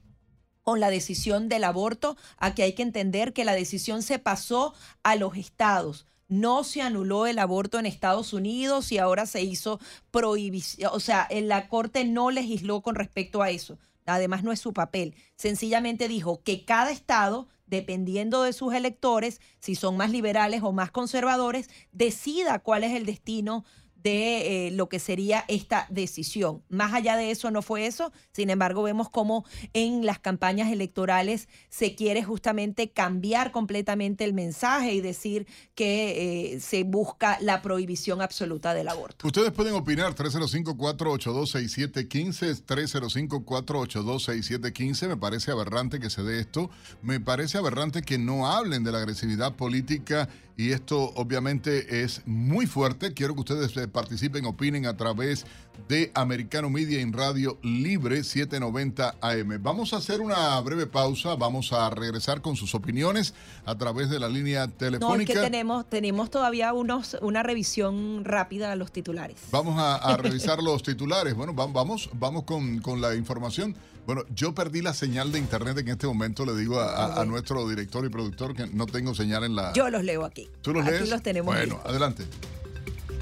con 0.63 0.79
la 0.79 0.89
decisión 0.89 1.47
del 1.47 1.63
aborto, 1.63 2.17
aquí 2.37 2.61
hay 2.61 2.73
que 2.73 2.83
entender 2.83 3.31
que 3.31 3.45
la 3.45 3.53
decisión 3.53 4.01
se 4.03 4.19
pasó 4.19 4.73
a 5.03 5.15
los 5.15 5.37
estados. 5.37 6.05
No 6.27 6.65
se 6.65 6.81
anuló 6.81 7.25
el 7.25 7.39
aborto 7.39 7.79
en 7.79 7.85
Estados 7.85 8.33
Unidos 8.33 8.91
y 8.91 8.97
ahora 8.97 9.25
se 9.27 9.41
hizo 9.43 9.79
prohibición, 10.11 10.91
o 10.93 10.99
sea, 10.99 11.29
la 11.31 11.69
Corte 11.69 12.03
no 12.03 12.31
legisló 12.31 12.81
con 12.81 12.95
respecto 12.95 13.41
a 13.41 13.49
eso. 13.49 13.79
Además, 14.05 14.43
no 14.43 14.51
es 14.51 14.59
su 14.59 14.73
papel. 14.73 15.15
Sencillamente 15.35 16.07
dijo 16.07 16.41
que 16.43 16.65
cada 16.65 16.91
estado, 16.91 17.47
dependiendo 17.67 18.43
de 18.43 18.53
sus 18.53 18.73
electores, 18.73 19.39
si 19.59 19.75
son 19.75 19.97
más 19.97 20.11
liberales 20.11 20.63
o 20.63 20.71
más 20.71 20.91
conservadores, 20.91 21.69
decida 21.91 22.59
cuál 22.59 22.83
es 22.83 22.93
el 22.93 23.05
destino 23.05 23.65
de 24.03 24.67
eh, 24.67 24.71
lo 24.71 24.89
que 24.89 24.99
sería 24.99 25.45
esta 25.47 25.87
decisión. 25.89 26.61
Más 26.69 26.93
allá 26.93 27.17
de 27.17 27.31
eso 27.31 27.49
no 27.51 27.61
fue 27.61 27.87
eso, 27.87 28.11
sin 28.31 28.49
embargo 28.49 28.83
vemos 28.83 29.09
cómo 29.09 29.45
en 29.73 30.05
las 30.05 30.19
campañas 30.19 30.71
electorales 30.71 31.49
se 31.69 31.95
quiere 31.95 32.23
justamente 32.23 32.91
cambiar 32.91 33.51
completamente 33.51 34.23
el 34.23 34.33
mensaje 34.33 34.93
y 34.93 35.01
decir 35.01 35.47
que 35.75 36.53
eh, 36.53 36.59
se 36.59 36.83
busca 36.83 37.37
la 37.41 37.61
prohibición 37.61 38.21
absoluta 38.21 38.73
del 38.73 38.87
aborto. 38.87 39.27
Ustedes 39.27 39.51
pueden 39.51 39.73
opinar 39.73 40.15
305-482-6715, 40.15 42.63
305-482-6715. 42.65 45.07
Me 45.07 45.17
parece 45.17 45.51
aberrante 45.51 45.99
que 45.99 46.09
se 46.09 46.23
dé 46.23 46.39
esto. 46.39 46.69
Me 47.01 47.19
parece 47.19 47.57
aberrante 47.57 48.01
que 48.01 48.17
no 48.17 48.47
hablen 48.47 48.83
de 48.83 48.91
la 48.91 48.99
agresividad 48.99 49.55
política 49.55 50.29
y 50.59 50.71
esto 50.71 51.11
obviamente 51.15 52.03
es 52.03 52.21
muy 52.25 52.65
fuerte. 52.65 53.13
Quiero 53.13 53.35
que 53.35 53.41
ustedes 53.41 53.77
eh, 53.77 53.87
participen, 53.87 54.45
opinen 54.45 54.87
a 54.87 54.97
través 54.97 55.45
de 55.87 56.11
Americano 56.15 56.71
Media 56.71 56.99
en 56.99 57.13
Radio 57.13 57.59
Libre 57.61 58.23
790 58.23 59.15
AM. 59.21 59.61
Vamos 59.61 59.93
a 59.93 59.97
hacer 59.97 60.19
una 60.19 60.59
breve 60.61 60.87
pausa, 60.87 61.35
vamos 61.35 61.71
a 61.73 61.89
regresar 61.91 62.41
con 62.41 62.55
sus 62.55 62.73
opiniones 62.73 63.35
a 63.65 63.77
través 63.77 64.09
de 64.09 64.19
la 64.19 64.27
línea 64.27 64.65
No, 64.65 64.71
es 64.71 64.77
telefónica. 64.79 65.33
que 65.33 65.39
tenemos, 65.39 65.87
tenemos 65.87 66.31
todavía 66.31 66.73
unos, 66.73 67.15
una 67.21 67.43
revisión 67.43 68.25
rápida 68.25 68.71
a 68.71 68.75
los 68.75 68.91
titulares. 68.91 69.37
Vamos 69.51 69.77
a, 69.79 69.95
a 69.97 70.17
revisar 70.17 70.63
los 70.63 70.81
titulares. 70.81 71.35
Bueno, 71.35 71.53
va- 71.53 71.67
vamos, 71.67 72.09
vamos 72.13 72.43
con, 72.45 72.79
con 72.79 72.99
la 72.99 73.13
información. 73.13 73.75
Bueno, 74.07 74.23
yo 74.33 74.55
perdí 74.55 74.81
la 74.81 74.93
señal 74.93 75.31
de 75.33 75.37
internet 75.37 75.77
en 75.79 75.89
este 75.89 76.07
momento. 76.07 76.45
Le 76.45 76.55
digo 76.55 76.79
a, 76.79 76.95
a- 77.17 77.21
a 77.21 77.25
nuestro 77.25 77.67
director 77.67 78.05
y 78.05 78.09
productor 78.09 78.55
que 78.55 78.65
no 78.67 78.85
tengo 78.85 79.13
señal 79.13 79.43
en 79.43 79.55
la. 79.55 79.73
Yo 79.73 79.89
los 79.89 80.01
leo 80.03 80.23
aquí. 80.25 80.49
¿Tú 80.61 80.73
los 80.73 80.83
aquí 80.83 80.91
lees? 80.97 81.09
los 81.09 81.21
tenemos 81.21 81.53
Bueno, 81.53 81.73
listos. 81.75 81.85
adelante. 81.89 82.23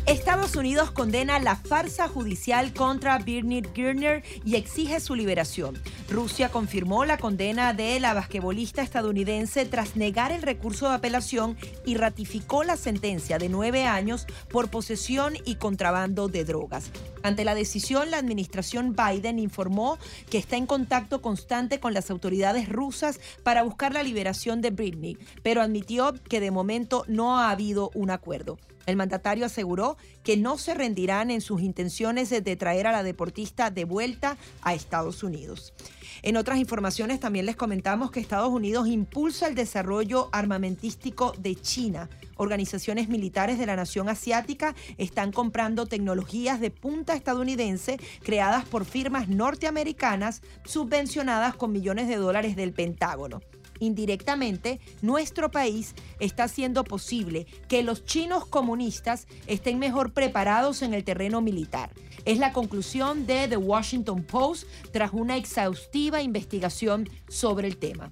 Estados 0.07 0.55
Unidos 0.55 0.91
condena 0.91 1.39
la 1.39 1.55
farsa 1.55 2.07
judicial 2.07 2.73
contra 2.73 3.17
Britney 3.17 3.63
Girner 3.73 4.23
y 4.43 4.55
exige 4.55 4.99
su 4.99 5.15
liberación. 5.15 5.81
Rusia 6.11 6.49
confirmó 6.49 7.05
la 7.05 7.17
condena 7.17 7.73
de 7.73 7.99
la 7.99 8.13
basquetbolista 8.13 8.83
estadounidense 8.83 9.65
tras 9.65 9.95
negar 9.95 10.31
el 10.31 10.43
recurso 10.43 10.87
de 10.87 10.93
apelación 10.93 11.57
y 11.87 11.95
ratificó 11.95 12.63
la 12.63 12.77
sentencia 12.77 13.39
de 13.39 13.49
nueve 13.49 13.85
años 13.85 14.27
por 14.51 14.69
posesión 14.69 15.37
y 15.43 15.55
contrabando 15.55 16.27
de 16.27 16.45
drogas. 16.45 16.91
Ante 17.23 17.43
la 17.43 17.55
decisión, 17.55 18.11
la 18.11 18.19
administración 18.19 18.95
Biden 18.95 19.39
informó 19.39 19.97
que 20.29 20.37
está 20.37 20.55
en 20.55 20.67
contacto 20.67 21.19
constante 21.23 21.79
con 21.79 21.95
las 21.95 22.11
autoridades 22.11 22.69
rusas 22.69 23.19
para 23.41 23.63
buscar 23.63 23.91
la 23.91 24.03
liberación 24.03 24.61
de 24.61 24.69
Britney, 24.69 25.17
pero 25.41 25.63
admitió 25.63 26.13
que 26.29 26.39
de 26.39 26.51
momento 26.51 27.05
no 27.07 27.39
ha 27.39 27.49
habido 27.49 27.89
un 27.95 28.11
acuerdo. 28.11 28.59
El 28.85 28.95
mandatario 28.95 29.45
aseguró 29.45 29.97
que 30.23 30.37
no 30.37 30.57
se 30.57 30.73
rendirán 30.73 31.31
en 31.31 31.41
sus 31.41 31.61
intenciones 31.61 32.29
de 32.29 32.55
traer 32.55 32.87
a 32.87 32.91
la 32.91 33.03
deportista 33.03 33.71
de 33.71 33.85
vuelta 33.85 34.37
a 34.61 34.73
Estados 34.73 35.23
Unidos. 35.23 35.73
En 36.21 36.37
otras 36.37 36.57
informaciones 36.57 37.19
también 37.19 37.45
les 37.45 37.55
comentamos 37.55 38.11
que 38.11 38.19
Estados 38.19 38.49
Unidos 38.49 38.87
impulsa 38.87 39.47
el 39.47 39.55
desarrollo 39.55 40.29
armamentístico 40.31 41.33
de 41.37 41.55
China. 41.55 42.09
Organizaciones 42.37 43.09
militares 43.09 43.59
de 43.59 43.65
la 43.65 43.75
nación 43.75 44.09
asiática 44.09 44.75
están 44.97 45.31
comprando 45.31 45.85
tecnologías 45.85 46.59
de 46.59 46.71
punta 46.71 47.15
estadounidense 47.15 47.99
creadas 48.23 48.65
por 48.65 48.85
firmas 48.85 49.29
norteamericanas 49.29 50.41
subvencionadas 50.65 51.55
con 51.55 51.71
millones 51.71 52.07
de 52.07 52.17
dólares 52.17 52.55
del 52.55 52.73
Pentágono. 52.73 53.41
Indirectamente, 53.79 54.79
nuestro 55.01 55.51
país 55.51 55.95
está 56.19 56.45
haciendo 56.45 56.83
posible 56.83 57.45
que 57.67 57.83
los 57.83 58.05
chinos 58.05 58.45
comunistas 58.45 59.27
estén 59.47 59.79
mejor 59.79 60.13
preparados 60.13 60.81
en 60.81 60.93
el 60.93 61.03
terreno 61.03 61.41
militar. 61.41 61.89
Es 62.25 62.39
la 62.39 62.53
conclusión 62.53 63.27
de 63.27 63.47
The 63.47 63.57
Washington 63.57 64.23
Post 64.23 64.67
tras 64.91 65.11
una 65.13 65.37
exhaustiva 65.37 66.21
investigación 66.21 67.09
sobre 67.27 67.67
el 67.67 67.77
tema. 67.77 68.11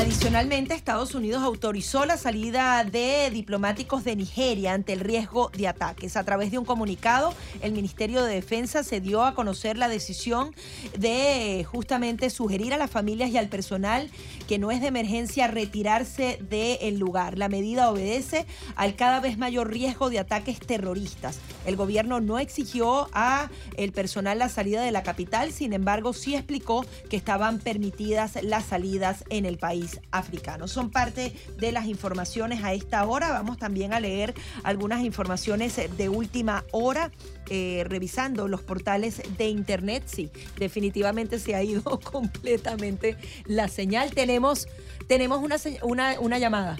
Adicionalmente, 0.00 0.72
Estados 0.72 1.14
Unidos 1.14 1.42
autorizó 1.42 2.06
la 2.06 2.16
salida 2.16 2.82
de 2.84 3.28
diplomáticos 3.30 4.02
de 4.02 4.16
Nigeria 4.16 4.72
ante 4.72 4.94
el 4.94 5.00
riesgo 5.00 5.50
de 5.50 5.68
ataques. 5.68 6.16
A 6.16 6.24
través 6.24 6.50
de 6.50 6.56
un 6.56 6.64
comunicado, 6.64 7.34
el 7.60 7.72
Ministerio 7.72 8.24
de 8.24 8.36
Defensa 8.36 8.82
se 8.82 9.02
dio 9.02 9.22
a 9.22 9.34
conocer 9.34 9.76
la 9.76 9.88
decisión 9.88 10.54
de 10.98 11.66
justamente 11.70 12.30
sugerir 12.30 12.72
a 12.72 12.78
las 12.78 12.90
familias 12.90 13.28
y 13.28 13.36
al 13.36 13.50
personal 13.50 14.08
que 14.48 14.58
no 14.58 14.70
es 14.70 14.80
de 14.80 14.86
emergencia 14.86 15.48
retirarse 15.48 16.38
del 16.48 16.98
lugar. 16.98 17.36
La 17.36 17.50
medida 17.50 17.90
obedece 17.90 18.46
al 18.76 18.96
cada 18.96 19.20
vez 19.20 19.36
mayor 19.36 19.70
riesgo 19.70 20.08
de 20.08 20.18
ataques 20.18 20.60
terroristas. 20.60 21.40
El 21.66 21.76
gobierno 21.76 22.20
no 22.20 22.38
exigió 22.38 23.10
a 23.12 23.50
el 23.76 23.92
personal 23.92 24.38
la 24.38 24.48
salida 24.48 24.80
de 24.80 24.92
la 24.92 25.02
capital, 25.02 25.52
sin 25.52 25.74
embargo, 25.74 26.14
sí 26.14 26.36
explicó 26.36 26.86
que 27.10 27.18
estaban 27.18 27.58
permitidas 27.58 28.42
las 28.42 28.64
salidas 28.64 29.24
en 29.28 29.44
el 29.44 29.58
país 29.58 29.89
africano. 30.10 30.68
Son 30.68 30.90
parte 30.90 31.34
de 31.58 31.72
las 31.72 31.86
informaciones 31.86 32.62
a 32.62 32.72
esta 32.72 33.04
hora. 33.04 33.32
Vamos 33.32 33.58
también 33.58 33.92
a 33.92 34.00
leer 34.00 34.34
algunas 34.62 35.02
informaciones 35.02 35.80
de 35.96 36.08
última 36.08 36.64
hora. 36.72 37.10
Eh, 37.48 37.84
revisando 37.88 38.46
los 38.46 38.62
portales 38.62 39.22
de 39.36 39.48
internet, 39.48 40.04
sí, 40.06 40.30
definitivamente 40.56 41.38
se 41.38 41.54
ha 41.54 41.62
ido 41.62 41.82
completamente 42.04 43.16
la 43.44 43.68
señal. 43.68 44.12
Tenemos, 44.12 44.68
tenemos 45.08 45.42
una, 45.42 45.56
una, 45.82 46.20
una 46.20 46.38
llamada. 46.38 46.76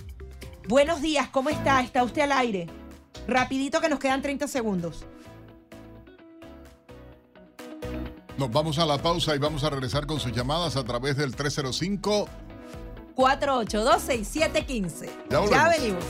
Buenos 0.69 1.03
días, 1.03 1.28
¿cómo 1.31 1.51
está? 1.51 1.81
¿Está 1.81 2.05
usted 2.05 2.23
al 2.23 2.32
aire? 2.32 2.69
Rapidito 3.27 3.81
que 3.81 3.89
nos 3.89 3.99
quedan 3.99 4.23
30 4.23 4.47
segundos. 4.47 5.05
Nos 8.39 8.51
vamos 8.51 8.78
a 8.78 8.87
la 8.87 8.97
pausa 8.97 9.35
y 9.35 9.39
vamos 9.39 9.65
a 9.65 9.70
regresar 9.70 10.07
con 10.07 10.19
sus 10.19 10.32
llamadas 10.32 10.77
a 10.77 10.85
través 10.85 11.16
del 11.16 11.37
305 11.37 12.27
4826715. 13.21 15.09
Ya, 15.31 15.41
ya 15.51 15.69
venimos. 15.69 16.05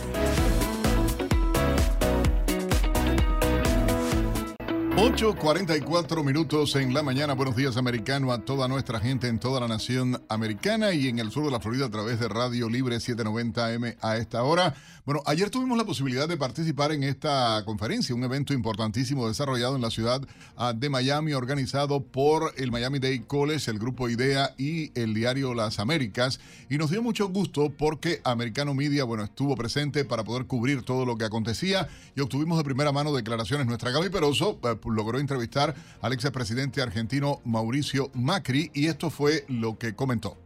8.44 5.00 6.22
minutos 6.22 6.76
en 6.76 6.92
la 6.92 7.02
mañana. 7.02 7.32
Buenos 7.32 7.56
días, 7.56 7.78
americano, 7.78 8.32
a 8.32 8.44
toda 8.44 8.68
nuestra 8.68 9.00
gente 9.00 9.28
en 9.28 9.38
toda 9.38 9.58
la 9.58 9.66
nación 9.66 10.22
americana 10.28 10.92
y 10.92 11.08
en 11.08 11.18
el 11.18 11.30
sur 11.30 11.46
de 11.46 11.50
la 11.50 11.58
Florida 11.58 11.86
a 11.86 11.90
través 11.90 12.20
de 12.20 12.28
Radio 12.28 12.68
Libre 12.68 12.96
790M 12.96 13.96
a 14.02 14.18
esta 14.18 14.42
hora. 14.42 14.74
Bueno, 15.06 15.22
ayer 15.24 15.48
tuvimos 15.48 15.78
la 15.78 15.84
posibilidad 15.84 16.28
de 16.28 16.36
participar 16.36 16.92
en 16.92 17.02
esta 17.02 17.62
conferencia, 17.64 18.14
un 18.14 18.22
evento 18.22 18.52
importantísimo 18.52 19.26
desarrollado 19.26 19.74
en 19.74 19.80
la 19.80 19.90
ciudad 19.90 20.20
ah, 20.56 20.74
de 20.74 20.90
Miami, 20.90 21.32
organizado 21.32 22.02
por 22.04 22.52
el 22.58 22.70
Miami 22.70 22.98
Dade 22.98 23.24
College, 23.26 23.70
el 23.70 23.78
grupo 23.78 24.10
IDEA 24.10 24.54
y 24.58 24.92
el 24.94 25.14
diario 25.14 25.54
Las 25.54 25.78
Américas. 25.78 26.38
Y 26.68 26.76
nos 26.76 26.90
dio 26.90 27.02
mucho 27.02 27.28
gusto 27.30 27.72
porque 27.76 28.20
Americano 28.24 28.74
Media, 28.74 29.04
bueno, 29.04 29.24
estuvo 29.24 29.56
presente 29.56 30.04
para 30.04 30.22
poder 30.22 30.46
cubrir 30.46 30.82
todo 30.82 31.06
lo 31.06 31.16
que 31.16 31.24
acontecía 31.24 31.88
y 32.14 32.20
obtuvimos 32.20 32.58
de 32.58 32.64
primera 32.64 32.92
mano 32.92 33.12
declaraciones. 33.14 33.66
Nuestra 33.66 33.90
Gaby 33.90 34.10
Peroso 34.10 34.60
eh, 34.62 34.76
logró 34.90 35.18
entrevistar 35.18 35.74
al 36.00 36.12
expresidente 36.12 36.82
argentino 36.82 37.40
Mauricio 37.44 38.10
Macri 38.14 38.70
y 38.74 38.88
esto 38.88 39.10
fue 39.10 39.44
lo 39.48 39.78
que 39.78 39.94
comentó 39.94 40.36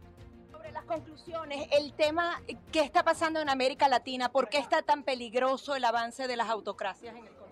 Sobre 0.51 0.71
las 0.71 0.85
conclusiones, 0.85 1.67
el 1.71 1.93
tema 1.93 2.41
que 2.71 2.81
está 2.81 3.03
pasando 3.03 3.39
en 3.39 3.49
América 3.49 3.87
Latina, 3.87 4.31
¿por 4.31 4.49
qué 4.49 4.59
está 4.59 4.81
tan 4.81 5.03
peligroso 5.03 5.75
el 5.75 5.85
avance 5.85 6.27
de 6.27 6.35
las 6.35 6.49
autocracias 6.49 7.15
en 7.15 7.25
el 7.25 7.33
continente? 7.33 7.45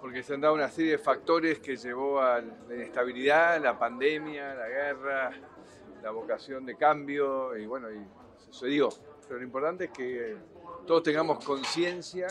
Porque 0.00 0.22
se 0.22 0.34
han 0.34 0.40
dado 0.40 0.54
una 0.54 0.68
serie 0.68 0.92
de 0.92 0.98
factores 0.98 1.60
que 1.60 1.76
llevó 1.76 2.20
a 2.20 2.40
la 2.40 2.74
inestabilidad, 2.74 3.62
la 3.62 3.78
pandemia, 3.78 4.54
la 4.54 4.68
guerra, 4.68 5.30
la 6.02 6.10
vocación 6.10 6.66
de 6.66 6.76
cambio 6.76 7.56
y 7.56 7.66
bueno, 7.66 7.88
y 7.90 8.04
sucedió. 8.44 8.88
Pero 9.26 9.38
lo 9.38 9.44
importante 9.44 9.84
es 9.84 9.90
que 9.90 10.36
todos 10.86 11.02
tengamos 11.04 11.44
conciencia 11.44 12.26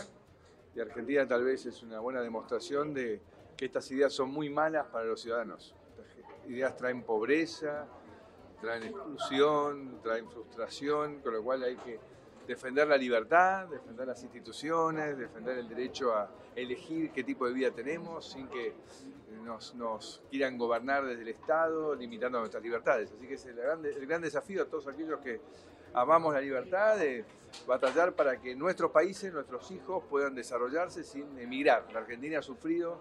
y 0.76 0.80
Argentina 0.80 1.28
tal 1.28 1.44
vez 1.44 1.66
es 1.66 1.84
una 1.84 2.00
buena 2.00 2.22
demostración 2.22 2.94
de 2.94 3.22
que 3.58 3.66
estas 3.66 3.90
ideas 3.92 4.14
son 4.14 4.30
muy 4.32 4.50
malas 4.50 4.88
para 4.88 5.06
los 5.06 5.22
ciudadanos. 5.22 5.76
Estas 5.90 6.50
ideas 6.50 6.78
traen 6.78 7.04
pobreza, 7.04 7.88
traen 8.62 8.84
exclusión, 8.84 10.00
traen 10.02 10.30
frustración, 10.30 11.20
con 11.20 11.34
lo 11.34 11.44
cual 11.44 11.64
hay 11.64 11.76
que 11.76 12.00
defender 12.48 12.88
la 12.88 12.98
libertad, 12.98 13.68
defender 13.68 14.08
las 14.08 14.24
instituciones, 14.24 15.18
defender 15.18 15.58
el 15.58 15.68
derecho 15.68 16.14
a 16.14 16.30
elegir 16.56 17.12
qué 17.12 17.24
tipo 17.24 17.46
de 17.48 17.54
vida 17.54 17.72
tenemos 17.72 18.26
sin 18.26 18.48
que 18.48 18.74
nos, 19.76 20.22
quieran 20.30 20.58
gobernar 20.58 21.06
desde 21.06 21.22
el 21.22 21.30
Estado, 21.30 21.96
limitando 21.96 22.40
nuestras 22.40 22.64
libertades. 22.64 23.12
Así 23.12 23.28
que 23.28 23.36
es 23.36 23.46
el 23.46 24.08
gran 24.08 24.22
desafío 24.22 24.64
a 24.64 24.66
todos 24.66 24.88
aquellos 24.88 25.20
que 25.20 25.42
amamos 25.94 26.34
la 26.34 26.42
libertad 26.42 26.98
de 26.98 27.26
batallar 27.68 28.14
para 28.14 28.40
que 28.40 28.56
nuestros 28.56 28.92
países, 28.92 29.34
nuestros 29.34 29.70
hijos 29.72 30.04
puedan 30.10 30.36
desarrollarse 30.36 31.04
sin 31.04 31.38
emigrar. 31.38 31.86
La 31.92 32.00
Argentina 32.00 32.40
ha 32.40 32.42
sufrido 32.42 33.00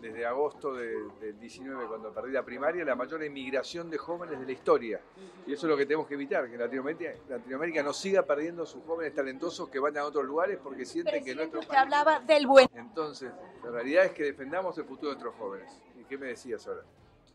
desde 0.00 0.26
agosto 0.26 0.74
del 0.74 1.38
19, 1.38 1.86
cuando 1.86 2.12
perdí 2.12 2.32
la 2.32 2.44
primaria, 2.44 2.84
la 2.84 2.96
mayor 2.96 3.22
emigración 3.22 3.88
de 3.88 3.98
jóvenes 3.98 4.40
de 4.40 4.46
la 4.46 4.52
historia. 4.52 5.00
Y 5.46 5.52
eso 5.52 5.66
es 5.66 5.70
lo 5.70 5.76
que 5.76 5.86
tenemos 5.86 6.08
que 6.08 6.14
evitar, 6.14 6.50
que 6.50 6.58
Latinoamérica, 6.58 7.12
Latinoamérica 7.28 7.84
no 7.84 7.92
siga 7.92 8.22
perdiendo 8.22 8.66
sus 8.66 8.82
jóvenes 8.84 9.14
talentosos 9.14 9.68
que 9.68 9.78
van 9.78 9.96
a 9.96 10.04
otros 10.04 10.24
lugares 10.24 10.58
porque 10.60 10.84
sienten 10.84 11.24
que 11.24 11.36
nuestro 11.36 11.60
usted 11.60 11.76
hablaba 11.76 12.18
del 12.18 12.48
buen... 12.48 12.68
Entonces, 12.74 13.30
la 13.62 13.70
realidad 13.70 14.06
es 14.06 14.10
que 14.10 14.24
defendamos 14.24 14.76
el 14.76 14.84
futuro 14.84 15.10
de 15.10 15.22
nuestros 15.22 15.36
jóvenes. 15.36 15.80
¿Y 15.96 16.04
qué 16.04 16.18
me 16.18 16.26
decías 16.26 16.66
ahora? 16.66 16.82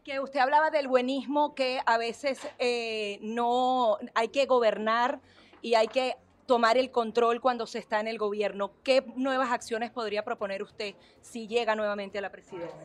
Que 0.08 0.22
usted 0.22 0.40
hablaba 0.40 0.72
del 0.72 0.88
buenismo, 0.88 1.54
que 1.54 1.82
a 1.86 1.98
veces 1.98 2.40
eh, 2.60 3.20
no 3.22 3.98
hay 4.16 4.30
que 4.30 4.46
gobernar 4.46 5.20
y 5.62 5.74
hay 5.74 5.90
que 5.90 6.16
tomar 6.46 6.78
el 6.78 6.92
control 6.92 7.42
cuando 7.42 7.68
se 7.68 7.80
está 7.80 8.00
en 8.00 8.08
el 8.08 8.18
gobierno. 8.18 8.72
¿Qué 8.84 9.04
nuevas 9.18 9.52
acciones 9.52 9.92
podría 9.92 10.24
proponer 10.24 10.64
usted 10.64 10.96
si 11.20 11.46
llega 11.46 11.76
nuevamente 11.76 12.20
a 12.20 12.22
la 12.22 12.32
presidencia? 12.32 12.80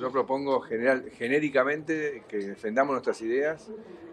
yo 0.00 0.10
propongo 0.10 0.60
general, 0.60 1.10
genéricamente 1.10 2.24
que 2.26 2.38
defendamos 2.38 2.92
nuestras 2.92 3.20
ideas, 3.20 3.70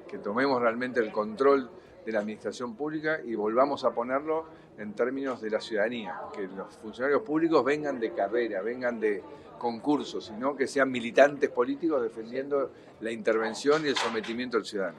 que 0.07 0.17
tomemos 0.19 0.61
realmente 0.61 0.99
el 0.99 1.13
control 1.13 1.71
de 2.05 2.11
la 2.11 2.19
administración 2.19 2.75
pública 2.75 3.21
y 3.23 3.35
volvamos 3.35 3.85
a 3.85 3.91
ponerlo 3.91 4.45
en 4.77 4.93
términos 4.93 5.41
de 5.41 5.49
la 5.49 5.61
ciudadanía, 5.61 6.19
que 6.33 6.47
los 6.47 6.75
funcionarios 6.77 7.21
públicos 7.21 7.63
vengan 7.63 7.99
de 7.99 8.13
carrera, 8.13 8.61
vengan 8.61 8.99
de, 8.99 9.23
concursos, 9.57 10.25
sino 10.25 10.55
que 10.55 10.67
sean 10.67 10.91
militantes 10.91 11.49
políticos 11.49 12.01
defendiendo 12.01 12.71
la 13.01 13.11
intervención 13.11 13.85
y 13.85 13.89
el 13.89 13.95
sometimiento 13.95 14.57
del 14.57 14.65
ciudadano. 14.65 14.97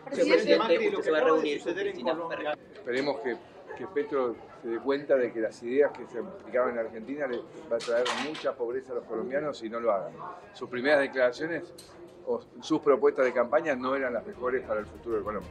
Esperemos 2.75 3.21
que, 3.21 3.37
que 3.79 3.87
Petro 3.87 4.35
se 4.63 4.69
dé 4.69 4.79
cuenta 4.79 5.17
de 5.17 5.33
que 5.33 5.41
las 5.41 5.63
ideas 5.63 5.93
que 5.93 6.07
se 6.07 6.19
aplicaban 6.19 6.73
en 6.73 6.79
Argentina 6.79 7.27
le 7.27 7.39
va 7.71 7.77
a 7.77 7.79
traer 7.79 8.07
mucha 8.27 8.55
pobreza 8.55 8.93
a 8.93 8.97
los 8.97 9.05
colombianos 9.05 9.63
y 9.63 9.69
no 9.69 9.81
lo 9.81 9.93
hagan. 9.93 10.13
Sus 10.53 10.69
primeras 10.69 11.01
declaraciones 11.01 11.63
o 12.27 12.41
sus 12.61 12.81
propuestas 12.81 13.25
de 13.25 13.33
campaña 13.33 13.77
no 13.77 13.95
eran 13.95 14.15
las 14.15 14.27
mejores 14.27 14.65
para 14.67 14.81
el 14.81 14.87
futuro 14.87 15.19
de 15.19 15.23
Colombia. 15.23 15.51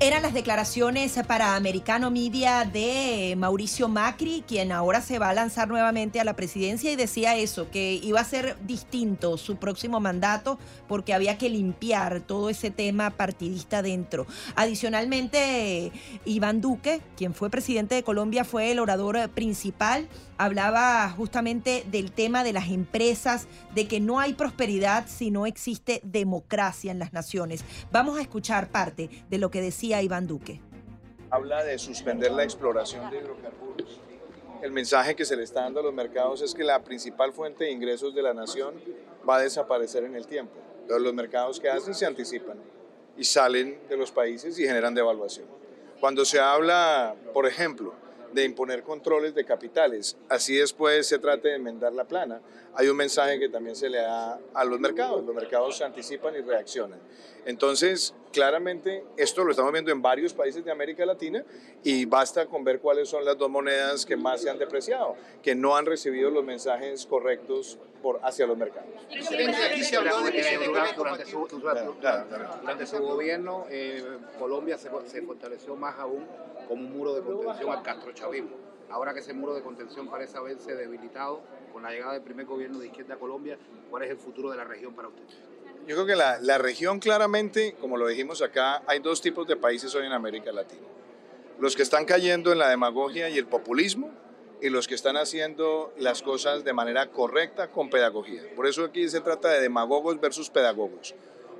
Eran 0.00 0.22
las 0.22 0.32
declaraciones 0.32 1.18
para 1.26 1.56
Americano 1.56 2.12
Media 2.12 2.64
de 2.64 3.34
Mauricio 3.36 3.88
Macri, 3.88 4.44
quien 4.46 4.70
ahora 4.70 5.00
se 5.00 5.18
va 5.18 5.30
a 5.30 5.34
lanzar 5.34 5.66
nuevamente 5.66 6.20
a 6.20 6.24
la 6.24 6.36
presidencia 6.36 6.92
y 6.92 6.94
decía 6.94 7.34
eso, 7.34 7.68
que 7.68 7.94
iba 7.94 8.20
a 8.20 8.24
ser 8.24 8.56
distinto 8.64 9.36
su 9.38 9.56
próximo 9.56 9.98
mandato 9.98 10.56
porque 10.86 11.14
había 11.14 11.36
que 11.36 11.48
limpiar 11.48 12.20
todo 12.20 12.48
ese 12.48 12.70
tema 12.70 13.10
partidista 13.10 13.82
dentro. 13.82 14.28
Adicionalmente, 14.54 15.90
Iván 16.24 16.60
Duque, 16.60 17.00
quien 17.16 17.34
fue 17.34 17.50
presidente 17.50 17.96
de 17.96 18.04
Colombia, 18.04 18.44
fue 18.44 18.70
el 18.70 18.78
orador 18.78 19.28
principal 19.30 20.08
hablaba 20.38 21.10
justamente 21.10 21.84
del 21.90 22.12
tema 22.12 22.44
de 22.44 22.52
las 22.52 22.68
empresas, 22.68 23.48
de 23.74 23.86
que 23.86 24.00
no 24.00 24.20
hay 24.20 24.34
prosperidad 24.34 25.06
si 25.08 25.30
no 25.30 25.46
existe 25.46 26.00
democracia 26.04 26.92
en 26.92 27.00
las 27.00 27.12
naciones. 27.12 27.64
Vamos 27.92 28.18
a 28.18 28.22
escuchar 28.22 28.70
parte 28.70 29.10
de 29.28 29.38
lo 29.38 29.50
que 29.50 29.60
decía 29.60 29.87
Iván 29.96 30.26
Duque. 30.26 30.60
Habla 31.30 31.64
de 31.64 31.78
suspender 31.78 32.30
la 32.32 32.44
exploración 32.44 33.10
de 33.10 33.18
hidrocarburos. 33.18 34.00
El 34.62 34.72
mensaje 34.72 35.14
que 35.14 35.24
se 35.24 35.36
le 35.36 35.44
está 35.44 35.62
dando 35.62 35.80
a 35.80 35.82
los 35.82 35.94
mercados 35.94 36.42
es 36.42 36.54
que 36.54 36.64
la 36.64 36.82
principal 36.82 37.32
fuente 37.32 37.64
de 37.64 37.70
ingresos 37.70 38.14
de 38.14 38.22
la 38.22 38.34
nación 38.34 38.74
va 39.28 39.36
a 39.36 39.40
desaparecer 39.40 40.04
en 40.04 40.14
el 40.14 40.26
tiempo. 40.26 40.54
los 40.88 41.14
mercados 41.14 41.60
que 41.60 41.68
hacen 41.68 41.94
se 41.94 42.06
anticipan 42.06 42.58
y 43.16 43.24
salen 43.24 43.78
de 43.88 43.96
los 43.96 44.10
países 44.10 44.58
y 44.58 44.66
generan 44.66 44.94
devaluación. 44.94 45.46
Cuando 46.00 46.24
se 46.24 46.40
habla, 46.40 47.14
por 47.34 47.46
ejemplo, 47.46 47.92
de 48.32 48.44
imponer 48.44 48.82
controles 48.82 49.34
de 49.34 49.44
capitales. 49.44 50.16
Así 50.28 50.56
después 50.56 51.06
se 51.06 51.18
trate 51.18 51.48
de 51.48 51.56
enmendar 51.56 51.92
la 51.92 52.04
plana. 52.04 52.40
Hay 52.78 52.86
un 52.86 52.96
mensaje 52.96 53.40
que 53.40 53.48
también 53.48 53.74
se 53.74 53.90
le 53.90 53.98
da 53.98 54.38
a 54.54 54.64
los 54.64 54.78
mercados. 54.78 55.24
Los 55.24 55.34
mercados 55.34 55.76
se 55.76 55.82
anticipan 55.82 56.36
y 56.36 56.42
reaccionan. 56.42 57.00
Entonces, 57.44 58.14
claramente, 58.32 59.04
esto 59.16 59.42
lo 59.42 59.50
estamos 59.50 59.72
viendo 59.72 59.90
en 59.90 60.00
varios 60.00 60.32
países 60.32 60.64
de 60.64 60.70
América 60.70 61.04
Latina 61.04 61.44
y 61.82 62.04
basta 62.04 62.46
con 62.46 62.62
ver 62.62 62.78
cuáles 62.78 63.08
son 63.08 63.24
las 63.24 63.36
dos 63.36 63.50
monedas 63.50 64.06
que 64.06 64.16
más 64.16 64.42
se 64.42 64.50
han 64.50 64.58
depreciado, 64.58 65.16
que 65.42 65.56
no 65.56 65.76
han 65.76 65.86
recibido 65.86 66.30
los 66.30 66.44
mensajes 66.44 67.04
correctos 67.04 67.78
por, 68.00 68.20
hacia 68.22 68.46
los 68.46 68.56
mercados. 68.56 68.90
aquí 69.10 69.82
se 69.82 69.96
habló 69.96 70.20
de 70.20 70.30
que 70.30 70.44
se 70.44 70.58
durante, 70.58 70.94
durante, 70.94 71.26
su, 71.26 71.48
durante 71.48 72.86
su 72.86 72.98
gobierno, 73.00 73.66
eh, 73.70 74.04
Colombia 74.38 74.78
se, 74.78 74.88
se 75.06 75.22
fortaleció 75.22 75.74
más 75.74 75.98
aún 75.98 76.24
como 76.68 76.80
un 76.80 76.96
muro 76.96 77.12
de 77.14 77.22
contención 77.22 77.72
al 77.72 77.82
castrochavismo. 77.82 78.68
Ahora 78.90 79.12
que 79.12 79.20
ese 79.20 79.34
muro 79.34 79.54
de 79.54 79.62
contención 79.62 80.08
parece 80.08 80.38
haberse 80.38 80.74
debilitado 80.74 81.42
con 81.72 81.82
la 81.82 81.90
llegada 81.90 82.14
del 82.14 82.22
primer 82.22 82.46
gobierno 82.46 82.78
de 82.78 82.86
izquierda 82.86 83.14
a 83.14 83.18
Colombia, 83.18 83.58
¿cuál 83.90 84.04
es 84.04 84.10
el 84.10 84.16
futuro 84.16 84.50
de 84.50 84.56
la 84.56 84.64
región 84.64 84.94
para 84.94 85.08
usted? 85.08 85.22
Yo 85.86 85.94
creo 85.94 86.06
que 86.06 86.16
la, 86.16 86.38
la, 86.40 86.58
región 86.58 86.98
claramente, 86.98 87.74
como 87.80 87.96
lo 87.96 88.06
dijimos 88.06 88.42
acá, 88.42 88.82
hay 88.86 89.00
dos 89.00 89.20
tipos 89.20 89.46
de 89.46 89.56
países 89.56 89.94
hoy 89.94 90.06
en 90.06 90.12
América 90.12 90.52
Latina. 90.52 90.86
Los 91.58 91.76
que 91.76 91.82
están 91.82 92.04
cayendo 92.04 92.52
en 92.52 92.58
la 92.58 92.68
demagogia 92.68 93.28
y 93.30 93.38
el 93.38 93.46
populismo 93.46 94.10
y 94.60 94.70
los 94.70 94.88
que 94.88 94.94
están 94.94 95.16
haciendo 95.16 95.92
las 95.98 96.22
cosas 96.22 96.64
de 96.64 96.72
manera 96.72 97.10
correcta 97.10 97.70
con 97.70 97.90
pedagogía. 97.90 98.42
Por 98.56 98.66
eso 98.66 98.84
aquí 98.84 99.08
se 99.08 99.20
trata 99.20 99.48
de 99.48 99.60
demagogos 99.60 100.20
versus 100.20 100.50
pedagogos. 100.50 101.14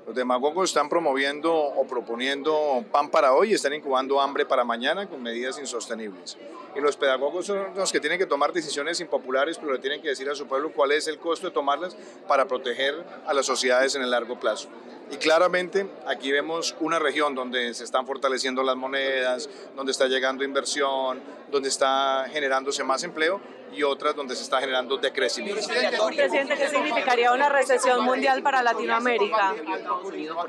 Los 0.08 0.16
demagogos 0.16 0.70
están 0.70 0.88
promoviendo 0.88 1.54
o 1.54 1.86
proponiendo 1.86 2.82
pan 2.90 3.10
para 3.10 3.34
hoy 3.34 3.50
y 3.50 3.54
están 3.54 3.74
incubando 3.74 4.18
hambre 4.22 4.46
para 4.46 4.64
mañana 4.64 5.06
con 5.06 5.22
medidas 5.22 5.58
insostenibles. 5.58 6.38
Y 6.74 6.80
los 6.80 6.96
pedagogos 6.96 7.44
son 7.44 7.74
los 7.76 7.92
que 7.92 8.00
tienen 8.00 8.18
que 8.18 8.24
tomar 8.24 8.54
decisiones 8.54 9.00
impopulares, 9.00 9.58
pero 9.58 9.70
le 9.70 9.80
tienen 9.80 10.00
que 10.00 10.08
decir 10.08 10.26
a 10.30 10.34
su 10.34 10.46
pueblo 10.46 10.72
cuál 10.72 10.92
es 10.92 11.08
el 11.08 11.18
costo 11.18 11.48
de 11.48 11.52
tomarlas 11.52 11.94
para 12.26 12.48
proteger 12.48 13.04
a 13.26 13.34
las 13.34 13.44
sociedades 13.44 13.96
en 13.96 14.02
el 14.02 14.10
largo 14.10 14.40
plazo. 14.40 14.70
Y 15.10 15.16
claramente 15.16 15.86
aquí 16.06 16.30
vemos 16.30 16.76
una 16.80 16.98
región 16.98 17.34
donde 17.34 17.72
se 17.74 17.84
están 17.84 18.06
fortaleciendo 18.06 18.62
las 18.62 18.76
monedas, 18.76 19.48
donde 19.74 19.92
está 19.92 20.06
llegando 20.06 20.44
inversión, 20.44 21.20
donde 21.50 21.68
está 21.68 22.26
generándose 22.30 22.84
más 22.84 23.02
empleo 23.04 23.40
y 23.72 23.82
otras 23.82 24.14
donde 24.14 24.34
se 24.36 24.42
está 24.42 24.60
generando 24.60 24.96
decrecimiento. 24.96 25.66
Presidente, 25.66 26.56
¿qué 26.56 26.68
significaría 26.68 27.32
una 27.32 27.48
recesión 27.48 28.04
mundial 28.04 28.42
para 28.42 28.62
Latinoamérica? 28.62 29.54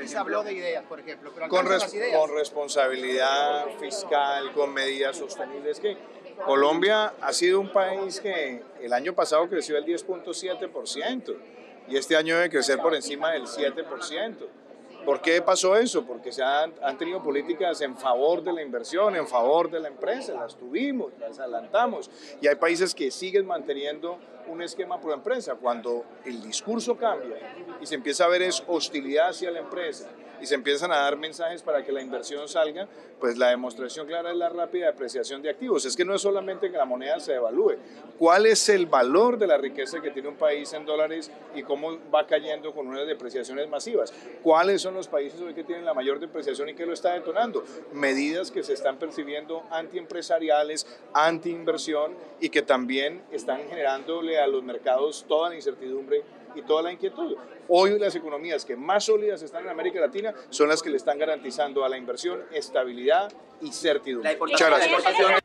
se 0.06 0.18
habló 0.18 0.44
de 0.44 0.53
ideas, 0.53 0.84
por 0.86 0.99
ejemplo. 0.99 1.31
Con, 1.49 1.65
res 1.65 1.94
con 2.14 2.31
responsabilidad 2.36 3.65
fiscal, 3.80 4.52
con 4.53 4.73
medidas 4.73 5.18
sostenibles. 5.18 5.80
que 5.80 5.98
Colombia 6.45 7.14
ha 7.22 7.34
sido 7.34 7.60
un 7.60 7.72
país 7.72 8.19
que 8.19 8.64
el 8.81 8.94
año 8.94 9.14
pasado 9.14 9.49
creció 9.49 9.77
el 9.77 9.86
10.7% 9.86 11.59
y 11.90 11.98
este 11.98 12.16
año 12.16 12.36
debe 12.36 12.49
crecer 12.49 12.80
por 12.80 12.94
encima 12.95 13.32
del 13.32 13.44
7%. 13.44 14.36
¿Por 15.06 15.22
qué 15.22 15.41
pasó 15.41 15.76
eso? 15.76 16.06
Porque 16.06 16.32
se 16.32 16.44
han, 16.44 16.74
han, 16.84 16.98
tenido 16.98 17.24
políticas 17.24 17.82
en 17.82 17.98
favor 17.98 18.44
de 18.44 18.53
la 18.53 18.61
inversión, 18.61 19.16
en 19.16 19.28
favor 19.28 19.72
de 19.72 19.80
la 19.80 19.88
empresa, 19.88 20.34
las 20.34 20.56
tuvimos, 20.56 21.14
las 21.20 21.40
adelantamos. 21.40 22.11
Y 22.41 22.48
hay 22.48 22.56
países 22.56 22.94
que 22.94 23.10
siguen 23.10 23.48
manteniendo 23.48 24.20
un 24.49 24.61
esquema 24.61 24.99
pro 24.99 25.13
empresa. 25.13 25.55
Cuando 25.55 26.03
el 26.26 26.41
discurso 26.41 26.97
cambia 26.97 27.38
y 27.81 27.85
se 27.85 27.95
empieza 27.95 28.26
a 28.26 28.27
ver 28.27 28.41
es 28.41 28.63
hostilidad 28.67 29.30
hacia 29.30 29.51
la 29.51 29.59
empresa 29.59 30.09
y 30.41 30.45
se 30.45 30.55
empiezan 30.55 30.91
a 30.91 30.97
dar 30.97 31.17
mensajes 31.17 31.61
para 31.61 31.84
que 31.84 31.91
la 31.91 32.01
inversión 32.01 32.47
salga, 32.47 32.88
pues 33.19 33.38
la 33.38 33.49
demostración 33.49 34.07
clara 34.07 34.31
es 34.31 34.38
la 34.38 34.49
rápida 34.49 34.88
depreciación 34.88 35.41
de 35.41 35.49
activos. 35.49 35.85
Es 35.85 35.95
que 35.95 36.05
no 36.05 36.15
es 36.15 36.21
solamente 36.21 36.71
que 36.71 36.77
la 36.77 36.85
moneda 36.85 37.19
se 37.19 37.34
devalúe. 37.34 37.76
¿Cuál 38.17 38.45
es 38.45 38.69
el 38.69 38.85
valor 38.85 39.38
de 39.38 39.47
la 39.47 39.57
riqueza 39.57 40.01
que 40.01 40.11
tiene 40.11 40.30
un 40.30 40.35
país 40.35 40.71
en 40.73 40.85
dólares 40.85 41.31
y 41.55 41.63
cómo 41.63 41.97
va 42.13 42.26
cayendo 42.26 42.73
con 42.73 42.88
unas 42.88 43.07
depreciaciones 43.07 43.69
masivas? 43.69 44.13
¿Cuáles 44.41 44.81
son 44.81 44.93
los 44.93 45.07
países 45.07 45.39
hoy 45.41 45.53
que 45.53 45.63
tienen 45.63 45.85
la 45.85 45.93
mayor 45.93 46.19
depreciación 46.19 46.69
y 46.69 46.73
que 46.73 46.85
lo 46.85 46.93
está 46.93 47.13
detonando? 47.13 47.63
Medidas 47.93 48.51
que 48.51 48.63
se 48.63 48.73
están 48.73 48.97
percibiendo 48.97 49.63
antiempresariales, 49.71 50.88
antiinversión 51.13 52.15
y 52.39 52.49
que 52.49 52.61
también 52.61 53.21
están 53.31 53.67
generándole 53.67 54.39
a 54.40 54.48
los 54.48 54.64
mercados 54.64 55.26
toda 55.28 55.49
la 55.49 55.56
incertidumbre 55.56 56.24
y 56.56 56.61
toda 56.61 56.84
la 56.84 56.91
inquietud. 56.91 57.36
Hoy 57.68 57.99
las 57.99 58.16
economías 58.16 58.66
que 58.66 58.76
más 58.76 59.06
sólidas 59.06 59.41
están 59.41 59.64
en 59.64 59.70
América 59.70 59.99
Latina 59.99 60.34
son 60.49 60.70
las 60.70 60.82
que 60.82 60.90
le 60.90 60.98
están 60.98 61.20
garantizando 61.20 61.86
a 61.86 61.90
la 61.90 61.98
inversión 61.98 62.44
estabilidad 62.52 63.32
y 63.61 63.72
certidumbre. 63.72 64.38
Muchas 64.38 64.70
gracias. 64.70 65.44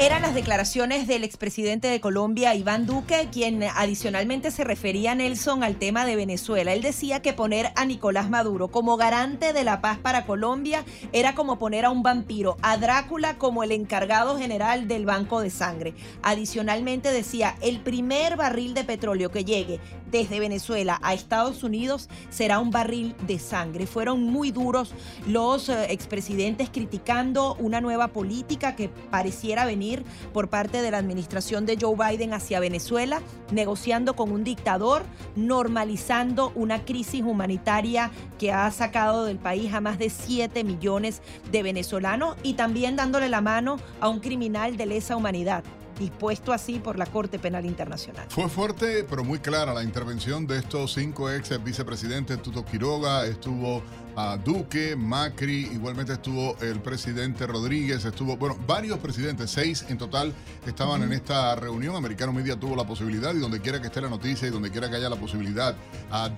Eran 0.00 0.22
las 0.22 0.32
declaraciones 0.32 1.06
del 1.06 1.24
expresidente 1.24 1.86
de 1.88 2.00
Colombia, 2.00 2.54
Iván 2.54 2.86
Duque, 2.86 3.28
quien 3.30 3.62
adicionalmente 3.62 4.50
se 4.50 4.64
refería, 4.64 5.14
Nelson, 5.14 5.62
al 5.62 5.76
tema 5.76 6.06
de 6.06 6.16
Venezuela. 6.16 6.72
Él 6.72 6.80
decía 6.80 7.20
que 7.20 7.34
poner 7.34 7.70
a 7.76 7.84
Nicolás 7.84 8.30
Maduro 8.30 8.68
como 8.68 8.96
garante 8.96 9.52
de 9.52 9.62
la 9.62 9.82
paz 9.82 9.98
para 9.98 10.24
Colombia 10.24 10.86
era 11.12 11.34
como 11.34 11.58
poner 11.58 11.84
a 11.84 11.90
un 11.90 12.02
vampiro, 12.02 12.56
a 12.62 12.78
Drácula 12.78 13.36
como 13.36 13.62
el 13.62 13.72
encargado 13.72 14.38
general 14.38 14.88
del 14.88 15.04
Banco 15.04 15.42
de 15.42 15.50
Sangre. 15.50 15.92
Adicionalmente 16.22 17.12
decía, 17.12 17.56
el 17.60 17.80
primer 17.80 18.38
barril 18.38 18.72
de 18.72 18.84
petróleo 18.84 19.30
que 19.30 19.44
llegue 19.44 19.80
desde 20.10 20.40
Venezuela 20.40 20.98
a 21.02 21.12
Estados 21.12 21.62
Unidos 21.62 22.08
será 22.30 22.58
un 22.58 22.70
barril 22.70 23.14
de 23.26 23.38
sangre. 23.38 23.86
Fueron 23.86 24.22
muy 24.22 24.50
duros 24.50 24.94
los 25.26 25.68
eh, 25.68 25.92
expresidentes 25.92 26.70
criticando 26.70 27.54
una 27.56 27.82
nueva 27.82 28.08
política 28.08 28.74
que 28.74 28.88
pareciera 28.88 29.66
venir 29.66 29.89
por 30.32 30.48
parte 30.48 30.82
de 30.82 30.90
la 30.90 30.98
administración 30.98 31.66
de 31.66 31.78
Joe 31.80 31.96
Biden 31.96 32.32
hacia 32.32 32.60
Venezuela, 32.60 33.20
negociando 33.50 34.14
con 34.14 34.30
un 34.32 34.44
dictador, 34.44 35.02
normalizando 35.36 36.52
una 36.54 36.84
crisis 36.84 37.22
humanitaria 37.22 38.10
que 38.38 38.52
ha 38.52 38.70
sacado 38.70 39.24
del 39.24 39.38
país 39.38 39.72
a 39.72 39.80
más 39.80 39.98
de 39.98 40.10
7 40.10 40.64
millones 40.64 41.22
de 41.50 41.62
venezolanos 41.62 42.36
y 42.42 42.54
también 42.54 42.96
dándole 42.96 43.28
la 43.28 43.40
mano 43.40 43.78
a 44.00 44.08
un 44.08 44.20
criminal 44.20 44.76
de 44.76 44.86
lesa 44.86 45.16
humanidad 45.16 45.64
dispuesto 46.00 46.52
así 46.52 46.78
por 46.78 46.98
la 46.98 47.06
Corte 47.06 47.38
Penal 47.38 47.66
Internacional. 47.66 48.26
Fue 48.30 48.48
fuerte, 48.48 49.04
pero 49.08 49.22
muy 49.22 49.38
clara 49.38 49.72
la 49.74 49.84
intervención 49.84 50.46
de 50.46 50.58
estos 50.58 50.94
cinco 50.94 51.30
ex 51.30 51.62
vicepresidentes. 51.62 52.42
Tuto 52.42 52.64
Quiroga, 52.64 53.26
estuvo 53.26 53.82
a 54.16 54.36
Duque, 54.36 54.96
Macri, 54.96 55.68
igualmente 55.72 56.12
estuvo 56.12 56.56
el 56.60 56.80
presidente 56.80 57.46
Rodríguez, 57.46 58.04
estuvo, 58.04 58.36
bueno, 58.36 58.56
varios 58.66 58.98
presidentes, 58.98 59.50
seis 59.50 59.84
en 59.88 59.98
total 59.98 60.34
estaban 60.66 61.02
en 61.02 61.12
esta 61.12 61.54
reunión. 61.54 61.96
Americano 61.96 62.32
Media 62.32 62.58
tuvo 62.58 62.76
la 62.76 62.84
posibilidad 62.84 63.34
y 63.34 63.38
donde 63.38 63.60
quiera 63.60 63.80
que 63.80 63.86
esté 63.86 64.00
la 64.00 64.08
noticia 64.08 64.48
y 64.48 64.50
donde 64.50 64.70
quiera 64.70 64.90
que 64.90 64.96
haya 64.96 65.08
la 65.08 65.16
posibilidad 65.16 65.74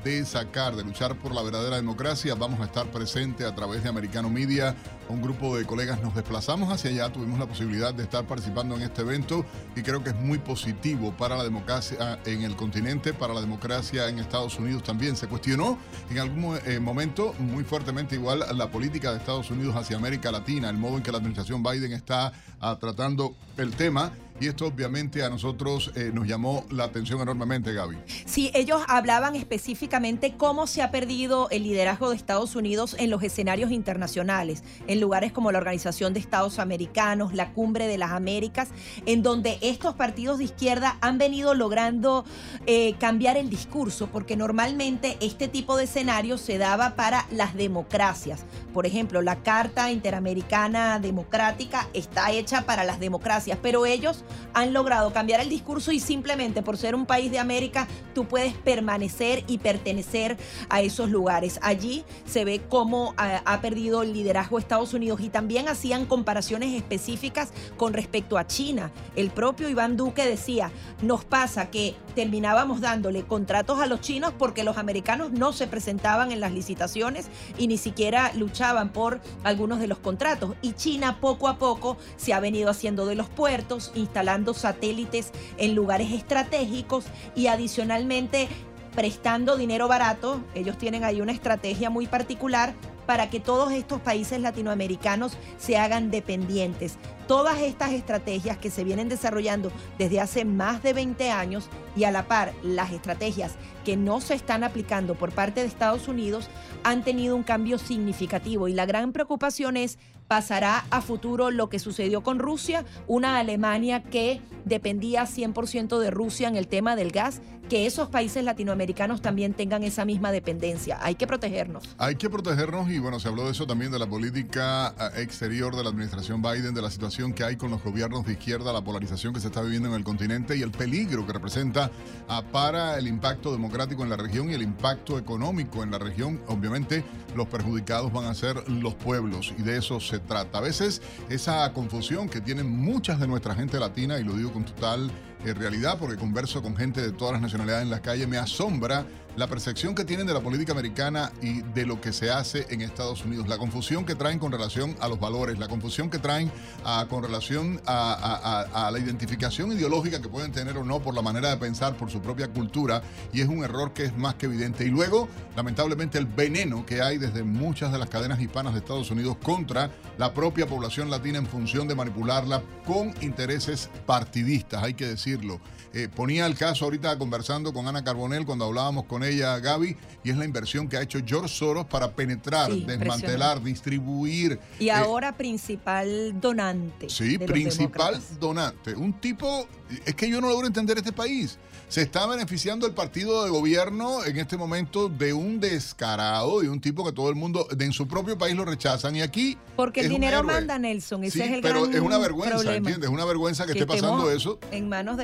de 0.05 0.25
sacar, 0.25 0.77
de 0.77 0.85
luchar 0.85 1.17
por 1.17 1.35
la 1.35 1.43
verdadera 1.43 1.77
democracia, 1.77 2.35
vamos 2.35 2.61
a 2.61 2.65
estar 2.65 2.87
presentes 2.87 3.47
a 3.47 3.55
través 3.55 3.83
de 3.83 3.89
Americano 3.89 4.31
Media. 4.31 4.75
Un 5.09 5.21
grupo 5.21 5.59
de 5.59 5.67
colegas 5.67 6.01
nos 6.01 6.15
desplazamos 6.15 6.73
hacia 6.73 6.91
allá, 6.91 7.13
tuvimos 7.13 7.39
la 7.39 7.47
posibilidad 7.47 7.93
de 7.93 8.05
estar 8.05 8.27
participando 8.27 8.77
en 8.77 8.83
este 8.83 9.03
evento 9.03 9.45
y 9.77 9.83
creo 9.83 10.03
que 10.03 10.11
es 10.11 10.17
muy 10.17 10.39
positivo 10.39 11.13
para 11.13 11.37
la 11.37 11.45
democracia 11.45 12.19
en 12.25 12.43
el 12.43 12.57
continente, 12.57 13.13
para 13.13 13.35
la 13.35 13.41
democracia 13.41 14.09
en 14.09 14.19
Estados 14.19 14.59
Unidos 14.59 14.83
también. 14.83 15.17
Se 15.17 15.27
cuestionó 15.27 15.79
en 16.11 16.19
algún 16.19 16.59
eh, 16.65 16.79
momento 16.79 17.35
muy 17.39 17.62
fuertemente 17.65 18.15
igual 18.15 18.45
la 18.55 18.71
política 18.71 19.11
de 19.11 19.19
Estados 19.19 19.51
Unidos 19.51 19.77
hacia 19.77 19.97
América 19.97 20.31
Latina, 20.31 20.69
el 20.71 20.77
modo 20.77 20.97
en 20.97 21.03
que 21.03 21.13
la 21.13 21.19
administración 21.19 21.63
Biden 21.63 21.93
está 21.93 22.33
ah, 22.61 22.77
tratando 22.81 23.35
el 23.57 23.73
tema 23.73 24.13
y 24.41 24.49
esto 24.49 24.67
obviamente 24.67 25.23
a 25.23 25.31
nosotros 25.31 25.93
eh, 25.95 26.11
nos 26.13 26.27
llamó 26.27 26.65
la 26.71 26.85
atención 26.85 27.21
enormemente, 27.21 27.73
Gaby. 27.73 27.99
Sí, 28.25 28.51
ellos 28.55 28.83
hablaban 28.89 29.37
específicamente 29.37 30.35
cómo 30.37 30.67
se 30.67 30.83
ha 30.83 30.91
perdido 30.91 31.49
el 31.51 31.63
liderazgo 31.63 32.11
de 32.11 32.17
Estados 32.17 32.57
Unidos 32.57 32.97
en 32.99 33.11
los 33.11 33.23
escenarios 33.23 33.71
internacionales, 33.71 34.65
en 34.87 35.01
lugares 35.01 35.33
como 35.33 35.53
la 35.53 35.59
Organización 35.59 36.13
de 36.13 36.21
Estados 36.21 36.59
Americanos, 36.59 37.35
la 37.35 37.53
Cumbre 37.53 37.87
de 37.87 37.99
las 37.99 38.11
Américas, 38.11 38.71
en 39.07 39.23
donde 39.23 39.59
estos 39.61 39.95
partidos 39.95 40.39
de 40.39 40.45
izquierda 40.45 40.99
han 41.01 41.19
venido 41.19 41.55
logrando 41.55 42.25
eh, 42.67 42.95
cambiar 42.99 43.37
el 43.37 43.51
discurso, 43.51 44.09
porque 44.09 44.37
normalmente 44.37 45.17
este 45.21 45.49
tipo 45.49 45.77
de 45.77 45.85
escenario 45.85 46.39
se 46.39 46.59
daba 46.59 46.95
para 46.97 47.27
las 47.31 47.55
democracias. 47.55 48.45
Por 48.73 48.87
ejemplo, 48.87 49.23
la 49.23 49.37
Carta 49.43 49.91
Interamericana 49.93 50.99
Democrática 50.99 51.89
está 51.93 52.33
hecha 52.33 52.63
para 52.63 52.85
las 52.85 52.99
democracias, 52.99 53.59
pero 53.63 53.87
ellos 53.87 54.25
han 54.55 54.73
logrado 54.73 55.13
cambiar 55.13 55.41
el 55.41 55.49
discurso 55.49 55.93
y 55.93 56.01
simplemente 56.01 56.63
por 56.63 56.77
ser 56.77 56.95
un 56.95 57.07
país 57.07 57.31
de 57.31 57.39
América, 57.39 57.89
tú 58.15 58.27
puedes 58.27 58.55
permanecer 58.55 59.45
y 59.47 59.59
pertenecer 59.59 60.37
a 60.69 60.81
esos 60.81 61.11
lugares. 61.11 61.59
Allí 61.63 62.05
se 62.27 62.45
ve 62.45 62.61
cómo 62.69 63.15
ha, 63.17 63.43
ha 63.45 63.61
perdido 63.61 64.03
el 64.03 64.13
liderazgo 64.13 64.59
Estados 64.59 64.95
Unidos 64.95 65.21
y 65.21 65.29
también 65.29 65.69
hacían 65.69 66.07
comparaciones 66.07 66.75
específicas 66.75 67.53
con 67.77 67.93
respecto 67.93 68.39
a 68.39 68.47
China. 68.47 68.91
El 69.17 69.31
propio 69.31 69.69
Iván 69.69 69.97
Duque 69.97 70.27
decía, 70.27 70.71
nos 71.03 71.25
pasa 71.25 71.71
que 71.71 71.95
terminábamos 72.15 72.81
dándole 72.81 73.25
contratos 73.25 73.81
a 73.81 73.87
los 73.87 74.01
chinos 74.01 74.33
porque 74.39 74.65
los 74.65 74.77
americanos 74.77 75.33
no 75.33 75.53
se 75.53 75.67
presentaban 75.67 76.33
en 76.33 76.41
las 76.41 76.53
licitaciones 76.53 77.27
y 77.59 77.67
ni 77.67 77.79
siquiera 77.79 78.33
luchaban 78.35 78.93
por 78.93 79.21
algunos 79.45 79.81
de 79.81 79.87
los 79.87 79.99
contratos. 79.99 80.55
Y 80.63 80.73
China 80.75 81.19
poco 81.21 81.49
a 81.49 81.59
poco 81.59 81.97
se 82.17 82.33
ha 82.33 82.41
venido 82.41 82.71
haciendo 82.71 83.07
de 83.07 83.15
los 83.15 83.29
puertos, 83.29 83.93
instalando 84.13 84.53
satélites 84.53 85.33
en 85.57 85.75
lugares 85.75 86.13
estratégicos 86.13 87.07
y 87.35 87.47
adicionalmente 87.47 88.47
prestando 88.95 89.57
dinero 89.57 89.89
barato. 89.89 90.43
Ellos 90.55 90.77
tienen 90.77 91.03
ahí 91.03 91.23
una 91.23 91.33
estrategia 91.33 91.89
muy 91.89 92.07
particular 92.07 92.75
para 93.13 93.29
que 93.29 93.41
todos 93.41 93.73
estos 93.73 94.01
países 94.01 94.41
latinoamericanos 94.41 95.37
se 95.59 95.77
hagan 95.77 96.11
dependientes. 96.11 96.97
Todas 97.27 97.61
estas 97.61 97.93
estrategias 97.93 98.57
que 98.57 98.71
se 98.71 98.85
vienen 98.85 99.11
desarrollando 99.11 99.71
desde 99.99 100.19
hace 100.19 100.47
más 100.47 100.83
de 100.83 100.95
20 100.95 101.31
años 101.31 101.69
y 101.95 102.05
a 102.05 102.11
la 102.11 102.27
par 102.27 102.55
las 102.63 102.91
estrategias 102.91 103.57
que 103.85 103.99
no 103.99 104.23
se 104.23 104.33
están 104.33 104.65
aplicando 104.65 105.15
por 105.15 105.31
parte 105.31 105.61
de 105.61 105.67
Estados 105.67 106.09
Unidos 106.09 106.49
han 106.85 107.05
tenido 107.05 107.37
un 107.37 107.43
cambio 107.43 107.77
significativo 107.77 108.67
y 108.67 108.73
la 108.73 108.87
gran 108.87 109.13
preocupación 109.13 109.77
es 109.77 109.99
pasará 110.33 110.87
a 110.89 111.03
futuro 111.03 111.51
lo 111.51 111.69
que 111.69 111.79
sucedió 111.79 112.23
con 112.23 112.39
Rusia, 112.39 112.87
una 113.07 113.37
Alemania 113.37 114.03
que 114.03 114.41
dependía 114.65 115.25
100% 115.25 115.99
de 115.99 116.11
Rusia 116.11 116.49
en 116.49 116.57
el 116.57 116.69
tema 116.69 116.97
del 116.97 117.11
gas, 117.11 117.43
que 117.69 117.85
esos 117.85 118.09
países 118.09 118.43
latinoamericanos 118.43 119.21
también 119.21 119.53
tengan 119.53 119.83
esa 119.83 120.07
misma 120.07 120.33
dependencia. 120.33 120.99
Hay 121.03 121.17
que 121.17 121.27
protegernos. 121.27 121.85
Hay 121.99 122.15
que 122.17 122.31
protegernos 122.31 122.91
y 122.91 122.99
bueno, 123.03 123.21
se 123.21 123.29
habló 123.29 123.45
de 123.45 123.51
eso 123.51 123.67
también 123.67 123.91
de 123.91 123.99
la 123.99 124.07
política 124.07 124.95
eh, 124.99 125.23
exterior 125.23 125.75
de 125.77 125.83
la 125.83 125.91
administración 125.91 126.41
Biden, 126.41 126.73
de 126.73 126.83
la 126.83 126.91
situación 126.91 127.33
que 127.33 127.45
hay 127.45 127.57
con 127.57 127.71
los 127.71 127.83
gobiernos 127.83 128.25
de 128.25 128.33
izquierda, 128.33 128.73
la 128.73 128.83
polarización 128.83 129.35
que 129.35 129.41
se 129.41 129.49
está 129.49 129.61
viviendo 129.61 129.89
en 129.89 129.95
el 129.95 130.05
continente 130.05 130.57
y 130.57 130.63
el 130.63 130.71
peligro 130.71 131.27
que 131.27 131.33
representa 131.33 131.91
ah, 132.29 132.43
para 132.51 132.99
el 132.99 133.09
impacto 133.09 133.53
democrático 133.53 134.03
en 134.05 134.11
la 134.11 134.17
región 134.17 134.51
y 134.51 134.55
el 134.55 134.63
impacto 134.63 135.19
económico 135.19 135.83
en 135.83 135.91
la 135.91 135.99
región. 135.99 136.41
Obviamente 136.47 137.05
los 137.35 137.49
perjudicados 137.49 138.13
van 138.13 138.27
a 138.27 138.35
ser 138.35 138.69
los 138.69 138.95
pueblos 138.95 139.53
y 139.59 139.63
de 139.63 139.79
eso 139.79 140.01
se 140.01 140.19
trata. 140.21 140.59
A 140.59 140.61
veces 140.61 141.03
esa 141.29 141.73
confusión 141.73 142.29
que 142.29 142.41
tienen 142.41 142.71
muchas 142.71 143.19
de 143.19 143.27
nuestra 143.27 143.55
gente 143.55 143.79
latina, 143.81 144.19
y 144.19 144.25
lo 144.25 144.35
digo 144.35 144.53
con 144.53 144.65
total 144.65 145.11
eh, 145.45 145.55
realidad 145.55 145.97
porque 145.99 146.17
converso 146.17 146.63
con 146.63 146.77
gente 146.77 147.01
de 147.01 147.11
todas 147.11 147.33
las 147.33 147.43
nacionalidades 147.43 147.83
en 147.83 147.91
las 147.91 148.01
calles, 148.01 148.29
me 148.29 148.39
asombra 148.39 149.05
la 149.37 149.47
percepción 149.47 149.95
que 149.95 150.05
tienen 150.05 150.27
de 150.27 150.35
la 150.35 150.41
política 150.41 150.73
americana 150.73 151.33
y 151.41 151.63
de 151.63 151.87
lo 151.87 152.01
que 152.01 152.13
se 152.13 152.31
hace 152.31 152.67
en 152.71 152.83
Estados 152.83 153.25
Unidos, 153.25 153.49
la 153.49 153.59
confusión 153.59 154.05
que 154.05 154.15
traen 154.15 154.39
con 154.39 154.53
relación 154.53 154.95
a 155.01 155.09
los 155.09 155.19
valores, 155.19 155.59
la 155.59 155.69
confusión 155.69 156.11
que 156.11 156.19
traen 156.19 156.51
ah, 156.85 157.07
con 157.09 157.23
relación 157.23 157.81
a, 157.87 158.67
a, 158.73 158.91
la 158.91 158.99
identificación 158.99 159.73
ideológica 159.73 160.21
que 160.21 160.29
pueden 160.29 160.53
tener 160.53 160.77
o 160.77 160.85
no 160.85 161.01
por 161.01 161.15
la 161.15 161.23
manera 161.23 161.51
de 161.51 161.57
pensar, 161.57 161.97
por 161.97 162.11
su 162.11 162.21
propia 162.21 162.49
cultura, 162.49 163.03
y 163.33 163.41
es 163.41 163.49
un 163.49 163.65
error 163.65 163.93
que 163.93 164.05
es 164.05 164.17
más 164.17 164.35
que 164.35 164.47
evidente. 164.47 164.85
Y 164.85 164.91
luego, 164.91 165.29
lamentablemente, 165.57 166.19
el 166.19 166.27
veneno 166.27 166.85
que 166.85 167.01
hay 167.01 167.19
desde 167.19 167.43
muchas 167.43 167.93
de 167.93 167.99
las 167.99 168.09
cadenas 168.09 168.41
hispanas 168.41 168.75
de 168.75 168.81
Estados 168.81 169.11
Unidos 169.11 169.37
contra 169.43 169.91
la 170.19 170.35
propia 170.35 170.67
población 170.67 171.11
latina 171.11 171.39
en 171.39 171.47
función 171.47 171.89
de 171.89 171.95
manipularla 171.95 172.63
con 172.87 173.15
intereses 173.23 173.89
partidistas, 174.07 174.83
hay 174.83 174.95
que 174.95 175.07
decirlo. 175.07 175.61
Eh, 175.95 176.09
ponía 176.15 176.47
el 176.47 176.57
caso 176.57 176.87
ahorita 176.87 177.19
conversando 177.19 177.73
con 177.73 177.87
Ana 177.87 178.03
Carbonell 178.03 178.47
cuando 178.47 178.65
hablábamos 178.65 179.05
con 179.05 179.23
ella, 179.23 179.59
Gaby, 179.59 179.97
y 180.25 180.31
es 180.31 180.37
la 180.37 180.45
inversión 180.45 180.89
que 180.89 180.97
ha 180.97 181.03
hecho 181.03 181.21
George 181.25 181.49
Soros 181.49 181.85
para 181.87 182.13
penetrar, 182.13 182.73
desmantelar, 182.73 183.63
distribuir. 183.63 184.59
Y 184.79 184.89
eh, 184.89 184.93
ahora 184.93 185.37
principal 185.37 186.41
donante. 186.41 187.11
Sí, 187.11 187.37
principal 187.39 188.23
donante. 188.41 188.95
Un 188.95 189.13
tipo, 189.21 189.67
es 190.07 190.15
que 190.15 190.31
yo 190.31 190.41
no 190.41 190.49
logro 190.49 190.67
entender 190.67 190.97
este 190.97 191.13
país 191.13 191.59
se 191.93 192.01
está 192.01 192.27
beneficiando 192.27 192.87
el 192.87 192.95
partido 192.95 193.45
de 193.45 193.51
gobierno 193.51 194.25
en 194.25 194.39
este 194.39 194.57
momento 194.57 195.11
de 195.11 195.35
un 195.35 195.61
descarado, 195.61 196.61
de 196.61 196.71
un 196.71 196.81
tipo 196.81 197.05
que 197.05 197.13
todo 197.13 197.29
el 197.29 197.35
mundo 197.35 197.67
en 197.79 197.93
su 197.93 198.09
propio 198.09 198.39
país 198.39 198.57
lo 198.57 198.65
rechazan. 198.65 199.15
Y 199.15 199.21
aquí. 199.21 199.59
Porque 199.77 200.01
el 200.01 200.09
dinero 200.09 200.43
manda, 200.43 200.79
Nelson. 200.79 201.23
Ese 201.23 201.45
es 201.45 201.51
el 201.53 201.61
pero 201.61 201.85
es 201.85 202.01
una 202.01 202.17
vergüenza, 202.17 202.75
¿entiendes? 202.75 203.11
Es 203.11 203.15
una 203.15 203.27
vergüenza 203.27 203.67
que, 203.67 203.73
esté 203.73 203.85
pasando 203.85 204.31
eso. 204.31 204.59
En 204.71 204.89
manos 204.89 205.19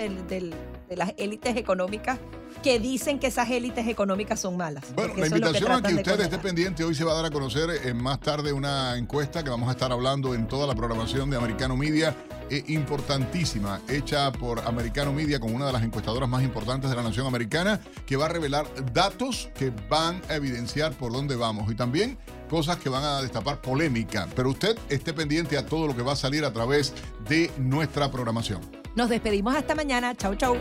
de 0.88 0.96
las 0.96 1.12
élites 1.18 1.56
económicas 1.56 2.18
que 2.62 2.80
dicen 2.80 3.18
que 3.18 3.28
esas 3.28 3.48
élites 3.50 3.86
económicas 3.86 4.40
son 4.40 4.56
malas. 4.56 4.84
Bueno, 4.94 5.14
la 5.16 5.26
invitación 5.26 5.72
a 5.72 5.82
que 5.82 5.94
usted 5.94 6.20
esté 6.20 6.38
pendiente, 6.38 6.82
hoy 6.82 6.94
se 6.94 7.04
va 7.04 7.12
a 7.12 7.16
dar 7.16 7.26
a 7.26 7.30
conocer 7.30 7.70
en 7.84 8.02
más 8.02 8.20
tarde 8.20 8.52
una 8.52 8.96
encuesta 8.96 9.44
que 9.44 9.50
vamos 9.50 9.68
a 9.68 9.72
estar 9.72 9.92
hablando 9.92 10.34
en 10.34 10.48
toda 10.48 10.66
la 10.66 10.74
programación 10.74 11.30
de 11.30 11.36
Americano 11.36 11.76
Media, 11.76 12.16
eh, 12.50 12.64
importantísima, 12.68 13.80
hecha 13.88 14.32
por 14.32 14.60
Americano 14.66 15.12
Media 15.12 15.38
con 15.38 15.54
una 15.54 15.66
de 15.66 15.72
las 15.72 15.82
encuestadoras 15.82 16.28
más 16.28 16.42
importantes 16.42 16.90
de 16.90 16.96
la 16.96 17.02
nación 17.02 17.26
americana, 17.26 17.80
que 18.06 18.16
va 18.16 18.26
a 18.26 18.28
revelar 18.28 18.66
datos 18.92 19.50
que 19.54 19.72
van 19.88 20.20
a 20.28 20.34
evidenciar 20.34 20.92
por 20.92 21.12
dónde 21.12 21.36
vamos 21.36 21.70
y 21.70 21.74
también 21.74 22.18
cosas 22.48 22.78
que 22.78 22.88
van 22.88 23.04
a 23.04 23.20
destapar 23.20 23.60
polémica. 23.60 24.26
Pero 24.34 24.50
usted 24.50 24.76
esté 24.88 25.12
pendiente 25.12 25.58
a 25.58 25.66
todo 25.66 25.86
lo 25.86 25.94
que 25.94 26.02
va 26.02 26.14
a 26.14 26.16
salir 26.16 26.44
a 26.44 26.52
través 26.52 26.94
de 27.28 27.50
nuestra 27.58 28.10
programación. 28.10 28.77
Nos 28.94 29.08
despedimos 29.08 29.54
hasta 29.54 29.74
mañana. 29.74 30.14
Chau, 30.14 30.34
chau. 30.34 30.56